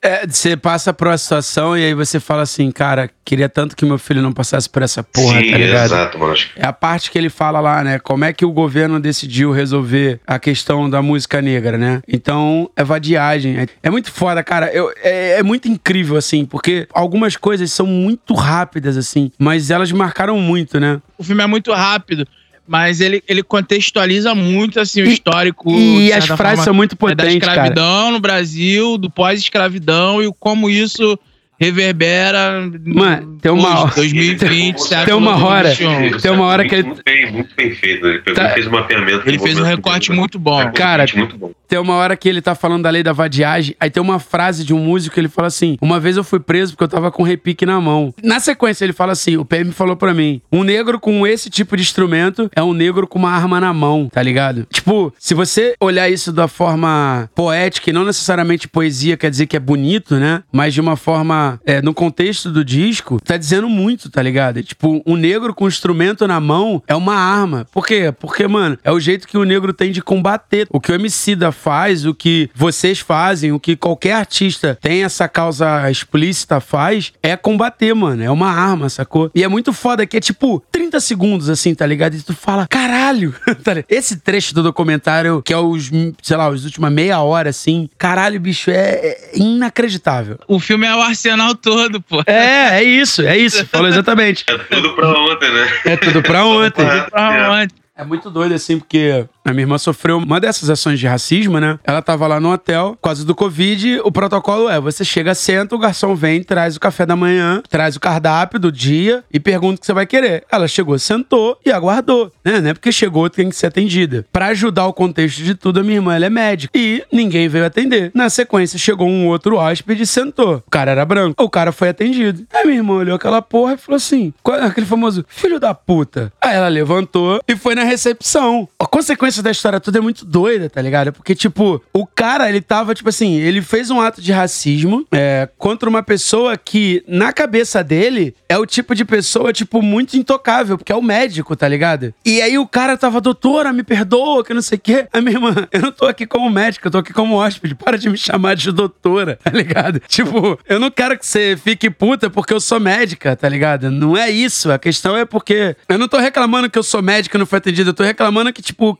É, 0.00 0.24
você 0.26 0.56
passa 0.56 0.92
por 0.92 1.08
uma 1.08 1.18
situação 1.18 1.76
e 1.76 1.84
aí 1.84 1.92
você 1.92 2.20
fala 2.20 2.42
assim, 2.42 2.70
cara, 2.70 3.10
queria 3.24 3.48
tanto 3.48 3.74
que 3.74 3.84
meu 3.84 3.98
filho 3.98 4.22
não 4.22 4.32
passasse 4.32 4.70
por 4.70 4.80
essa 4.82 5.02
porra, 5.02 5.40
Sim, 5.40 5.50
tá 5.50 5.58
ligado? 5.58 5.84
exato, 5.86 6.18
mano. 6.18 6.36
É 6.54 6.64
a 6.64 6.72
parte 6.72 7.10
que 7.10 7.18
ele 7.18 7.28
fala 7.28 7.58
lá, 7.58 7.82
né? 7.82 7.98
Como 7.98 8.24
é 8.24 8.32
que 8.32 8.44
o 8.44 8.52
governo 8.52 9.00
decidiu 9.00 9.50
resolver 9.50 10.20
a 10.24 10.38
questão 10.38 10.88
da 10.88 11.02
música 11.02 11.42
negra, 11.42 11.76
né? 11.76 12.00
Então, 12.06 12.70
é 12.76 12.84
vadiagem. 12.84 13.58
É, 13.58 13.66
é 13.82 13.90
muito 13.90 14.12
foda, 14.12 14.42
cara. 14.44 14.72
Eu, 14.72 14.92
é, 15.02 15.40
é 15.40 15.42
muito 15.42 15.66
incrível, 15.66 16.16
assim, 16.16 16.44
porque 16.44 16.86
algumas 16.94 17.36
coisas 17.36 17.72
são 17.72 17.86
muito 17.86 18.34
rápidas, 18.34 18.96
assim, 18.96 19.32
mas 19.36 19.68
elas 19.68 19.90
marcaram 19.90 20.38
muito, 20.38 20.78
né? 20.78 21.00
O 21.18 21.24
filme 21.24 21.42
é 21.42 21.46
muito 21.48 21.72
rápido, 21.72 22.24
mas 22.68 23.00
ele, 23.00 23.22
ele 23.26 23.42
contextualiza 23.42 24.34
muito 24.34 24.78
assim, 24.78 25.02
o 25.02 25.06
E- 25.06 25.12
histórico. 25.14 25.70
E 25.72 26.12
as 26.12 26.26
frases 26.26 26.36
forma, 26.58 26.64
são 26.64 26.74
muito 26.74 26.92
é 26.92 26.96
da 26.96 26.98
potentes, 27.24 27.38
cara. 27.40 27.52
escravidão 27.52 28.12
no 28.12 28.20
Brasil, 28.20 28.98
do 28.98 29.08
pós-escravidão 29.10 30.22
e 30.22 30.30
como 30.38 30.68
isso 30.68 31.18
reverbera 31.58 32.70
Mano, 32.84 33.38
tem 33.40 33.50
uma- 33.52 33.84
hoje, 33.84 33.94
2020, 33.96 34.78
século 34.80 35.06
Tem 35.06 35.14
uma 35.14 35.44
hora- 35.44 35.68
21. 35.70 36.18
Tem 36.18 36.30
uma 36.30 36.44
hora 36.44 36.66
que 36.66 36.74
ele- 36.74 36.82
muito 36.84 37.02
bem, 37.04 37.32
muito 37.32 37.54
bem 37.56 37.74
feito. 37.74 38.06
Ele 38.06 38.20
Tá. 38.34 38.50
fez 38.50 38.66
um 38.66 38.70
mapeamento. 38.70 39.22
Ele 39.28 39.38
fez 39.38 39.58
um 39.58 39.62
recorte 39.62 40.12
muito 40.12 40.38
bom. 40.38 40.70
Cara, 40.72 41.04
muito 41.14 41.36
bom. 41.36 41.50
Tem 41.66 41.78
uma 41.78 41.94
hora 41.96 42.16
que 42.16 42.26
ele 42.28 42.40
tá 42.40 42.54
falando 42.54 42.84
da 42.84 42.90
lei 42.90 43.02
da 43.02 43.12
vadiagem, 43.12 43.74
aí 43.78 43.90
tem 43.90 44.02
uma 44.02 44.18
frase 44.18 44.64
de 44.64 44.72
um 44.72 44.78
músico 44.78 45.14
que 45.14 45.20
ele 45.20 45.28
fala 45.28 45.48
assim: 45.48 45.76
Uma 45.82 46.00
vez 46.00 46.16
eu 46.16 46.24
fui 46.24 46.40
preso 46.40 46.72
porque 46.72 46.84
eu 46.84 46.88
tava 46.88 47.10
com 47.10 47.22
repique 47.22 47.66
na 47.66 47.78
mão. 47.80 48.14
Na 48.22 48.40
sequência, 48.40 48.84
ele 48.84 48.94
fala 48.94 49.12
assim: 49.12 49.36
o 49.36 49.44
PM 49.44 49.70
falou 49.72 49.94
pra 49.96 50.14
mim: 50.14 50.40
um 50.50 50.62
negro 50.62 50.98
com 50.98 51.26
esse 51.26 51.50
tipo 51.50 51.76
de 51.76 51.82
instrumento 51.82 52.50
é 52.56 52.62
um 52.62 52.72
negro 52.72 53.06
com 53.06 53.18
uma 53.18 53.30
arma 53.30 53.60
na 53.60 53.72
mão, 53.74 54.08
tá 54.10 54.22
ligado? 54.22 54.66
Tipo, 54.72 55.12
se 55.18 55.34
você 55.34 55.74
olhar 55.80 56.08
isso 56.08 56.32
da 56.32 56.48
forma 56.48 57.28
poética 57.34 57.90
e 57.90 57.92
não 57.92 58.04
necessariamente 58.04 58.66
poesia 58.66 59.16
quer 59.16 59.30
dizer 59.30 59.46
que 59.46 59.56
é 59.56 59.60
bonito, 59.60 60.14
né? 60.16 60.42
Mas 60.50 60.72
de 60.72 60.80
uma 60.80 60.96
forma, 60.96 61.47
é, 61.64 61.80
no 61.80 61.94
contexto 61.94 62.50
do 62.50 62.64
disco, 62.64 63.20
tá 63.20 63.36
dizendo 63.36 63.68
muito, 63.68 64.10
tá 64.10 64.22
ligado? 64.22 64.62
Tipo, 64.62 65.02
um 65.06 65.16
negro 65.16 65.54
com 65.54 65.68
instrumento 65.68 66.26
na 66.26 66.40
mão 66.40 66.82
é 66.86 66.94
uma 66.94 67.14
arma. 67.14 67.66
Por 67.72 67.86
quê? 67.86 68.12
Porque, 68.18 68.46
mano, 68.46 68.78
é 68.82 68.92
o 68.92 69.00
jeito 69.00 69.26
que 69.26 69.38
o 69.38 69.44
negro 69.44 69.72
tem 69.72 69.92
de 69.92 70.02
combater. 70.02 70.66
O 70.70 70.80
que 70.80 70.92
o 70.92 70.94
Emicida 70.94 71.52
faz, 71.52 72.04
o 72.04 72.14
que 72.14 72.50
vocês 72.54 72.98
fazem, 72.98 73.52
o 73.52 73.60
que 73.60 73.76
qualquer 73.76 74.12
artista 74.12 74.78
tem 74.80 75.04
essa 75.04 75.28
causa 75.28 75.90
explícita 75.90 76.60
faz, 76.60 77.12
é 77.22 77.36
combater, 77.36 77.94
mano. 77.94 78.22
É 78.22 78.30
uma 78.30 78.50
arma, 78.50 78.88
sacou? 78.88 79.30
E 79.34 79.44
é 79.44 79.48
muito 79.48 79.72
foda 79.72 80.06
que 80.06 80.16
é 80.16 80.20
tipo 80.20 80.62
30 80.72 81.00
segundos, 81.00 81.48
assim, 81.48 81.74
tá 81.74 81.86
ligado? 81.86 82.14
E 82.14 82.22
tu 82.22 82.34
fala, 82.34 82.66
caralho! 82.66 83.34
tá? 83.62 83.72
Esse 83.88 84.18
trecho 84.18 84.54
do 84.54 84.62
documentário, 84.62 85.42
que 85.42 85.52
é 85.52 85.56
os, 85.56 85.90
sei 86.22 86.36
lá, 86.36 86.48
os 86.48 86.64
últimos 86.64 86.90
meia 86.90 87.20
hora, 87.20 87.50
assim, 87.50 87.88
caralho, 87.96 88.40
bicho, 88.40 88.70
é, 88.70 88.74
é 88.74 89.30
inacreditável. 89.34 90.38
O 90.48 90.58
filme 90.58 90.86
é 90.86 90.94
o 90.94 91.00
arsenal 91.00 91.37
todo, 91.54 92.00
pô. 92.00 92.22
É, 92.26 92.80
é 92.80 92.82
isso, 92.82 93.22
é 93.22 93.36
isso. 93.36 93.66
Falou 93.66 93.88
exatamente. 93.88 94.44
É 94.48 94.56
tudo 94.58 94.94
pra 94.94 95.08
ontem, 95.08 95.50
né? 95.50 95.68
É 95.84 95.96
tudo 95.96 96.22
pra 96.22 96.44
ontem. 96.44 96.86
Pra 97.10 97.50
onde? 97.52 97.74
É 97.96 98.04
muito 98.04 98.30
doido, 98.30 98.54
assim, 98.54 98.78
porque 98.78 99.26
a 99.48 99.54
minha 99.54 99.62
irmã 99.62 99.78
sofreu 99.78 100.18
uma 100.18 100.38
dessas 100.38 100.68
ações 100.68 101.00
de 101.00 101.06
racismo, 101.06 101.58
né? 101.58 101.78
Ela 101.82 102.02
tava 102.02 102.26
lá 102.26 102.38
no 102.38 102.52
hotel, 102.52 102.96
por 103.00 103.08
causa 103.08 103.24
do 103.24 103.34
Covid, 103.34 104.00
o 104.04 104.12
protocolo 104.12 104.68
é: 104.68 104.78
você 104.78 105.04
chega, 105.04 105.34
senta, 105.34 105.74
o 105.74 105.78
garçom 105.78 106.14
vem, 106.14 106.42
traz 106.42 106.76
o 106.76 106.80
café 106.80 107.06
da 107.06 107.16
manhã, 107.16 107.62
traz 107.68 107.96
o 107.96 108.00
cardápio 108.00 108.60
do 108.60 108.70
dia 108.70 109.24
e 109.32 109.40
pergunta 109.40 109.76
o 109.76 109.80
que 109.80 109.86
você 109.86 109.94
vai 109.94 110.06
querer. 110.06 110.44
Ela 110.52 110.68
chegou, 110.68 110.98
sentou 110.98 111.58
e 111.64 111.72
aguardou, 111.72 112.30
né? 112.44 112.60
Não 112.60 112.70
é 112.70 112.74
porque 112.74 112.92
chegou, 112.92 113.30
tem 113.30 113.48
que 113.48 113.56
ser 113.56 113.68
atendida. 113.68 114.26
Pra 114.30 114.48
ajudar 114.48 114.86
o 114.86 114.92
contexto 114.92 115.42
de 115.42 115.54
tudo, 115.54 115.80
a 115.80 115.82
minha 115.82 115.96
irmã, 115.96 116.14
ela 116.14 116.26
é 116.26 116.30
médica. 116.30 116.76
E 116.78 117.02
ninguém 117.10 117.48
veio 117.48 117.64
atender. 117.64 118.10
Na 118.14 118.28
sequência, 118.28 118.78
chegou 118.78 119.08
um 119.08 119.28
outro 119.28 119.56
hóspede 119.56 120.02
e 120.02 120.06
sentou. 120.06 120.62
O 120.66 120.70
cara 120.70 120.90
era 120.90 121.06
branco. 121.06 121.42
O 121.42 121.48
cara 121.48 121.72
foi 121.72 121.88
atendido. 121.88 122.46
Aí 122.52 122.66
minha 122.66 122.76
irmã 122.76 122.96
olhou 122.96 123.16
aquela 123.16 123.40
porra 123.40 123.74
e 123.74 123.78
falou 123.78 123.96
assim: 123.96 124.34
é 124.46 124.64
aquele 124.64 124.86
famoso 124.86 125.24
filho 125.26 125.58
da 125.58 125.72
puta. 125.72 126.30
Aí 126.38 126.54
ela 126.54 126.68
levantou 126.68 127.40
e 127.48 127.56
foi 127.56 127.74
na 127.74 127.84
recepção. 127.84 128.68
A 128.78 128.86
consequência 128.86 129.37
da 129.42 129.50
história 129.50 129.80
toda 129.80 129.98
é 129.98 130.00
muito 130.00 130.24
doida, 130.24 130.68
tá 130.70 130.80
ligado? 130.80 131.12
Porque, 131.12 131.34
tipo, 131.34 131.82
o 131.92 132.06
cara, 132.06 132.48
ele 132.48 132.60
tava, 132.60 132.94
tipo 132.94 133.08
assim, 133.08 133.36
ele 133.36 133.62
fez 133.62 133.90
um 133.90 134.00
ato 134.00 134.22
de 134.22 134.32
racismo 134.32 135.06
é, 135.12 135.48
contra 135.58 135.88
uma 135.88 136.02
pessoa 136.02 136.56
que, 136.56 137.04
na 137.06 137.32
cabeça 137.32 137.84
dele, 137.84 138.34
é 138.48 138.56
o 138.56 138.66
tipo 138.66 138.94
de 138.94 139.04
pessoa, 139.04 139.52
tipo, 139.52 139.82
muito 139.82 140.16
intocável, 140.16 140.78
porque 140.78 140.92
é 140.92 140.96
o 140.96 141.02
médico, 141.02 141.54
tá 141.54 141.68
ligado? 141.68 142.14
E 142.24 142.40
aí 142.40 142.58
o 142.58 142.66
cara 142.66 142.96
tava, 142.96 143.20
doutora, 143.20 143.72
me 143.72 143.82
perdoa, 143.82 144.44
que 144.44 144.54
não 144.54 144.62
sei 144.62 144.78
o 144.78 144.80
quê. 144.80 145.06
A 145.12 145.20
minha 145.20 145.36
irmã, 145.36 145.54
eu 145.70 145.80
não 145.80 145.92
tô 145.92 146.06
aqui 146.06 146.26
como 146.26 146.50
médico, 146.50 146.86
eu 146.86 146.90
tô 146.90 146.98
aqui 146.98 147.12
como 147.12 147.36
hóspede. 147.36 147.74
Para 147.74 147.98
de 147.98 148.08
me 148.08 148.16
chamar 148.16 148.54
de 148.54 148.72
doutora, 148.72 149.38
tá 149.42 149.50
ligado? 149.50 150.00
Tipo, 150.08 150.58
eu 150.68 150.80
não 150.80 150.90
quero 150.90 151.16
que 151.16 151.24
você 151.24 151.56
fique 151.56 151.88
puta 151.88 152.28
porque 152.28 152.52
eu 152.52 152.60
sou 152.60 152.80
médica, 152.80 153.36
tá 153.36 153.48
ligado? 153.48 153.90
Não 153.90 154.16
é 154.16 154.28
isso. 154.28 154.72
A 154.72 154.78
questão 154.78 155.16
é 155.16 155.24
porque 155.24 155.76
eu 155.88 155.98
não 155.98 156.08
tô 156.08 156.18
reclamando 156.18 156.68
que 156.68 156.78
eu 156.78 156.82
sou 156.82 157.00
médica 157.00 157.36
e 157.36 157.38
não 157.38 157.46
fui 157.46 157.58
atendido. 157.58 157.90
Eu 157.90 157.94
tô 157.94 158.02
reclamando 158.02 158.52
que, 158.52 158.60
tipo, 158.62 158.78
tipo, 158.78 158.94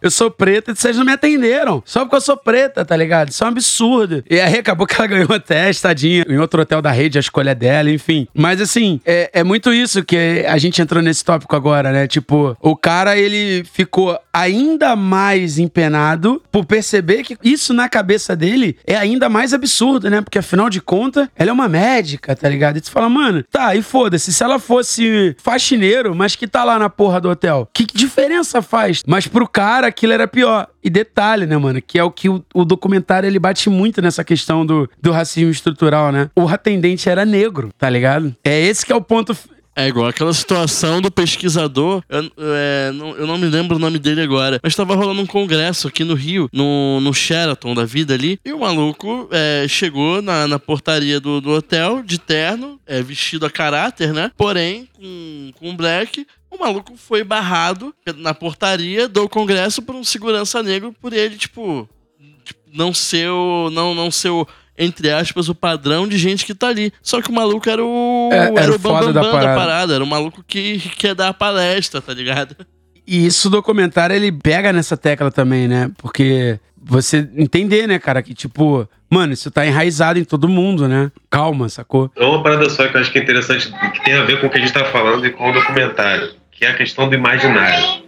eu 0.00 0.10
sou 0.10 0.30
preta 0.30 0.72
e 0.72 0.76
vocês 0.76 0.96
não 0.96 1.04
me 1.04 1.12
atenderam. 1.12 1.82
Só 1.84 2.00
porque 2.00 2.16
eu 2.16 2.20
sou 2.20 2.36
preta, 2.36 2.84
tá 2.84 2.96
ligado? 2.96 3.30
Isso 3.30 3.42
é 3.42 3.46
um 3.46 3.50
absurdo. 3.50 4.24
E 4.30 4.40
aí 4.40 4.58
acabou 4.58 4.86
que 4.86 4.94
ela 4.94 5.06
ganhou 5.06 5.32
até, 5.34 5.72
tadinha, 5.72 6.24
em 6.28 6.38
outro 6.38 6.62
hotel 6.62 6.80
da 6.80 6.90
rede, 6.90 7.18
a 7.18 7.20
escolha 7.20 7.54
dela, 7.54 7.90
enfim. 7.90 8.26
Mas 8.34 8.60
assim, 8.60 9.00
é, 9.04 9.30
é 9.32 9.44
muito 9.44 9.72
isso 9.72 10.04
que 10.04 10.44
a 10.46 10.58
gente 10.58 10.80
entrou 10.80 11.02
nesse 11.02 11.24
tópico 11.24 11.54
agora, 11.54 11.92
né? 11.92 12.06
Tipo, 12.06 12.56
o 12.60 12.76
cara, 12.76 13.16
ele 13.16 13.64
ficou 13.72 14.18
ainda 14.32 14.94
mais 14.94 15.58
empenado 15.58 16.42
por 16.50 16.64
perceber 16.64 17.22
que 17.22 17.36
isso 17.42 17.72
na 17.74 17.88
cabeça 17.88 18.36
dele 18.36 18.76
é 18.86 18.96
ainda 18.96 19.28
mais 19.28 19.52
absurdo, 19.52 20.08
né? 20.08 20.20
Porque 20.20 20.38
afinal 20.38 20.70
de 20.70 20.80
contas, 20.80 21.28
ela 21.36 21.50
é 21.50 21.52
uma 21.52 21.68
médica, 21.68 22.36
tá 22.36 22.48
ligado? 22.48 22.76
E 22.76 22.80
tu 22.80 22.90
fala, 22.90 23.08
mano, 23.08 23.42
tá, 23.50 23.74
e 23.74 23.82
foda-se, 23.82 24.32
se 24.32 24.42
ela 24.42 24.58
fosse 24.58 25.34
faxineiro, 25.42 26.14
mas 26.14 26.36
que 26.36 26.46
tá 26.46 26.64
lá 26.64 26.78
na 26.78 26.88
porra 26.88 27.20
do 27.20 27.30
hotel, 27.30 27.68
que 27.72 27.86
diferença 27.86 28.62
faz? 28.62 29.02
Mas 29.06 29.26
pro 29.26 29.48
cara 29.48 29.67
aquilo 29.68 30.12
era 30.12 30.26
pior. 30.26 30.68
E 30.82 30.88
detalhe, 30.90 31.46
né, 31.46 31.56
mano, 31.56 31.82
que 31.82 31.98
é 31.98 32.04
o 32.04 32.10
que 32.10 32.28
o, 32.28 32.44
o 32.54 32.64
documentário 32.64 33.26
ele 33.26 33.38
bate 33.38 33.68
muito 33.68 34.00
nessa 34.00 34.24
questão 34.24 34.64
do, 34.64 34.88
do 35.00 35.12
racismo 35.12 35.50
estrutural, 35.50 36.10
né? 36.10 36.30
O 36.34 36.48
atendente 36.48 37.08
era 37.08 37.24
negro, 37.24 37.70
tá 37.76 37.90
ligado? 37.90 38.34
É 38.44 38.58
esse 38.60 38.84
que 38.86 38.92
é 38.92 38.96
o 38.96 39.00
ponto 39.00 39.36
É 39.76 39.86
igual 39.86 40.08
aquela 40.08 40.32
situação 40.32 41.00
do 41.00 41.08
pesquisador, 41.08 42.02
eu, 42.08 42.32
é, 42.38 42.90
não, 42.92 43.16
eu 43.16 43.26
não 43.28 43.38
me 43.38 43.46
lembro 43.46 43.76
o 43.76 43.78
nome 43.78 43.96
dele 43.98 44.20
agora, 44.20 44.58
mas 44.60 44.74
tava 44.74 44.96
rolando 44.96 45.20
um 45.20 45.26
congresso 45.26 45.86
aqui 45.86 46.02
no 46.02 46.14
Rio, 46.14 46.48
no, 46.52 47.00
no 47.00 47.14
Sheraton 47.14 47.74
da 47.74 47.84
vida 47.84 48.12
ali, 48.14 48.40
e 48.44 48.52
o 48.52 48.58
maluco 48.58 49.28
é, 49.30 49.66
chegou 49.68 50.20
na, 50.20 50.48
na 50.48 50.58
portaria 50.58 51.20
do, 51.20 51.40
do 51.40 51.50
hotel, 51.50 52.02
de 52.02 52.18
terno, 52.18 52.80
é, 52.84 53.00
vestido 53.02 53.46
a 53.46 53.50
caráter, 53.50 54.12
né? 54.12 54.32
Porém, 54.36 54.88
com, 54.96 55.52
com 55.60 55.76
black, 55.76 56.26
o 56.50 56.58
maluco 56.58 56.96
foi 56.96 57.22
barrado 57.22 57.94
na 58.16 58.32
portaria 58.34 59.08
do 59.08 59.28
congresso 59.28 59.82
por 59.82 59.94
um 59.94 60.04
segurança 60.04 60.62
negro 60.62 60.94
por 61.00 61.12
ele, 61.12 61.36
tipo, 61.36 61.88
tipo, 62.44 62.60
não 62.72 62.92
ser 62.92 63.28
o. 63.30 63.70
Não, 63.70 63.94
não 63.94 64.10
ser 64.10 64.30
o. 64.30 64.46
Entre 64.80 65.10
aspas, 65.10 65.48
o 65.48 65.54
padrão 65.54 66.06
de 66.06 66.16
gente 66.16 66.46
que 66.46 66.54
tá 66.54 66.68
ali. 66.68 66.92
Só 67.02 67.20
que 67.20 67.30
o 67.30 67.32
maluco 67.32 67.68
era 67.68 67.84
o. 67.84 68.28
É, 68.32 68.36
era 68.36 68.60
era 68.60 68.72
o 68.72 68.76
o 68.76 68.78
foda 68.78 69.06
bambam 69.06 69.12
da 69.12 69.20
da, 69.22 69.30
parada. 69.30 69.60
parada. 69.60 69.94
Era 69.94 70.04
o 70.04 70.06
maluco 70.06 70.44
que 70.46 70.78
que 70.78 70.90
quer 70.90 71.14
dar 71.14 71.28
a 71.28 71.34
palestra, 71.34 72.00
tá 72.00 72.14
ligado? 72.14 72.56
E 73.06 73.26
isso 73.26 73.48
o 73.48 73.50
documentário 73.50 74.14
ele 74.14 74.30
pega 74.30 74.72
nessa 74.72 74.96
tecla 74.96 75.30
também, 75.30 75.66
né? 75.66 75.90
Porque 75.98 76.60
você 76.88 77.28
entender, 77.36 77.86
né, 77.86 77.98
cara, 77.98 78.22
que 78.22 78.32
tipo, 78.32 78.88
mano, 79.10 79.34
isso 79.34 79.50
tá 79.50 79.66
enraizado 79.66 80.18
em 80.18 80.24
todo 80.24 80.48
mundo, 80.48 80.88
né? 80.88 81.12
Calma, 81.30 81.68
sacou? 81.68 82.10
É 82.16 82.24
uma 82.24 82.42
parada 82.42 82.68
só 82.70 82.88
que 82.88 82.96
eu 82.96 83.00
acho 83.00 83.12
que 83.12 83.18
é 83.18 83.22
interessante, 83.22 83.70
que 83.92 84.02
tem 84.02 84.14
a 84.14 84.24
ver 84.24 84.40
com 84.40 84.46
o 84.46 84.50
que 84.50 84.56
a 84.56 84.60
gente 84.60 84.72
tá 84.72 84.86
falando 84.86 85.26
e 85.26 85.30
com 85.30 85.50
o 85.50 85.52
documentário, 85.52 86.30
que 86.50 86.64
é 86.64 86.70
a 86.70 86.74
questão 86.74 87.08
do 87.08 87.14
imaginário. 87.14 88.07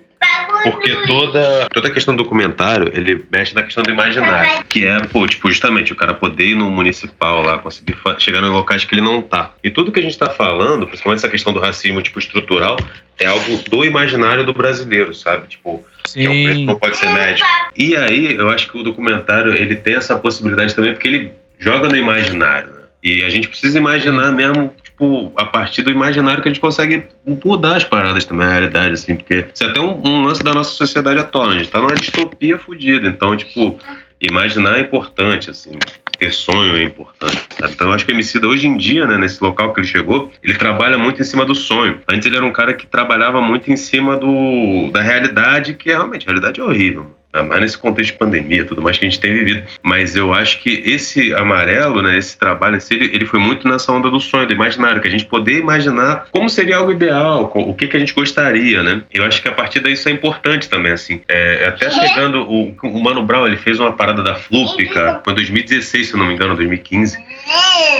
Porque 0.62 0.94
toda, 1.06 1.68
toda 1.72 1.88
a 1.88 1.90
questão 1.90 2.14
do 2.14 2.22
documentário, 2.22 2.90
ele 2.94 3.24
mexe 3.30 3.54
na 3.54 3.62
questão 3.62 3.82
do 3.82 3.90
imaginário. 3.90 4.64
Que 4.68 4.86
é, 4.86 5.00
pô, 5.00 5.26
tipo, 5.26 5.48
justamente 5.48 5.92
o 5.92 5.96
cara 5.96 6.14
poder 6.14 6.48
ir 6.48 6.54
no 6.54 6.70
municipal 6.70 7.42
lá, 7.42 7.58
conseguir 7.58 7.96
chegar 8.18 8.42
em 8.42 8.50
locais 8.50 8.84
que 8.84 8.94
ele 8.94 9.02
não 9.02 9.22
tá. 9.22 9.52
E 9.62 9.70
tudo 9.70 9.92
que 9.92 10.00
a 10.00 10.02
gente 10.02 10.18
tá 10.18 10.30
falando, 10.30 10.86
principalmente 10.86 11.18
essa 11.18 11.28
questão 11.28 11.52
do 11.52 11.60
racismo, 11.60 12.02
tipo, 12.02 12.18
estrutural, 12.18 12.76
é 13.18 13.26
algo 13.26 13.56
do 13.68 13.84
imaginário 13.84 14.44
do 14.44 14.52
brasileiro, 14.52 15.14
sabe? 15.14 15.48
Tipo, 15.48 15.84
que 16.12 16.26
é 16.26 16.30
um 16.30 16.32
preto 16.32 16.48
que 16.48 16.54
Sim. 16.54 16.64
não 16.64 16.78
pode 16.78 16.96
ser 16.96 17.08
médico. 17.10 17.48
E 17.76 17.96
aí, 17.96 18.34
eu 18.34 18.48
acho 18.50 18.70
que 18.70 18.78
o 18.78 18.82
documentário, 18.82 19.54
ele 19.54 19.76
tem 19.76 19.94
essa 19.94 20.16
possibilidade 20.16 20.74
também, 20.74 20.92
porque 20.92 21.08
ele 21.08 21.32
joga 21.58 21.88
no 21.88 21.96
imaginário, 21.96 22.70
né? 22.72 22.80
E 23.02 23.22
a 23.22 23.30
gente 23.30 23.48
precisa 23.48 23.78
imaginar 23.78 24.30
mesmo, 24.32 24.74
tipo, 25.00 25.32
a 25.34 25.46
partir 25.46 25.82
do 25.82 25.90
imaginário 25.90 26.42
que 26.42 26.48
a 26.48 26.52
gente 26.52 26.60
consegue 26.60 27.06
mudar 27.44 27.76
as 27.76 27.84
paradas 27.84 28.24
também, 28.26 28.46
a 28.46 28.50
realidade, 28.50 28.92
assim, 28.92 29.16
porque 29.16 29.46
isso 29.52 29.64
é 29.64 29.68
até 29.68 29.80
um, 29.80 30.00
um 30.06 30.24
lance 30.24 30.42
da 30.42 30.52
nossa 30.52 30.72
sociedade 30.72 31.18
atual, 31.18 31.48
né? 31.48 31.56
A 31.56 31.58
gente 31.58 31.70
tá 31.70 31.80
numa 31.80 31.94
distopia 31.94 32.58
fodida, 32.58 33.08
então, 33.08 33.34
tipo, 33.36 33.78
imaginar 34.20 34.76
é 34.76 34.80
importante, 34.80 35.48
assim, 35.48 35.78
ter 36.18 36.32
sonho 36.32 36.76
é 36.76 36.82
importante, 36.82 37.40
sabe? 37.58 37.72
Então, 37.72 37.88
eu 37.88 37.94
acho 37.94 38.04
que 38.04 38.12
o 38.12 38.14
Emicida, 38.14 38.46
hoje 38.46 38.66
em 38.66 38.76
dia, 38.76 39.06
né, 39.06 39.16
nesse 39.16 39.42
local 39.42 39.72
que 39.72 39.80
ele 39.80 39.86
chegou, 39.86 40.30
ele 40.42 40.54
trabalha 40.54 40.98
muito 40.98 41.20
em 41.20 41.24
cima 41.24 41.46
do 41.46 41.54
sonho. 41.54 42.00
Antes 42.06 42.26
ele 42.26 42.36
era 42.36 42.44
um 42.44 42.52
cara 42.52 42.74
que 42.74 42.86
trabalhava 42.86 43.40
muito 43.40 43.72
em 43.72 43.76
cima 43.76 44.18
do, 44.18 44.90
da 44.92 45.00
realidade, 45.00 45.74
que 45.74 45.90
é, 45.90 45.94
realmente, 45.94 46.26
a 46.26 46.32
realidade 46.32 46.60
é 46.60 46.64
horrível, 46.64 47.16
mais 47.32 47.60
nesse 47.60 47.78
contexto 47.78 48.12
de 48.12 48.18
pandemia, 48.18 48.64
tudo 48.64 48.82
mais 48.82 48.98
que 48.98 49.04
a 49.04 49.08
gente 49.08 49.20
tem 49.20 49.32
vivido. 49.32 49.62
Mas 49.82 50.16
eu 50.16 50.32
acho 50.32 50.60
que 50.60 50.82
esse 50.84 51.32
amarelo, 51.34 52.02
né, 52.02 52.18
esse 52.18 52.36
trabalho, 52.36 52.76
esse, 52.76 52.92
ele, 52.92 53.06
ele 53.14 53.26
foi 53.26 53.38
muito 53.38 53.68
nessa 53.68 53.92
onda 53.92 54.10
do 54.10 54.20
sonho, 54.20 54.46
do 54.46 54.52
imaginário, 54.52 55.00
que 55.00 55.08
a 55.08 55.10
gente 55.10 55.26
poder 55.26 55.58
imaginar 55.58 56.26
como 56.30 56.48
seria 56.48 56.76
algo 56.76 56.92
ideal, 56.92 57.50
o 57.54 57.74
que, 57.74 57.86
que 57.86 57.96
a 57.96 58.00
gente 58.00 58.14
gostaria, 58.14 58.82
né? 58.82 59.02
Eu 59.12 59.24
acho 59.24 59.40
que 59.40 59.48
a 59.48 59.52
partir 59.52 59.80
daí 59.80 59.92
isso 59.92 60.08
é 60.08 60.12
importante 60.12 60.68
também, 60.68 60.92
assim. 60.92 61.20
É, 61.28 61.66
até 61.66 61.88
pegando 61.88 62.42
o, 62.42 62.74
o 62.82 63.02
Mano 63.02 63.22
Brown, 63.22 63.46
ele 63.46 63.56
fez 63.56 63.78
uma 63.78 63.92
parada 63.92 64.22
da 64.22 64.34
Flup, 64.34 64.84
cara, 64.86 65.20
foi 65.22 65.32
em 65.32 65.36
2016, 65.36 66.08
se 66.08 66.16
não 66.16 66.26
me 66.26 66.34
engano, 66.34 66.56
2015. 66.56 67.18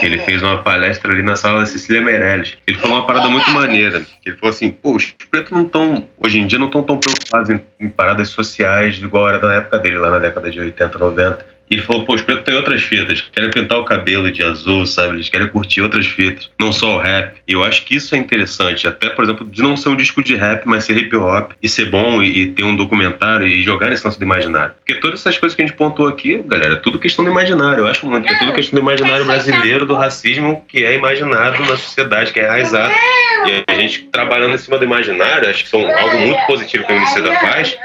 Ele 0.03 0.19
fez 0.21 0.43
uma 0.43 0.63
palestra 0.63 1.13
ali 1.13 1.23
na 1.23 1.37
sala 1.37 1.61
da 1.61 1.67
Cecília 1.67 2.01
Meirelles. 2.01 2.57
Ele 2.67 2.79
falou 2.79 2.97
uma 2.97 3.07
parada 3.07 3.29
muito 3.29 3.51
maneira. 3.51 4.05
Ele 4.25 4.37
falou 4.37 4.51
assim: 4.55 4.71
pô, 4.71 4.97
os 4.97 5.11
pretos 5.31 5.53
não 5.53 5.63
estão, 5.63 6.09
hoje 6.19 6.39
em 6.39 6.47
dia, 6.47 6.59
não 6.59 6.67
estão 6.67 6.83
tão 6.83 6.99
preocupados 6.99 7.51
em, 7.51 7.61
em 7.79 7.89
paradas 7.89 8.29
sociais 8.29 8.97
igual 8.97 9.20
era 9.29 9.39
na 9.39 9.55
época 9.55 9.79
dele, 9.79 9.99
lá 9.99 10.11
na 10.11 10.19
década 10.19 10.51
de 10.51 10.61
80, 10.61 10.99
90. 10.99 11.60
E 11.71 11.75
ele 11.75 11.83
falou, 11.83 12.05
pô, 12.05 12.15
os 12.15 12.23
pretos 12.23 12.45
têm 12.45 12.57
outras 12.57 12.83
fitas. 12.83 13.21
Querem 13.33 13.51
pintar 13.51 13.79
o 13.79 13.85
cabelo 13.85 14.31
de 14.33 14.43
azul, 14.43 14.85
sabe? 14.87 15.15
Eles 15.15 15.29
querem 15.29 15.47
curtir 15.47 15.81
outras 15.81 16.05
fitas. 16.07 16.51
Não 16.59 16.73
só 16.73 16.97
o 16.97 16.99
rap. 16.99 17.37
E 17.47 17.53
eu 17.53 17.63
acho 17.63 17.85
que 17.85 17.95
isso 17.95 18.15
é 18.15 18.19
interessante. 18.19 18.89
Até, 18.89 19.09
por 19.11 19.25
exemplo, 19.25 19.47
de 19.47 19.63
não 19.63 19.77
ser 19.77 19.89
um 19.89 19.97
disco 19.97 20.23
de 20.23 20.35
rap, 20.35 20.67
mas 20.67 20.85
ser 20.85 20.97
hip 20.97 21.15
hop. 21.15 21.53
E 21.63 21.69
ser 21.69 21.87
bom 21.87 22.21
e, 22.21 22.41
e 22.41 22.47
ter 22.49 22.65
um 22.65 22.75
documentário 22.75 23.47
e 23.47 23.63
jogar 23.63 23.91
nesse 23.91 24.05
lance 24.05 24.19
do 24.19 24.25
imaginário. 24.25 24.75
Porque 24.75 25.01
todas 25.01 25.21
essas 25.21 25.39
coisas 25.39 25.55
que 25.55 25.63
a 25.63 25.67
gente 25.67 25.77
pontuou 25.77 26.09
aqui, 26.09 26.43
galera, 26.45 26.75
é 26.75 26.77
tudo 26.77 26.99
questão 26.99 27.25
do 27.25 27.31
imaginário. 27.31 27.85
Eu 27.85 27.87
acho 27.87 28.05
muito. 28.05 28.29
É 28.29 28.39
tudo 28.39 28.53
questão 28.53 28.77
do 28.77 28.83
imaginário 28.83 29.25
brasileiro, 29.25 29.87
do 29.87 29.95
racismo 29.95 30.65
que 30.67 30.85
é 30.85 30.97
imaginado 30.97 31.61
na 31.61 31.77
sociedade, 31.77 32.33
que 32.33 32.41
é 32.41 32.47
enraizado. 32.47 32.93
E 33.47 33.65
a 33.67 33.75
gente 33.75 34.03
trabalhando 34.07 34.55
em 34.55 34.59
cima 34.59 34.77
do 34.77 34.85
imaginário, 34.85 35.49
acho 35.49 35.65
que 35.65 35.71
são 35.71 35.81
algo 35.81 36.19
muito 36.19 36.47
positivo 36.47 36.85
que 36.85 36.93
a 36.93 36.97
Uniceda 36.97 37.33
faz. 37.39 37.77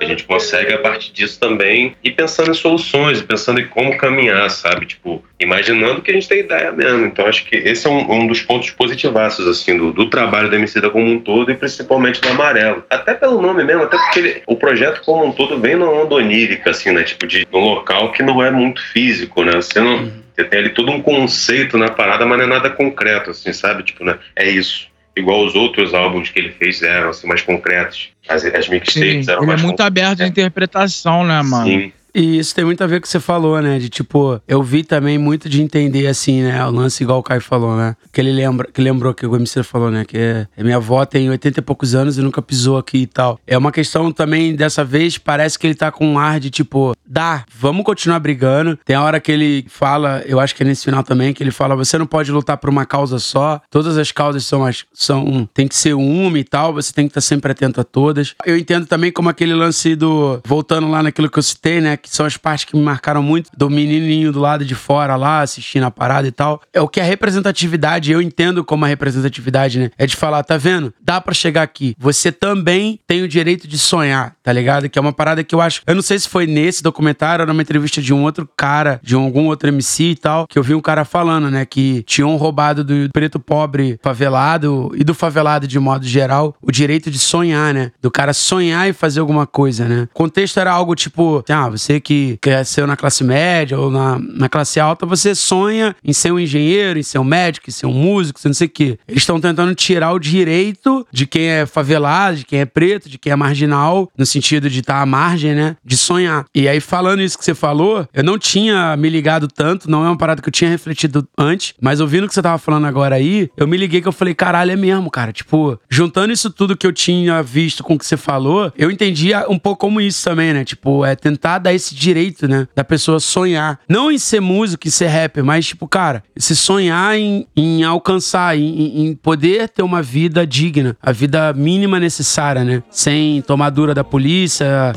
A 0.00 0.04
gente 0.04 0.24
consegue, 0.24 0.72
a 0.72 0.78
partir 0.78 1.12
disso, 1.12 1.40
também 1.40 1.96
ir 2.04 2.12
pensando 2.12 2.50
em 2.50 2.54
soluções, 2.54 3.21
pensando 3.22 3.60
em 3.60 3.66
como 3.68 3.96
caminhar, 3.96 4.50
sabe? 4.50 4.86
Tipo, 4.86 5.22
imaginando 5.38 6.02
que 6.02 6.10
a 6.10 6.14
gente 6.14 6.28
tem 6.28 6.40
ideia 6.40 6.72
mesmo. 6.72 7.06
Então, 7.06 7.26
acho 7.26 7.44
que 7.44 7.56
esse 7.56 7.86
é 7.86 7.90
um, 7.90 8.10
um 8.12 8.26
dos 8.26 8.42
pontos 8.42 8.70
positivaços, 8.70 9.46
assim, 9.46 9.76
do, 9.76 9.92
do 9.92 10.08
trabalho 10.10 10.50
da 10.50 10.56
Emicida 10.56 10.90
como 10.90 11.06
um 11.06 11.18
todo 11.18 11.50
e 11.50 11.54
principalmente 11.54 12.20
do 12.20 12.28
Amarelo. 12.28 12.84
Até 12.90 13.14
pelo 13.14 13.40
nome 13.40 13.64
mesmo, 13.64 13.84
até 13.84 13.96
porque 13.96 14.18
ele- 14.18 14.42
o 14.46 14.56
projeto 14.56 15.02
como 15.04 15.24
um 15.24 15.32
todo 15.32 15.58
vem 15.60 15.76
numa 15.76 15.92
onda 15.92 16.14
onírica, 16.14 16.70
assim, 16.70 16.90
né? 16.92 17.02
Tipo, 17.02 17.26
de 17.26 17.46
um 17.52 17.58
local 17.58 18.12
que 18.12 18.22
não 18.22 18.42
é 18.42 18.50
muito 18.50 18.82
físico, 18.92 19.42
né? 19.44 19.52
Você 19.52 19.80
não... 19.80 20.22
Você 20.34 20.44
tem 20.44 20.60
ali 20.60 20.70
todo 20.70 20.90
um 20.90 21.02
conceito 21.02 21.76
na 21.76 21.90
parada, 21.90 22.24
mas 22.24 22.38
não 22.38 22.46
é 22.46 22.48
nada 22.48 22.70
concreto, 22.70 23.30
assim, 23.32 23.52
sabe? 23.52 23.82
Tipo, 23.82 24.02
né? 24.02 24.18
É 24.34 24.48
isso. 24.48 24.88
Igual 25.14 25.44
os 25.44 25.54
outros 25.54 25.92
álbuns 25.92 26.30
que 26.30 26.38
ele 26.38 26.52
fez 26.52 26.82
eram, 26.82 27.10
assim, 27.10 27.26
mais 27.26 27.42
concretos. 27.42 28.08
As, 28.26 28.42
as 28.42 28.64
Sim, 28.64 28.70
mixtapes 28.70 29.28
eram 29.28 29.42
ele 29.42 29.50
é 29.50 29.52
mais 29.52 29.62
muito 29.62 29.80
aberto 29.82 30.22
à 30.22 30.26
interpretação, 30.26 31.22
né, 31.22 31.42
mano? 31.42 31.66
Sim. 31.66 31.92
E 32.14 32.38
isso 32.38 32.54
tem 32.54 32.64
muito 32.64 32.82
a 32.84 32.86
ver 32.86 32.96
com 32.96 32.98
o 32.98 33.02
que 33.02 33.08
você 33.08 33.20
falou, 33.20 33.60
né? 33.60 33.78
De 33.78 33.88
tipo, 33.88 34.40
eu 34.46 34.62
vi 34.62 34.84
também 34.84 35.16
muito 35.16 35.48
de 35.48 35.62
entender 35.62 36.06
assim, 36.06 36.42
né? 36.42 36.64
O 36.66 36.70
lance 36.70 37.02
igual 37.02 37.18
o 37.18 37.22
Caio 37.22 37.40
falou, 37.40 37.76
né? 37.76 37.96
Que 38.12 38.20
ele 38.20 38.32
lembra, 38.32 38.68
que 38.72 38.82
lembrou 38.82 39.14
que 39.14 39.26
o 39.26 39.34
MC 39.34 39.62
falou, 39.62 39.90
né? 39.90 40.04
Que 40.04 40.18
é, 40.18 40.46
minha 40.58 40.76
avó 40.76 41.04
tem 41.06 41.30
80 41.30 41.60
e 41.60 41.62
poucos 41.62 41.94
anos 41.94 42.18
e 42.18 42.22
nunca 42.22 42.42
pisou 42.42 42.76
aqui 42.76 42.98
e 42.98 43.06
tal. 43.06 43.40
É 43.46 43.56
uma 43.56 43.72
questão 43.72 44.12
também, 44.12 44.54
dessa 44.54 44.84
vez, 44.84 45.16
parece 45.16 45.58
que 45.58 45.66
ele 45.66 45.74
tá 45.74 45.90
com 45.90 46.06
um 46.06 46.18
ar 46.18 46.38
de 46.38 46.50
tipo, 46.50 46.94
dá, 47.06 47.44
vamos 47.54 47.84
continuar 47.84 48.20
brigando. 48.20 48.78
Tem 48.84 48.94
a 48.94 49.02
hora 49.02 49.18
que 49.18 49.32
ele 49.32 49.64
fala, 49.68 50.22
eu 50.26 50.38
acho 50.38 50.54
que 50.54 50.62
é 50.62 50.66
nesse 50.66 50.84
final 50.84 51.02
também, 51.02 51.32
que 51.32 51.42
ele 51.42 51.50
fala: 51.50 51.74
você 51.74 51.96
não 51.96 52.06
pode 52.06 52.30
lutar 52.30 52.58
por 52.58 52.68
uma 52.68 52.84
causa 52.84 53.18
só, 53.18 53.60
todas 53.70 53.96
as 53.96 54.12
causas 54.12 54.44
são, 54.44 54.64
as, 54.64 54.84
são 54.92 55.48
tem 55.54 55.66
que 55.66 55.74
ser 55.74 55.94
uma 55.94 56.38
e 56.38 56.44
tal, 56.44 56.74
você 56.74 56.92
tem 56.92 57.06
que 57.06 57.10
estar 57.10 57.22
sempre 57.22 57.52
atento 57.52 57.80
a 57.80 57.84
todas. 57.84 58.34
Eu 58.44 58.58
entendo 58.58 58.86
também 58.86 59.10
como 59.10 59.30
aquele 59.30 59.54
lance 59.54 59.96
do. 59.96 60.40
Voltando 60.44 60.90
lá 60.90 61.02
naquilo 61.02 61.30
que 61.30 61.38
eu 61.38 61.42
citei, 61.42 61.80
né? 61.80 61.96
Que 62.02 62.10
são 62.10 62.26
as 62.26 62.36
partes 62.36 62.64
que 62.64 62.76
me 62.76 62.82
marcaram 62.82 63.22
muito, 63.22 63.50
do 63.56 63.70
menininho 63.70 64.32
do 64.32 64.40
lado 64.40 64.64
de 64.64 64.74
fora 64.74 65.16
lá, 65.16 65.40
assistindo 65.40 65.84
a 65.84 65.90
parada 65.90 66.26
e 66.26 66.32
tal. 66.32 66.60
É 66.72 66.80
o 66.80 66.88
que 66.88 67.00
a 67.00 67.04
representatividade, 67.04 68.10
eu 68.10 68.20
entendo 68.20 68.64
como 68.64 68.84
a 68.84 68.88
representatividade, 68.88 69.78
né? 69.78 69.90
É 69.96 70.06
de 70.06 70.16
falar, 70.16 70.42
tá 70.42 70.56
vendo? 70.56 70.92
Dá 71.00 71.20
pra 71.20 71.32
chegar 71.32 71.62
aqui. 71.62 71.94
Você 71.98 72.32
também 72.32 72.98
tem 73.06 73.22
o 73.22 73.28
direito 73.28 73.68
de 73.68 73.78
sonhar, 73.78 74.34
tá 74.42 74.52
ligado? 74.52 74.88
Que 74.88 74.98
é 74.98 75.02
uma 75.02 75.12
parada 75.12 75.44
que 75.44 75.54
eu 75.54 75.60
acho. 75.60 75.82
Eu 75.86 75.94
não 75.94 76.02
sei 76.02 76.18
se 76.18 76.28
foi 76.28 76.46
nesse 76.46 76.82
documentário 76.82 77.42
ou 77.42 77.46
numa 77.46 77.62
entrevista 77.62 78.00
de 78.00 78.12
um 78.12 78.22
outro 78.22 78.48
cara, 78.56 79.00
de 79.02 79.14
algum 79.14 79.46
outro 79.46 79.68
MC 79.68 80.04
e 80.04 80.16
tal, 80.16 80.46
que 80.46 80.58
eu 80.58 80.62
vi 80.62 80.74
um 80.74 80.80
cara 80.80 81.04
falando, 81.04 81.50
né? 81.50 81.64
Que 81.64 82.02
tinham 82.02 82.34
roubado 82.36 82.84
do 82.84 83.08
preto 83.12 83.38
pobre 83.38 83.98
favelado 84.02 84.92
e 84.94 85.04
do 85.04 85.14
favelado 85.14 85.66
de 85.66 85.78
modo 85.78 86.06
geral 86.06 86.54
o 86.60 86.70
direito 86.70 87.10
de 87.10 87.18
sonhar, 87.18 87.72
né? 87.72 87.92
Do 88.00 88.10
cara 88.10 88.32
sonhar 88.32 88.88
e 88.88 88.92
fazer 88.92 89.20
alguma 89.20 89.46
coisa, 89.46 89.86
né? 89.86 90.08
O 90.14 90.14
contexto 90.14 90.58
era 90.58 90.72
algo 90.72 90.94
tipo, 90.94 91.44
ah, 91.48 91.68
você 91.68 92.00
que 92.00 92.38
cresceu 92.40 92.86
na 92.86 92.96
classe 92.96 93.24
média 93.24 93.78
ou 93.78 93.90
na, 93.90 94.18
na 94.18 94.48
classe 94.48 94.80
alta, 94.80 95.06
você 95.06 95.34
sonha 95.34 95.94
em 96.04 96.12
ser 96.12 96.32
um 96.32 96.38
engenheiro, 96.38 96.98
em 96.98 97.02
ser 97.02 97.18
um 97.18 97.24
médico, 97.24 97.68
em 97.68 97.72
ser 97.72 97.86
um 97.86 97.92
músico, 97.92 98.40
não 98.44 98.54
sei 98.54 98.66
o 98.66 98.70
quê. 98.70 98.98
Eles 99.06 99.22
estão 99.22 99.40
tentando 99.40 99.74
tirar 99.74 100.12
o 100.12 100.18
direito 100.18 101.06
de 101.10 101.26
quem 101.26 101.48
é 101.48 101.66
favelado, 101.66 102.38
de 102.38 102.44
quem 102.44 102.60
é 102.60 102.66
preto, 102.66 103.08
de 103.08 103.18
quem 103.18 103.32
é 103.32 103.36
marginal, 103.36 104.10
no 104.16 104.26
sentido 104.32 104.68
de 104.68 104.80
estar 104.80 105.00
à 105.00 105.06
margem, 105.06 105.54
né? 105.54 105.76
De 105.84 105.96
sonhar. 105.96 106.44
E 106.54 106.68
aí, 106.68 106.80
falando 106.80 107.22
isso 107.22 107.38
que 107.38 107.44
você 107.44 107.54
falou, 107.54 108.06
eu 108.12 108.24
não 108.24 108.38
tinha 108.38 108.96
me 108.96 109.08
ligado 109.08 109.48
tanto, 109.48 109.90
não 109.90 110.04
é 110.04 110.08
uma 110.08 110.16
parada 110.16 110.42
que 110.42 110.48
eu 110.48 110.52
tinha 110.52 110.70
refletido 110.70 111.26
antes, 111.38 111.74
mas 111.80 112.00
ouvindo 112.00 112.24
o 112.24 112.28
que 112.28 112.34
você 112.34 112.42
tava 112.42 112.58
falando 112.58 112.86
agora 112.86 113.16
aí, 113.16 113.50
eu 113.56 113.66
me 113.66 113.76
liguei 113.76 114.00
que 114.00 114.08
eu 114.08 114.12
falei, 114.12 114.34
caralho, 114.34 114.70
é 114.70 114.76
mesmo, 114.76 115.10
cara. 115.10 115.32
Tipo, 115.32 115.78
juntando 115.88 116.32
isso 116.32 116.50
tudo 116.50 116.76
que 116.76 116.86
eu 116.86 116.92
tinha 116.92 117.42
visto 117.42 117.82
com 117.82 117.94
o 117.94 117.98
que 117.98 118.06
você 118.06 118.16
falou, 118.16 118.72
eu 118.76 118.90
entendi 118.90 119.32
um 119.48 119.58
pouco 119.58 119.80
como 119.80 120.00
isso 120.00 120.24
também, 120.24 120.52
né? 120.52 120.64
Tipo, 120.64 121.04
é 121.04 121.14
tentar 121.14 121.58
dar 121.58 121.74
esse 121.74 121.94
direito, 121.94 122.46
né? 122.46 122.66
Da 122.74 122.84
pessoa 122.84 123.20
sonhar. 123.20 123.80
Não 123.88 124.10
em 124.10 124.18
ser 124.18 124.40
músico, 124.40 124.86
em 124.86 124.90
ser 124.90 125.08
rapper, 125.08 125.44
mas, 125.44 125.66
tipo, 125.66 125.88
cara, 125.88 126.22
se 126.36 126.54
sonhar 126.54 127.18
em, 127.18 127.46
em 127.56 127.82
alcançar, 127.82 128.56
em, 128.56 129.06
em 129.06 129.14
poder 129.14 129.68
ter 129.68 129.82
uma 129.82 130.02
vida 130.02 130.46
digna, 130.46 130.96
a 131.02 131.12
vida 131.12 131.52
mínima 131.52 131.98
necessária, 131.98 132.64
né? 132.64 132.82
Sem 132.90 133.42
tomadura 133.42 133.94
da 133.94 134.04
polícia, 134.04 134.21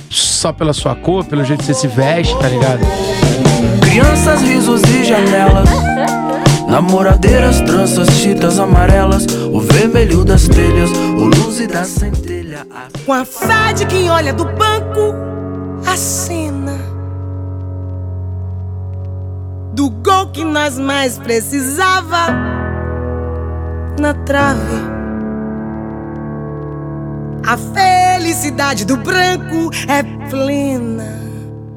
só 0.09 0.51
pela 0.53 0.73
sua 0.73 0.95
cor, 0.95 1.25
pelo 1.25 1.43
jeito 1.43 1.59
que 1.61 1.65
você 1.65 1.73
se 1.73 1.87
veste, 1.87 2.37
tá 2.39 2.47
ligado? 2.47 2.79
Crianças, 3.81 4.41
risos 4.41 4.81
e 4.83 5.03
janelas. 5.03 5.69
Namoradeiras, 6.67 7.61
tranças, 7.61 8.09
chitas 8.09 8.59
amarelas. 8.59 9.25
O 9.51 9.59
vermelho 9.61 10.25
das 10.25 10.47
telhas, 10.47 10.89
o 10.91 11.25
luz 11.25 11.59
e 11.59 11.67
da 11.67 11.83
centelha. 11.83 12.65
a- 12.71 12.87
Com 13.05 13.13
a 13.13 13.23
fé 13.25 13.73
de 13.73 13.85
quem 13.85 14.09
olha 14.09 14.33
do 14.33 14.45
banco 14.45 15.13
a 15.85 15.95
cena 15.95 16.73
do 19.73 19.89
gol 19.89 20.27
que 20.27 20.43
nós 20.43 20.79
mais 20.79 21.17
precisava 21.19 22.27
na 23.99 24.13
trave. 24.13 24.95
A 27.47 27.57
felicidade 27.57 28.85
do 28.85 28.97
branco 28.97 29.69
é 29.87 30.01
plena. 30.31 31.05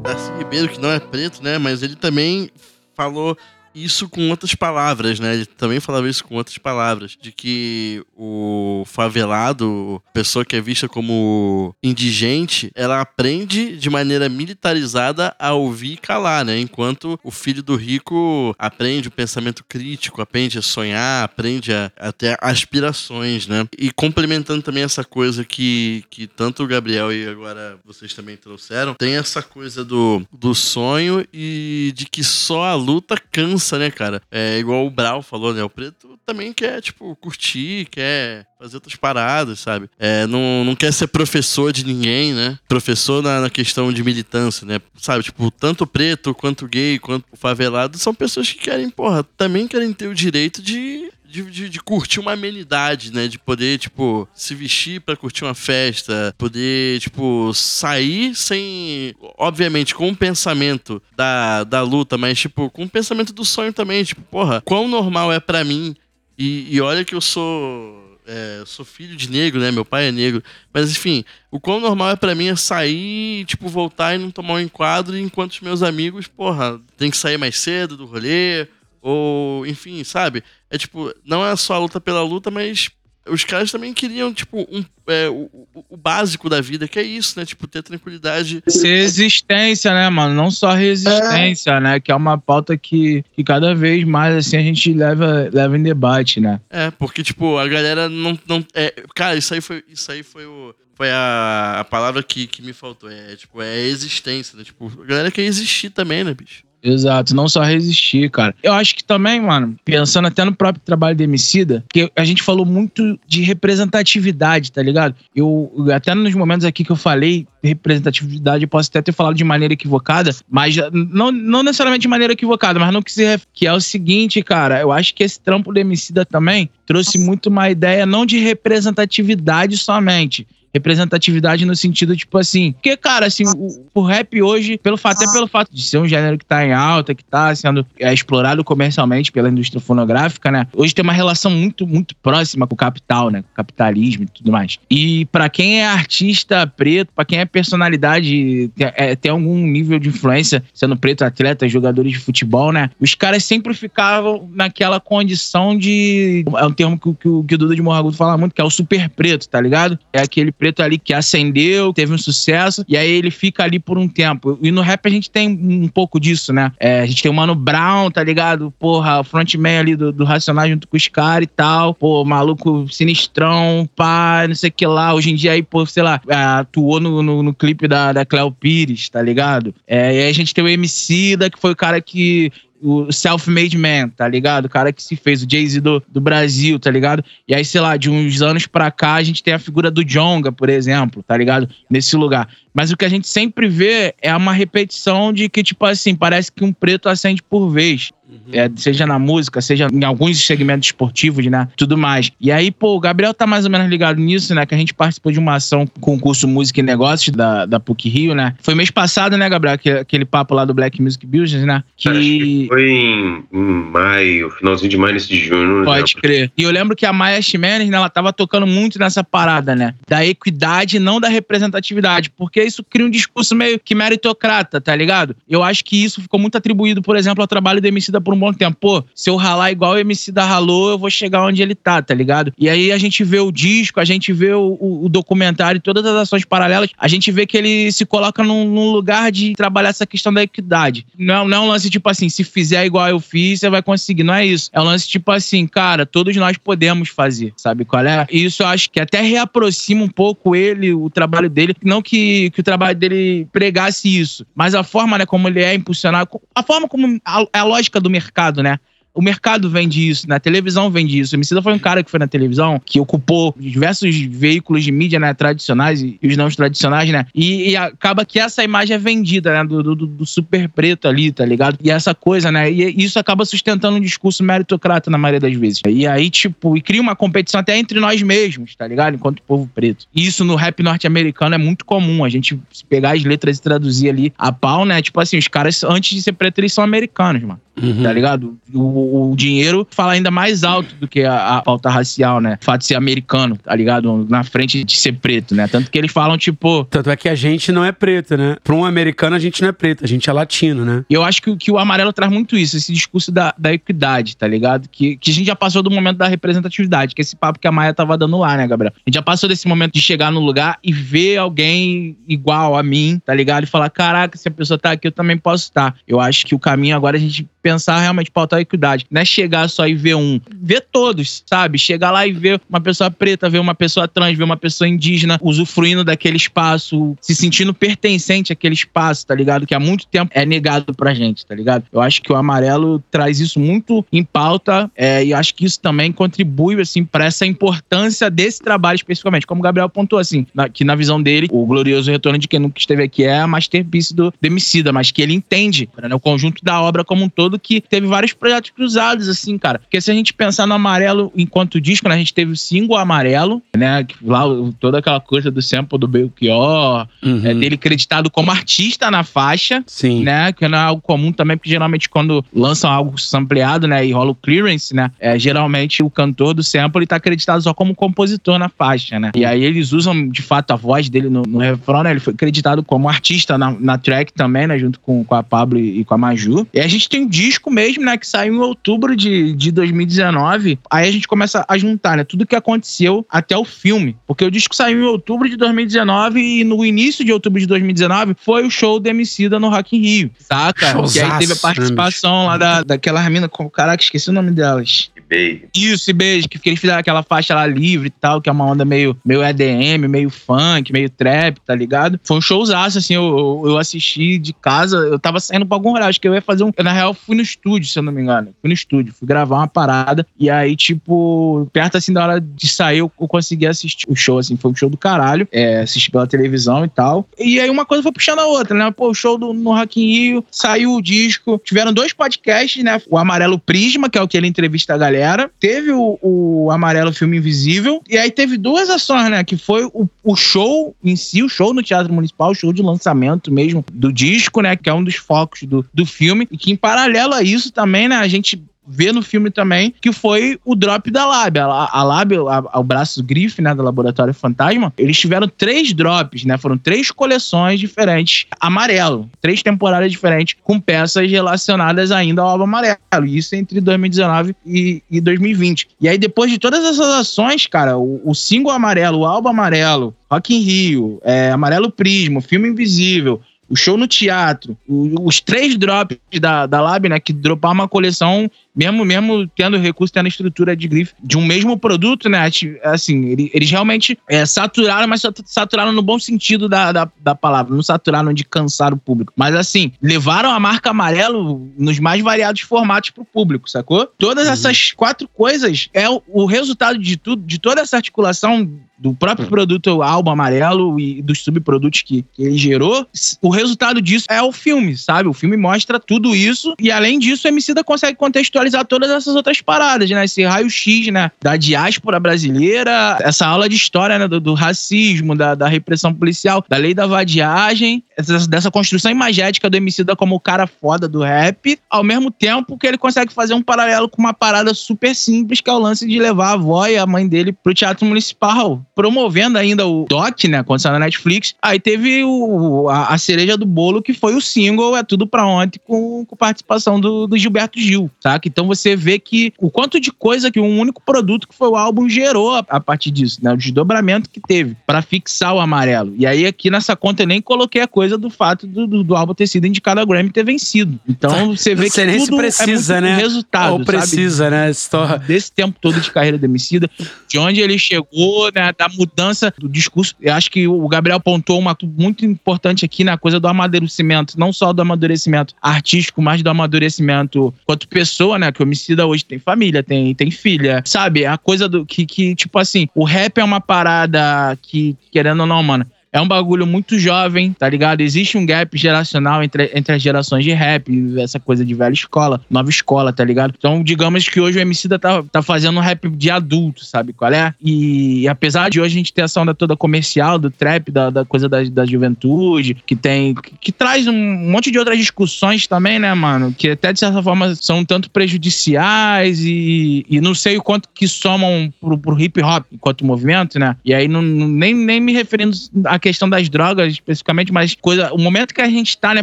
Darcy 0.03 0.33
Ribeiro, 0.39 0.69
que 0.71 0.81
não 0.81 0.91
é 0.91 0.99
preto, 0.99 1.43
né? 1.43 1.59
Mas 1.59 1.83
ele 1.83 1.95
também 1.95 2.51
falou 2.95 3.37
isso 3.85 4.09
com 4.09 4.31
outras 4.31 4.55
palavras, 4.55 5.21
né? 5.21 5.35
Ele 5.35 5.47
também 5.47 5.81
falava 5.81 6.09
isso 6.09 6.25
com 6.25 6.37
outras 6.37 6.59
palavras. 6.59 7.17
De 7.21 7.33
que 7.33 8.03
o 8.17 8.85
favelado, 8.87 10.03
pessoa 10.13 10.45
que 10.45 10.57
é 10.57 10.61
vista 10.61 10.89
como 10.89 11.75
indigente, 11.83 12.71
ela 12.75 13.01
aprende 13.01 13.77
de 13.77 13.91
maneira 13.91 14.29
militarizada 14.29 15.35
a 15.39 15.53
ouvir 15.53 15.93
e 15.93 15.97
calar, 15.97 16.45
né? 16.45 16.59
Enquanto 16.59 17.19
o 17.23 17.31
filho 17.31 17.63
do 17.63 17.77
rico 17.77 18.55
aprende 18.59 19.09
o 19.09 19.13
pensamento 19.13 19.65
crítico, 19.69 20.21
aprende 20.21 20.59
a 20.59 20.63
sonhar, 20.63 21.25
aprende 21.25 21.73
a, 21.73 21.91
a 21.97 22.13
ter 22.13 22.37
aspirações, 22.41 23.47
né? 23.47 23.67
E 23.79 23.91
complementando 23.91 24.63
também 24.63 24.83
essa 24.83 25.05
coisa 25.05 25.45
que, 25.45 26.05
que 26.11 26.27
tanto 26.27 26.63
o 26.63 26.67
Gabriel 26.67 27.13
e 27.13 27.27
agora 27.27 27.79
vocês 27.85 28.15
também 28.15 28.37
trouxeram, 28.37 28.95
tem 28.95 29.17
essa 29.17 29.43
coisa 29.43 29.85
do, 29.85 30.27
do 30.33 30.55
sonho 30.55 31.27
e 31.33 31.93
de 31.95 32.07
que 32.07 32.23
só 32.23 32.65
a 32.65 32.75
luta 32.75 33.17
cansa, 33.17 33.68
né, 33.77 33.91
cara? 33.91 34.23
É 34.31 34.59
igual 34.59 34.87
o 34.87 34.91
Brau 34.91 35.21
falou, 35.21 35.53
né? 35.53 35.63
O 35.65 35.69
preto 35.69 36.19
também 36.25 36.53
quer, 36.53 36.81
tipo, 36.81 37.17
curtir, 37.17 37.89
quer 37.91 38.47
fazer 38.59 38.77
outras 38.77 38.97
paradas, 38.97 39.59
sabe? 39.59 39.91
É, 39.99 40.27
não, 40.27 40.65
não 40.65 40.77
quer 40.77 40.93
ser 40.93 41.09
professor 41.09 41.73
de 41.73 41.85
ninguém, 41.85 42.33
né? 42.33 42.59
Professor 42.69 43.23
na, 43.23 43.41
na 43.41 43.51
questão 43.51 43.93
de 43.93 44.03
militância, 44.03 44.67
né? 44.67 44.81
Sabe, 44.97 45.25
tipo, 45.25 45.51
tanto 45.51 45.87
preto, 45.87 46.35
quanto 46.35 46.67
gay, 46.67 46.99
quanto 46.99 47.27
favelado, 47.35 47.99
são 47.99 48.15
pessoas 48.15 48.53
que 48.53 48.59
querem, 48.61 48.89
porra, 48.91 49.25
também 49.37 49.67
querem 49.67 49.93
ter 49.93 50.07
o 50.07 50.15
direito 50.15 50.63
de 50.63 51.11
de, 51.29 51.43
de, 51.45 51.69
de 51.69 51.81
curtir 51.81 52.21
uma 52.21 52.33
amenidade, 52.33 53.13
né? 53.13 53.29
De 53.29 53.39
poder, 53.39 53.79
tipo, 53.79 54.27
se 54.35 54.55
vestir 54.55 55.01
pra 55.01 55.17
curtir 55.17 55.45
uma 55.45 55.55
festa, 55.55 56.35
poder, 56.39 56.99
tipo, 57.01 57.53
sair 57.55 58.35
sem. 58.35 59.15
Obviamente, 59.37 59.95
com 59.95 60.09
o 60.09 60.17
pensamento 60.17 61.03
da, 61.15 61.65
da 61.65 61.83
luta, 61.83 62.17
mas, 62.17 62.39
tipo, 62.39 62.71
com 62.71 62.85
o 62.85 62.89
pensamento 62.89 63.33
do 63.33 63.45
sonho 63.45 63.73
também. 63.73 64.03
Tipo, 64.03 64.23
porra, 64.23 64.63
quão 64.63 64.89
normal 64.89 65.33
é 65.33 65.39
pra 65.39 65.63
mim. 65.63 65.95
E, 66.37 66.75
e 66.75 66.81
olha 66.81 67.05
que 67.05 67.15
eu 67.15 67.21
sou. 67.21 68.07
É, 68.27 68.63
sou 68.67 68.85
filho 68.85 69.17
de 69.17 69.31
negro, 69.31 69.61
né? 69.61 69.71
Meu 69.71 69.85
pai 69.85 70.09
é 70.09 70.13
negro. 70.13 70.43
Mas 70.73 70.91
enfim, 70.91 71.25
o 71.51 71.59
quão 71.61 71.81
normal 71.81 72.11
é 72.11 72.17
pra 72.17 72.35
mim 72.35 72.49
é 72.49 72.57
sair, 72.57 73.45
tipo, 73.45 73.69
voltar 73.69 74.15
e 74.15 74.19
não 74.19 74.31
tomar 74.31 74.55
um 74.55 74.61
enquadro, 74.61 75.17
enquanto 75.17 75.53
os 75.53 75.61
meus 75.61 75.83
amigos, 75.83 76.27
porra, 76.27 76.79
tem 76.99 77.11
que 77.11 77.17
sair 77.17 77.39
mais 77.39 77.59
cedo 77.59 77.97
do 77.97 78.05
rolê, 78.05 78.69
ou, 79.01 79.67
enfim, 79.67 80.05
sabe? 80.05 80.43
É 80.71 80.77
tipo, 80.79 81.13
não 81.25 81.45
é 81.47 81.55
só 81.57 81.75
a 81.75 81.79
luta 81.79 82.01
pela 82.01 82.23
luta, 82.23 82.51
mas 82.51 82.91
os 83.31 83.45
caras 83.45 83.71
também 83.71 83.93
queriam, 83.93 84.33
tipo, 84.33 84.67
um, 84.71 84.83
é, 85.07 85.29
o, 85.29 85.51
o- 85.91 85.97
básico 85.99 86.49
da 86.49 86.61
vida, 86.63 86.89
que 86.89 86.99
é 86.99 87.03
isso, 87.03 87.39
né? 87.39 87.45
Tipo, 87.45 87.67
ter 87.67 87.83
tranquilidade. 87.83 88.63
Ser 88.67 89.03
resistência, 89.03 89.93
né, 89.93 90.09
mano? 90.09 90.35
Não 90.35 90.51
só 90.51 90.73
resistência, 90.73 91.79
né? 91.81 92.01
Que 92.01 92.11
é 92.11 92.15
uma 92.15 92.39
pauta 92.39 92.77
que, 92.77 93.23
que 93.35 93.45
cada 93.45 93.75
vez 93.75 94.05
mais, 94.05 94.35
assim, 94.35 94.57
a 94.57 94.63
gente 94.63 94.93
leva, 94.95 95.51
leva 95.53 95.77
em 95.77 95.83
debate, 95.83 96.41
né? 96.41 96.61
É, 96.71 96.91
porque, 96.91 97.23
tipo, 97.23 97.59
a 97.59 97.69
galera 97.69 98.09
não. 98.09 98.39
não 98.47 98.65
é, 98.75 98.95
cara, 99.15 99.37
isso 99.37 99.53
aí 99.53 99.61
foi, 99.61 99.85
isso 99.89 100.11
aí 100.11 100.23
foi 100.23 100.47
o. 100.47 100.75
Foi 100.95 101.11
a, 101.13 101.77
a 101.81 101.85
palavra 101.85 102.23
que, 102.25 102.47
que 102.49 102.61
me 102.61 102.73
faltou. 102.73 103.09
É, 103.11 103.37
tipo, 103.37 103.63
é 103.63 103.79
existência, 103.83 104.57
né? 104.59 104.65
Tipo, 104.65 104.91
a 105.01 105.05
galera 105.05 105.31
quer 105.31 105.43
existir 105.43 105.91
também, 105.91 106.25
né, 106.25 106.35
bicho? 106.35 106.65
Exato, 106.83 107.35
não 107.35 107.49
só 107.49 107.63
resistir, 107.63 108.31
cara. 108.31 108.55
Eu 108.63 108.73
acho 108.73 108.95
que 108.95 109.03
também, 109.03 109.41
mano, 109.41 109.77
pensando 109.85 110.29
até 110.29 110.45
no 110.45 110.55
próprio 110.55 110.83
trabalho 110.85 111.17
de 111.17 111.25
Emicida, 111.25 111.85
que 111.93 112.11
a 112.15 112.25
gente 112.25 112.43
falou 112.43 112.65
muito 112.65 113.19
de 113.27 113.43
representatividade, 113.43 114.73
tá 114.73 114.83
ligado? 114.83 115.15
Eu, 115.35 115.73
até 115.95 116.15
nos 116.15 116.35
momentos 116.35 116.65
aqui 116.65 116.85
que 116.85 116.93
eu 116.93 116.97
falei 116.97 117.47
representatividade, 117.63 118.65
eu 118.65 118.69
posso 118.69 118.89
até 118.91 119.03
ter 119.03 119.13
falado 119.13 119.35
de 119.35 119.45
maneira 119.45 119.75
equivocada, 119.75 120.31
mas 120.49 120.77
não, 120.93 121.33
não 121.33 121.63
necessariamente 121.63 122.03
de 122.03 122.09
maneira 122.09 122.33
equivocada, 122.33 122.79
mas 122.79 122.93
não 122.93 123.03
que 123.03 123.13
se 123.13 123.39
que 123.53 123.67
é 123.67 123.73
o 123.73 123.81
seguinte, 123.81 124.43
cara, 124.43 124.81
eu 124.81 124.93
acho 124.93 125.15
que 125.15 125.23
esse 125.23 125.41
trampo 125.41 125.73
do 125.73 125.79
Emicida 125.79 126.25
também 126.25 126.71
trouxe 126.87 127.19
muito 127.19 127.49
uma 127.49 127.69
ideia 127.69 128.07
não 128.07 128.25
de 128.25 128.39
representatividade 128.39 129.77
somente, 129.77 130.47
representatividade 130.73 131.65
no 131.65 131.75
sentido, 131.75 132.17
tipo 132.17 132.39
assim. 132.39 132.73
Porque, 132.73 132.97
cara, 132.97 133.27
assim, 133.27 133.45
o, 133.47 133.87
o 133.95 134.03
rap 134.03 134.41
hoje, 134.43 134.79
pelo 134.79 134.97
fato, 134.97 135.23
até 135.23 135.33
pelo 135.33 135.47
fato 135.47 135.75
de 135.75 135.83
ser 135.83 135.99
um 135.99 136.07
gênero 136.07 136.39
que 136.39 136.45
tá 136.45 136.65
em 136.65 136.73
alta, 136.73 137.15
que 137.15 137.25
tá 137.25 137.55
sendo 137.55 137.87
é, 137.99 138.13
explorado 138.13 138.63
comercialmente 138.63 139.33
pela 139.33 139.49
indústria 139.49 139.81
fonográfica, 139.81 140.51
né? 140.51 140.67
Hoje 140.75 140.95
tem 140.95 141.03
uma 141.03 141.13
relação 141.13 141.51
muito, 141.51 141.87
muito 141.87 142.15
próxima 142.17 142.67
com 142.67 142.75
o 142.75 142.77
capital, 142.77 143.31
né? 143.31 143.43
Com 143.43 143.49
o 143.49 143.55
capitalismo 143.55 144.25
e 144.25 144.27
tudo 144.27 144.53
mais. 144.53 144.79
E 144.91 145.27
pra 145.27 145.49
quem 145.49 145.81
é 145.81 145.87
artista 145.87 146.67
preto, 146.67 147.13
pra 147.15 147.25
quem 147.25 147.39
é 147.39 147.45
personalidade, 147.45 148.71
tem, 148.75 148.93
é, 148.95 149.17
tem 149.17 149.31
algum 149.31 149.67
nível 149.67 149.99
de 149.99 150.09
influência, 150.09 150.63
sendo 150.73 150.97
preto, 150.97 151.23
atleta, 151.23 151.69
jogadores 151.69 152.13
de 152.13 152.19
futebol, 152.19 152.73
né? 152.73 152.91
Os 153.01 153.15
caras 153.15 153.45
sempre 153.45 153.75
ficavam 153.75 154.49
naquela 154.53 155.01
condição 155.01 155.77
de. 155.77 156.45
É 156.57 156.67
um 156.67 156.73
termo 156.73 156.99
que, 156.99 157.13
que, 157.15 157.47
que 157.47 157.55
o 157.55 157.59
Duda 157.59 157.75
de 157.75 157.83
Morragudo 157.83 158.17
fala 158.17 158.37
muito, 158.37 158.55
que 158.55 158.61
é 158.61 158.65
o 158.65 158.71
super 158.71 159.09
preto, 159.11 159.49
tá 159.49 159.61
ligado? 159.61 159.99
É 160.13 160.21
aquele 160.21 160.53
preto 160.59 160.83
ali 160.83 160.99
que 160.99 161.15
ascendeu, 161.15 161.93
teve 161.93 162.13
um 162.13 162.19
sucesso, 162.19 162.85
e 162.89 162.97
aí 162.97 163.11
ele 163.11 163.31
fica 163.31 163.63
ali 163.63 163.79
por 163.79 163.97
um 163.97 164.09
tempo. 164.09 164.59
E 164.61 164.71
no 164.71 164.83
rap 164.83 165.07
a 165.07 165.11
gente 165.11 165.31
tem 165.31 165.49
um 165.49 165.89
pouco 165.89 166.19
disso, 166.19 166.53
né? 166.53 166.73
É, 166.81 167.01
a 167.01 167.07
gente 167.07 167.23
tem 167.23 167.31
o 167.31 167.35
Mano 167.35 167.55
Brown, 167.55 168.11
tá 168.11 168.23
ligado? 168.23 168.73
Porra, 168.79 169.21
o 169.21 169.25
frontman 169.25 169.79
ali 169.79 169.97
do, 169.97 170.13
do 170.13 170.25
Racionais 170.25 170.71
junto 170.71 170.89
com 170.89 170.97
os 170.97 171.09
caras 171.09 171.45
e 171.45 171.47
tal. 171.47 171.95
Pô, 171.95 172.25
maluco 172.25 172.87
sinistrão, 172.91 173.89
pá, 173.95 174.45
não 174.49 174.55
sei 174.55 174.71
o 174.71 174.73
que 174.73 174.87
lá. 174.87 175.15
Hoje 175.15 175.31
em 175.31 175.35
dia 175.35 175.53
aí, 175.53 175.63
pô, 175.63 175.87
sei 175.87 176.03
lá, 176.03 176.21
atuou 176.59 177.01
no, 177.01 177.23
no, 177.23 177.43
no 177.43 177.55
clipe 177.55 177.87
da, 177.87 178.13
da 178.13 178.25
Cleo 178.25 178.51
Pires, 178.51 179.09
tá 179.09 179.23
ligado? 179.23 179.75
É, 179.87 180.15
e 180.15 180.21
aí 180.23 180.29
a 180.29 180.33
gente 180.33 180.53
tem 180.53 180.65
o 180.65 180.69
Emicida, 180.69 181.49
que 181.49 181.59
foi 181.59 181.73
o 181.73 181.77
cara 181.77 182.01
que 182.01 182.51
o 182.81 183.11
self-made 183.13 183.77
man, 183.77 184.09
tá 184.09 184.29
ligado? 184.29 184.67
O 184.67 184.69
cara 184.69 184.93
que 184.93 185.03
se 185.03 185.17
fez, 185.17 185.43
o 185.43 185.47
Jay-Z 185.51 185.81
do, 185.81 186.03
do 186.09 186.21
Brasil, 186.21 186.79
tá 186.79 186.91
ligado? 186.91 187.25
E 187.47 187.55
aí, 187.55 187.65
sei 187.65 187.81
lá, 187.81 187.97
de 187.97 188.11
uns 188.11 188.41
anos 188.41 188.67
pra 188.67 188.91
cá, 188.91 189.15
a 189.15 189.23
gente 189.23 189.43
tem 189.43 189.55
a 189.55 189.59
figura 189.59 189.91
do 189.91 190.05
Jonga, 190.05 190.53
por 190.53 190.69
exemplo, 190.69 191.23
tá 191.23 191.37
ligado? 191.37 191.69
Nesse 191.91 192.17
lugar. 192.17 192.49
Mas 192.73 192.91
o 192.91 192.97
que 192.97 193.05
a 193.05 193.09
gente 193.09 193.27
sempre 193.27 193.69
vê 193.69 194.15
é 194.23 194.35
uma 194.37 194.53
repetição 194.53 195.33
de 195.33 195.49
que, 195.49 195.63
tipo 195.63 195.85
assim, 195.85 196.15
parece 196.15 196.53
que 196.53 196.65
um 196.65 196.73
preto 196.73 197.09
acende 197.09 197.43
por 197.43 197.69
vez. 197.69 198.11
É, 198.53 198.71
seja 198.77 199.07
na 199.07 199.19
música, 199.19 199.61
seja 199.61 199.89
em 199.93 200.05
alguns 200.05 200.45
segmentos 200.45 200.89
esportivos, 200.89 201.45
né? 201.47 201.69
Tudo 201.77 201.97
mais. 201.97 202.31
E 202.41 202.51
aí, 202.51 202.71
pô, 202.71 202.97
o 202.97 203.01
Gabriel 203.01 203.35
tá 203.35 203.47
mais 203.47 203.65
ou 203.65 203.71
menos 203.71 203.89
ligado 203.89 204.21
nisso, 204.21 204.55
né? 204.55 204.65
Que 204.67 204.75
a 204.75 204.79
gente 204.79 204.95
participou 204.95 205.33
de 205.33 205.39
uma 205.39 205.55
ação 205.55 205.87
com 206.01 206.15
o 206.15 206.21
curso 206.21 206.47
Música 206.47 206.81
e 206.81 206.83
Negócios 206.83 207.35
da, 207.35 207.67
da 207.67 207.81
PUC 207.81 208.09
Rio, 208.09 208.35
né? 208.35 208.55
Foi 208.61 208.75
mês 208.75 208.91
passado, 208.91 209.37
né, 209.37 209.49
Gabriel? 209.49 209.75
Aquele, 209.75 209.99
aquele 209.99 210.25
papo 210.25 210.55
lá 210.55 210.65
do 210.65 210.75
Black 210.75 211.01
Music 211.03 211.27
Business, 211.27 211.65
né? 211.65 211.83
Que 211.97 212.11
Que. 212.11 212.67
foi 212.69 212.89
em, 212.89 213.45
em 213.53 213.61
maio, 213.61 214.51
finalzinho 214.51 214.91
de 214.91 214.97
maio, 214.97 215.13
início 215.13 215.29
de 215.29 215.45
junho. 215.45 215.85
Pode 215.85 216.15
né? 216.17 216.21
crer. 216.23 216.53
E 216.57 216.63
eu 216.63 216.71
lembro 216.71 216.97
que 216.97 217.07
a 217.07 217.13
Maya 217.13 217.41
Ximenes, 217.41 217.89
né, 217.89 217.97
ela 217.97 218.09
tava 218.09 218.33
tocando 218.33 218.67
muito 218.67 218.99
nessa 218.99 219.23
parada, 219.23 219.75
né? 219.75 219.95
Da 220.07 220.25
equidade 220.25 220.97
e 220.97 221.01
não 221.01 221.21
da 221.21 221.29
representatividade. 221.29 222.31
Porque 222.31 222.63
isso 222.63 222.85
cria 222.85 223.07
um 223.07 223.11
discurso 223.11 223.55
meio 223.55 223.79
que 223.79 223.95
meritocrata, 223.95 224.81
tá 224.81 224.95
ligado? 224.95 225.37
Eu 225.49 225.63
acho 225.63 225.85
que 225.85 226.03
isso 226.03 226.23
ficou 226.23 226.39
muito 226.39 226.57
atribuído, 226.57 227.03
por 227.03 227.17
exemplo, 227.17 227.43
ao 227.43 227.49
trabalho 227.49 227.81
do 227.81 227.87
Emicida 227.87 228.21
por 228.21 228.35
um 228.39 228.41
bom 228.41 228.53
tempo. 228.53 228.77
Pô, 228.81 229.05
se 229.15 229.29
eu 229.29 229.37
ralar 229.37 229.71
igual 229.71 229.93
o 229.93 229.99
Emicida 229.99 230.45
ralou, 230.45 230.91
eu 230.91 230.99
vou 230.99 231.11
chegar 231.11 231.45
onde 231.45 231.61
ele 231.63 231.75
tá, 231.75 232.01
tá 232.01 232.15
ligado? 232.15 232.53
E 232.59 232.69
aí 232.69 232.93
a 232.93 232.99
gente 232.99 233.23
vê 233.25 233.41
o 233.41 233.51
disco, 233.53 234.01
a 234.01 234.05
gente 234.05 234.33
vê 234.33 234.53
o, 234.53 234.77
o- 234.81 235.05
o 235.05 235.09
documentário 235.09 235.81
todas 235.81 236.05
as 236.07 236.15
ações 236.15 236.45
paralelas, 236.45 236.91
a 236.97 237.09
gente 237.09 237.31
vê 237.31 237.47
que 237.47 237.57
ele 237.57 237.91
se 237.93 238.07
coloca 238.07 238.43
num, 238.43 238.65
num 238.65 238.91
lugar 238.91 239.31
de 239.33 239.53
trabalhar 239.55 239.89
essa 239.91 240.07
questão 240.07 240.33
da 240.33 240.43
equidade. 240.43 241.07
Não, 241.19 241.45
é- 241.45 241.49
não 241.49 241.57
é 241.59 241.61
um 241.61 241.69
lance 241.69 241.91
tipo 241.91 242.09
assim, 242.09 242.29
se 242.29 242.45
fizer 242.45 242.85
igual 242.87 243.09
eu 243.09 243.21
fiz, 243.21 243.61
você 243.61 243.69
vai 243.71 243.83
conseguir. 243.83 244.23
Não 244.23 244.35
é 244.35 244.47
isso. 244.47 244.71
É 244.73 244.81
um 244.81 244.85
lance 244.85 245.09
tipo 245.09 245.31
assim, 245.31 245.67
cara, 245.67 246.07
todos 246.07 246.35
nós 246.37 246.57
podemos 246.57 247.09
fazer, 247.09 247.53
sabe 247.57 247.85
qual 247.85 248.05
é? 248.05 248.27
E 248.31 248.45
isso 248.45 248.63
eu 248.63 248.67
acho 248.67 248.91
que 248.91 249.01
até 249.01 249.21
reaproxima 249.21 250.03
um 250.05 250.09
pouco 250.09 250.55
ele, 250.55 250.93
o 250.93 251.09
trabalho 251.11 251.49
dele. 251.51 251.75
Não 251.85 252.01
que, 252.03 252.51
que 252.51 252.61
o 252.61 252.63
trabalho 252.63 252.97
dele 252.97 253.47
pregasse 253.53 254.09
isso, 254.19 254.47
mas 254.55 254.75
a 254.75 254.83
forma, 254.83 255.19
né, 255.19 255.27
como 255.27 255.49
ele 255.49 255.63
é 255.63 255.75
impulsionado, 255.75 256.29
a 256.55 256.63
forma 256.63 256.89
como. 256.89 257.19
A, 257.25 257.45
a 257.53 257.63
lógica 257.65 257.99
do 258.01 258.11
mercado, 258.11 258.28
né? 258.63 258.79
O 259.19 259.21
mercado 259.21 259.69
vende 259.69 260.09
isso, 260.09 260.29
né? 260.29 260.37
a 260.37 260.41
televisão 260.41 260.89
vende 260.93 261.19
isso. 261.19 261.35
O 261.35 261.37
Emicida 261.37 261.61
foi 261.61 261.73
um 261.73 261.79
cara 261.79 262.05
que 262.05 262.11
foi 262.11 262.21
na 262.21 262.29
televisão, 262.29 262.81
que 262.87 263.01
ocupou 263.01 263.53
diversos 263.59 264.17
veículos 264.17 264.85
de 264.85 264.93
mídia, 264.93 265.19
né? 265.19 265.35
Tradicionais 265.35 266.01
e 266.01 266.21
os 266.23 266.37
não 266.37 266.49
tradicionais, 266.49 267.11
né? 267.11 267.27
E, 267.35 267.71
e 267.71 267.77
acaba 267.77 268.25
que 268.25 268.39
essa 268.39 268.63
imagem 268.63 268.95
é 268.95 268.99
vendida, 268.99 269.53
né? 269.53 269.69
Do, 269.69 269.83
do, 269.83 270.07
do 270.07 270.25
super 270.25 270.69
preto 270.69 271.09
ali, 271.09 271.33
tá 271.33 271.45
ligado? 271.45 271.77
E 271.83 271.91
essa 271.91 272.15
coisa, 272.15 272.53
né? 272.53 272.71
E 272.71 272.95
isso 273.05 273.19
acaba 273.19 273.45
sustentando 273.45 273.97
um 273.97 274.01
discurso 274.01 274.45
meritocrata 274.45 275.11
na 275.11 275.19
maioria 275.19 275.41
das 275.41 275.57
vezes. 275.57 275.81
E 275.89 276.07
aí, 276.07 276.31
tipo, 276.31 276.77
e 276.77 276.81
cria 276.81 277.03
uma 277.03 277.17
competição 277.17 277.59
até 277.59 277.77
entre 277.77 277.99
nós 277.99 278.23
mesmos, 278.23 278.77
tá 278.77 278.87
ligado? 278.87 279.17
Enquanto 279.17 279.43
povo 279.43 279.69
preto. 279.75 280.07
E 280.15 280.25
isso 280.29 280.45
no 280.45 280.55
rap 280.55 280.81
norte-americano 280.81 281.57
é 281.57 281.59
muito 281.59 281.85
comum. 281.85 282.25
A 282.25 282.29
gente 282.29 282.57
pegar 282.89 283.17
as 283.17 283.25
letras 283.25 283.59
e 283.59 283.63
traduzir 283.63 284.11
ali 284.11 284.33
a 284.39 284.53
pau, 284.53 284.85
né? 284.85 285.03
Tipo 285.03 285.21
assim, 285.21 285.39
os 285.39 285.49
caras, 285.49 285.83
antes 285.83 286.15
de 286.15 286.23
ser 286.23 286.35
preto, 286.35 286.61
eles 286.61 286.73
são 286.73 286.85
americanos, 286.85 287.43
mano 287.43 287.61
Uhum. 287.83 288.03
tá 288.03 288.13
ligado? 288.13 288.59
O, 288.75 289.08
o 289.11 289.35
dinheiro 289.37 289.87
fala 289.91 290.13
ainda 290.13 290.31
mais 290.31 290.65
alto 290.65 290.95
do 290.97 291.07
que 291.09 291.23
a, 291.25 291.59
a 291.59 291.63
pauta 291.63 291.89
racial, 291.91 292.41
né? 292.41 292.59
O 292.61 292.65
fato 292.65 292.81
de 292.81 292.87
ser 292.87 292.95
americano, 292.95 293.57
tá 293.57 293.75
ligado? 293.75 294.27
Na 294.29 294.43
frente 294.45 294.83
de 294.85 294.97
ser 294.97 295.13
preto, 295.13 295.55
né? 295.55 295.67
Tanto 295.69 295.91
que 295.91 295.99
eles 295.99 296.13
falam, 296.13 296.37
tipo. 296.39 296.85
Tanto 296.85 297.11
é 297.11 297.17
que 297.17 297.29
a 297.29 297.35
gente 297.35 297.71
não 297.73 297.85
é 297.85 297.93
preto, 297.93 298.37
né? 298.37 298.57
Pra 298.63 298.75
um 298.75 298.85
americano, 298.85 299.37
a 299.37 299.39
gente 299.39 299.61
não 299.63 299.69
é 299.69 299.73
preto, 299.73 300.05
a 300.05 300.09
gente 300.09 300.29
é 300.29 300.33
latino, 300.33 300.85
né? 300.85 301.05
E 301.09 301.15
eu 301.15 301.23
acho 301.25 301.41
que, 301.43 301.51
o- 301.51 301.57
que 301.57 301.71
o 301.71 301.79
amarelo 301.79 302.13
traz 302.13 302.33
muito 302.33 302.57
isso, 302.57 302.77
esse 302.77 302.93
discurso 302.93 303.31
da, 303.33 303.55
da 303.59 303.73
equidade, 303.73 304.37
tá 304.37 304.47
ligado? 304.47 304.89
Que, 304.91 305.17
que 305.17 305.31
a 305.31 305.35
gente 305.35 305.47
já 305.47 305.57
passou 305.57 305.83
do 305.83 305.91
momento 305.91 306.17
da 306.17 306.29
representatividade, 306.29 307.15
que 307.15 307.21
é 307.21 307.25
esse 307.25 307.37
papo 307.37 307.59
que 307.59 307.67
a 307.69 307.73
Maia 307.73 307.95
tava 307.95 308.17
dando 308.19 308.39
lá, 308.39 308.57
né, 308.57 308.67
Gabriel? 308.67 308.93
A 308.97 309.01
gente 309.09 309.15
já 309.15 309.23
passou 309.23 309.49
desse 309.49 309.67
momento 309.69 309.93
de 309.95 310.01
chegar 310.01 310.31
no 310.33 310.41
lugar 310.41 310.79
e 310.83 310.93
ver 310.93 311.37
alguém 311.39 312.17
igual 312.29 312.77
a 312.77 312.83
mim, 312.83 313.21
tá 313.25 313.35
ligado? 313.35 313.65
E 313.65 313.67
falar, 313.67 313.91
caraca, 313.91 314.37
se 314.37 314.49
a 314.49 314.51
pessoa 314.51 314.79
tá 314.79 314.93
aqui, 314.93 315.09
eu 315.09 315.13
também 315.13 315.37
posso 315.37 315.65
estar. 315.65 315.95
Eu 316.07 316.21
acho 316.21 316.47
que 316.47 316.55
o 316.55 316.59
caminho 316.59 316.97
agora 316.97 317.17
é 317.17 317.19
a 317.19 317.21
gente 317.21 317.47
pensar 317.69 318.01
realmente 318.01 318.31
pautar 318.31 318.59
a 318.59 318.63
equidade. 318.63 319.07
Não 319.11 319.21
é 319.21 319.25
chegar 319.25 319.69
só 319.69 319.87
e 319.87 319.95
ver 319.95 320.15
um. 320.17 320.41
Ver 320.55 320.81
todos, 320.91 321.43
sabe? 321.47 321.79
Chegar 321.79 322.11
lá 322.11 322.27
e 322.27 322.33
ver 322.33 322.61
uma 322.69 322.81
pessoa 322.81 323.11
preta, 323.11 323.51
ver 323.51 323.59
uma 323.59 323.75
pessoa 323.75 324.09
trans, 324.09 324.37
ver 324.37 324.45
uma 324.45 324.57
pessoa 324.57 324.89
indígena 324.89 325.39
usufruindo 325.43 326.03
daquele 326.03 326.37
espaço, 326.37 327.17
se 327.21 327.35
sentindo 327.35 327.75
pertencente 327.75 328.53
àquele 328.53 328.75
espaço, 328.75 329.27
tá 329.27 329.35
ligado? 329.35 329.67
Que 329.67 329.75
há 329.75 329.81
muito 329.81 330.07
tempo 330.07 330.31
é 330.35 330.47
negado 330.47 330.95
pra 330.95 331.13
gente, 331.13 331.45
tá 331.45 331.55
ligado? 331.55 331.85
Eu 331.93 332.01
acho 332.01 332.23
que 332.23 332.33
o 332.33 332.37
amarelo 332.37 333.03
traz 333.11 333.39
isso 333.41 333.61
muito 333.61 334.05
em 334.13 334.25
pauta 334.25 334.91
é, 334.97 335.25
e 335.25 335.35
acho 335.35 335.55
que 335.55 335.65
isso 335.65 335.79
também 335.81 336.11
contribui, 336.11 336.81
assim, 336.81 337.05
pra 337.05 337.27
essa 337.27 337.45
importância 337.47 338.31
desse 338.31 338.61
trabalho 338.61 338.97
especificamente. 338.97 339.47
Como 339.47 339.61
o 339.61 339.63
Gabriel 339.65 339.89
pontuou, 339.89 340.21
assim, 340.21 340.47
na- 340.55 340.69
que 340.69 340.85
na 340.85 340.95
visão 340.95 341.23
dele, 341.23 341.49
o 341.51 341.67
glorioso 341.67 342.11
retorno 342.11 342.39
de 342.39 342.49
quem 342.49 342.61
nunca 342.61 342.79
esteve 342.79 343.03
aqui 343.03 343.25
é 343.25 343.39
a 343.41 343.47
masterpiece 343.47 344.15
do 344.15 344.33
Demicida, 344.41 344.93
mas 344.93 345.11
que 345.11 345.21
ele 345.21 345.35
entende 345.35 345.89
né, 346.01 346.15
o 346.15 346.21
conjunto 346.21 346.65
da 346.65 346.81
obra 346.81 347.05
como 347.05 347.25
um 347.25 347.29
todo, 347.29 347.58
que 347.59 347.81
teve 347.81 348.07
vários 348.07 348.33
projetos 348.33 348.71
cruzados, 348.71 349.29
assim, 349.29 349.59
cara. 349.59 349.79
Porque 349.79 350.01
se 350.01 350.11
a 350.11 350.15
gente 350.15 350.33
pensar 350.33 350.67
no 350.67 350.75
amarelo 350.75 351.33
enquanto 351.37 351.81
disco, 351.81 352.09
né, 352.09 352.15
a 352.15 352.19
gente 352.19 352.35
teve 352.35 352.53
o 352.53 352.57
single 352.57 352.97
amarelo, 352.97 353.63
né? 353.77 354.07
Lá 354.23 354.43
toda 354.81 354.99
aquela 354.99 355.21
coisa 355.21 355.51
do 355.51 355.61
sample 355.63 355.99
do 355.99 356.09
Belchior, 356.09 357.07
Uhum. 357.23 357.41
é, 357.45 357.55
dele 357.55 357.77
creditado 357.77 358.31
como 358.31 358.51
artista 358.51 359.11
na 359.11 359.25
faixa, 359.25 359.83
Sim. 359.87 360.23
né? 360.23 360.53
Que 360.53 360.69
não 360.69 360.79
é 360.79 360.83
algo 360.83 361.03
comum 361.03 361.33
também, 361.33 361.57
porque 361.57 361.71
geralmente 361.71 362.09
quando 362.09 362.45
lançam 362.55 362.91
algo 362.91 363.19
sampleado, 363.19 363.87
né? 363.87 364.05
E 364.07 364.13
rola 364.13 364.31
o 364.31 364.35
clearance, 364.35 364.95
né? 364.95 365.11
É, 365.19 365.39
geralmente 365.39 366.03
o 366.03 366.11
cantor 366.11 366.55
do 366.55 366.63
sample 366.63 367.01
ele 367.01 367.07
tá 367.07 367.17
acreditado 367.17 367.61
só 367.63 367.75
como 367.75 367.95
compositor 367.95 368.59
na 368.59 368.69
faixa, 368.69 369.19
né? 369.19 369.31
E 369.35 369.45
aí 369.45 369.63
eles 369.65 369.93
usam 369.93 370.29
de 370.29 370.43
fato 370.43 370.71
a 370.73 370.77
voz 370.77 371.09
dele 371.09 371.29
no, 371.29 371.43
no 371.43 371.59
refrão, 371.59 372.03
né? 372.03 372.11
Ele 372.11 372.21
foi 372.21 372.33
acreditado 372.33 372.83
como 372.83 373.09
artista 373.09 373.59
na, 373.59 373.71
na 373.73 373.99
track 373.99 374.33
também, 374.33 374.67
né? 374.67 374.79
Junto 374.79 375.01
com, 375.01 375.25
com 375.25 375.35
a 375.35 375.43
Pablo 375.43 375.79
e, 375.79 376.01
e 376.01 376.05
com 376.05 376.15
a 376.15 376.19
Maju. 376.19 376.67
E 376.73 376.81
a 376.81 376.87
gente 376.89 377.09
tem 377.09 377.23
um 377.23 377.29
disco 377.39 377.71
mesmo, 377.71 378.05
né? 378.05 378.17
Que 378.19 378.27
saiu 378.27 378.55
em 378.55 378.59
outubro 378.59 379.15
de, 379.15 379.53
de 379.53 379.71
2019. 379.71 380.79
Aí 380.91 381.09
a 381.09 381.13
gente 381.13 381.29
começa 381.29 381.65
a 381.69 381.79
juntar, 381.79 382.17
né? 382.17 382.25
Tudo 382.25 382.47
que 382.47 382.57
aconteceu 382.57 383.25
até 383.31 383.57
o 383.57 383.65
filme. 383.65 384.17
Porque 384.27 384.45
o 384.45 384.51
disco 384.51 384.75
saiu 384.75 385.01
em 385.01 385.05
outubro 385.05 385.49
de 385.49 385.57
2019 385.57 386.41
e 386.41 386.65
no 386.65 386.85
início 386.85 387.25
de 387.25 387.33
outubro 387.33 387.61
de 387.61 387.67
2019 387.67 388.35
foi 388.45 388.67
o 388.67 388.71
show 388.71 388.99
do 388.99 389.09
Emicida 389.09 389.61
no 389.61 389.69
Rock 389.69 389.97
in 389.97 390.01
Rio, 390.01 390.31
saca? 390.39 390.85
e 390.85 390.89
aí 390.89 390.93
Showzaço, 390.93 391.39
teve 391.39 391.53
a 391.53 391.55
né, 391.55 391.61
participação 391.63 392.47
lá 392.47 392.59
da, 392.59 392.83
daquelas 392.83 393.27
minas, 393.29 393.49
como- 393.51 393.71
caraca, 393.71 394.03
esqueci 394.03 394.31
o 394.31 394.33
nome 394.33 394.51
delas. 394.51 395.11
E 395.31 395.39
beijo. 395.39 395.69
Isso, 395.75 396.15
beijo, 396.15 396.49
que 396.49 396.69
eles 396.69 396.81
fizeram 396.81 396.99
aquela 396.99 397.23
faixa 397.23 397.55
lá 397.55 397.67
livre 397.67 398.09
e 398.09 398.11
tal, 398.11 398.41
que 398.41 398.49
é 398.49 398.53
uma 398.53 398.65
onda 398.65 398.85
meio, 398.85 399.17
meio 399.25 399.43
EDM, 399.43 400.09
meio 400.09 400.31
funk, 400.31 400.93
meio 400.93 401.11
trap, 401.11 401.59
tá 401.61 401.75
ligado? 401.75 402.19
Foi 402.25 402.37
um 402.37 402.41
showzaço, 402.41 402.99
assim, 402.99 403.15
eu, 403.15 403.23
eu, 403.23 403.63
eu 403.71 403.79
assisti 403.79 404.39
de 404.39 404.53
casa, 404.53 404.97
eu 404.97 405.19
tava 405.19 405.41
saindo 405.41 405.67
pra 405.67 405.77
algum 405.77 405.91
horário, 405.91 406.09
acho 406.09 406.21
que 406.21 406.29
eu 406.29 406.35
ia 406.35 406.43
fazer 406.43 406.65
um... 406.65 406.73
Na 406.79 406.93
real, 406.93 407.13
fui 407.13 407.37
no 407.37 407.43
estúdio, 407.43 407.89
se 407.89 407.99
eu 407.99 408.03
não 408.03 408.13
me 408.13 408.23
engano. 408.23 408.55
Fui 408.61 408.69
no 408.69 408.75
estúdio, 408.75 409.13
fui 409.13 409.27
gravar 409.27 409.57
uma 409.57 409.69
parada, 409.69 410.27
e 410.39 410.49
aí, 410.49 410.75
tipo, 410.75 411.69
perto, 411.73 411.99
assim, 411.99 412.13
da 412.13 412.23
hora 412.23 412.41
de 412.41 412.69
sair, 412.69 412.99
eu, 412.99 413.13
eu 413.21 413.29
consegui 413.29 413.67
assistir 413.67 414.07
o 414.09 414.17
show, 414.17 414.39
assim, 414.39 414.57
foi 414.57 414.71
um 414.71 414.75
show 414.75 414.89
do 414.89 414.97
caralho, 414.97 415.47
é, 415.53 415.81
assisti 415.81 416.11
pela 416.11 416.27
televisão 416.27 416.85
e 416.85 416.89
tal. 416.89 417.29
E 417.39 417.61
aí, 417.61 417.69
uma 417.69 417.85
coisa 417.85 418.03
foi 418.03 418.13
puxando 418.13 418.39
a 418.41 418.47
outra, 418.47 418.77
né? 418.77 418.91
Pô, 418.91 419.11
o 419.11 419.15
show 419.15 419.37
do, 419.37 419.53
no 419.53 419.73
Rock 419.73 420.01
in 420.01 420.07
Rio, 420.07 420.45
saiu 420.51 420.95
o 420.95 421.03
disco, 421.03 421.61
tiveram 421.65 421.93
dois 421.93 422.13
podcasts, 422.13 422.83
né? 422.83 423.01
O 423.09 423.19
Amarelo 423.19 423.59
Prisma, 423.59 424.09
que 424.09 424.19
é 424.19 424.23
o 424.23 424.29
que 424.29 424.37
ele 424.37 424.47
entrevista 424.47 424.95
a 424.95 424.99
galera, 424.99 425.18
teve 425.61 425.91
o, 425.93 426.19
o 426.23 426.71
Amarelo 426.71 427.13
Filme 427.13 427.39
Invisível, 427.39 428.03
e 428.09 428.17
aí 428.17 428.31
teve 428.31 428.57
duas 428.57 428.91
ações, 428.91 429.31
né? 429.31 429.43
Que 429.45 429.57
foi 429.57 429.85
o, 429.87 430.09
o 430.23 430.37
show 430.37 430.95
em 431.03 431.17
si, 431.17 431.43
o 431.43 431.49
show 431.49 431.73
no 431.73 431.83
Teatro 431.83 432.13
Municipal, 432.13 432.51
o 432.51 432.55
show 432.55 432.73
de 432.73 432.83
lançamento 432.83 433.53
mesmo 433.53 433.85
do 433.93 434.13
disco, 434.13 434.61
né? 434.61 434.77
Que 434.77 434.91
é 434.91 434.95
um 434.95 435.05
dos 435.05 435.17
focos 435.17 435.63
do, 435.63 435.85
do 435.93 436.07
filme, 436.07 436.47
e 436.51 436.57
que 436.57 436.71
em 436.71 436.77
paralelo 436.77 437.35
a 437.35 437.43
isso 437.43 437.73
também, 437.73 438.09
né? 438.09 438.17
A 438.17 438.29
gente 438.29 438.63
vê 438.89 439.13
no 439.13 439.23
filme 439.23 439.51
também, 439.51 439.95
que 440.01 440.13
foi 440.13 440.59
o 440.65 440.75
drop 440.75 441.11
da 441.11 441.27
Lab. 441.27 441.59
A, 441.59 441.89
a 441.93 442.03
Lab, 442.03 442.35
a- 442.37 442.79
o 442.81 442.83
braço 442.83 443.23
grife, 443.23 443.61
né, 443.61 443.75
do 443.75 443.83
Laboratório 443.83 444.33
Fantasma, 444.33 444.93
eles 444.97 445.19
tiveram 445.19 445.47
três 445.49 445.93
drops, 445.93 446.45
né? 446.45 446.57
Foram 446.57 446.79
três 446.79 447.11
coleções 447.11 447.79
diferentes, 447.81 448.47
amarelo. 448.61 449.29
Três 449.41 449.63
temporadas 449.63 450.11
diferentes, 450.11 450.57
com 450.63 450.81
peças 450.81 451.31
relacionadas 451.31 452.11
ainda 452.11 452.43
ao 452.43 452.49
álbum 452.49 452.65
amarelo. 452.65 452.97
Isso 453.27 453.55
entre 453.55 453.81
2019 453.81 454.55
e, 454.67 455.03
e 455.11 455.21
2020. 455.21 455.89
E 456.01 456.09
aí, 456.09 456.17
depois 456.19 456.51
de 456.51 456.59
todas 456.59 456.85
essas 456.85 457.07
ações, 457.09 457.67
cara, 457.67 457.99
o, 457.99 458.21
o 458.25 458.35
single 458.35 458.73
amarelo, 458.73 459.19
o 459.21 459.25
álbum 459.27 459.49
amarelo, 459.49 460.15
Rock 460.31 460.55
in 460.55 460.61
Rio, 460.61 461.21
é, 461.25 461.51
Amarelo 461.51 461.91
Prisma, 461.91 462.41
Filme 462.41 462.69
Invisível, 462.69 463.41
o 463.69 463.77
show 463.77 463.97
no 463.97 464.07
teatro, 464.07 464.77
o- 464.89 465.27
os 465.27 465.41
três 465.41 465.77
drops 465.77 466.19
da, 466.41 466.67
da 466.67 466.81
Lab, 466.81 467.09
né, 467.09 467.21
que 467.21 467.33
droparam 467.33 467.75
uma 467.75 467.89
coleção 467.89 468.51
mesmo, 468.75 469.05
mesmo 469.05 469.47
tendo 469.57 469.77
recurso, 469.77 470.13
tendo 470.15 470.29
estrutura 470.29 470.77
de 470.77 470.87
grife 470.87 471.13
de 471.23 471.37
um 471.37 471.45
mesmo 471.45 471.77
produto, 471.77 472.29
né? 472.29 472.49
Assim, 472.85 473.27
ele- 473.27 473.51
eles 473.53 473.69
realmente 473.71 474.17
é, 474.29 474.47
saturaram, 474.47 475.09
mas 475.09 475.21
sat- 475.21 475.43
saturaram 475.47 475.91
no 475.93 476.01
bom 476.01 476.19
sentido 476.19 476.69
da, 476.69 476.93
da, 476.93 477.11
da 477.21 477.35
palavra. 477.35 477.75
Não 477.75 477.83
saturaram 477.83 478.33
de 478.33 478.45
cansar 478.45 478.93
o 478.95 478.97
público. 478.97 479.33
Mas 479.37 479.55
assim, 479.55 479.93
levaram 480.01 480.51
a 480.51 480.61
marca 480.61 480.91
amarelo 480.91 481.69
nos 481.77 481.99
mais 481.99 482.23
variados 482.23 482.61
formatos 482.63 483.11
pro 483.11 483.25
público, 483.25 483.69
sacou? 483.69 484.07
Todas 484.19 484.47
essas 484.53 484.93
quatro 484.93 485.27
coisas 485.29 485.89
é 485.93 486.09
o, 486.09 486.23
o 486.29 486.47
resultado 486.47 486.99
de 486.99 487.17
tudo, 487.17 487.43
de 487.45 487.59
toda 487.59 487.81
essa 487.81 487.97
articulação 487.97 488.69
do 488.99 489.15
próprio 489.15 489.47
produto 489.49 490.03
álbum 490.03 490.31
amarelo 490.31 490.99
e 490.99 491.23
dos 491.23 491.43
subprodutos 491.43 492.03
que, 492.03 492.25
que 492.33 492.43
ele 492.43 492.59
gerou, 492.59 493.07
o 493.41 493.49
resultado 493.49 494.03
disso 494.03 494.27
é 494.29 494.43
o 494.43 494.53
filme, 494.53 494.97
sabe? 494.97 495.29
O 495.29 495.33
filme 495.33 495.57
mostra 495.57 496.01
tudo 496.01 496.35
isso 496.35 496.75
e 496.81 496.91
além 496.91 497.19
disso 497.19 497.47
o 497.47 497.51
Emicida 497.51 497.85
consegue 497.85 498.17
contextualizar 498.17 498.85
todas 498.85 499.11
essas 499.11 499.35
outras 499.35 499.61
paradas, 499.61 500.11
né? 500.11 500.25
Esse 500.25 500.45
raio-x, 500.45 501.09
né? 501.09 501.31
Da 501.41 501.57
diáspora 501.57 502.19
brasileira, 502.19 503.19
essa 503.21 503.47
aula 503.47 503.69
de 503.69 503.77
história 503.77 504.19
né? 504.19 504.27
do, 504.27 504.41
do 504.41 504.55
racismo, 504.55 505.37
da, 505.37 505.55
da 505.55 505.69
repressão 505.69 506.13
policial, 506.13 506.65
da 506.69 506.77
lei 506.77 506.95
da 506.95 507.07
vadiagem, 507.07 508.03
dessa 508.49 508.71
construção 508.71 509.11
imagética 509.11 509.71
do 509.71 509.77
Emicida 509.77 510.17
como 510.17 510.35
o 510.35 510.41
cara 510.41 510.67
foda 510.67 511.09
do 511.09 511.23
rap, 511.23 511.79
ao 511.89 512.03
mesmo 512.03 512.31
tempo 512.31 512.77
que 512.77 512.87
ele 512.87 512.99
consegue 512.99 513.33
fazer 513.33 513.55
um 513.55 513.63
paralelo 513.63 514.09
com 514.09 514.21
uma 514.21 514.35
parada 514.35 514.75
super 514.75 515.15
simples, 515.15 515.61
que 515.61 515.71
é 515.71 515.73
o 515.73 515.79
lance 515.79 516.07
de 516.07 516.19
levar 516.19 516.49
a 516.49 516.53
avó 516.53 516.87
e 516.87 516.97
a 516.97 517.07
mãe 517.07 517.27
dele 517.29 517.53
pro 517.53 517.75
Teatro 517.75 518.07
Municipal, 518.07 518.85
promovendo 518.95 519.59
ainda 519.59 519.87
o 519.87 520.07
Doc, 520.09 520.45
né, 520.45 520.63
quando 520.63 520.83
na 520.85 520.99
Netflix. 520.99 521.55
Aí 521.61 521.79
teve 521.79 522.25
o, 522.25 522.89
a, 522.89 523.15
a 523.15 523.19
cereja 523.19 523.57
do 523.57 523.67
bolo, 523.67 524.03
que 524.03 524.15
foi 524.15 524.35
o 524.35 524.41
single 524.41 524.97
É 524.97 525.03
Tudo 525.03 525.27
Pra 525.27 525.47
Ontem, 525.47 525.81
com, 525.85 526.25
com 526.25 526.37
participação 526.37 527.01
do, 527.01 527.27
do 527.27 527.37
Gilberto 527.37 527.79
Gil, 527.81 528.11
saca? 528.21 528.49
Então 528.49 528.67
você 528.67 528.97
vê 528.97 529.19
que 529.19 529.53
o 529.59 529.71
quanto 529.71 530.01
de 530.01 530.11
coisa 530.11 530.51
que 530.51 530.61
um 530.61 530.79
único 530.79 531.03
produto 531.03 531.49
que 531.49 531.55
foi 531.55 531.69
o 531.69 531.77
álbum 531.77 532.09
gerou 532.09 532.55
a, 532.55 532.65
a 532.69 532.81
partir 532.81 533.11
disso, 533.11 533.41
né? 533.43 533.53
O 533.53 533.57
desdobramento 533.57 534.31
que 534.31 534.41
teve 534.41 534.77
pra 534.87 535.03
fixar 535.03 535.55
o 535.55 535.61
amarelo. 535.61 536.15
E 536.17 536.27
aí 536.27 536.47
aqui 536.47 536.71
nessa 536.71 536.97
conta 536.97 537.23
eu 537.23 537.27
nem 537.27 537.41
coloquei 537.41 537.83
a 537.83 537.89
coisa 537.89 538.08
do 538.17 538.31
fato 538.31 538.67
do, 538.67 538.87
do, 538.87 539.05
do 539.05 539.17
álbum 539.17 539.35
ter 539.35 539.47
sido 539.47 539.67
indicado 539.67 540.01
ao 540.01 540.07
Grammy 540.07 540.31
ter 540.31 540.45
vencido. 540.45 540.99
Então 541.09 541.55
você 541.57 541.75
vê 541.75 541.91
que 541.91 542.19
tudo 542.19 542.37
precisa, 542.37 542.97
é 542.97 543.01
né? 543.01 543.17
resultado, 543.17 543.73
Ou 543.73 543.79
sabe? 543.79 543.87
precisa, 543.87 544.51
né? 544.51 544.73
Só... 544.73 545.19
desse 545.19 545.53
tempo 545.53 545.79
todo 545.81 546.01
de 546.01 546.11
carreira 546.11 546.39
demicida, 546.39 546.89
de 547.29 547.39
onde 547.39 547.61
ele 547.61 547.79
chegou, 547.79 548.51
né, 548.55 548.73
da 548.77 548.89
mudança 548.89 549.53
do 549.59 549.69
discurso. 549.69 550.15
Eu 550.21 550.35
acho 550.35 550.51
que 550.51 550.67
o 550.67 550.89
Gabriel 550.89 551.21
pontuou 551.21 551.59
uma 551.59 551.75
coisa 551.75 551.95
muito 551.97 552.25
importante 552.25 552.85
aqui 552.85 553.05
na 553.05 553.19
coisa 553.19 553.41
do 553.41 553.49
amadurecimento, 553.49 554.39
não 554.39 554.53
só 554.53 554.73
do 554.73 554.83
amadurecimento 554.83 555.55
artístico, 555.61 556.23
mas 556.23 556.43
do 556.43 556.51
amadurecimento 556.51 557.53
quanto 557.67 557.89
pessoa, 557.89 558.39
né, 558.39 558.53
que 558.53 558.63
o 558.63 558.65
homicida 558.65 559.07
hoje 559.07 559.25
tem 559.25 559.39
família, 559.39 559.83
tem, 559.83 560.15
tem 560.15 560.31
filha, 560.31 560.83
sabe? 560.85 561.27
A 561.27 561.37
coisa 561.37 561.69
do 561.69 561.85
que, 561.85 562.07
que, 562.07 562.35
tipo 562.35 562.59
assim, 562.59 562.89
o 562.95 563.05
rap 563.05 563.39
é 563.39 563.45
uma 563.45 563.61
parada 563.61 564.57
que, 564.63 564.97
querendo 565.11 565.41
ou 565.41 565.47
não, 565.47 565.63
mano, 565.63 565.87
é 566.13 566.21
um 566.21 566.29
bagulho 566.29 566.67
muito 566.67 566.99
jovem, 566.99 567.53
tá 567.53 567.69
ligado? 567.69 568.01
Existe 568.01 568.39
um 568.39 568.47
gap 568.47 568.77
geracional 568.77 569.43
entre, 569.43 569.71
entre 569.75 569.95
as 569.95 570.03
gerações 570.03 570.45
de 570.45 570.53
rap, 570.53 570.91
essa 571.19 571.39
coisa 571.39 571.65
de 571.65 571.75
velha 571.75 571.93
escola, 571.93 572.41
nova 572.51 572.71
escola, 572.71 573.13
tá 573.13 573.25
ligado? 573.25 573.55
Então, 573.57 573.83
digamos 573.83 574.29
que 574.29 574.41
hoje 574.41 574.59
o 574.59 574.61
MC 574.61 574.89
tá, 574.99 575.23
tá 575.31 575.43
fazendo 575.43 575.79
um 575.79 575.83
rap 575.83 576.09
de 576.11 576.31
adulto, 576.31 576.85
sabe 576.85 577.13
qual 577.13 577.33
é? 577.33 577.55
E, 577.63 578.27
apesar 578.29 578.71
de 578.71 578.81
hoje 578.81 578.95
a 578.95 578.99
gente 578.99 579.13
ter 579.13 579.23
essa 579.23 579.41
onda 579.41 579.55
toda 579.55 579.77
comercial 579.77 580.39
do 580.39 580.51
trap, 580.51 580.91
da, 580.91 581.11
da 581.11 581.25
coisa 581.25 581.49
da, 581.49 581.63
da 581.65 581.85
juventude, 581.85 582.75
que 582.87 582.97
tem. 582.97 583.35
Que, 583.35 583.53
que 583.61 583.73
traz 583.73 584.07
um 584.07 584.15
monte 584.15 584.71
de 584.71 584.79
outras 584.79 584.99
discussões 584.99 585.67
também, 585.67 585.99
né, 585.99 586.13
mano? 586.15 586.55
Que 586.57 586.71
até 586.71 586.93
de 586.93 586.99
certa 586.99 587.23
forma 587.23 587.55
são 587.55 587.79
um 587.79 587.85
tanto 587.85 588.11
prejudiciais 588.11 589.41
e, 589.41 590.07
e 590.09 590.21
não 590.21 590.35
sei 590.35 590.57
o 590.57 590.63
quanto 590.63 590.89
que 590.95 591.07
somam 591.07 591.73
pro, 591.81 591.99
pro 591.99 592.21
hip 592.21 592.41
hop 592.43 592.65
enquanto 592.73 593.05
movimento, 593.05 593.59
né? 593.59 593.77
E 593.85 593.93
aí 593.93 594.09
não, 594.09 594.23
nem, 594.23 594.75
nem 594.75 595.01
me 595.01 595.13
referindo 595.13 595.57
à 595.99 596.01
questão 596.01 596.29
das 596.29 596.49
drogas 596.49 596.95
especificamente, 596.95 597.53
mas 597.53 597.77
coisa, 597.81 598.13
o 598.13 598.19
momento 598.19 598.55
que 598.55 598.61
a 598.61 598.69
gente 598.69 598.97
tá, 598.97 599.15
né, 599.15 599.23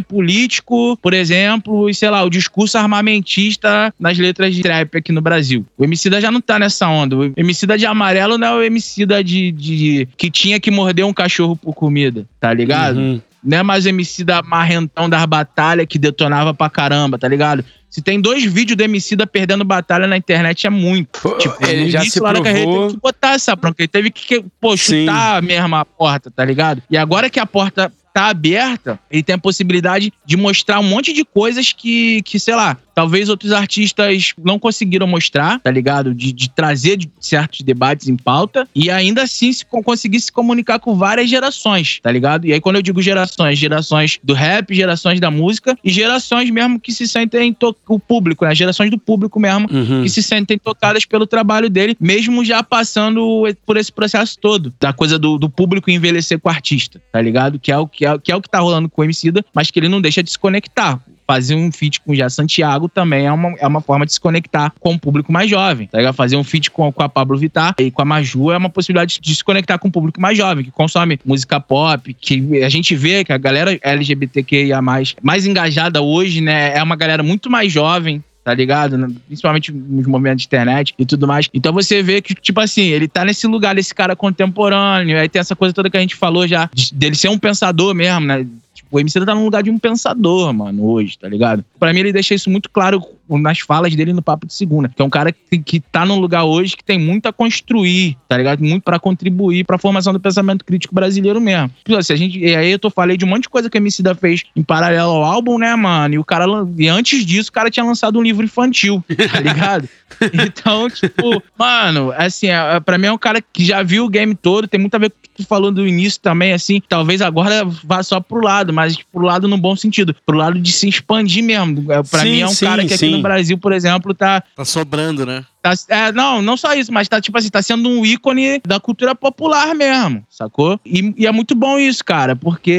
político, 0.00 0.96
por 0.98 1.12
exemplo, 1.12 1.90
e 1.90 1.94
sei 1.94 2.10
lá, 2.10 2.22
o 2.22 2.30
discurso 2.30 2.78
armamentista 2.78 3.92
nas 3.98 4.18
letras 4.18 4.54
de 4.54 4.62
trap 4.62 4.96
aqui 4.96 5.12
no 5.12 5.20
Brasil. 5.20 5.66
O 5.76 5.84
Emicida 5.84 6.20
já 6.20 6.30
não 6.30 6.40
tá 6.40 6.58
nessa 6.58 6.88
onda. 6.88 7.16
O 7.16 7.32
Emicida 7.36 7.76
de 7.76 7.86
amarelo 7.86 8.38
não 8.38 8.46
é 8.46 8.54
o 8.54 8.62
Emicida 8.62 9.24
de, 9.24 9.50
de 9.50 10.08
que 10.16 10.30
tinha 10.30 10.60
que 10.60 10.70
morder 10.70 11.04
um 11.04 11.12
cachorro 11.12 11.56
por 11.56 11.74
comida, 11.74 12.26
tá 12.38 12.52
ligado? 12.52 12.98
Uhum. 12.98 13.20
Não 13.46 13.58
é 13.58 13.62
mais 13.62 13.86
MC 13.86 14.24
da 14.24 14.42
marrentão 14.42 15.08
das 15.08 15.24
batalhas 15.24 15.86
que 15.88 15.98
detonava 15.98 16.52
pra 16.52 16.68
caramba, 16.68 17.16
tá 17.16 17.28
ligado? 17.28 17.64
Se 17.88 18.02
tem 18.02 18.20
dois 18.20 18.44
vídeos 18.44 18.76
do 18.76 18.82
MC 18.82 19.14
da 19.14 19.26
perdendo 19.26 19.64
batalha 19.64 20.06
na 20.06 20.16
internet, 20.16 20.66
é 20.66 20.70
muito. 20.70 21.20
Tipo, 21.38 21.64
ele 21.64 21.88
já 21.88 22.02
se 22.02 22.20
lá 22.20 22.32
na 22.32 22.42
carreira, 22.42 22.58
ele 22.58 22.66
provou. 22.66 22.86
teve 22.88 22.94
que 22.94 23.00
botar 23.00 23.32
essa 23.34 23.54
bronca. 23.54 23.76
Ele 23.78 23.88
teve 23.88 24.10
que, 24.10 24.44
pô, 24.60 24.76
Sim. 24.76 25.06
chutar 25.06 25.40
mesmo 25.42 25.76
a 25.76 25.84
porta, 25.84 26.30
tá 26.30 26.44
ligado? 26.44 26.82
E 26.90 26.96
agora 26.96 27.30
que 27.30 27.38
a 27.38 27.46
porta 27.46 27.90
tá 28.12 28.26
aberta, 28.26 28.98
ele 29.10 29.22
tem 29.22 29.34
a 29.34 29.38
possibilidade 29.38 30.12
de 30.24 30.36
mostrar 30.36 30.80
um 30.80 30.82
monte 30.82 31.12
de 31.12 31.24
coisas 31.24 31.72
que, 31.72 32.22
que 32.22 32.40
sei 32.40 32.54
lá, 32.54 32.76
talvez 32.96 33.28
outros 33.28 33.52
artistas 33.52 34.32
não 34.42 34.58
conseguiram 34.58 35.06
mostrar, 35.06 35.60
tá 35.60 35.70
ligado? 35.70 36.14
De, 36.14 36.32
de 36.32 36.48
trazer 36.48 36.96
de- 36.96 37.10
certos 37.20 37.60
debates 37.60 38.08
em 38.08 38.16
pauta 38.16 38.66
e 38.74 38.90
ainda 38.90 39.22
assim 39.24 39.52
se, 39.52 39.64
con- 39.66 39.82
conseguir 39.82 40.18
se 40.18 40.32
comunicar 40.32 40.78
com 40.78 40.94
várias 40.96 41.28
gerações, 41.28 42.00
tá 42.02 42.10
ligado? 42.10 42.46
E 42.46 42.54
aí 42.54 42.60
quando 42.60 42.76
eu 42.76 42.82
digo 42.82 43.02
gerações, 43.02 43.58
gerações 43.58 44.18
do 44.24 44.32
rap, 44.32 44.74
gerações 44.74 45.20
da 45.20 45.30
música 45.30 45.78
e 45.84 45.90
gerações 45.90 46.50
mesmo 46.50 46.80
que 46.80 46.90
se 46.90 47.06
sentem 47.06 47.54
o 47.86 48.00
público, 48.00 48.46
né? 48.46 48.54
Gerações 48.54 48.90
do 48.90 48.98
público 48.98 49.38
mesmo 49.38 49.68
Uhum. 49.70 50.02
que 50.02 50.08
se 50.08 50.22
sentem 50.22 50.58
tocadas 50.58 51.04
pelo 51.04 51.26
trabalho 51.26 51.68
dele, 51.68 51.94
mesmo 52.00 52.42
já 52.44 52.62
passando 52.62 53.44
por 53.66 53.76
esse 53.76 53.92
processo 53.92 54.38
todo, 54.40 54.72
da 54.80 54.92
coisa 54.94 55.18
do, 55.18 55.36
do 55.38 55.50
público 55.50 55.90
envelhecer 55.90 56.38
com 56.40 56.48
o 56.48 56.52
artista, 56.52 57.00
tá 57.12 57.20
ligado? 57.20 57.58
Que 57.60 57.70
é 57.70 57.76
o 57.78 57.86
que, 57.86 58.06
é, 58.06 58.18
que 58.18 58.32
é 58.32 58.36
o 58.36 58.40
que 58.40 58.48
tá 58.48 58.58
rolando 58.60 58.88
com 58.88 59.02
o 59.02 59.04
Emicida, 59.04 59.44
mas 59.54 59.70
que 59.70 59.78
ele 59.78 59.88
não 59.88 60.00
deixa 60.00 60.22
de 60.22 60.30
se 60.30 60.38
conectar. 60.38 60.98
Fazer 61.26 61.54
um 61.56 61.72
feat 61.72 62.00
com 62.00 62.12
o 62.12 62.14
Já 62.14 62.30
Santiago 62.30 62.88
também 62.88 63.26
é 63.26 63.32
uma, 63.32 63.50
é 63.58 63.66
uma 63.66 63.80
forma 63.80 64.06
de 64.06 64.12
se 64.12 64.20
conectar 64.20 64.72
com 64.78 64.94
o 64.94 64.98
público 64.98 65.32
mais 65.32 65.50
jovem, 65.50 65.88
tá 65.88 65.98
ligado? 65.98 66.14
Fazer 66.14 66.36
um 66.36 66.44
feat 66.44 66.70
com, 66.70 66.92
com 66.92 67.02
a 67.02 67.08
Pablo 67.08 67.36
Vittar 67.36 67.74
e 67.80 67.90
com 67.90 68.02
a 68.02 68.04
Maju 68.04 68.52
é 68.52 68.56
uma 68.56 68.70
possibilidade 68.70 69.18
de 69.20 69.34
se 69.34 69.42
conectar 69.42 69.76
com 69.78 69.88
o 69.88 69.90
público 69.90 70.20
mais 70.20 70.38
jovem, 70.38 70.64
que 70.64 70.70
consome 70.70 71.18
música 71.24 71.58
pop, 71.58 72.14
que 72.14 72.62
a 72.62 72.68
gente 72.68 72.94
vê 72.94 73.24
que 73.24 73.32
a 73.32 73.38
galera 73.38 73.76
LGBTQIA+, 73.82 74.80
mais 75.22 75.46
engajada 75.46 76.00
hoje, 76.00 76.40
né, 76.40 76.76
é 76.76 76.82
uma 76.82 76.96
galera 76.96 77.22
muito 77.22 77.50
mais 77.50 77.72
jovem, 77.72 78.22
tá 78.44 78.54
ligado? 78.54 78.96
Principalmente 79.26 79.72
nos 79.72 80.06
movimentos 80.06 80.42
de 80.42 80.46
internet 80.46 80.94
e 80.96 81.04
tudo 81.04 81.26
mais. 81.26 81.48
Então 81.52 81.72
você 81.72 82.02
vê 82.02 82.22
que, 82.22 82.34
tipo 82.34 82.60
assim, 82.60 82.82
ele 82.84 83.08
tá 83.08 83.24
nesse 83.24 83.46
lugar 83.48 83.74
desse 83.74 83.92
cara 83.94 84.14
contemporâneo, 84.14 85.18
aí 85.18 85.28
tem 85.28 85.40
essa 85.40 85.56
coisa 85.56 85.74
toda 85.74 85.90
que 85.90 85.96
a 85.96 86.00
gente 86.00 86.14
falou 86.14 86.46
já, 86.46 86.70
de- 86.72 86.94
dele 86.94 87.16
ser 87.16 87.28
um 87.28 87.38
pensador 87.38 87.94
mesmo, 87.94 88.20
né? 88.20 88.46
O 88.90 89.00
MC 89.00 89.24
tá 89.24 89.34
num 89.34 89.44
lugar 89.44 89.62
de 89.62 89.70
um 89.70 89.78
pensador, 89.78 90.52
mano, 90.52 90.84
hoje, 90.84 91.18
tá 91.18 91.28
ligado? 91.28 91.64
Pra 91.78 91.92
mim, 91.92 92.00
ele 92.00 92.12
deixa 92.12 92.34
isso 92.34 92.48
muito 92.48 92.70
claro 92.70 93.02
nas 93.28 93.58
falas 93.58 93.94
dele 93.94 94.12
no 94.12 94.22
Papo 94.22 94.46
de 94.46 94.54
Segunda. 94.54 94.88
Que 94.88 95.02
é 95.02 95.04
um 95.04 95.10
cara 95.10 95.32
que, 95.32 95.58
que 95.58 95.80
tá 95.80 96.06
num 96.06 96.18
lugar 96.18 96.44
hoje 96.44 96.76
que 96.76 96.84
tem 96.84 96.98
muito 96.98 97.26
a 97.26 97.32
construir, 97.32 98.16
tá 98.28 98.36
ligado? 98.36 98.62
Muito 98.62 98.84
pra 98.84 98.98
contribuir 98.98 99.64
pra 99.64 99.78
formação 99.78 100.12
do 100.12 100.20
pensamento 100.20 100.64
crítico 100.64 100.94
brasileiro 100.94 101.40
mesmo. 101.40 101.70
Se 102.02 102.12
a 102.12 102.16
gente, 102.16 102.38
e 102.38 102.54
aí 102.54 102.70
eu 102.70 102.78
tô 102.78 102.88
falei 102.90 103.16
de 103.16 103.24
um 103.24 103.28
monte 103.28 103.42
de 103.42 103.48
coisa 103.48 103.68
que 103.68 103.76
a 103.76 103.80
MC 103.80 104.02
da 104.02 104.14
fez 104.14 104.44
em 104.54 104.62
paralelo 104.62 105.10
ao 105.10 105.24
álbum, 105.24 105.58
né, 105.58 105.74
mano? 105.74 106.14
E 106.14 106.18
o 106.18 106.24
cara, 106.24 106.46
e 106.78 106.88
antes 106.88 107.24
disso, 107.26 107.50
o 107.50 107.52
cara 107.52 107.70
tinha 107.70 107.84
lançado 107.84 108.18
um 108.18 108.22
livro 108.22 108.44
infantil, 108.44 109.02
tá 109.32 109.40
ligado? 109.40 109.88
Então, 110.32 110.88
tipo, 110.88 111.42
mano, 111.58 112.12
assim, 112.16 112.46
é, 112.46 112.76
é, 112.76 112.80
pra 112.80 112.96
mim 112.96 113.08
é 113.08 113.12
um 113.12 113.18
cara 113.18 113.42
que 113.42 113.64
já 113.64 113.82
viu 113.82 114.04
o 114.04 114.08
game 114.08 114.34
todo, 114.34 114.68
tem 114.68 114.80
muito 114.80 114.94
a 114.94 114.98
ver 114.98 115.10
com 115.10 115.16
que 115.36 115.42
tu 115.42 115.46
falou 115.46 115.70
do 115.70 115.86
início 115.86 116.20
também, 116.20 116.52
assim, 116.52 116.80
talvez 116.88 117.20
agora 117.20 117.64
vá 117.84 118.02
só 118.02 118.20
pro 118.20 118.40
lado, 118.42 118.72
mas 118.72 118.96
pro 119.12 119.24
lado 119.24 119.46
no 119.46 119.58
bom 119.58 119.76
sentido, 119.76 120.16
pro 120.24 120.36
lado 120.36 120.58
de 120.58 120.72
se 120.72 120.88
expandir 120.88 121.44
mesmo. 121.44 121.92
É, 121.92 122.02
Pra 122.02 122.20
Sim, 122.20 122.30
mim 122.30 122.40
é 122.40 122.46
um 122.46 122.50
sim, 122.50 122.66
cara 122.66 122.82
que 122.82 122.94
aqui 122.94 122.98
sim. 123.06 123.10
no 123.10 123.22
Brasil, 123.22 123.58
por 123.58 123.72
exemplo, 123.72 124.14
tá, 124.14 124.42
Tá 124.54 124.64
sobrando, 124.64 125.26
né? 125.26 125.44
tá 125.62 125.72
é, 125.88 126.12
não, 126.12 126.40
não 126.40 126.56
só 126.56 126.74
isso, 126.74 126.92
mas 126.92 127.08
tá 127.08 127.20
tipo 127.20 127.36
assim, 127.36 127.48
tá 127.50 127.60
sendo 127.60 127.88
um 127.88 128.06
ícone 128.06 128.60
da 128.64 128.78
cultura 128.78 129.14
popular 129.14 129.74
mesmo, 129.74 130.24
sacou? 130.30 130.78
E, 130.86 131.12
e 131.16 131.26
é 131.26 131.32
muito 131.32 131.54
bom 131.54 131.78
isso, 131.78 132.04
cara, 132.04 132.36
porque 132.36 132.70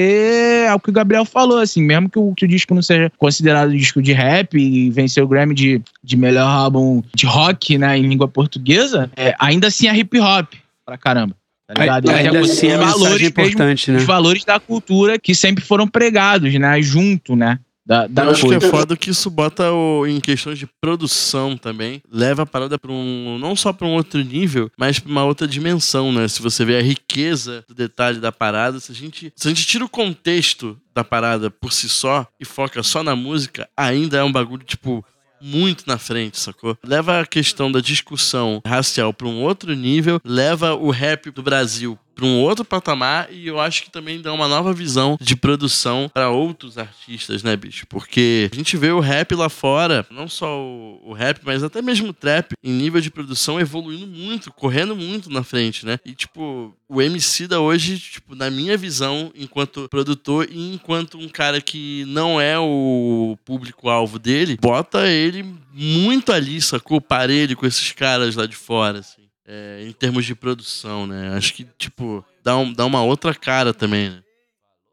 é 0.66 0.74
o 0.74 0.80
que 0.80 0.90
o 0.90 0.94
Gabriel 0.94 1.26
falou, 1.26 1.60
assim, 1.60 1.82
mesmo 1.82 2.10
que 2.10 2.18
o, 2.18 2.34
que 2.34 2.46
o 2.46 2.48
disco 2.48 2.74
não 2.74 2.82
seja 2.82 3.12
considerado 3.18 3.76
disco 3.76 4.02
de 4.02 4.14
rap 4.14 4.58
e 4.58 4.90
venceu 4.90 5.26
o 5.26 5.28
Grammy 5.28 5.54
de, 5.54 5.82
de 6.04 6.16
melhor 6.18 6.48
álbum 6.48 7.04
de 7.14 7.26
rock, 7.26 7.78
né, 7.78 7.98
em 7.98 8.08
língua 8.08 8.28
portuguesa, 8.28 9.12
é, 9.16 9.36
ainda 9.40 9.68
assim 9.68 9.88
é 9.88 9.96
hip 9.96 10.18
hop 10.20 10.54
pra 10.86 10.98
caramba. 10.98 11.36
Tá 11.68 11.74
ligado? 11.82 12.10
E 12.10 12.14
Ainda 12.14 12.40
assim, 12.40 12.72
a 12.72 12.80
os 12.80 12.86
mensagem 12.86 13.06
é 13.06 13.10
mesmo, 13.20 13.28
importante, 13.28 13.92
né? 13.92 13.98
os 13.98 14.04
valores 14.06 14.46
da 14.46 14.60
cultura 14.60 15.20
que 15.20 15.36
sempre 15.36 15.64
foram 15.64 15.88
pregados, 15.88 16.54
né, 16.54 16.82
junto, 16.82 17.36
né, 17.36 17.60
da, 17.86 18.06
da 18.08 18.24
Eu 18.26 18.32
acho 18.32 18.42
que 18.48 18.54
é 18.54 18.60
coisa. 18.60 18.70
foda 18.70 18.98
que 18.98 19.10
isso 19.10 19.30
bota 19.30 19.72
o- 19.72 20.06
em 20.08 20.20
questões 20.20 20.58
de 20.60 20.68
produção 20.82 21.56
também. 21.58 22.02
Leva 22.12 22.44
a 22.44 22.46
parada 22.46 22.78
pra 22.78 22.92
um. 22.92 23.38
Não 23.40 23.56
só 23.56 23.72
pra 23.72 23.88
um 23.88 23.94
outro 23.94 24.22
nível, 24.22 24.70
mas 24.78 25.00
pra 25.00 25.10
uma 25.12 25.24
outra 25.24 25.48
dimensão, 25.48 26.12
né? 26.12 26.28
Se 26.28 26.42
você 26.42 26.66
vê 26.66 26.78
a 26.78 26.82
riqueza 26.82 27.64
do 27.68 27.74
detalhe 27.74 28.20
da 28.20 28.32
parada, 28.32 28.80
se 28.82 28.92
a 28.92 28.96
gente, 28.96 29.32
se 29.36 29.48
a 29.48 29.52
gente 29.52 29.66
tira 29.66 29.86
o 29.86 29.90
contexto 29.90 30.78
da 30.94 31.04
parada 31.04 31.50
por 31.50 31.72
si 31.72 31.88
só 31.88 32.28
e 32.40 32.44
foca 32.46 32.84
só 32.84 33.04
na 33.04 33.16
música, 33.16 33.70
ainda 33.78 34.18
é 34.18 34.24
um 34.24 34.32
bagulho, 34.32 34.64
tipo, 34.66 35.06
muito 35.42 35.86
na 35.88 35.98
frente, 35.98 36.40
sacou? 36.40 36.78
Leva 36.84 37.22
a 37.22 37.26
questão 37.26 37.72
da 37.72 37.80
discussão 37.80 38.62
racial 38.66 39.14
para 39.14 39.28
um 39.28 39.42
outro 39.42 39.74
nível, 39.74 40.20
leva 40.24 40.74
o 40.74 40.90
rap 40.90 41.30
do 41.32 41.42
Brasil 41.42 41.98
para 42.18 42.26
um 42.26 42.42
outro 42.42 42.66
patamar 42.66 43.32
e 43.32 43.46
eu 43.46 43.60
acho 43.60 43.84
que 43.84 43.92
também 43.92 44.20
dá 44.20 44.34
uma 44.34 44.48
nova 44.48 44.74
visão 44.74 45.16
de 45.22 45.36
produção 45.36 46.10
para 46.12 46.32
outros 46.32 46.76
artistas, 46.76 47.44
né, 47.44 47.56
bicho? 47.56 47.86
Porque 47.86 48.50
a 48.52 48.56
gente 48.56 48.76
vê 48.76 48.92
o 48.92 49.00
rap 49.00 49.36
lá 49.36 49.50
fora, 49.50 50.04
não 50.10 50.28
só 50.28 50.60
o, 50.60 51.00
o, 51.12 51.14
rap, 51.14 51.40
mas 51.44 51.64
até 51.64 51.80
mesmo 51.80 52.10
o 52.10 52.14
trap, 52.14 52.54
em 52.64 52.72
nível 52.74 53.00
de 53.00 53.12
produção 53.12 53.60
evoluindo 53.60 54.08
muito, 54.08 54.52
correndo 54.52 54.96
muito 54.96 55.30
na 55.30 55.44
frente, 55.44 55.86
né? 55.86 56.00
E 56.04 56.14
tipo, 56.14 56.76
o 56.90 57.02
MC 57.02 57.48
da 57.48 57.60
hoje, 57.60 58.00
tipo, 58.00 58.34
na 58.34 58.50
minha 58.50 58.76
visão, 58.76 59.32
enquanto 59.36 59.88
produtor 59.88 60.48
e 60.50 60.74
enquanto 60.74 61.20
um 61.20 61.30
cara 61.30 61.62
que 61.62 62.04
não 62.08 62.42
é 62.42 62.58
o 62.58 63.38
público-alvo 63.46 64.18
dele, 64.18 64.58
bota 64.60 65.08
ele 65.08 65.46
muito 65.72 66.32
ali, 66.32 66.60
sacou? 66.60 67.00
Parelho 67.00 67.56
com 67.56 67.68
esses 67.68 67.92
caras 67.92 68.36
lá 68.36 68.48
de 68.48 68.56
fora, 68.56 69.00
assim 69.00 69.27
é, 69.48 69.86
em 69.88 69.92
termos 69.94 70.26
de 70.26 70.36
produção, 70.36 71.08
né? 71.08 71.34
Acho 71.36 71.54
que, 71.54 71.66
tipo, 71.78 72.24
dá, 72.44 72.58
um, 72.58 72.74
dá 72.74 72.86
uma 72.86 73.02
outra 73.02 73.34
cara 73.34 73.74
também, 73.74 74.10
né? 74.10 74.18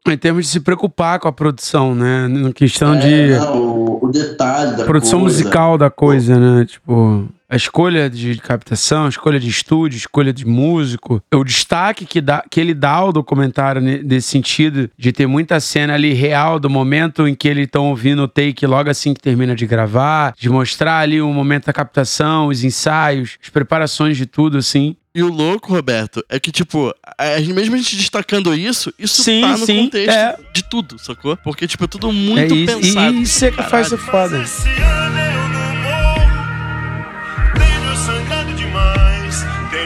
Em 0.07 0.17
termos 0.17 0.45
de 0.45 0.51
se 0.51 0.59
preocupar 0.59 1.19
com 1.19 1.27
a 1.27 1.33
produção, 1.33 1.95
né? 1.95 2.27
Na 2.27 2.53
questão 2.53 2.93
é, 2.93 2.99
de. 2.99 3.39
Não, 3.39 3.57
o, 3.57 4.05
o, 4.05 4.11
detalhe 4.11 4.77
da 4.77 4.85
Produção 4.85 5.19
coisa. 5.21 5.37
musical 5.37 5.77
da 5.79 5.89
coisa, 5.89 6.39
né? 6.39 6.65
Tipo 6.65 7.27
a 7.55 7.57
escolha 7.57 8.09
de 8.09 8.35
captação, 8.35 9.05
a 9.05 9.09
escolha 9.09 9.39
de 9.39 9.47
estúdio, 9.47 9.95
a 9.95 9.99
escolha 9.99 10.33
de 10.33 10.45
músico, 10.45 11.23
o 11.33 11.41
destaque 11.41 12.05
que, 12.05 12.19
dá, 12.19 12.43
que 12.51 12.59
ele 12.59 12.73
dá 12.73 12.91
ao 12.91 13.13
documentário 13.13 13.81
nesse 13.81 14.27
sentido 14.27 14.89
de 14.97 15.13
ter 15.13 15.25
muita 15.25 15.57
cena 15.61 15.93
ali 15.93 16.11
real 16.11 16.59
do 16.59 16.69
momento 16.69 17.25
em 17.25 17.33
que 17.33 17.47
eles 17.47 17.67
estão 17.67 17.85
ouvindo 17.85 18.23
o 18.23 18.27
take 18.27 18.67
logo 18.67 18.89
assim 18.89 19.13
que 19.13 19.21
termina 19.21 19.55
de 19.55 19.65
gravar, 19.65 20.33
de 20.37 20.49
mostrar 20.49 20.99
ali 20.99 21.21
o 21.21 21.31
momento 21.31 21.67
da 21.67 21.73
captação, 21.73 22.47
os 22.47 22.61
ensaios, 22.61 23.37
as 23.41 23.49
preparações 23.49 24.17
de 24.17 24.25
tudo, 24.25 24.57
assim. 24.57 24.97
E 25.15 25.23
o 25.23 25.31
louco, 25.31 25.73
Roberto, 25.73 26.25
é 26.27 26.37
que, 26.41 26.51
tipo, 26.51 26.93
a, 27.17 27.39
mesmo 27.53 27.75
a 27.75 27.77
gente 27.77 27.95
destacando 27.95 28.53
isso, 28.53 28.93
isso 28.99 29.23
sim, 29.23 29.39
tá 29.39 29.55
no 29.55 29.65
sim, 29.65 29.85
contexto 29.85 30.13
é. 30.13 30.37
de 30.53 30.61
tudo, 30.69 30.99
sacou? 30.99 31.37
Porque, 31.37 31.65
tipo, 31.65 31.85
é 31.85 31.87
tudo 31.87 32.11
muito 32.11 32.53
é 32.53 32.57
isso, 32.57 32.79
pensado. 32.79 33.15
E 33.15 33.21
isso 33.21 33.45
é 33.45 33.51
que 33.51 33.63
faz 33.63 33.87
ser 33.87 33.97
foda. 33.97 34.43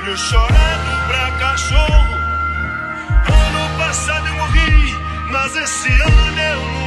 Tenho 0.09 0.17
chorado 0.17 1.07
pra 1.07 1.31
cachorro. 1.37 2.15
Ano 2.15 3.77
passado 3.77 4.27
eu 4.27 4.33
morri, 4.33 4.97
mas 5.29 5.55
esse 5.55 5.87
ano 6.01 6.39
eu 6.41 6.61
não 6.61 6.78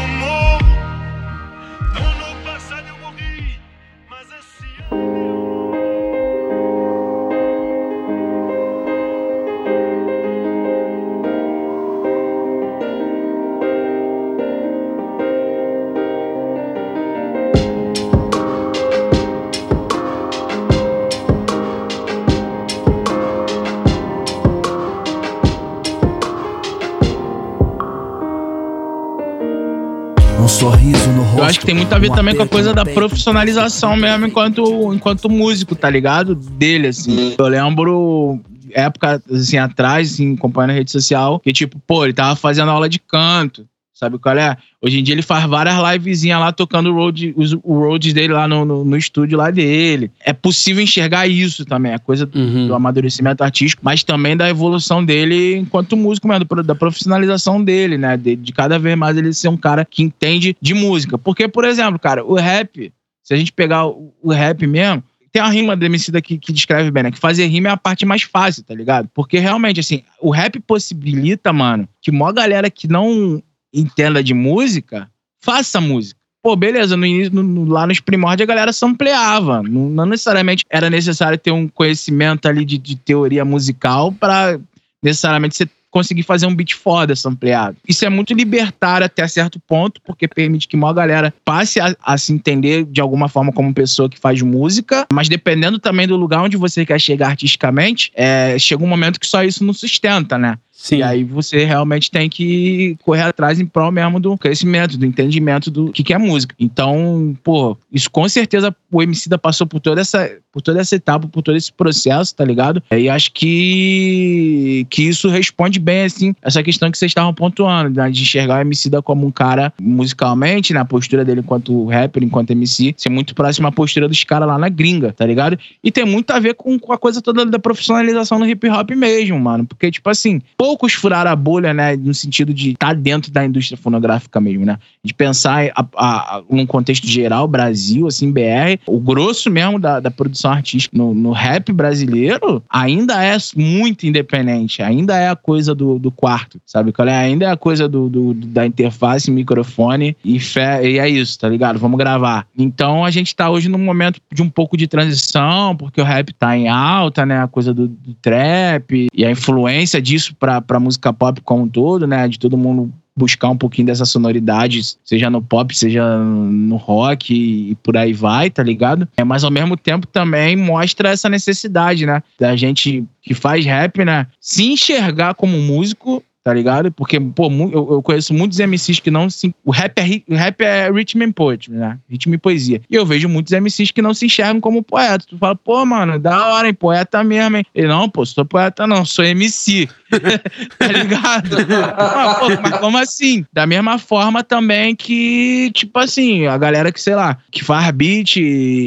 acho 31.53 31.61
que 31.61 31.67
tem 31.67 31.75
muito 31.75 31.95
a 31.95 31.99
ver 31.99 32.11
também 32.13 32.35
com 32.35 32.43
a 32.43 32.49
coisa 32.49 32.73
da 32.73 32.85
profissionalização 32.85 33.95
mesmo 33.95 34.27
enquanto, 34.27 34.93
enquanto 34.93 35.29
músico, 35.29 35.75
tá 35.75 35.89
ligado? 35.89 36.35
Dele, 36.35 36.89
assim. 36.89 37.35
Eu 37.39 37.47
lembro 37.47 38.41
época, 38.75 39.23
assim, 39.31 39.59
atrás, 39.59 40.15
assim, 40.15 40.35
acompanhando 40.35 40.71
a 40.71 40.75
rede 40.75 40.91
social, 40.91 41.39
que 41.39 41.53
tipo, 41.53 41.79
pô, 41.87 42.05
ele 42.05 42.15
tava 42.15 42.35
fazendo 42.35 42.71
aula 42.71 42.89
de 42.89 42.99
canto, 42.99 43.67
sabe 43.95 44.19
qual 44.19 44.37
é? 44.37 44.57
Hoje 44.81 44.99
em 44.99 45.03
dia 45.03 45.15
ele 45.15 45.23
faz 45.23 45.45
várias 45.49 45.77
livezinhas 45.77 46.41
lá 46.41 46.51
tocando 46.53 46.91
o 46.91 46.95
road, 46.95 47.33
os, 47.37 47.53
o 47.53 47.79
roads 47.79 48.13
dele 48.13 48.33
lá 48.33 48.49
no, 48.49 48.65
no, 48.65 48.85
no 48.85 48.97
estúdio 48.97 49.39
lá 49.39 49.51
dele. 49.51 50.11
É 50.25 50.33
possível 50.33 50.83
enxergar 50.83 51.27
isso 51.27 51.65
também, 51.65 51.93
a 51.95 51.99
coisa 51.99 52.27
do, 52.27 52.39
Uhum. 52.39 52.67
do 52.67 52.75
amadurecimento 52.75 53.45
artístico, 53.45 53.83
mas 53.85 54.03
também 54.03 54.37
da 54.37 54.49
evolução 54.49 55.05
dele 55.05 55.57
enquanto 55.57 55.97
músico 55.97 56.27
mesmo, 56.27 56.45
da 56.65 56.75
profissionalização 56.75 57.63
dele, 57.63 57.97
né? 57.97 58.17
De, 58.17 58.35
de 58.35 58.53
cada 58.53 58.79
vez 58.79 58.97
mais 58.97 59.17
ele 59.17 59.33
ser 59.33 59.49
um 59.49 59.57
cara 59.57 59.85
que 59.85 60.03
entende 60.03 60.57
de 60.61 60.75
música. 60.75 61.17
Porque, 61.17 61.47
por 61.47 61.65
exemplo, 61.65 61.99
cara, 61.99 62.25
o 62.25 62.35
rap, 62.35 62.93
se 63.23 63.35
a 63.35 63.37
gente 63.37 63.53
pegar 63.53 63.87
o, 63.87 64.13
o 64.23 64.33
rap 64.33 64.67
mesmo, 64.67 65.05
tem 65.31 65.41
uma 65.41 65.51
rima 65.51 65.75
do 65.77 65.85
MC 65.87 66.13
que, 66.21 66.37
que 66.37 66.53
descreve 66.53 66.91
bem, 66.91 67.05
né? 67.05 67.11
Que 67.11 67.19
fazer 67.19 67.47
rima 67.47 67.69
é 67.69 67.73
a 67.73 67.77
parte 67.77 68.05
mais 68.05 68.23
fácil, 68.23 68.63
tá 68.63 68.75
ligado? 68.75 69.09
Porque 69.15 69.39
realmente, 69.39 69.81
assim, 69.81 70.03
o 70.21 70.31
rap 70.31 70.61
possibilita, 70.61 71.53
mano, 71.53 71.89
que 72.03 72.11
maior 72.13 72.33
galera 72.33 72.69
que 72.69 72.87
não 72.87 73.43
entenda 73.73 74.23
de 74.23 74.35
música 74.35 75.09
faça 75.45 75.81
música. 75.81 76.21
Pô, 76.43 76.55
beleza, 76.57 76.97
no 76.97 77.07
início, 77.07 77.33
no- 77.43 77.65
lá 77.71 77.87
nos 77.87 78.01
primórdios 78.01 78.45
a 78.45 78.49
galera 78.53 78.73
sampleava. 78.73 79.63
Não, 79.63 79.89
não 79.89 80.07
necessariamente 80.07 80.65
era 80.71 80.89
necessário 80.91 81.39
ter 81.39 81.51
um 81.53 81.69
conhecimento 81.69 82.47
ali 82.47 82.65
de, 82.65 82.79
de 82.79 82.97
teoria 82.97 83.45
musical 83.45 84.13
pra 84.13 84.59
necessariamente 85.03 85.57
você 85.57 85.69
conseguir 85.91 86.23
fazer 86.23 86.47
um 86.47 86.55
beat 86.55 86.73
foda 86.75 87.15
sampleado. 87.15 87.77
Isso 87.87 88.03
é 88.05 88.09
muito 88.09 88.33
libertário 88.33 89.05
até 89.05 89.29
certo 89.29 89.61
ponto, 89.61 90.01
porque 90.07 90.27
permite 90.27 90.67
que 90.67 90.75
uma 90.75 90.91
galera 90.93 91.35
passe 91.45 91.79
a, 91.81 91.95
a 92.03 92.17
se 92.17 92.33
entender 92.33 92.85
de 92.87 93.01
alguma 93.01 93.29
forma 93.29 93.53
como 93.53 93.75
pessoa 93.75 94.09
que 94.09 94.19
faz 94.19 94.41
música, 94.41 95.07
mas 95.13 95.29
dependendo 95.29 95.79
também 95.79 96.09
do 96.09 96.17
lugar 96.17 96.43
onde 96.43 96.57
você 96.57 96.87
quer 96.87 96.99
chegar 96.99 97.29
artisticamente, 97.29 98.11
é, 98.15 98.59
chega 98.59 98.83
um 98.83 98.87
momento 98.89 99.21
que 99.21 99.27
só 99.27 99.45
isso 99.45 99.63
não 99.65 99.75
sustenta, 99.75 100.39
né? 100.39 100.57
Sim. 100.83 100.97
E 100.97 101.03
aí 101.05 101.23
você 101.23 101.65
realmente 101.65 102.11
tem 102.11 102.29
que 102.29 102.97
correr 103.05 103.23
atrás 103.23 103.61
em 103.61 103.65
prol 103.65 103.93
mesmo 103.93 104.19
do 104.19 104.37
conhecimento, 104.37 104.99
do 104.99 105.07
entendimento 105.07 105.71
do 105.71 105.93
que, 105.93 106.03
que 106.03 106.13
é 106.13 106.19
música. 106.19 106.57
Então, 106.59 107.37
pô, 107.45 107.79
isso 107.93 108.11
com 108.11 108.29
certeza 108.29 108.75
o 108.91 109.01
MC 109.01 109.29
da 109.29 109.39
passou 109.39 109.65
por 109.65 109.79
toda 109.79 110.01
essa, 110.01 110.29
por 110.51 110.61
toda 110.61 110.81
essa 110.81 110.97
etapa, 110.97 111.29
por 111.29 111.41
todo 111.41 111.57
esse 111.57 111.73
processo, 111.73 112.35
tá 112.35 112.45
ligado? 112.45 112.83
E 112.91 113.09
acho 113.09 113.33
que, 113.33 114.85
que 114.91 115.05
isso 115.05 115.29
responde 115.29 115.79
bem, 115.79 116.03
assim, 116.03 116.35
essa 116.43 116.65
questão 116.65 116.91
que 116.91 116.99
vocês 116.99 117.11
estavam 117.11 117.33
pontuando, 117.33 117.91
né, 117.91 118.11
de 118.11 118.21
enxergar 118.21 118.59
o 118.59 118.61
MC 118.63 118.91
da 118.91 119.01
como 119.01 119.25
um 119.25 119.31
cara 119.31 119.73
musicalmente, 119.81 120.75
na 120.75 120.85
postura 120.85 121.25
dele 121.25 121.41
enquanto 121.41 121.87
rapper, 121.87 122.25
enquanto 122.25 122.51
MC, 122.51 122.93
ser 122.97 123.09
muito 123.09 123.37
próximo 123.37 123.69
à 123.69 123.73
postura 123.73 124.09
dos 124.09 124.25
caras 124.25 124.49
lá 124.49 124.59
na 124.59 124.69
gringa, 124.69 125.13
tá 125.13 125.25
ligado? 125.25 125.57
E 125.83 125.93
tem 125.93 126.05
muito 126.05 126.33
a 126.33 126.41
ver 126.41 126.55
com, 126.55 126.77
com 126.77 126.93
a 126.93 126.99
coisa 126.99 127.23
toda 127.23 127.47
da 127.47 127.59
profissionalização 127.61 128.41
no 128.41 128.49
hip 128.49 128.69
hop 128.69 128.91
mesmo, 128.91 129.39
mano. 129.39 129.65
Porque, 129.65 129.93
tipo 129.93 130.11
assim, 130.11 130.43
poucos 130.73 130.95
furaram 130.95 131.31
a 131.31 131.37
bolha, 131.37 131.75
né? 131.75 131.95
No 131.97 132.15
sentido 132.15 132.55
de 132.55 132.71
estar 132.71 132.95
dentro 132.95 133.31
da 133.31 133.45
indústria 133.45 133.77
fonográfica 133.77 134.41
mesmo, 134.41 134.65
né? 134.65 134.79
De 135.05 135.13
pensar 135.13 135.67
a, 135.77 135.85
a, 135.97 136.37
a- 136.39 136.43
num 136.49 136.65
contexto 136.65 137.07
geral, 137.07 137.47
Brasil, 137.47 138.07
assim, 138.07 138.33
BR, 138.33 138.79
o 138.87 138.99
grosso 138.99 139.51
mesmo 139.51 139.79
da, 139.79 140.01
da 140.01 140.11
produção 140.11 140.51
artística 140.51 140.97
no, 140.97 141.13
no 141.13 141.31
rap 141.31 141.71
brasileiro 141.73 142.63
ainda 142.71 143.23
é 143.23 143.37
muito 143.55 144.07
independente, 144.07 144.83
ainda 144.83 145.15
é 145.17 145.29
a 145.29 145.37
coisa 145.37 145.75
do, 145.75 145.99
do 145.99 146.11
quarto, 146.11 146.59
sabe? 146.65 146.91
qual 146.93 147.07
é? 147.07 147.15
Ainda 147.19 147.45
é 147.47 147.51
a 147.51 147.57
coisa 147.57 147.87
do, 147.87 148.09
do- 148.09 148.33
da 148.35 148.65
interface, 148.67 149.31
microfone 149.31 150.17
e 150.25 150.41
fé, 150.41 150.89
e 150.89 150.99
é 150.99 151.07
isso, 151.09 151.39
tá 151.39 151.49
ligado? 151.51 151.79
Vamos 151.79 151.99
gravar. 151.99 152.47
Então 152.57 153.05
a 153.05 153.11
gente 153.11 153.37
tá 153.37 153.51
hoje 153.51 153.69
num 153.69 153.79
momento 153.79 154.21
de 154.33 154.43
um 154.43 154.49
pouco 154.49 154.77
de 154.77 154.87
transição, 154.87 155.77
porque 155.77 156.01
o 156.01 156.05
rap 156.05 156.33
tá 156.33 156.57
em 156.57 156.69
alta, 156.69 157.27
né? 157.27 157.43
A 157.43 157.49
coisa 157.49 157.75
do, 157.75 157.87
do 157.89 158.15
trap 158.23 159.09
e 159.13 159.25
a 159.25 159.31
influência 159.31 160.01
disso 160.01 160.35
pra, 160.39 160.52
pra 160.61 160.81
música 160.81 161.13
pop 161.13 161.41
como 161.41 161.65
um 161.65 161.69
todo, 161.69 162.07
né? 162.07 162.29
De 162.29 162.39
todo 162.39 162.57
mundo 162.57 162.93
buscar 163.15 163.51
um 163.51 163.57
pouquinho 163.57 163.87
dessa 163.87 164.05
sonoridade, 164.05 164.81
seja 165.05 165.29
no 165.29 165.43
pop, 165.43 165.77
seja 165.77 166.19
no 166.19 166.77
rock 166.77 167.35
e 167.35 167.75
por 167.77 167.97
aí 167.97 168.13
vai, 168.13 168.51
tá 168.51 168.63
ligado? 168.63 169.07
É, 169.17 169.25
mas 169.25 169.45
ao 169.45 169.51
mesmo 169.51 169.77
tempo 169.77 170.07
também 170.07 170.57
mostra 170.57 171.11
essa 171.11 171.29
necessidade, 171.29 172.07
né? 172.07 172.23
Da 172.39 172.57
gente 172.57 173.05
que 173.21 173.35
faz 173.35 173.65
rap, 173.65 174.05
né? 174.05 174.27
Se 174.41 174.65
enxergar 174.65 175.35
como 175.35 175.59
músico, 175.59 176.23
tá 176.43 176.53
ligado? 176.53 176.91
Porque, 176.91 177.21
pô, 177.21 177.51
eu, 177.51 177.93
eu 177.93 178.03
conheço 178.03 178.35
muitos 178.35 178.59
MCs 178.59 179.01
que 179.01 179.11
não 179.11 179.31
se. 179.31 179.55
O 179.65 179.71
rap 179.71 179.99
é, 179.99 180.23
o 180.29 180.37
rap 180.37 180.61
é 180.61 180.91
rhythm 180.91 181.23
and 181.23 181.33
poetry, 181.33 181.73
né? 181.73 181.99
Ritmo 182.09 182.35
e 182.35 182.39
poesia. 182.39 182.81
E 182.91 182.95
eu 182.95 183.07
vejo 183.07 183.29
muitos 183.29 183.53
MCs 183.53 183.91
que 183.91 184.03
não 184.03 184.13
se 184.13 184.27
enxergam 184.27 184.61
como 184.61 184.83
poeta. 184.83 185.25
Tu 185.29 185.39
fala, 185.39 185.55
pô, 185.55 185.85
mano, 185.85 186.19
da 186.19 186.49
hora, 186.49 186.67
hein? 186.67 186.75
Poeta 186.75 187.23
mesmo, 187.23 187.59
hein? 187.59 187.65
Ele, 187.75 187.87
não, 187.87 188.09
pô, 188.09 188.27
sou 188.27 188.45
poeta 188.45 188.87
não, 188.87 189.05
sou 189.05 189.25
MC. 189.25 189.89
tá 190.79 190.89
ligado? 190.89 191.57
Ah, 191.97 192.37
pô, 192.39 192.47
mas 192.63 192.79
como 192.79 192.99
assim? 192.99 193.45
Da 193.53 193.67
mesma 193.67 193.99
forma 193.99 194.43
também 194.43 194.97
que, 194.97 195.71
tipo 195.73 195.99
assim, 195.99 196.47
a 196.47 196.59
galera 196.59 196.91
que, 196.91 197.01
sei 197.01 197.15
lá, 197.15 197.39
que 197.51 197.65
faz 197.65 197.91
beat, 197.93 198.35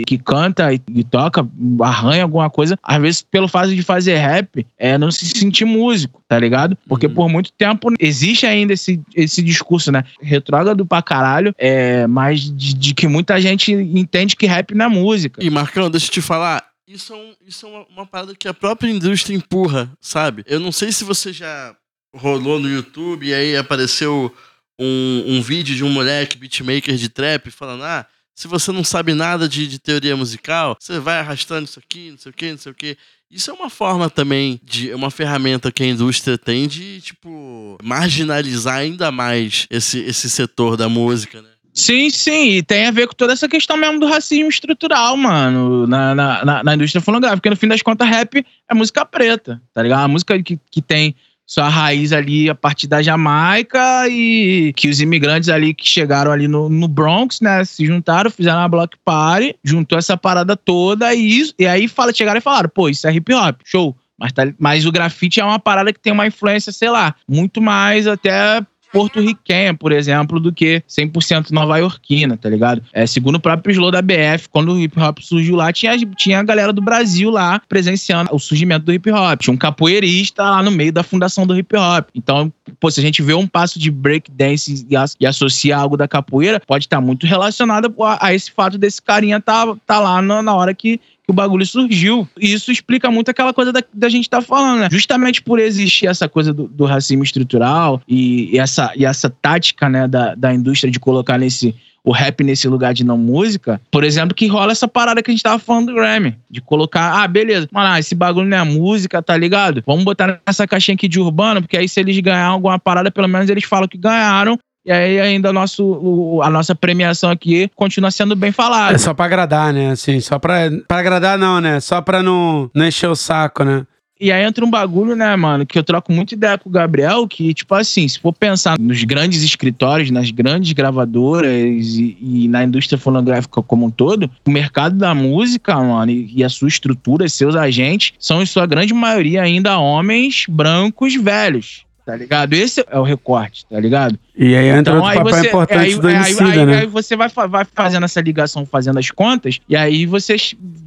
que 0.06 0.18
canta 0.24 0.74
e, 0.74 0.82
e 0.94 1.04
toca, 1.04 1.48
arranha 1.82 2.24
alguma 2.24 2.50
coisa, 2.50 2.78
às 2.84 3.02
vezes, 3.02 3.22
pelo 3.22 3.48
fato 3.48 3.74
de 3.74 3.82
fazer 3.82 4.18
rap, 4.18 4.66
é 4.78 4.98
não 4.98 5.10
se 5.10 5.26
sentir 5.26 5.66
músico, 5.66 6.22
tá 6.28 6.38
ligado? 6.38 6.78
Porque 6.88 7.08
por 7.08 7.30
muito 7.30 7.45
muito 7.46 7.52
tempo 7.54 7.94
existe 8.00 8.46
ainda 8.46 8.74
esse, 8.74 9.02
esse 9.14 9.42
discurso, 9.42 9.92
né? 9.92 10.04
Retrógrado 10.22 10.86
pra 10.86 11.02
caralho, 11.02 11.54
é, 11.58 12.08
mas 12.08 12.42
de, 12.42 12.74
de 12.74 12.94
que 12.94 13.08
muita 13.08 13.40
gente 13.40 13.72
entende 13.72 14.36
que 14.36 14.46
rap 14.46 14.74
não 14.74 14.86
é 14.86 14.90
música. 14.90 15.44
E 15.44 15.50
Marcão, 15.50 15.90
deixa 15.90 16.08
eu 16.08 16.12
te 16.12 16.22
falar, 16.22 16.66
isso 16.88 17.14
é, 17.14 17.16
um- 17.16 17.36
isso 17.48 17.66
é 17.66 17.70
uma, 17.70 17.86
uma 17.90 18.06
parada 18.06 18.36
que 18.36 18.48
a 18.48 18.54
própria 18.54 18.90
indústria 18.90 19.36
empurra, 19.36 19.92
sabe? 20.02 20.44
Eu 20.48 20.60
não 20.60 20.72
sei 20.72 20.92
se 20.92 21.04
você 21.04 21.32
já 21.32 21.76
rolou 22.16 22.60
no 22.60 22.70
YouTube 22.70 23.28
e 23.28 23.34
aí 23.34 23.56
apareceu 23.58 24.34
um, 24.80 25.24
um 25.28 25.42
vídeo 25.42 25.76
de 25.76 25.84
um 25.84 25.90
moleque 25.90 26.38
beatmaker 26.38 26.96
de 26.96 27.10
trap 27.10 27.50
falando: 27.52 27.84
ah, 27.84 28.06
se 28.36 28.48
você 28.48 28.72
não 28.72 28.84
sabe 28.84 29.14
nada 29.14 29.48
de, 29.48 29.68
de 29.68 29.80
teoria 29.80 30.16
musical, 30.16 30.76
você 30.80 31.00
vai 31.00 31.20
arrastando 31.20 31.66
isso 31.66 31.80
aqui, 31.80 32.12
não 32.12 32.18
sei 32.18 32.30
o 32.32 32.34
que, 32.34 32.52
não 32.52 32.58
sei 32.58 32.72
o 32.72 32.76
que. 32.76 32.98
Isso 33.30 33.50
é 33.50 33.54
uma 33.54 33.70
forma 33.70 34.10
também 34.10 34.60
de 34.64 34.94
uma 34.94 35.10
ferramenta 35.10 35.72
que 35.72 35.84
a 35.84 35.88
indústria 35.88 36.38
tem 36.38 36.68
de, 36.68 37.02
tipo, 37.02 37.78
marginalizar 37.84 38.78
ainda 38.78 39.12
mais 39.12 39.68
esse, 39.70 40.00
esse 40.00 40.30
setor 40.30 40.78
da 40.78 40.88
música, 40.88 41.42
né? 41.42 41.50
Sim, 41.74 42.10
sim, 42.10 42.52
e 42.52 42.64
tem 42.64 42.86
a 42.86 42.92
ver 42.92 43.06
com 43.06 43.14
toda 43.14 43.34
essa 43.34 43.50
questão 43.50 43.76
mesmo 43.76 44.00
do 44.00 44.08
racismo 44.08 44.48
estrutural, 44.48 45.18
mano, 45.18 45.86
na, 45.86 46.16
na, 46.16 46.46
na, 46.46 46.64
na 46.64 46.74
indústria 46.76 47.02
fonográfica. 47.02 47.38
Porque 47.38 47.50
no 47.50 47.58
fim 47.58 47.68
das 47.68 47.82
contas, 47.82 48.08
rap 48.08 48.46
é 48.70 48.74
música 48.74 49.06
preta, 49.06 49.62
tá 49.74 49.84
ligado? 49.84 50.00
Uma 50.00 50.08
música 50.08 50.42
que, 50.42 50.58
que 50.72 50.82
tem 50.82 51.14
sua 51.46 51.70
raiz 51.70 52.12
ali 52.12 52.50
a 52.50 52.56
partir 52.56 52.88
da 52.88 53.02
Jamaica 53.02 54.08
e 54.10 54.74
que 54.76 54.90
os 54.90 55.00
imigrantes 55.00 55.50
ali 55.50 55.74
que 55.74 55.88
chegaram 55.88 56.32
ali 56.32 56.48
no, 56.48 56.70
no 56.70 56.88
Bronx, 56.88 57.40
né, 57.40 57.64
se 57.64 57.86
juntaram, 57.86 58.32
fizeram 58.32 58.60
uma 58.60 58.68
block 58.70 58.98
party, 59.06 59.56
juntou 59.64 59.98
essa 59.98 60.18
parada 60.18 60.58
toda 60.58 61.14
e, 61.14 61.40
isso, 61.40 61.54
e 61.60 61.68
aí 61.68 61.88
fala, 61.88 62.14
chegaram 62.14 62.40
e 62.40 62.42
falaram, 62.42 62.70
pô, 62.70 62.90
isso 62.90 63.08
é 63.08 63.14
hip 63.14 63.32
hop, 63.34 63.60
show. 63.64 63.96
Mas, 64.18 64.32
tá- 64.32 64.54
mas 64.58 64.86
o 64.86 64.92
grafite 64.92 65.40
é 65.42 65.44
uma 65.44 65.60
parada 65.60 65.92
que 65.92 66.00
tem 66.00 66.14
uma 66.14 66.26
influência, 66.26 66.72
sei 66.72 66.90
lá, 66.90 67.14
muito 67.28 67.62
mais 67.62 68.08
até 68.08 68.66
porto-riquenha, 68.96 69.74
por 69.74 69.92
exemplo, 69.92 70.40
do 70.40 70.52
que 70.54 70.82
100% 70.88 71.52
nova-iorquina, 71.52 72.38
tá 72.38 72.50
ligado? 72.50 72.82
É, 72.94 73.06
segundo 73.06 73.36
o 73.36 73.40
próprio 73.40 73.74
Slow 73.74 73.92
da 73.92 74.02
BF, 74.02 74.48
quando 74.50 74.72
o 74.72 74.80
hip 74.80 74.98
hop 75.00 75.20
surgiu 75.20 75.56
lá, 75.56 75.72
tinha, 75.74 75.98
tinha 76.16 76.40
a 76.40 76.44
galera 76.44 76.72
do 76.72 76.82
Brasil 76.82 77.30
lá 77.30 77.62
presenciando 77.68 78.30
o 78.34 78.40
surgimento 78.40 78.86
do 78.86 78.94
hip 78.94 79.12
hop. 79.12 79.40
Tinha 79.42 79.54
um 79.54 79.58
capoeirista 79.58 80.44
lá 80.44 80.64
no 80.64 80.72
meio 80.72 80.94
da 80.94 81.04
fundação 81.04 81.46
do 81.46 81.58
hip 81.58 81.76
hop. 81.76 82.08
Então, 82.16 82.52
pô, 82.80 82.90
se 82.90 83.00
a 83.00 83.04
gente 83.04 83.22
vê 83.22 83.34
um 83.34 83.46
passo 83.48 83.78
de 83.78 83.92
break 83.92 84.32
dance 84.32 84.86
e, 84.90 84.96
as- 84.96 85.16
e 85.20 85.26
associa 85.26 85.76
algo 85.78 85.98
da 85.98 86.08
capoeira, 86.08 86.62
pode 86.66 86.86
estar 86.86 87.02
muito 87.02 87.26
relacionado 87.28 87.94
a, 88.02 88.28
a 88.28 88.34
esse 88.34 88.52
fato 88.52 88.78
desse 88.78 89.02
carinha 89.02 89.40
tá, 89.42 89.76
tá 89.86 90.00
lá 90.00 90.22
na, 90.22 90.42
na 90.42 90.56
hora 90.56 90.74
que 90.74 91.00
que 91.26 91.32
o 91.32 91.34
bagulho 91.34 91.66
surgiu. 91.66 92.28
E 92.40 92.54
isso 92.54 92.72
explica 92.72 93.10
muito 93.10 93.30
aquela 93.30 93.54
coisa 93.54 93.74
da, 93.74 93.84
da 93.94 94.10
gente 94.10 94.30
tá 94.30 94.42
falando, 94.42 94.82
né? 94.82 94.88
Justamente 94.92 95.42
por 95.42 95.60
existir 95.60 96.08
essa 96.08 96.30
coisa 96.30 96.54
do, 96.54 96.68
do 96.68 96.86
racismo 96.86 97.24
estrutural 97.24 98.02
e, 98.08 98.56
e 98.56 98.60
essa, 98.60 98.92
e 98.96 99.06
essa 99.06 99.30
tática, 99.30 99.90
né, 99.90 100.08
da, 100.08 100.36
da 100.36 100.54
indústria 100.54 100.92
de 100.92 101.00
colocar 101.00 101.38
nesse 101.38 101.76
o 102.06 102.12
rap 102.12 102.44
nesse 102.44 102.68
lugar 102.68 102.94
de 102.94 103.04
não 103.04 103.18
música, 103.18 103.82
por 103.90 104.04
exemplo, 104.04 104.36
que 104.36 104.46
rola 104.46 104.72
essa 104.72 104.88
parada 104.88 105.24
que 105.24 105.32
a 105.32 105.34
gente 105.34 105.42
tava 105.42 105.58
falando 105.58 105.88
do 105.88 105.96
Grammy. 105.96 106.38
De 106.48 106.62
colocar, 106.62 107.24
ah, 107.24 107.28
beleza, 107.28 107.68
mano, 107.72 107.98
esse 107.98 108.14
bagulho 108.14 108.48
não 108.48 108.58
é 108.58 108.64
música, 108.64 109.24
tá 109.24 109.36
ligado? 109.36 109.82
Vamos 109.88 110.04
botar 110.04 110.40
nessa 110.46 110.68
caixinha 110.68 110.94
aqui 110.94 111.08
de 111.08 111.20
urbano, 111.20 111.64
porque 111.64 111.76
aí 111.76 111.90
se 111.90 112.00
eles 112.00 112.20
ganhar 112.20 112.46
alguma 112.46 112.78
parada, 112.78 113.10
pelo 113.10 113.28
menos 113.28 113.50
eles 113.50 113.64
falam 113.64 113.88
que 113.88 113.98
ganharam. 113.98 114.56
E 114.86 114.92
aí 114.92 115.20
ainda 115.20 115.52
nosso, 115.52 115.84
o- 115.84 116.42
a 116.44 116.50
nossa 116.50 116.76
premiação 116.76 117.30
aqui 117.32 117.70
continua 117.76 118.12
sendo 118.12 118.36
bem 118.36 118.52
falada. 118.52 118.94
É 118.94 118.98
só 119.00 119.14
pra 119.14 119.26
agradar, 119.26 119.74
né? 119.74 119.90
Assim, 119.92 120.20
só 120.20 120.38
pra. 120.38 120.70
Pra 120.88 121.00
agradar, 121.00 121.38
não, 121.38 121.60
né? 121.60 121.80
Só 121.80 122.02
pra 122.02 122.22
não, 122.22 122.70
não 122.74 122.86
encher 122.88 123.10
o 123.10 123.16
saco, 123.16 123.64
né? 123.64 123.86
E 124.18 124.32
aí 124.32 124.46
entra 124.46 124.64
um 124.64 124.70
bagulho, 124.70 125.14
né, 125.14 125.36
mano, 125.36 125.66
que 125.66 125.78
eu 125.78 125.84
troco 125.84 126.10
muito 126.10 126.32
ideia 126.34 126.58
com 126.58 126.70
o 126.70 126.72
Gabriel, 126.72 127.28
que, 127.28 127.54
tipo 127.54 127.76
assim, 127.76 128.08
se 128.08 128.18
for 128.18 128.32
pensar 128.32 128.80
nos 128.80 129.04
grandes 129.04 129.44
escritórios, 129.44 130.10
nas 130.10 130.32
grandes 130.32 130.72
gravadoras 130.72 131.52
e, 131.52 132.18
e 132.22 132.48
na 132.48 132.64
indústria 132.64 132.98
fonográfica 132.98 133.62
como 133.62 133.86
um 133.88 133.90
todo, 133.92 134.32
o 134.46 134.50
mercado 134.52 134.96
da 134.98 135.14
música, 135.14 135.76
mano, 135.76 136.12
e, 136.12 136.32
e 136.34 136.44
a 136.46 136.50
sua 136.50 136.70
estrutura, 136.70 137.28
seus 137.28 137.58
agentes, 137.58 138.14
são 138.18 138.42
em 138.42 138.46
sua 138.46 138.66
grande 138.66 138.94
maioria 138.94 139.42
ainda 139.42 139.78
homens 139.78 140.46
brancos 140.48 141.14
velhos. 141.16 141.85
Tá 142.06 142.16
ligado? 142.16 142.54
Esse 142.54 142.86
é 142.88 143.00
o 143.00 143.04
recorte, 143.04 143.66
tá 143.66 143.80
ligado? 143.80 144.20
E 144.38 144.56
aí 144.56 144.68
entra 144.68 144.94
outro 144.94 145.24
papel 145.24 145.46
importante 145.46 145.80
aí, 145.80 145.96
do 145.96 146.08
aí- 146.08 146.16
Emicida, 146.16 146.44
aí- 146.52 146.66
né? 146.66 146.78
aí 146.82 146.86
você 146.86 147.16
vai, 147.16 147.30
vai 147.50 147.66
fazendo 147.74 148.04
essa 148.04 148.22
ligação, 148.22 148.64
fazendo 148.64 149.00
as 149.00 149.10
contas, 149.10 149.60
e 149.68 149.76
aí 149.76 150.06
você 150.06 150.36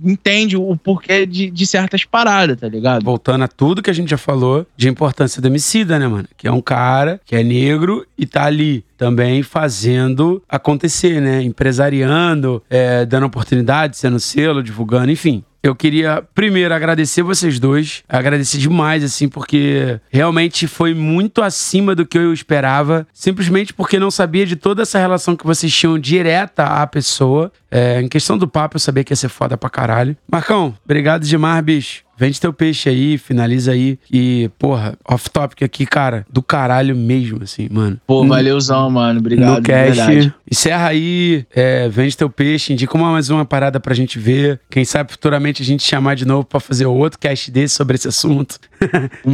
entende 0.04 0.56
o 0.56 0.76
porquê 0.76 1.26
de, 1.26 1.50
de 1.50 1.66
certas 1.66 2.04
paradas, 2.04 2.60
tá 2.60 2.68
ligado? 2.68 3.04
Voltando 3.04 3.42
a 3.42 3.48
tudo 3.48 3.82
que 3.82 3.90
a 3.90 3.92
gente 3.92 4.10
já 4.10 4.18
falou 4.18 4.64
de 4.76 4.88
importância 4.88 5.42
do 5.42 5.48
Emicida, 5.48 5.98
né, 5.98 6.06
mano? 6.06 6.28
Que 6.36 6.46
é 6.46 6.52
um 6.52 6.60
cara 6.60 7.20
que 7.24 7.34
é 7.34 7.42
negro 7.42 8.06
e 8.16 8.24
tá 8.24 8.44
ali 8.44 8.84
também 8.96 9.42
fazendo 9.42 10.40
acontecer, 10.48 11.20
né? 11.20 11.42
Empresariando, 11.42 12.62
é, 12.70 13.04
dando 13.06 13.26
oportunidade, 13.26 13.96
sendo 13.96 14.20
selo, 14.20 14.62
divulgando, 14.62 15.10
enfim. 15.10 15.42
Eu 15.62 15.74
queria 15.74 16.22
primeiro 16.34 16.72
agradecer 16.72 17.22
vocês 17.22 17.58
dois, 17.58 18.02
agradecer 18.08 18.58
demais, 18.58 19.02
assim, 19.02 19.28
porque 19.28 20.00
realmente 20.10 20.66
foi 20.68 20.94
muito 20.94 21.42
acima 21.42 21.94
do 21.94 22.06
que 22.06 22.16
eu 22.16 22.32
esperava, 22.32 23.06
simplesmente 23.12 23.74
porque 23.74 23.98
não 23.98 24.10
sabia 24.10 24.46
de 24.46 24.56
toda 24.56 24.82
essa 24.82 24.98
relação 24.98 25.36
que 25.36 25.46
vocês 25.46 25.74
tinham 25.74 25.98
direta 25.98 26.64
à 26.64 26.86
pessoa. 26.86 27.52
É, 27.70 28.00
em 28.00 28.08
questão 28.08 28.38
do 28.38 28.46
papo, 28.46 28.76
eu 28.76 28.80
sabia 28.80 29.02
que 29.02 29.12
ia 29.12 29.16
ser 29.16 29.28
foda 29.28 29.56
pra 29.56 29.68
caralho. 29.68 30.16
Marcão, 30.30 30.74
obrigado 30.84 31.24
demais, 31.24 31.62
bicho. 31.64 32.07
Vende 32.18 32.40
teu 32.40 32.52
peixe 32.52 32.88
aí, 32.88 33.16
finaliza 33.16 33.70
aí. 33.70 33.96
E, 34.12 34.50
porra, 34.58 34.98
off-topic 35.08 35.62
aqui, 35.62 35.86
cara, 35.86 36.26
do 36.28 36.42
caralho 36.42 36.96
mesmo, 36.96 37.44
assim, 37.44 37.68
mano. 37.70 38.00
Pô, 38.04 38.26
valeuzão, 38.26 38.90
mano. 38.90 39.20
Obrigado, 39.20 39.56
no 39.56 39.60
de 39.60 39.70
verdade. 39.70 40.34
Encerra 40.50 40.88
aí, 40.88 41.46
é, 41.54 41.88
vende 41.88 42.16
teu 42.16 42.28
peixe, 42.28 42.72
indica 42.72 42.96
uma, 42.96 43.12
mais 43.12 43.30
uma 43.30 43.44
parada 43.44 43.78
pra 43.78 43.94
gente 43.94 44.18
ver. 44.18 44.60
Quem 44.68 44.84
sabe 44.84 45.12
futuramente 45.12 45.62
a 45.62 45.64
gente 45.64 45.84
chamar 45.84 46.16
de 46.16 46.24
novo 46.24 46.44
pra 46.44 46.58
fazer 46.58 46.86
outro 46.86 47.20
cast 47.20 47.50
desse 47.52 47.76
sobre 47.76 47.94
esse 47.94 48.08
assunto. 48.08 48.58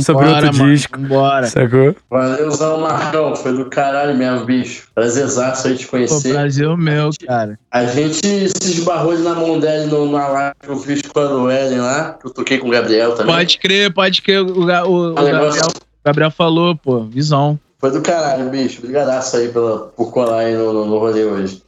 Sobre 0.00 0.26
outro 0.26 0.56
mano, 0.56 0.74
disco. 0.74 0.98
Vambora. 1.00 1.46
Sacou? 1.46 1.94
Valeuzão, 2.10 2.80
Marcão. 2.80 3.36
Foi 3.36 3.52
do 3.52 3.66
caralho 3.66 4.16
mesmo, 4.16 4.44
bicho. 4.44 4.88
Prazerzaço 4.94 5.68
aí 5.68 5.76
te 5.76 5.84
Pô, 5.84 5.92
conhecer. 5.92 6.32
Brasil 6.32 6.76
meu, 6.76 7.10
cara. 7.26 7.58
A 7.70 7.84
gente 7.84 8.16
se 8.48 8.70
esbarrou 8.70 9.12
ali 9.12 9.22
na 9.22 9.34
mão 9.34 9.58
dele 9.58 9.86
no, 9.86 10.10
na 10.10 10.28
live 10.28 10.54
que 10.62 10.68
eu 10.68 10.76
fiz 10.78 11.02
com 11.02 11.20
a 11.20 11.24
Luellen 11.24 11.78
lá, 11.80 12.16
que 12.20 12.26
eu 12.26 12.30
toquei 12.32 12.58
com 12.58 12.68
o 12.68 12.70
Gabriel 12.70 13.14
também. 13.14 13.34
Pode 13.34 13.58
crer, 13.58 13.92
pode 13.92 14.22
crer. 14.22 14.40
O, 14.42 14.46
o- 14.46 15.14
o 15.14 15.22
negócio- 15.22 15.32
Gabriel, 15.32 15.68
o 15.68 16.04
Gabriel 16.04 16.30
falou, 16.30 16.76
pô, 16.76 17.00
visão. 17.04 17.58
Foi 17.78 17.90
do 17.90 18.00
caralho, 18.00 18.48
bicho. 18.48 18.78
Obrigadaço 18.78 19.36
aí 19.36 19.48
pela, 19.48 19.88
por 19.88 20.10
colar 20.10 20.38
aí 20.38 20.54
no, 20.56 20.72
no, 20.72 20.86
no 20.86 20.98
rolê 20.98 21.24
hoje. 21.24 21.62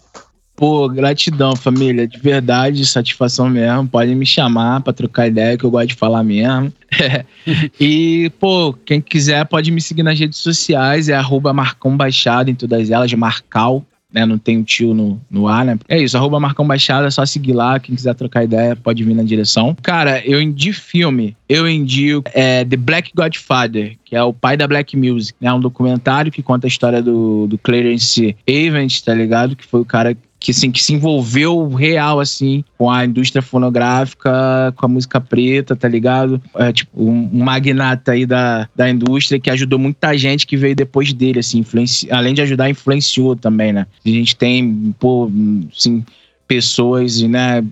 Pô, 0.56 0.88
gratidão, 0.88 1.54
família. 1.54 2.08
De 2.08 2.18
verdade, 2.18 2.84
satisfação 2.86 3.48
mesmo. 3.50 3.86
Podem 3.86 4.16
me 4.16 4.24
chamar 4.24 4.80
pra 4.80 4.92
trocar 4.92 5.28
ideia, 5.28 5.56
que 5.58 5.64
eu 5.64 5.70
gosto 5.70 5.88
de 5.88 5.94
falar 5.94 6.24
mesmo. 6.24 6.72
e, 7.78 8.32
pô, 8.40 8.72
quem 8.72 9.00
quiser 9.00 9.44
pode 9.44 9.70
me 9.70 9.82
seguir 9.82 10.02
nas 10.02 10.18
redes 10.18 10.38
sociais. 10.38 11.10
É 11.10 11.14
arroba 11.14 11.52
Marcão 11.52 11.94
Baixada 11.94 12.50
em 12.50 12.54
todas 12.54 12.90
elas, 12.90 13.12
Marcal. 13.12 13.84
Né, 14.12 14.24
não 14.24 14.38
tem 14.38 14.58
o 14.58 14.64
tio 14.64 14.94
no, 14.94 15.20
no 15.28 15.46
ar, 15.46 15.64
né? 15.64 15.78
É 15.88 16.00
isso, 16.00 16.16
arroba 16.16 16.40
Marcão 16.40 16.66
Baixada, 16.66 17.06
é 17.06 17.10
só 17.10 17.26
seguir 17.26 17.52
lá. 17.52 17.78
Quem 17.78 17.94
quiser 17.94 18.14
trocar 18.14 18.44
ideia, 18.44 18.74
pode 18.74 19.04
vir 19.04 19.14
na 19.14 19.22
direção. 19.22 19.76
Cara, 19.82 20.24
eu 20.24 20.40
de 20.52 20.72
filme, 20.72 21.36
eu 21.46 21.68
indico 21.68 22.22
é, 22.32 22.64
The 22.64 22.76
Black 22.76 23.10
Godfather, 23.14 23.98
que 24.04 24.16
é 24.16 24.22
o 24.22 24.32
pai 24.32 24.56
da 24.56 24.66
Black 24.66 24.96
Music. 24.96 25.36
É 25.42 25.52
um 25.52 25.60
documentário 25.60 26.32
que 26.32 26.42
conta 26.42 26.66
a 26.66 26.68
história 26.68 27.02
do, 27.02 27.46
do 27.46 27.58
Clarence 27.58 28.34
Evans, 28.46 29.02
tá 29.02 29.12
ligado? 29.12 29.54
Que 29.54 29.66
foi 29.66 29.80
o 29.80 29.84
cara 29.84 30.16
que, 30.46 30.52
assim, 30.52 30.70
que 30.70 30.80
se 30.80 30.94
envolveu 30.94 31.68
real, 31.70 32.20
assim, 32.20 32.62
com 32.78 32.88
a 32.88 33.04
indústria 33.04 33.42
fonográfica, 33.42 34.72
com 34.76 34.86
a 34.86 34.88
música 34.88 35.20
preta, 35.20 35.74
tá 35.74 35.88
ligado? 35.88 36.40
É, 36.54 36.72
tipo, 36.72 37.02
um, 37.02 37.42
magnata 37.42 38.12
aí 38.12 38.24
da, 38.24 38.68
da 38.72 38.88
indústria 38.88 39.40
que 39.40 39.50
ajudou 39.50 39.76
muita 39.76 40.16
gente 40.16 40.46
que 40.46 40.56
veio 40.56 40.76
depois 40.76 41.12
dele, 41.12 41.40
assim, 41.40 41.58
influenci... 41.58 42.08
além 42.12 42.32
de 42.32 42.42
ajudar, 42.42 42.70
influenciou 42.70 43.34
também, 43.34 43.72
né? 43.72 43.88
A 44.04 44.08
gente 44.08 44.36
tem, 44.36 44.94
pô, 45.00 45.28
assim, 45.76 46.04
pessoas, 46.46 47.20
né, 47.22 47.64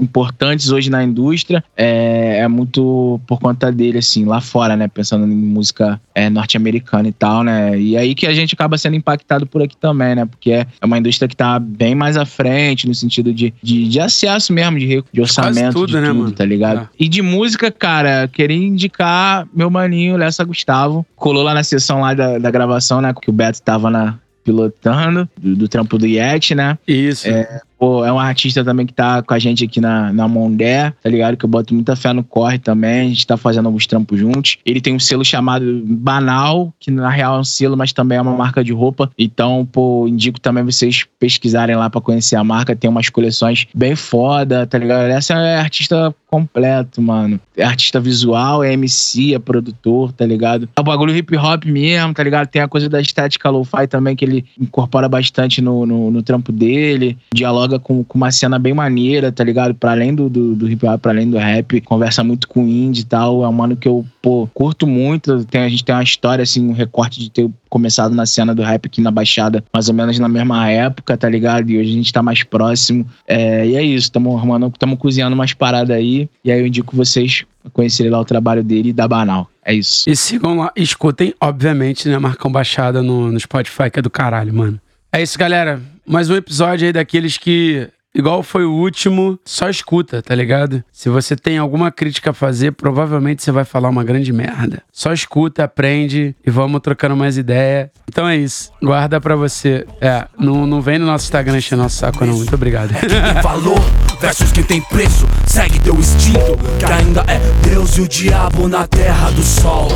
importantes 0.00 0.70
hoje 0.70 0.90
na 0.90 1.02
indústria, 1.02 1.62
é, 1.76 2.38
é 2.38 2.48
muito 2.48 3.20
por 3.26 3.38
conta 3.38 3.70
dele, 3.70 3.98
assim, 3.98 4.24
lá 4.24 4.40
fora, 4.40 4.76
né? 4.76 4.88
Pensando 4.88 5.24
em 5.24 5.36
música 5.36 6.00
é, 6.14 6.28
norte-americana 6.28 7.08
e 7.08 7.12
tal, 7.12 7.44
né? 7.44 7.78
E 7.78 7.96
aí 7.96 8.14
que 8.14 8.26
a 8.26 8.34
gente 8.34 8.54
acaba 8.54 8.76
sendo 8.76 8.96
impactado 8.96 9.46
por 9.46 9.62
aqui 9.62 9.76
também, 9.76 10.14
né? 10.14 10.24
Porque 10.24 10.50
é 10.52 10.66
uma 10.82 10.98
indústria 10.98 11.28
que 11.28 11.36
tá 11.36 11.58
bem 11.58 11.94
mais 11.94 12.16
à 12.16 12.26
frente, 12.26 12.88
no 12.88 12.94
sentido 12.94 13.32
de, 13.32 13.52
de, 13.62 13.88
de 13.88 14.00
acesso 14.00 14.52
mesmo, 14.52 14.78
de, 14.78 15.04
de 15.12 15.20
orçamento, 15.20 15.74
tudo, 15.74 15.86
de 15.88 16.00
né, 16.00 16.08
tudo, 16.08 16.18
mano? 16.18 16.32
tá 16.32 16.44
ligado? 16.44 16.80
É. 16.80 16.88
E 16.98 17.08
de 17.08 17.22
música, 17.22 17.70
cara, 17.70 18.28
queria 18.28 18.56
indicar 18.56 19.46
meu 19.54 19.70
maninho, 19.70 20.16
Lessa 20.16 20.44
Gustavo. 20.44 21.06
Colou 21.16 21.42
lá 21.42 21.54
na 21.54 21.62
sessão 21.62 22.00
lá 22.00 22.14
da, 22.14 22.38
da 22.38 22.50
gravação, 22.50 23.00
né? 23.00 23.12
Que 23.20 23.30
o 23.30 23.32
Beto 23.32 23.62
tava 23.62 23.90
na, 23.90 24.18
pilotando, 24.44 25.28
do, 25.38 25.56
do 25.56 25.68
trampo 25.68 25.98
do 25.98 26.06
Yeti, 26.06 26.54
né? 26.54 26.78
Isso. 26.86 27.28
É, 27.28 27.60
Pô, 27.82 28.04
é 28.04 28.12
um 28.12 28.18
artista 28.20 28.62
também 28.62 28.86
que 28.86 28.92
tá 28.92 29.24
com 29.24 29.34
a 29.34 29.40
gente 29.40 29.64
aqui 29.64 29.80
na, 29.80 30.12
na 30.12 30.28
Mondé, 30.28 30.92
tá 31.02 31.10
ligado? 31.10 31.36
Que 31.36 31.44
eu 31.44 31.48
boto 31.48 31.74
muita 31.74 31.96
fé 31.96 32.12
no 32.12 32.22
corre 32.22 32.56
também. 32.56 33.06
A 33.06 33.08
gente 33.08 33.26
tá 33.26 33.36
fazendo 33.36 33.66
alguns 33.66 33.88
trampos 33.88 34.20
juntos. 34.20 34.56
Ele 34.64 34.80
tem 34.80 34.94
um 34.94 35.00
selo 35.00 35.24
chamado 35.24 35.82
Banal, 35.84 36.72
que 36.78 36.92
na 36.92 37.10
real 37.10 37.38
é 37.38 37.40
um 37.40 37.44
selo, 37.44 37.76
mas 37.76 37.92
também 37.92 38.18
é 38.18 38.22
uma 38.22 38.36
marca 38.36 38.62
de 38.62 38.72
roupa. 38.72 39.10
Então, 39.18 39.66
pô, 39.66 40.06
indico 40.06 40.40
também 40.40 40.62
vocês 40.62 41.04
pesquisarem 41.18 41.74
lá 41.74 41.90
pra 41.90 42.00
conhecer 42.00 42.36
a 42.36 42.44
marca. 42.44 42.76
Tem 42.76 42.88
umas 42.88 43.08
coleções 43.08 43.66
bem 43.74 43.96
foda, 43.96 44.64
tá 44.64 44.78
ligado? 44.78 45.06
Essa 45.10 45.34
é 45.34 45.58
artista 45.58 46.14
completo, 46.32 47.02
mano. 47.02 47.38
É 47.54 47.62
artista 47.62 48.00
visual, 48.00 48.64
é 48.64 48.72
MC, 48.72 49.34
é 49.34 49.38
produtor, 49.38 50.12
tá 50.12 50.24
ligado? 50.24 50.68
É 50.74 50.80
o 50.80 50.84
bagulho 50.84 51.14
hip 51.14 51.36
hop 51.36 51.64
mesmo, 51.66 52.14
tá 52.14 52.22
ligado? 52.22 52.46
Tem 52.46 52.62
a 52.62 52.68
coisa 52.68 52.88
da 52.88 53.00
estética 53.00 53.50
lo-fi 53.50 53.86
também, 53.86 54.16
que 54.16 54.24
ele 54.24 54.44
incorpora 54.58 55.08
bastante 55.08 55.60
no, 55.60 55.84
no, 55.84 56.10
no 56.10 56.22
trampo 56.22 56.50
dele. 56.50 57.18
Dialoga 57.34 57.71
com, 57.78 58.04
com 58.04 58.18
uma 58.18 58.30
cena 58.30 58.58
bem 58.58 58.72
maneira, 58.72 59.32
tá 59.32 59.42
ligado? 59.44 59.74
Pra 59.74 59.92
além 59.92 60.14
do, 60.14 60.28
do, 60.28 60.54
do 60.54 60.70
hip 60.70 60.86
hop, 60.86 61.00
pra 61.00 61.12
além 61.12 61.30
do 61.30 61.38
rap. 61.38 61.80
Conversa 61.82 62.22
muito 62.22 62.48
com 62.48 62.66
indie 62.66 63.02
e 63.02 63.04
tal. 63.04 63.44
É 63.44 63.48
um 63.48 63.52
mano 63.52 63.76
que 63.76 63.88
eu, 63.88 64.04
pô, 64.20 64.48
curto 64.52 64.86
muito. 64.86 65.44
Tem, 65.44 65.62
a 65.62 65.68
gente 65.68 65.84
tem 65.84 65.94
uma 65.94 66.02
história, 66.02 66.42
assim, 66.42 66.68
um 66.68 66.72
recorte 66.72 67.20
de 67.20 67.30
ter 67.30 67.50
começado 67.68 68.14
na 68.14 68.26
cena 68.26 68.54
do 68.54 68.62
rap 68.62 68.86
aqui 68.86 69.00
na 69.00 69.10
Baixada, 69.10 69.64
mais 69.72 69.88
ou 69.88 69.94
menos 69.94 70.18
na 70.18 70.28
mesma 70.28 70.68
época, 70.70 71.16
tá 71.16 71.28
ligado? 71.28 71.70
E 71.70 71.78
hoje 71.78 71.90
a 71.90 71.94
gente 71.94 72.12
tá 72.12 72.22
mais 72.22 72.42
próximo. 72.42 73.06
É, 73.26 73.66
e 73.66 73.76
é 73.76 73.82
isso, 73.82 74.12
tamo 74.12 74.36
arrumando, 74.36 74.70
tamo 74.78 74.96
cozinhando 74.96 75.34
umas 75.34 75.54
paradas 75.54 75.96
aí. 75.96 76.28
E 76.44 76.52
aí 76.52 76.60
eu 76.60 76.66
indico 76.66 76.94
vocês 76.94 77.44
conhecerem 77.72 78.10
lá 78.10 78.20
o 78.20 78.24
trabalho 78.24 78.62
dele 78.62 78.92
da 78.92 79.06
Banal. 79.06 79.48
É 79.64 79.72
isso. 79.72 80.08
E 80.08 80.16
sigam 80.16 80.58
lá, 80.58 80.72
escutem, 80.74 81.32
obviamente, 81.40 82.08
né, 82.08 82.18
Marcão 82.18 82.50
Baixada 82.50 83.02
no, 83.02 83.30
no 83.30 83.38
Spotify, 83.38 83.90
que 83.90 84.00
é 84.00 84.02
do 84.02 84.10
caralho, 84.10 84.52
mano. 84.52 84.80
É 85.12 85.22
isso, 85.22 85.38
galera. 85.38 85.80
Mais 86.06 86.28
um 86.28 86.36
episódio 86.36 86.86
aí 86.86 86.92
daqueles 86.92 87.38
que 87.38 87.88
Igual 88.14 88.42
foi 88.42 88.66
o 88.66 88.72
último, 88.72 89.38
só 89.42 89.70
escuta, 89.70 90.20
tá 90.20 90.34
ligado? 90.34 90.84
Se 90.92 91.08
você 91.08 91.34
tem 91.34 91.56
alguma 91.56 91.90
crítica 91.90 92.30
a 92.30 92.34
fazer, 92.34 92.72
provavelmente 92.72 93.42
você 93.42 93.50
vai 93.50 93.64
falar 93.64 93.88
uma 93.88 94.04
grande 94.04 94.30
merda. 94.34 94.82
Só 94.92 95.14
escuta, 95.14 95.64
aprende 95.64 96.36
e 96.46 96.50
vamos 96.50 96.82
trocando 96.82 97.16
mais 97.16 97.38
ideia. 97.38 97.90
Então 98.06 98.28
é 98.28 98.36
isso. 98.36 98.70
Guarda 98.82 99.18
pra 99.18 99.34
você. 99.34 99.86
É, 99.98 100.26
não, 100.38 100.66
não 100.66 100.82
vem 100.82 100.98
no 100.98 101.06
nosso 101.06 101.24
Instagram 101.24 101.56
encher 101.56 101.76
nosso 101.76 101.96
saco, 101.96 102.26
não. 102.26 102.36
Muito 102.36 102.54
obrigado. 102.54 102.92
valor 103.42 103.80
versus 104.20 104.52
quem 104.52 104.62
tem 104.62 104.82
preço. 104.82 105.26
Segue 105.46 105.80
teu 105.80 105.94
instinto, 105.94 106.58
que 106.78 106.84
ainda 106.84 107.22
é 107.22 107.40
Deus 107.66 107.96
e 107.96 108.02
o 108.02 108.08
diabo 108.08 108.68
na 108.68 108.86
terra 108.86 109.30
do 109.30 109.42
sol. 109.42 109.88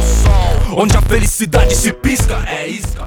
Onde 0.74 0.96
a 0.96 1.02
felicidade 1.02 1.76
se 1.76 1.92
pisca, 1.92 2.42
é 2.46 2.66
isca. 2.66 3.06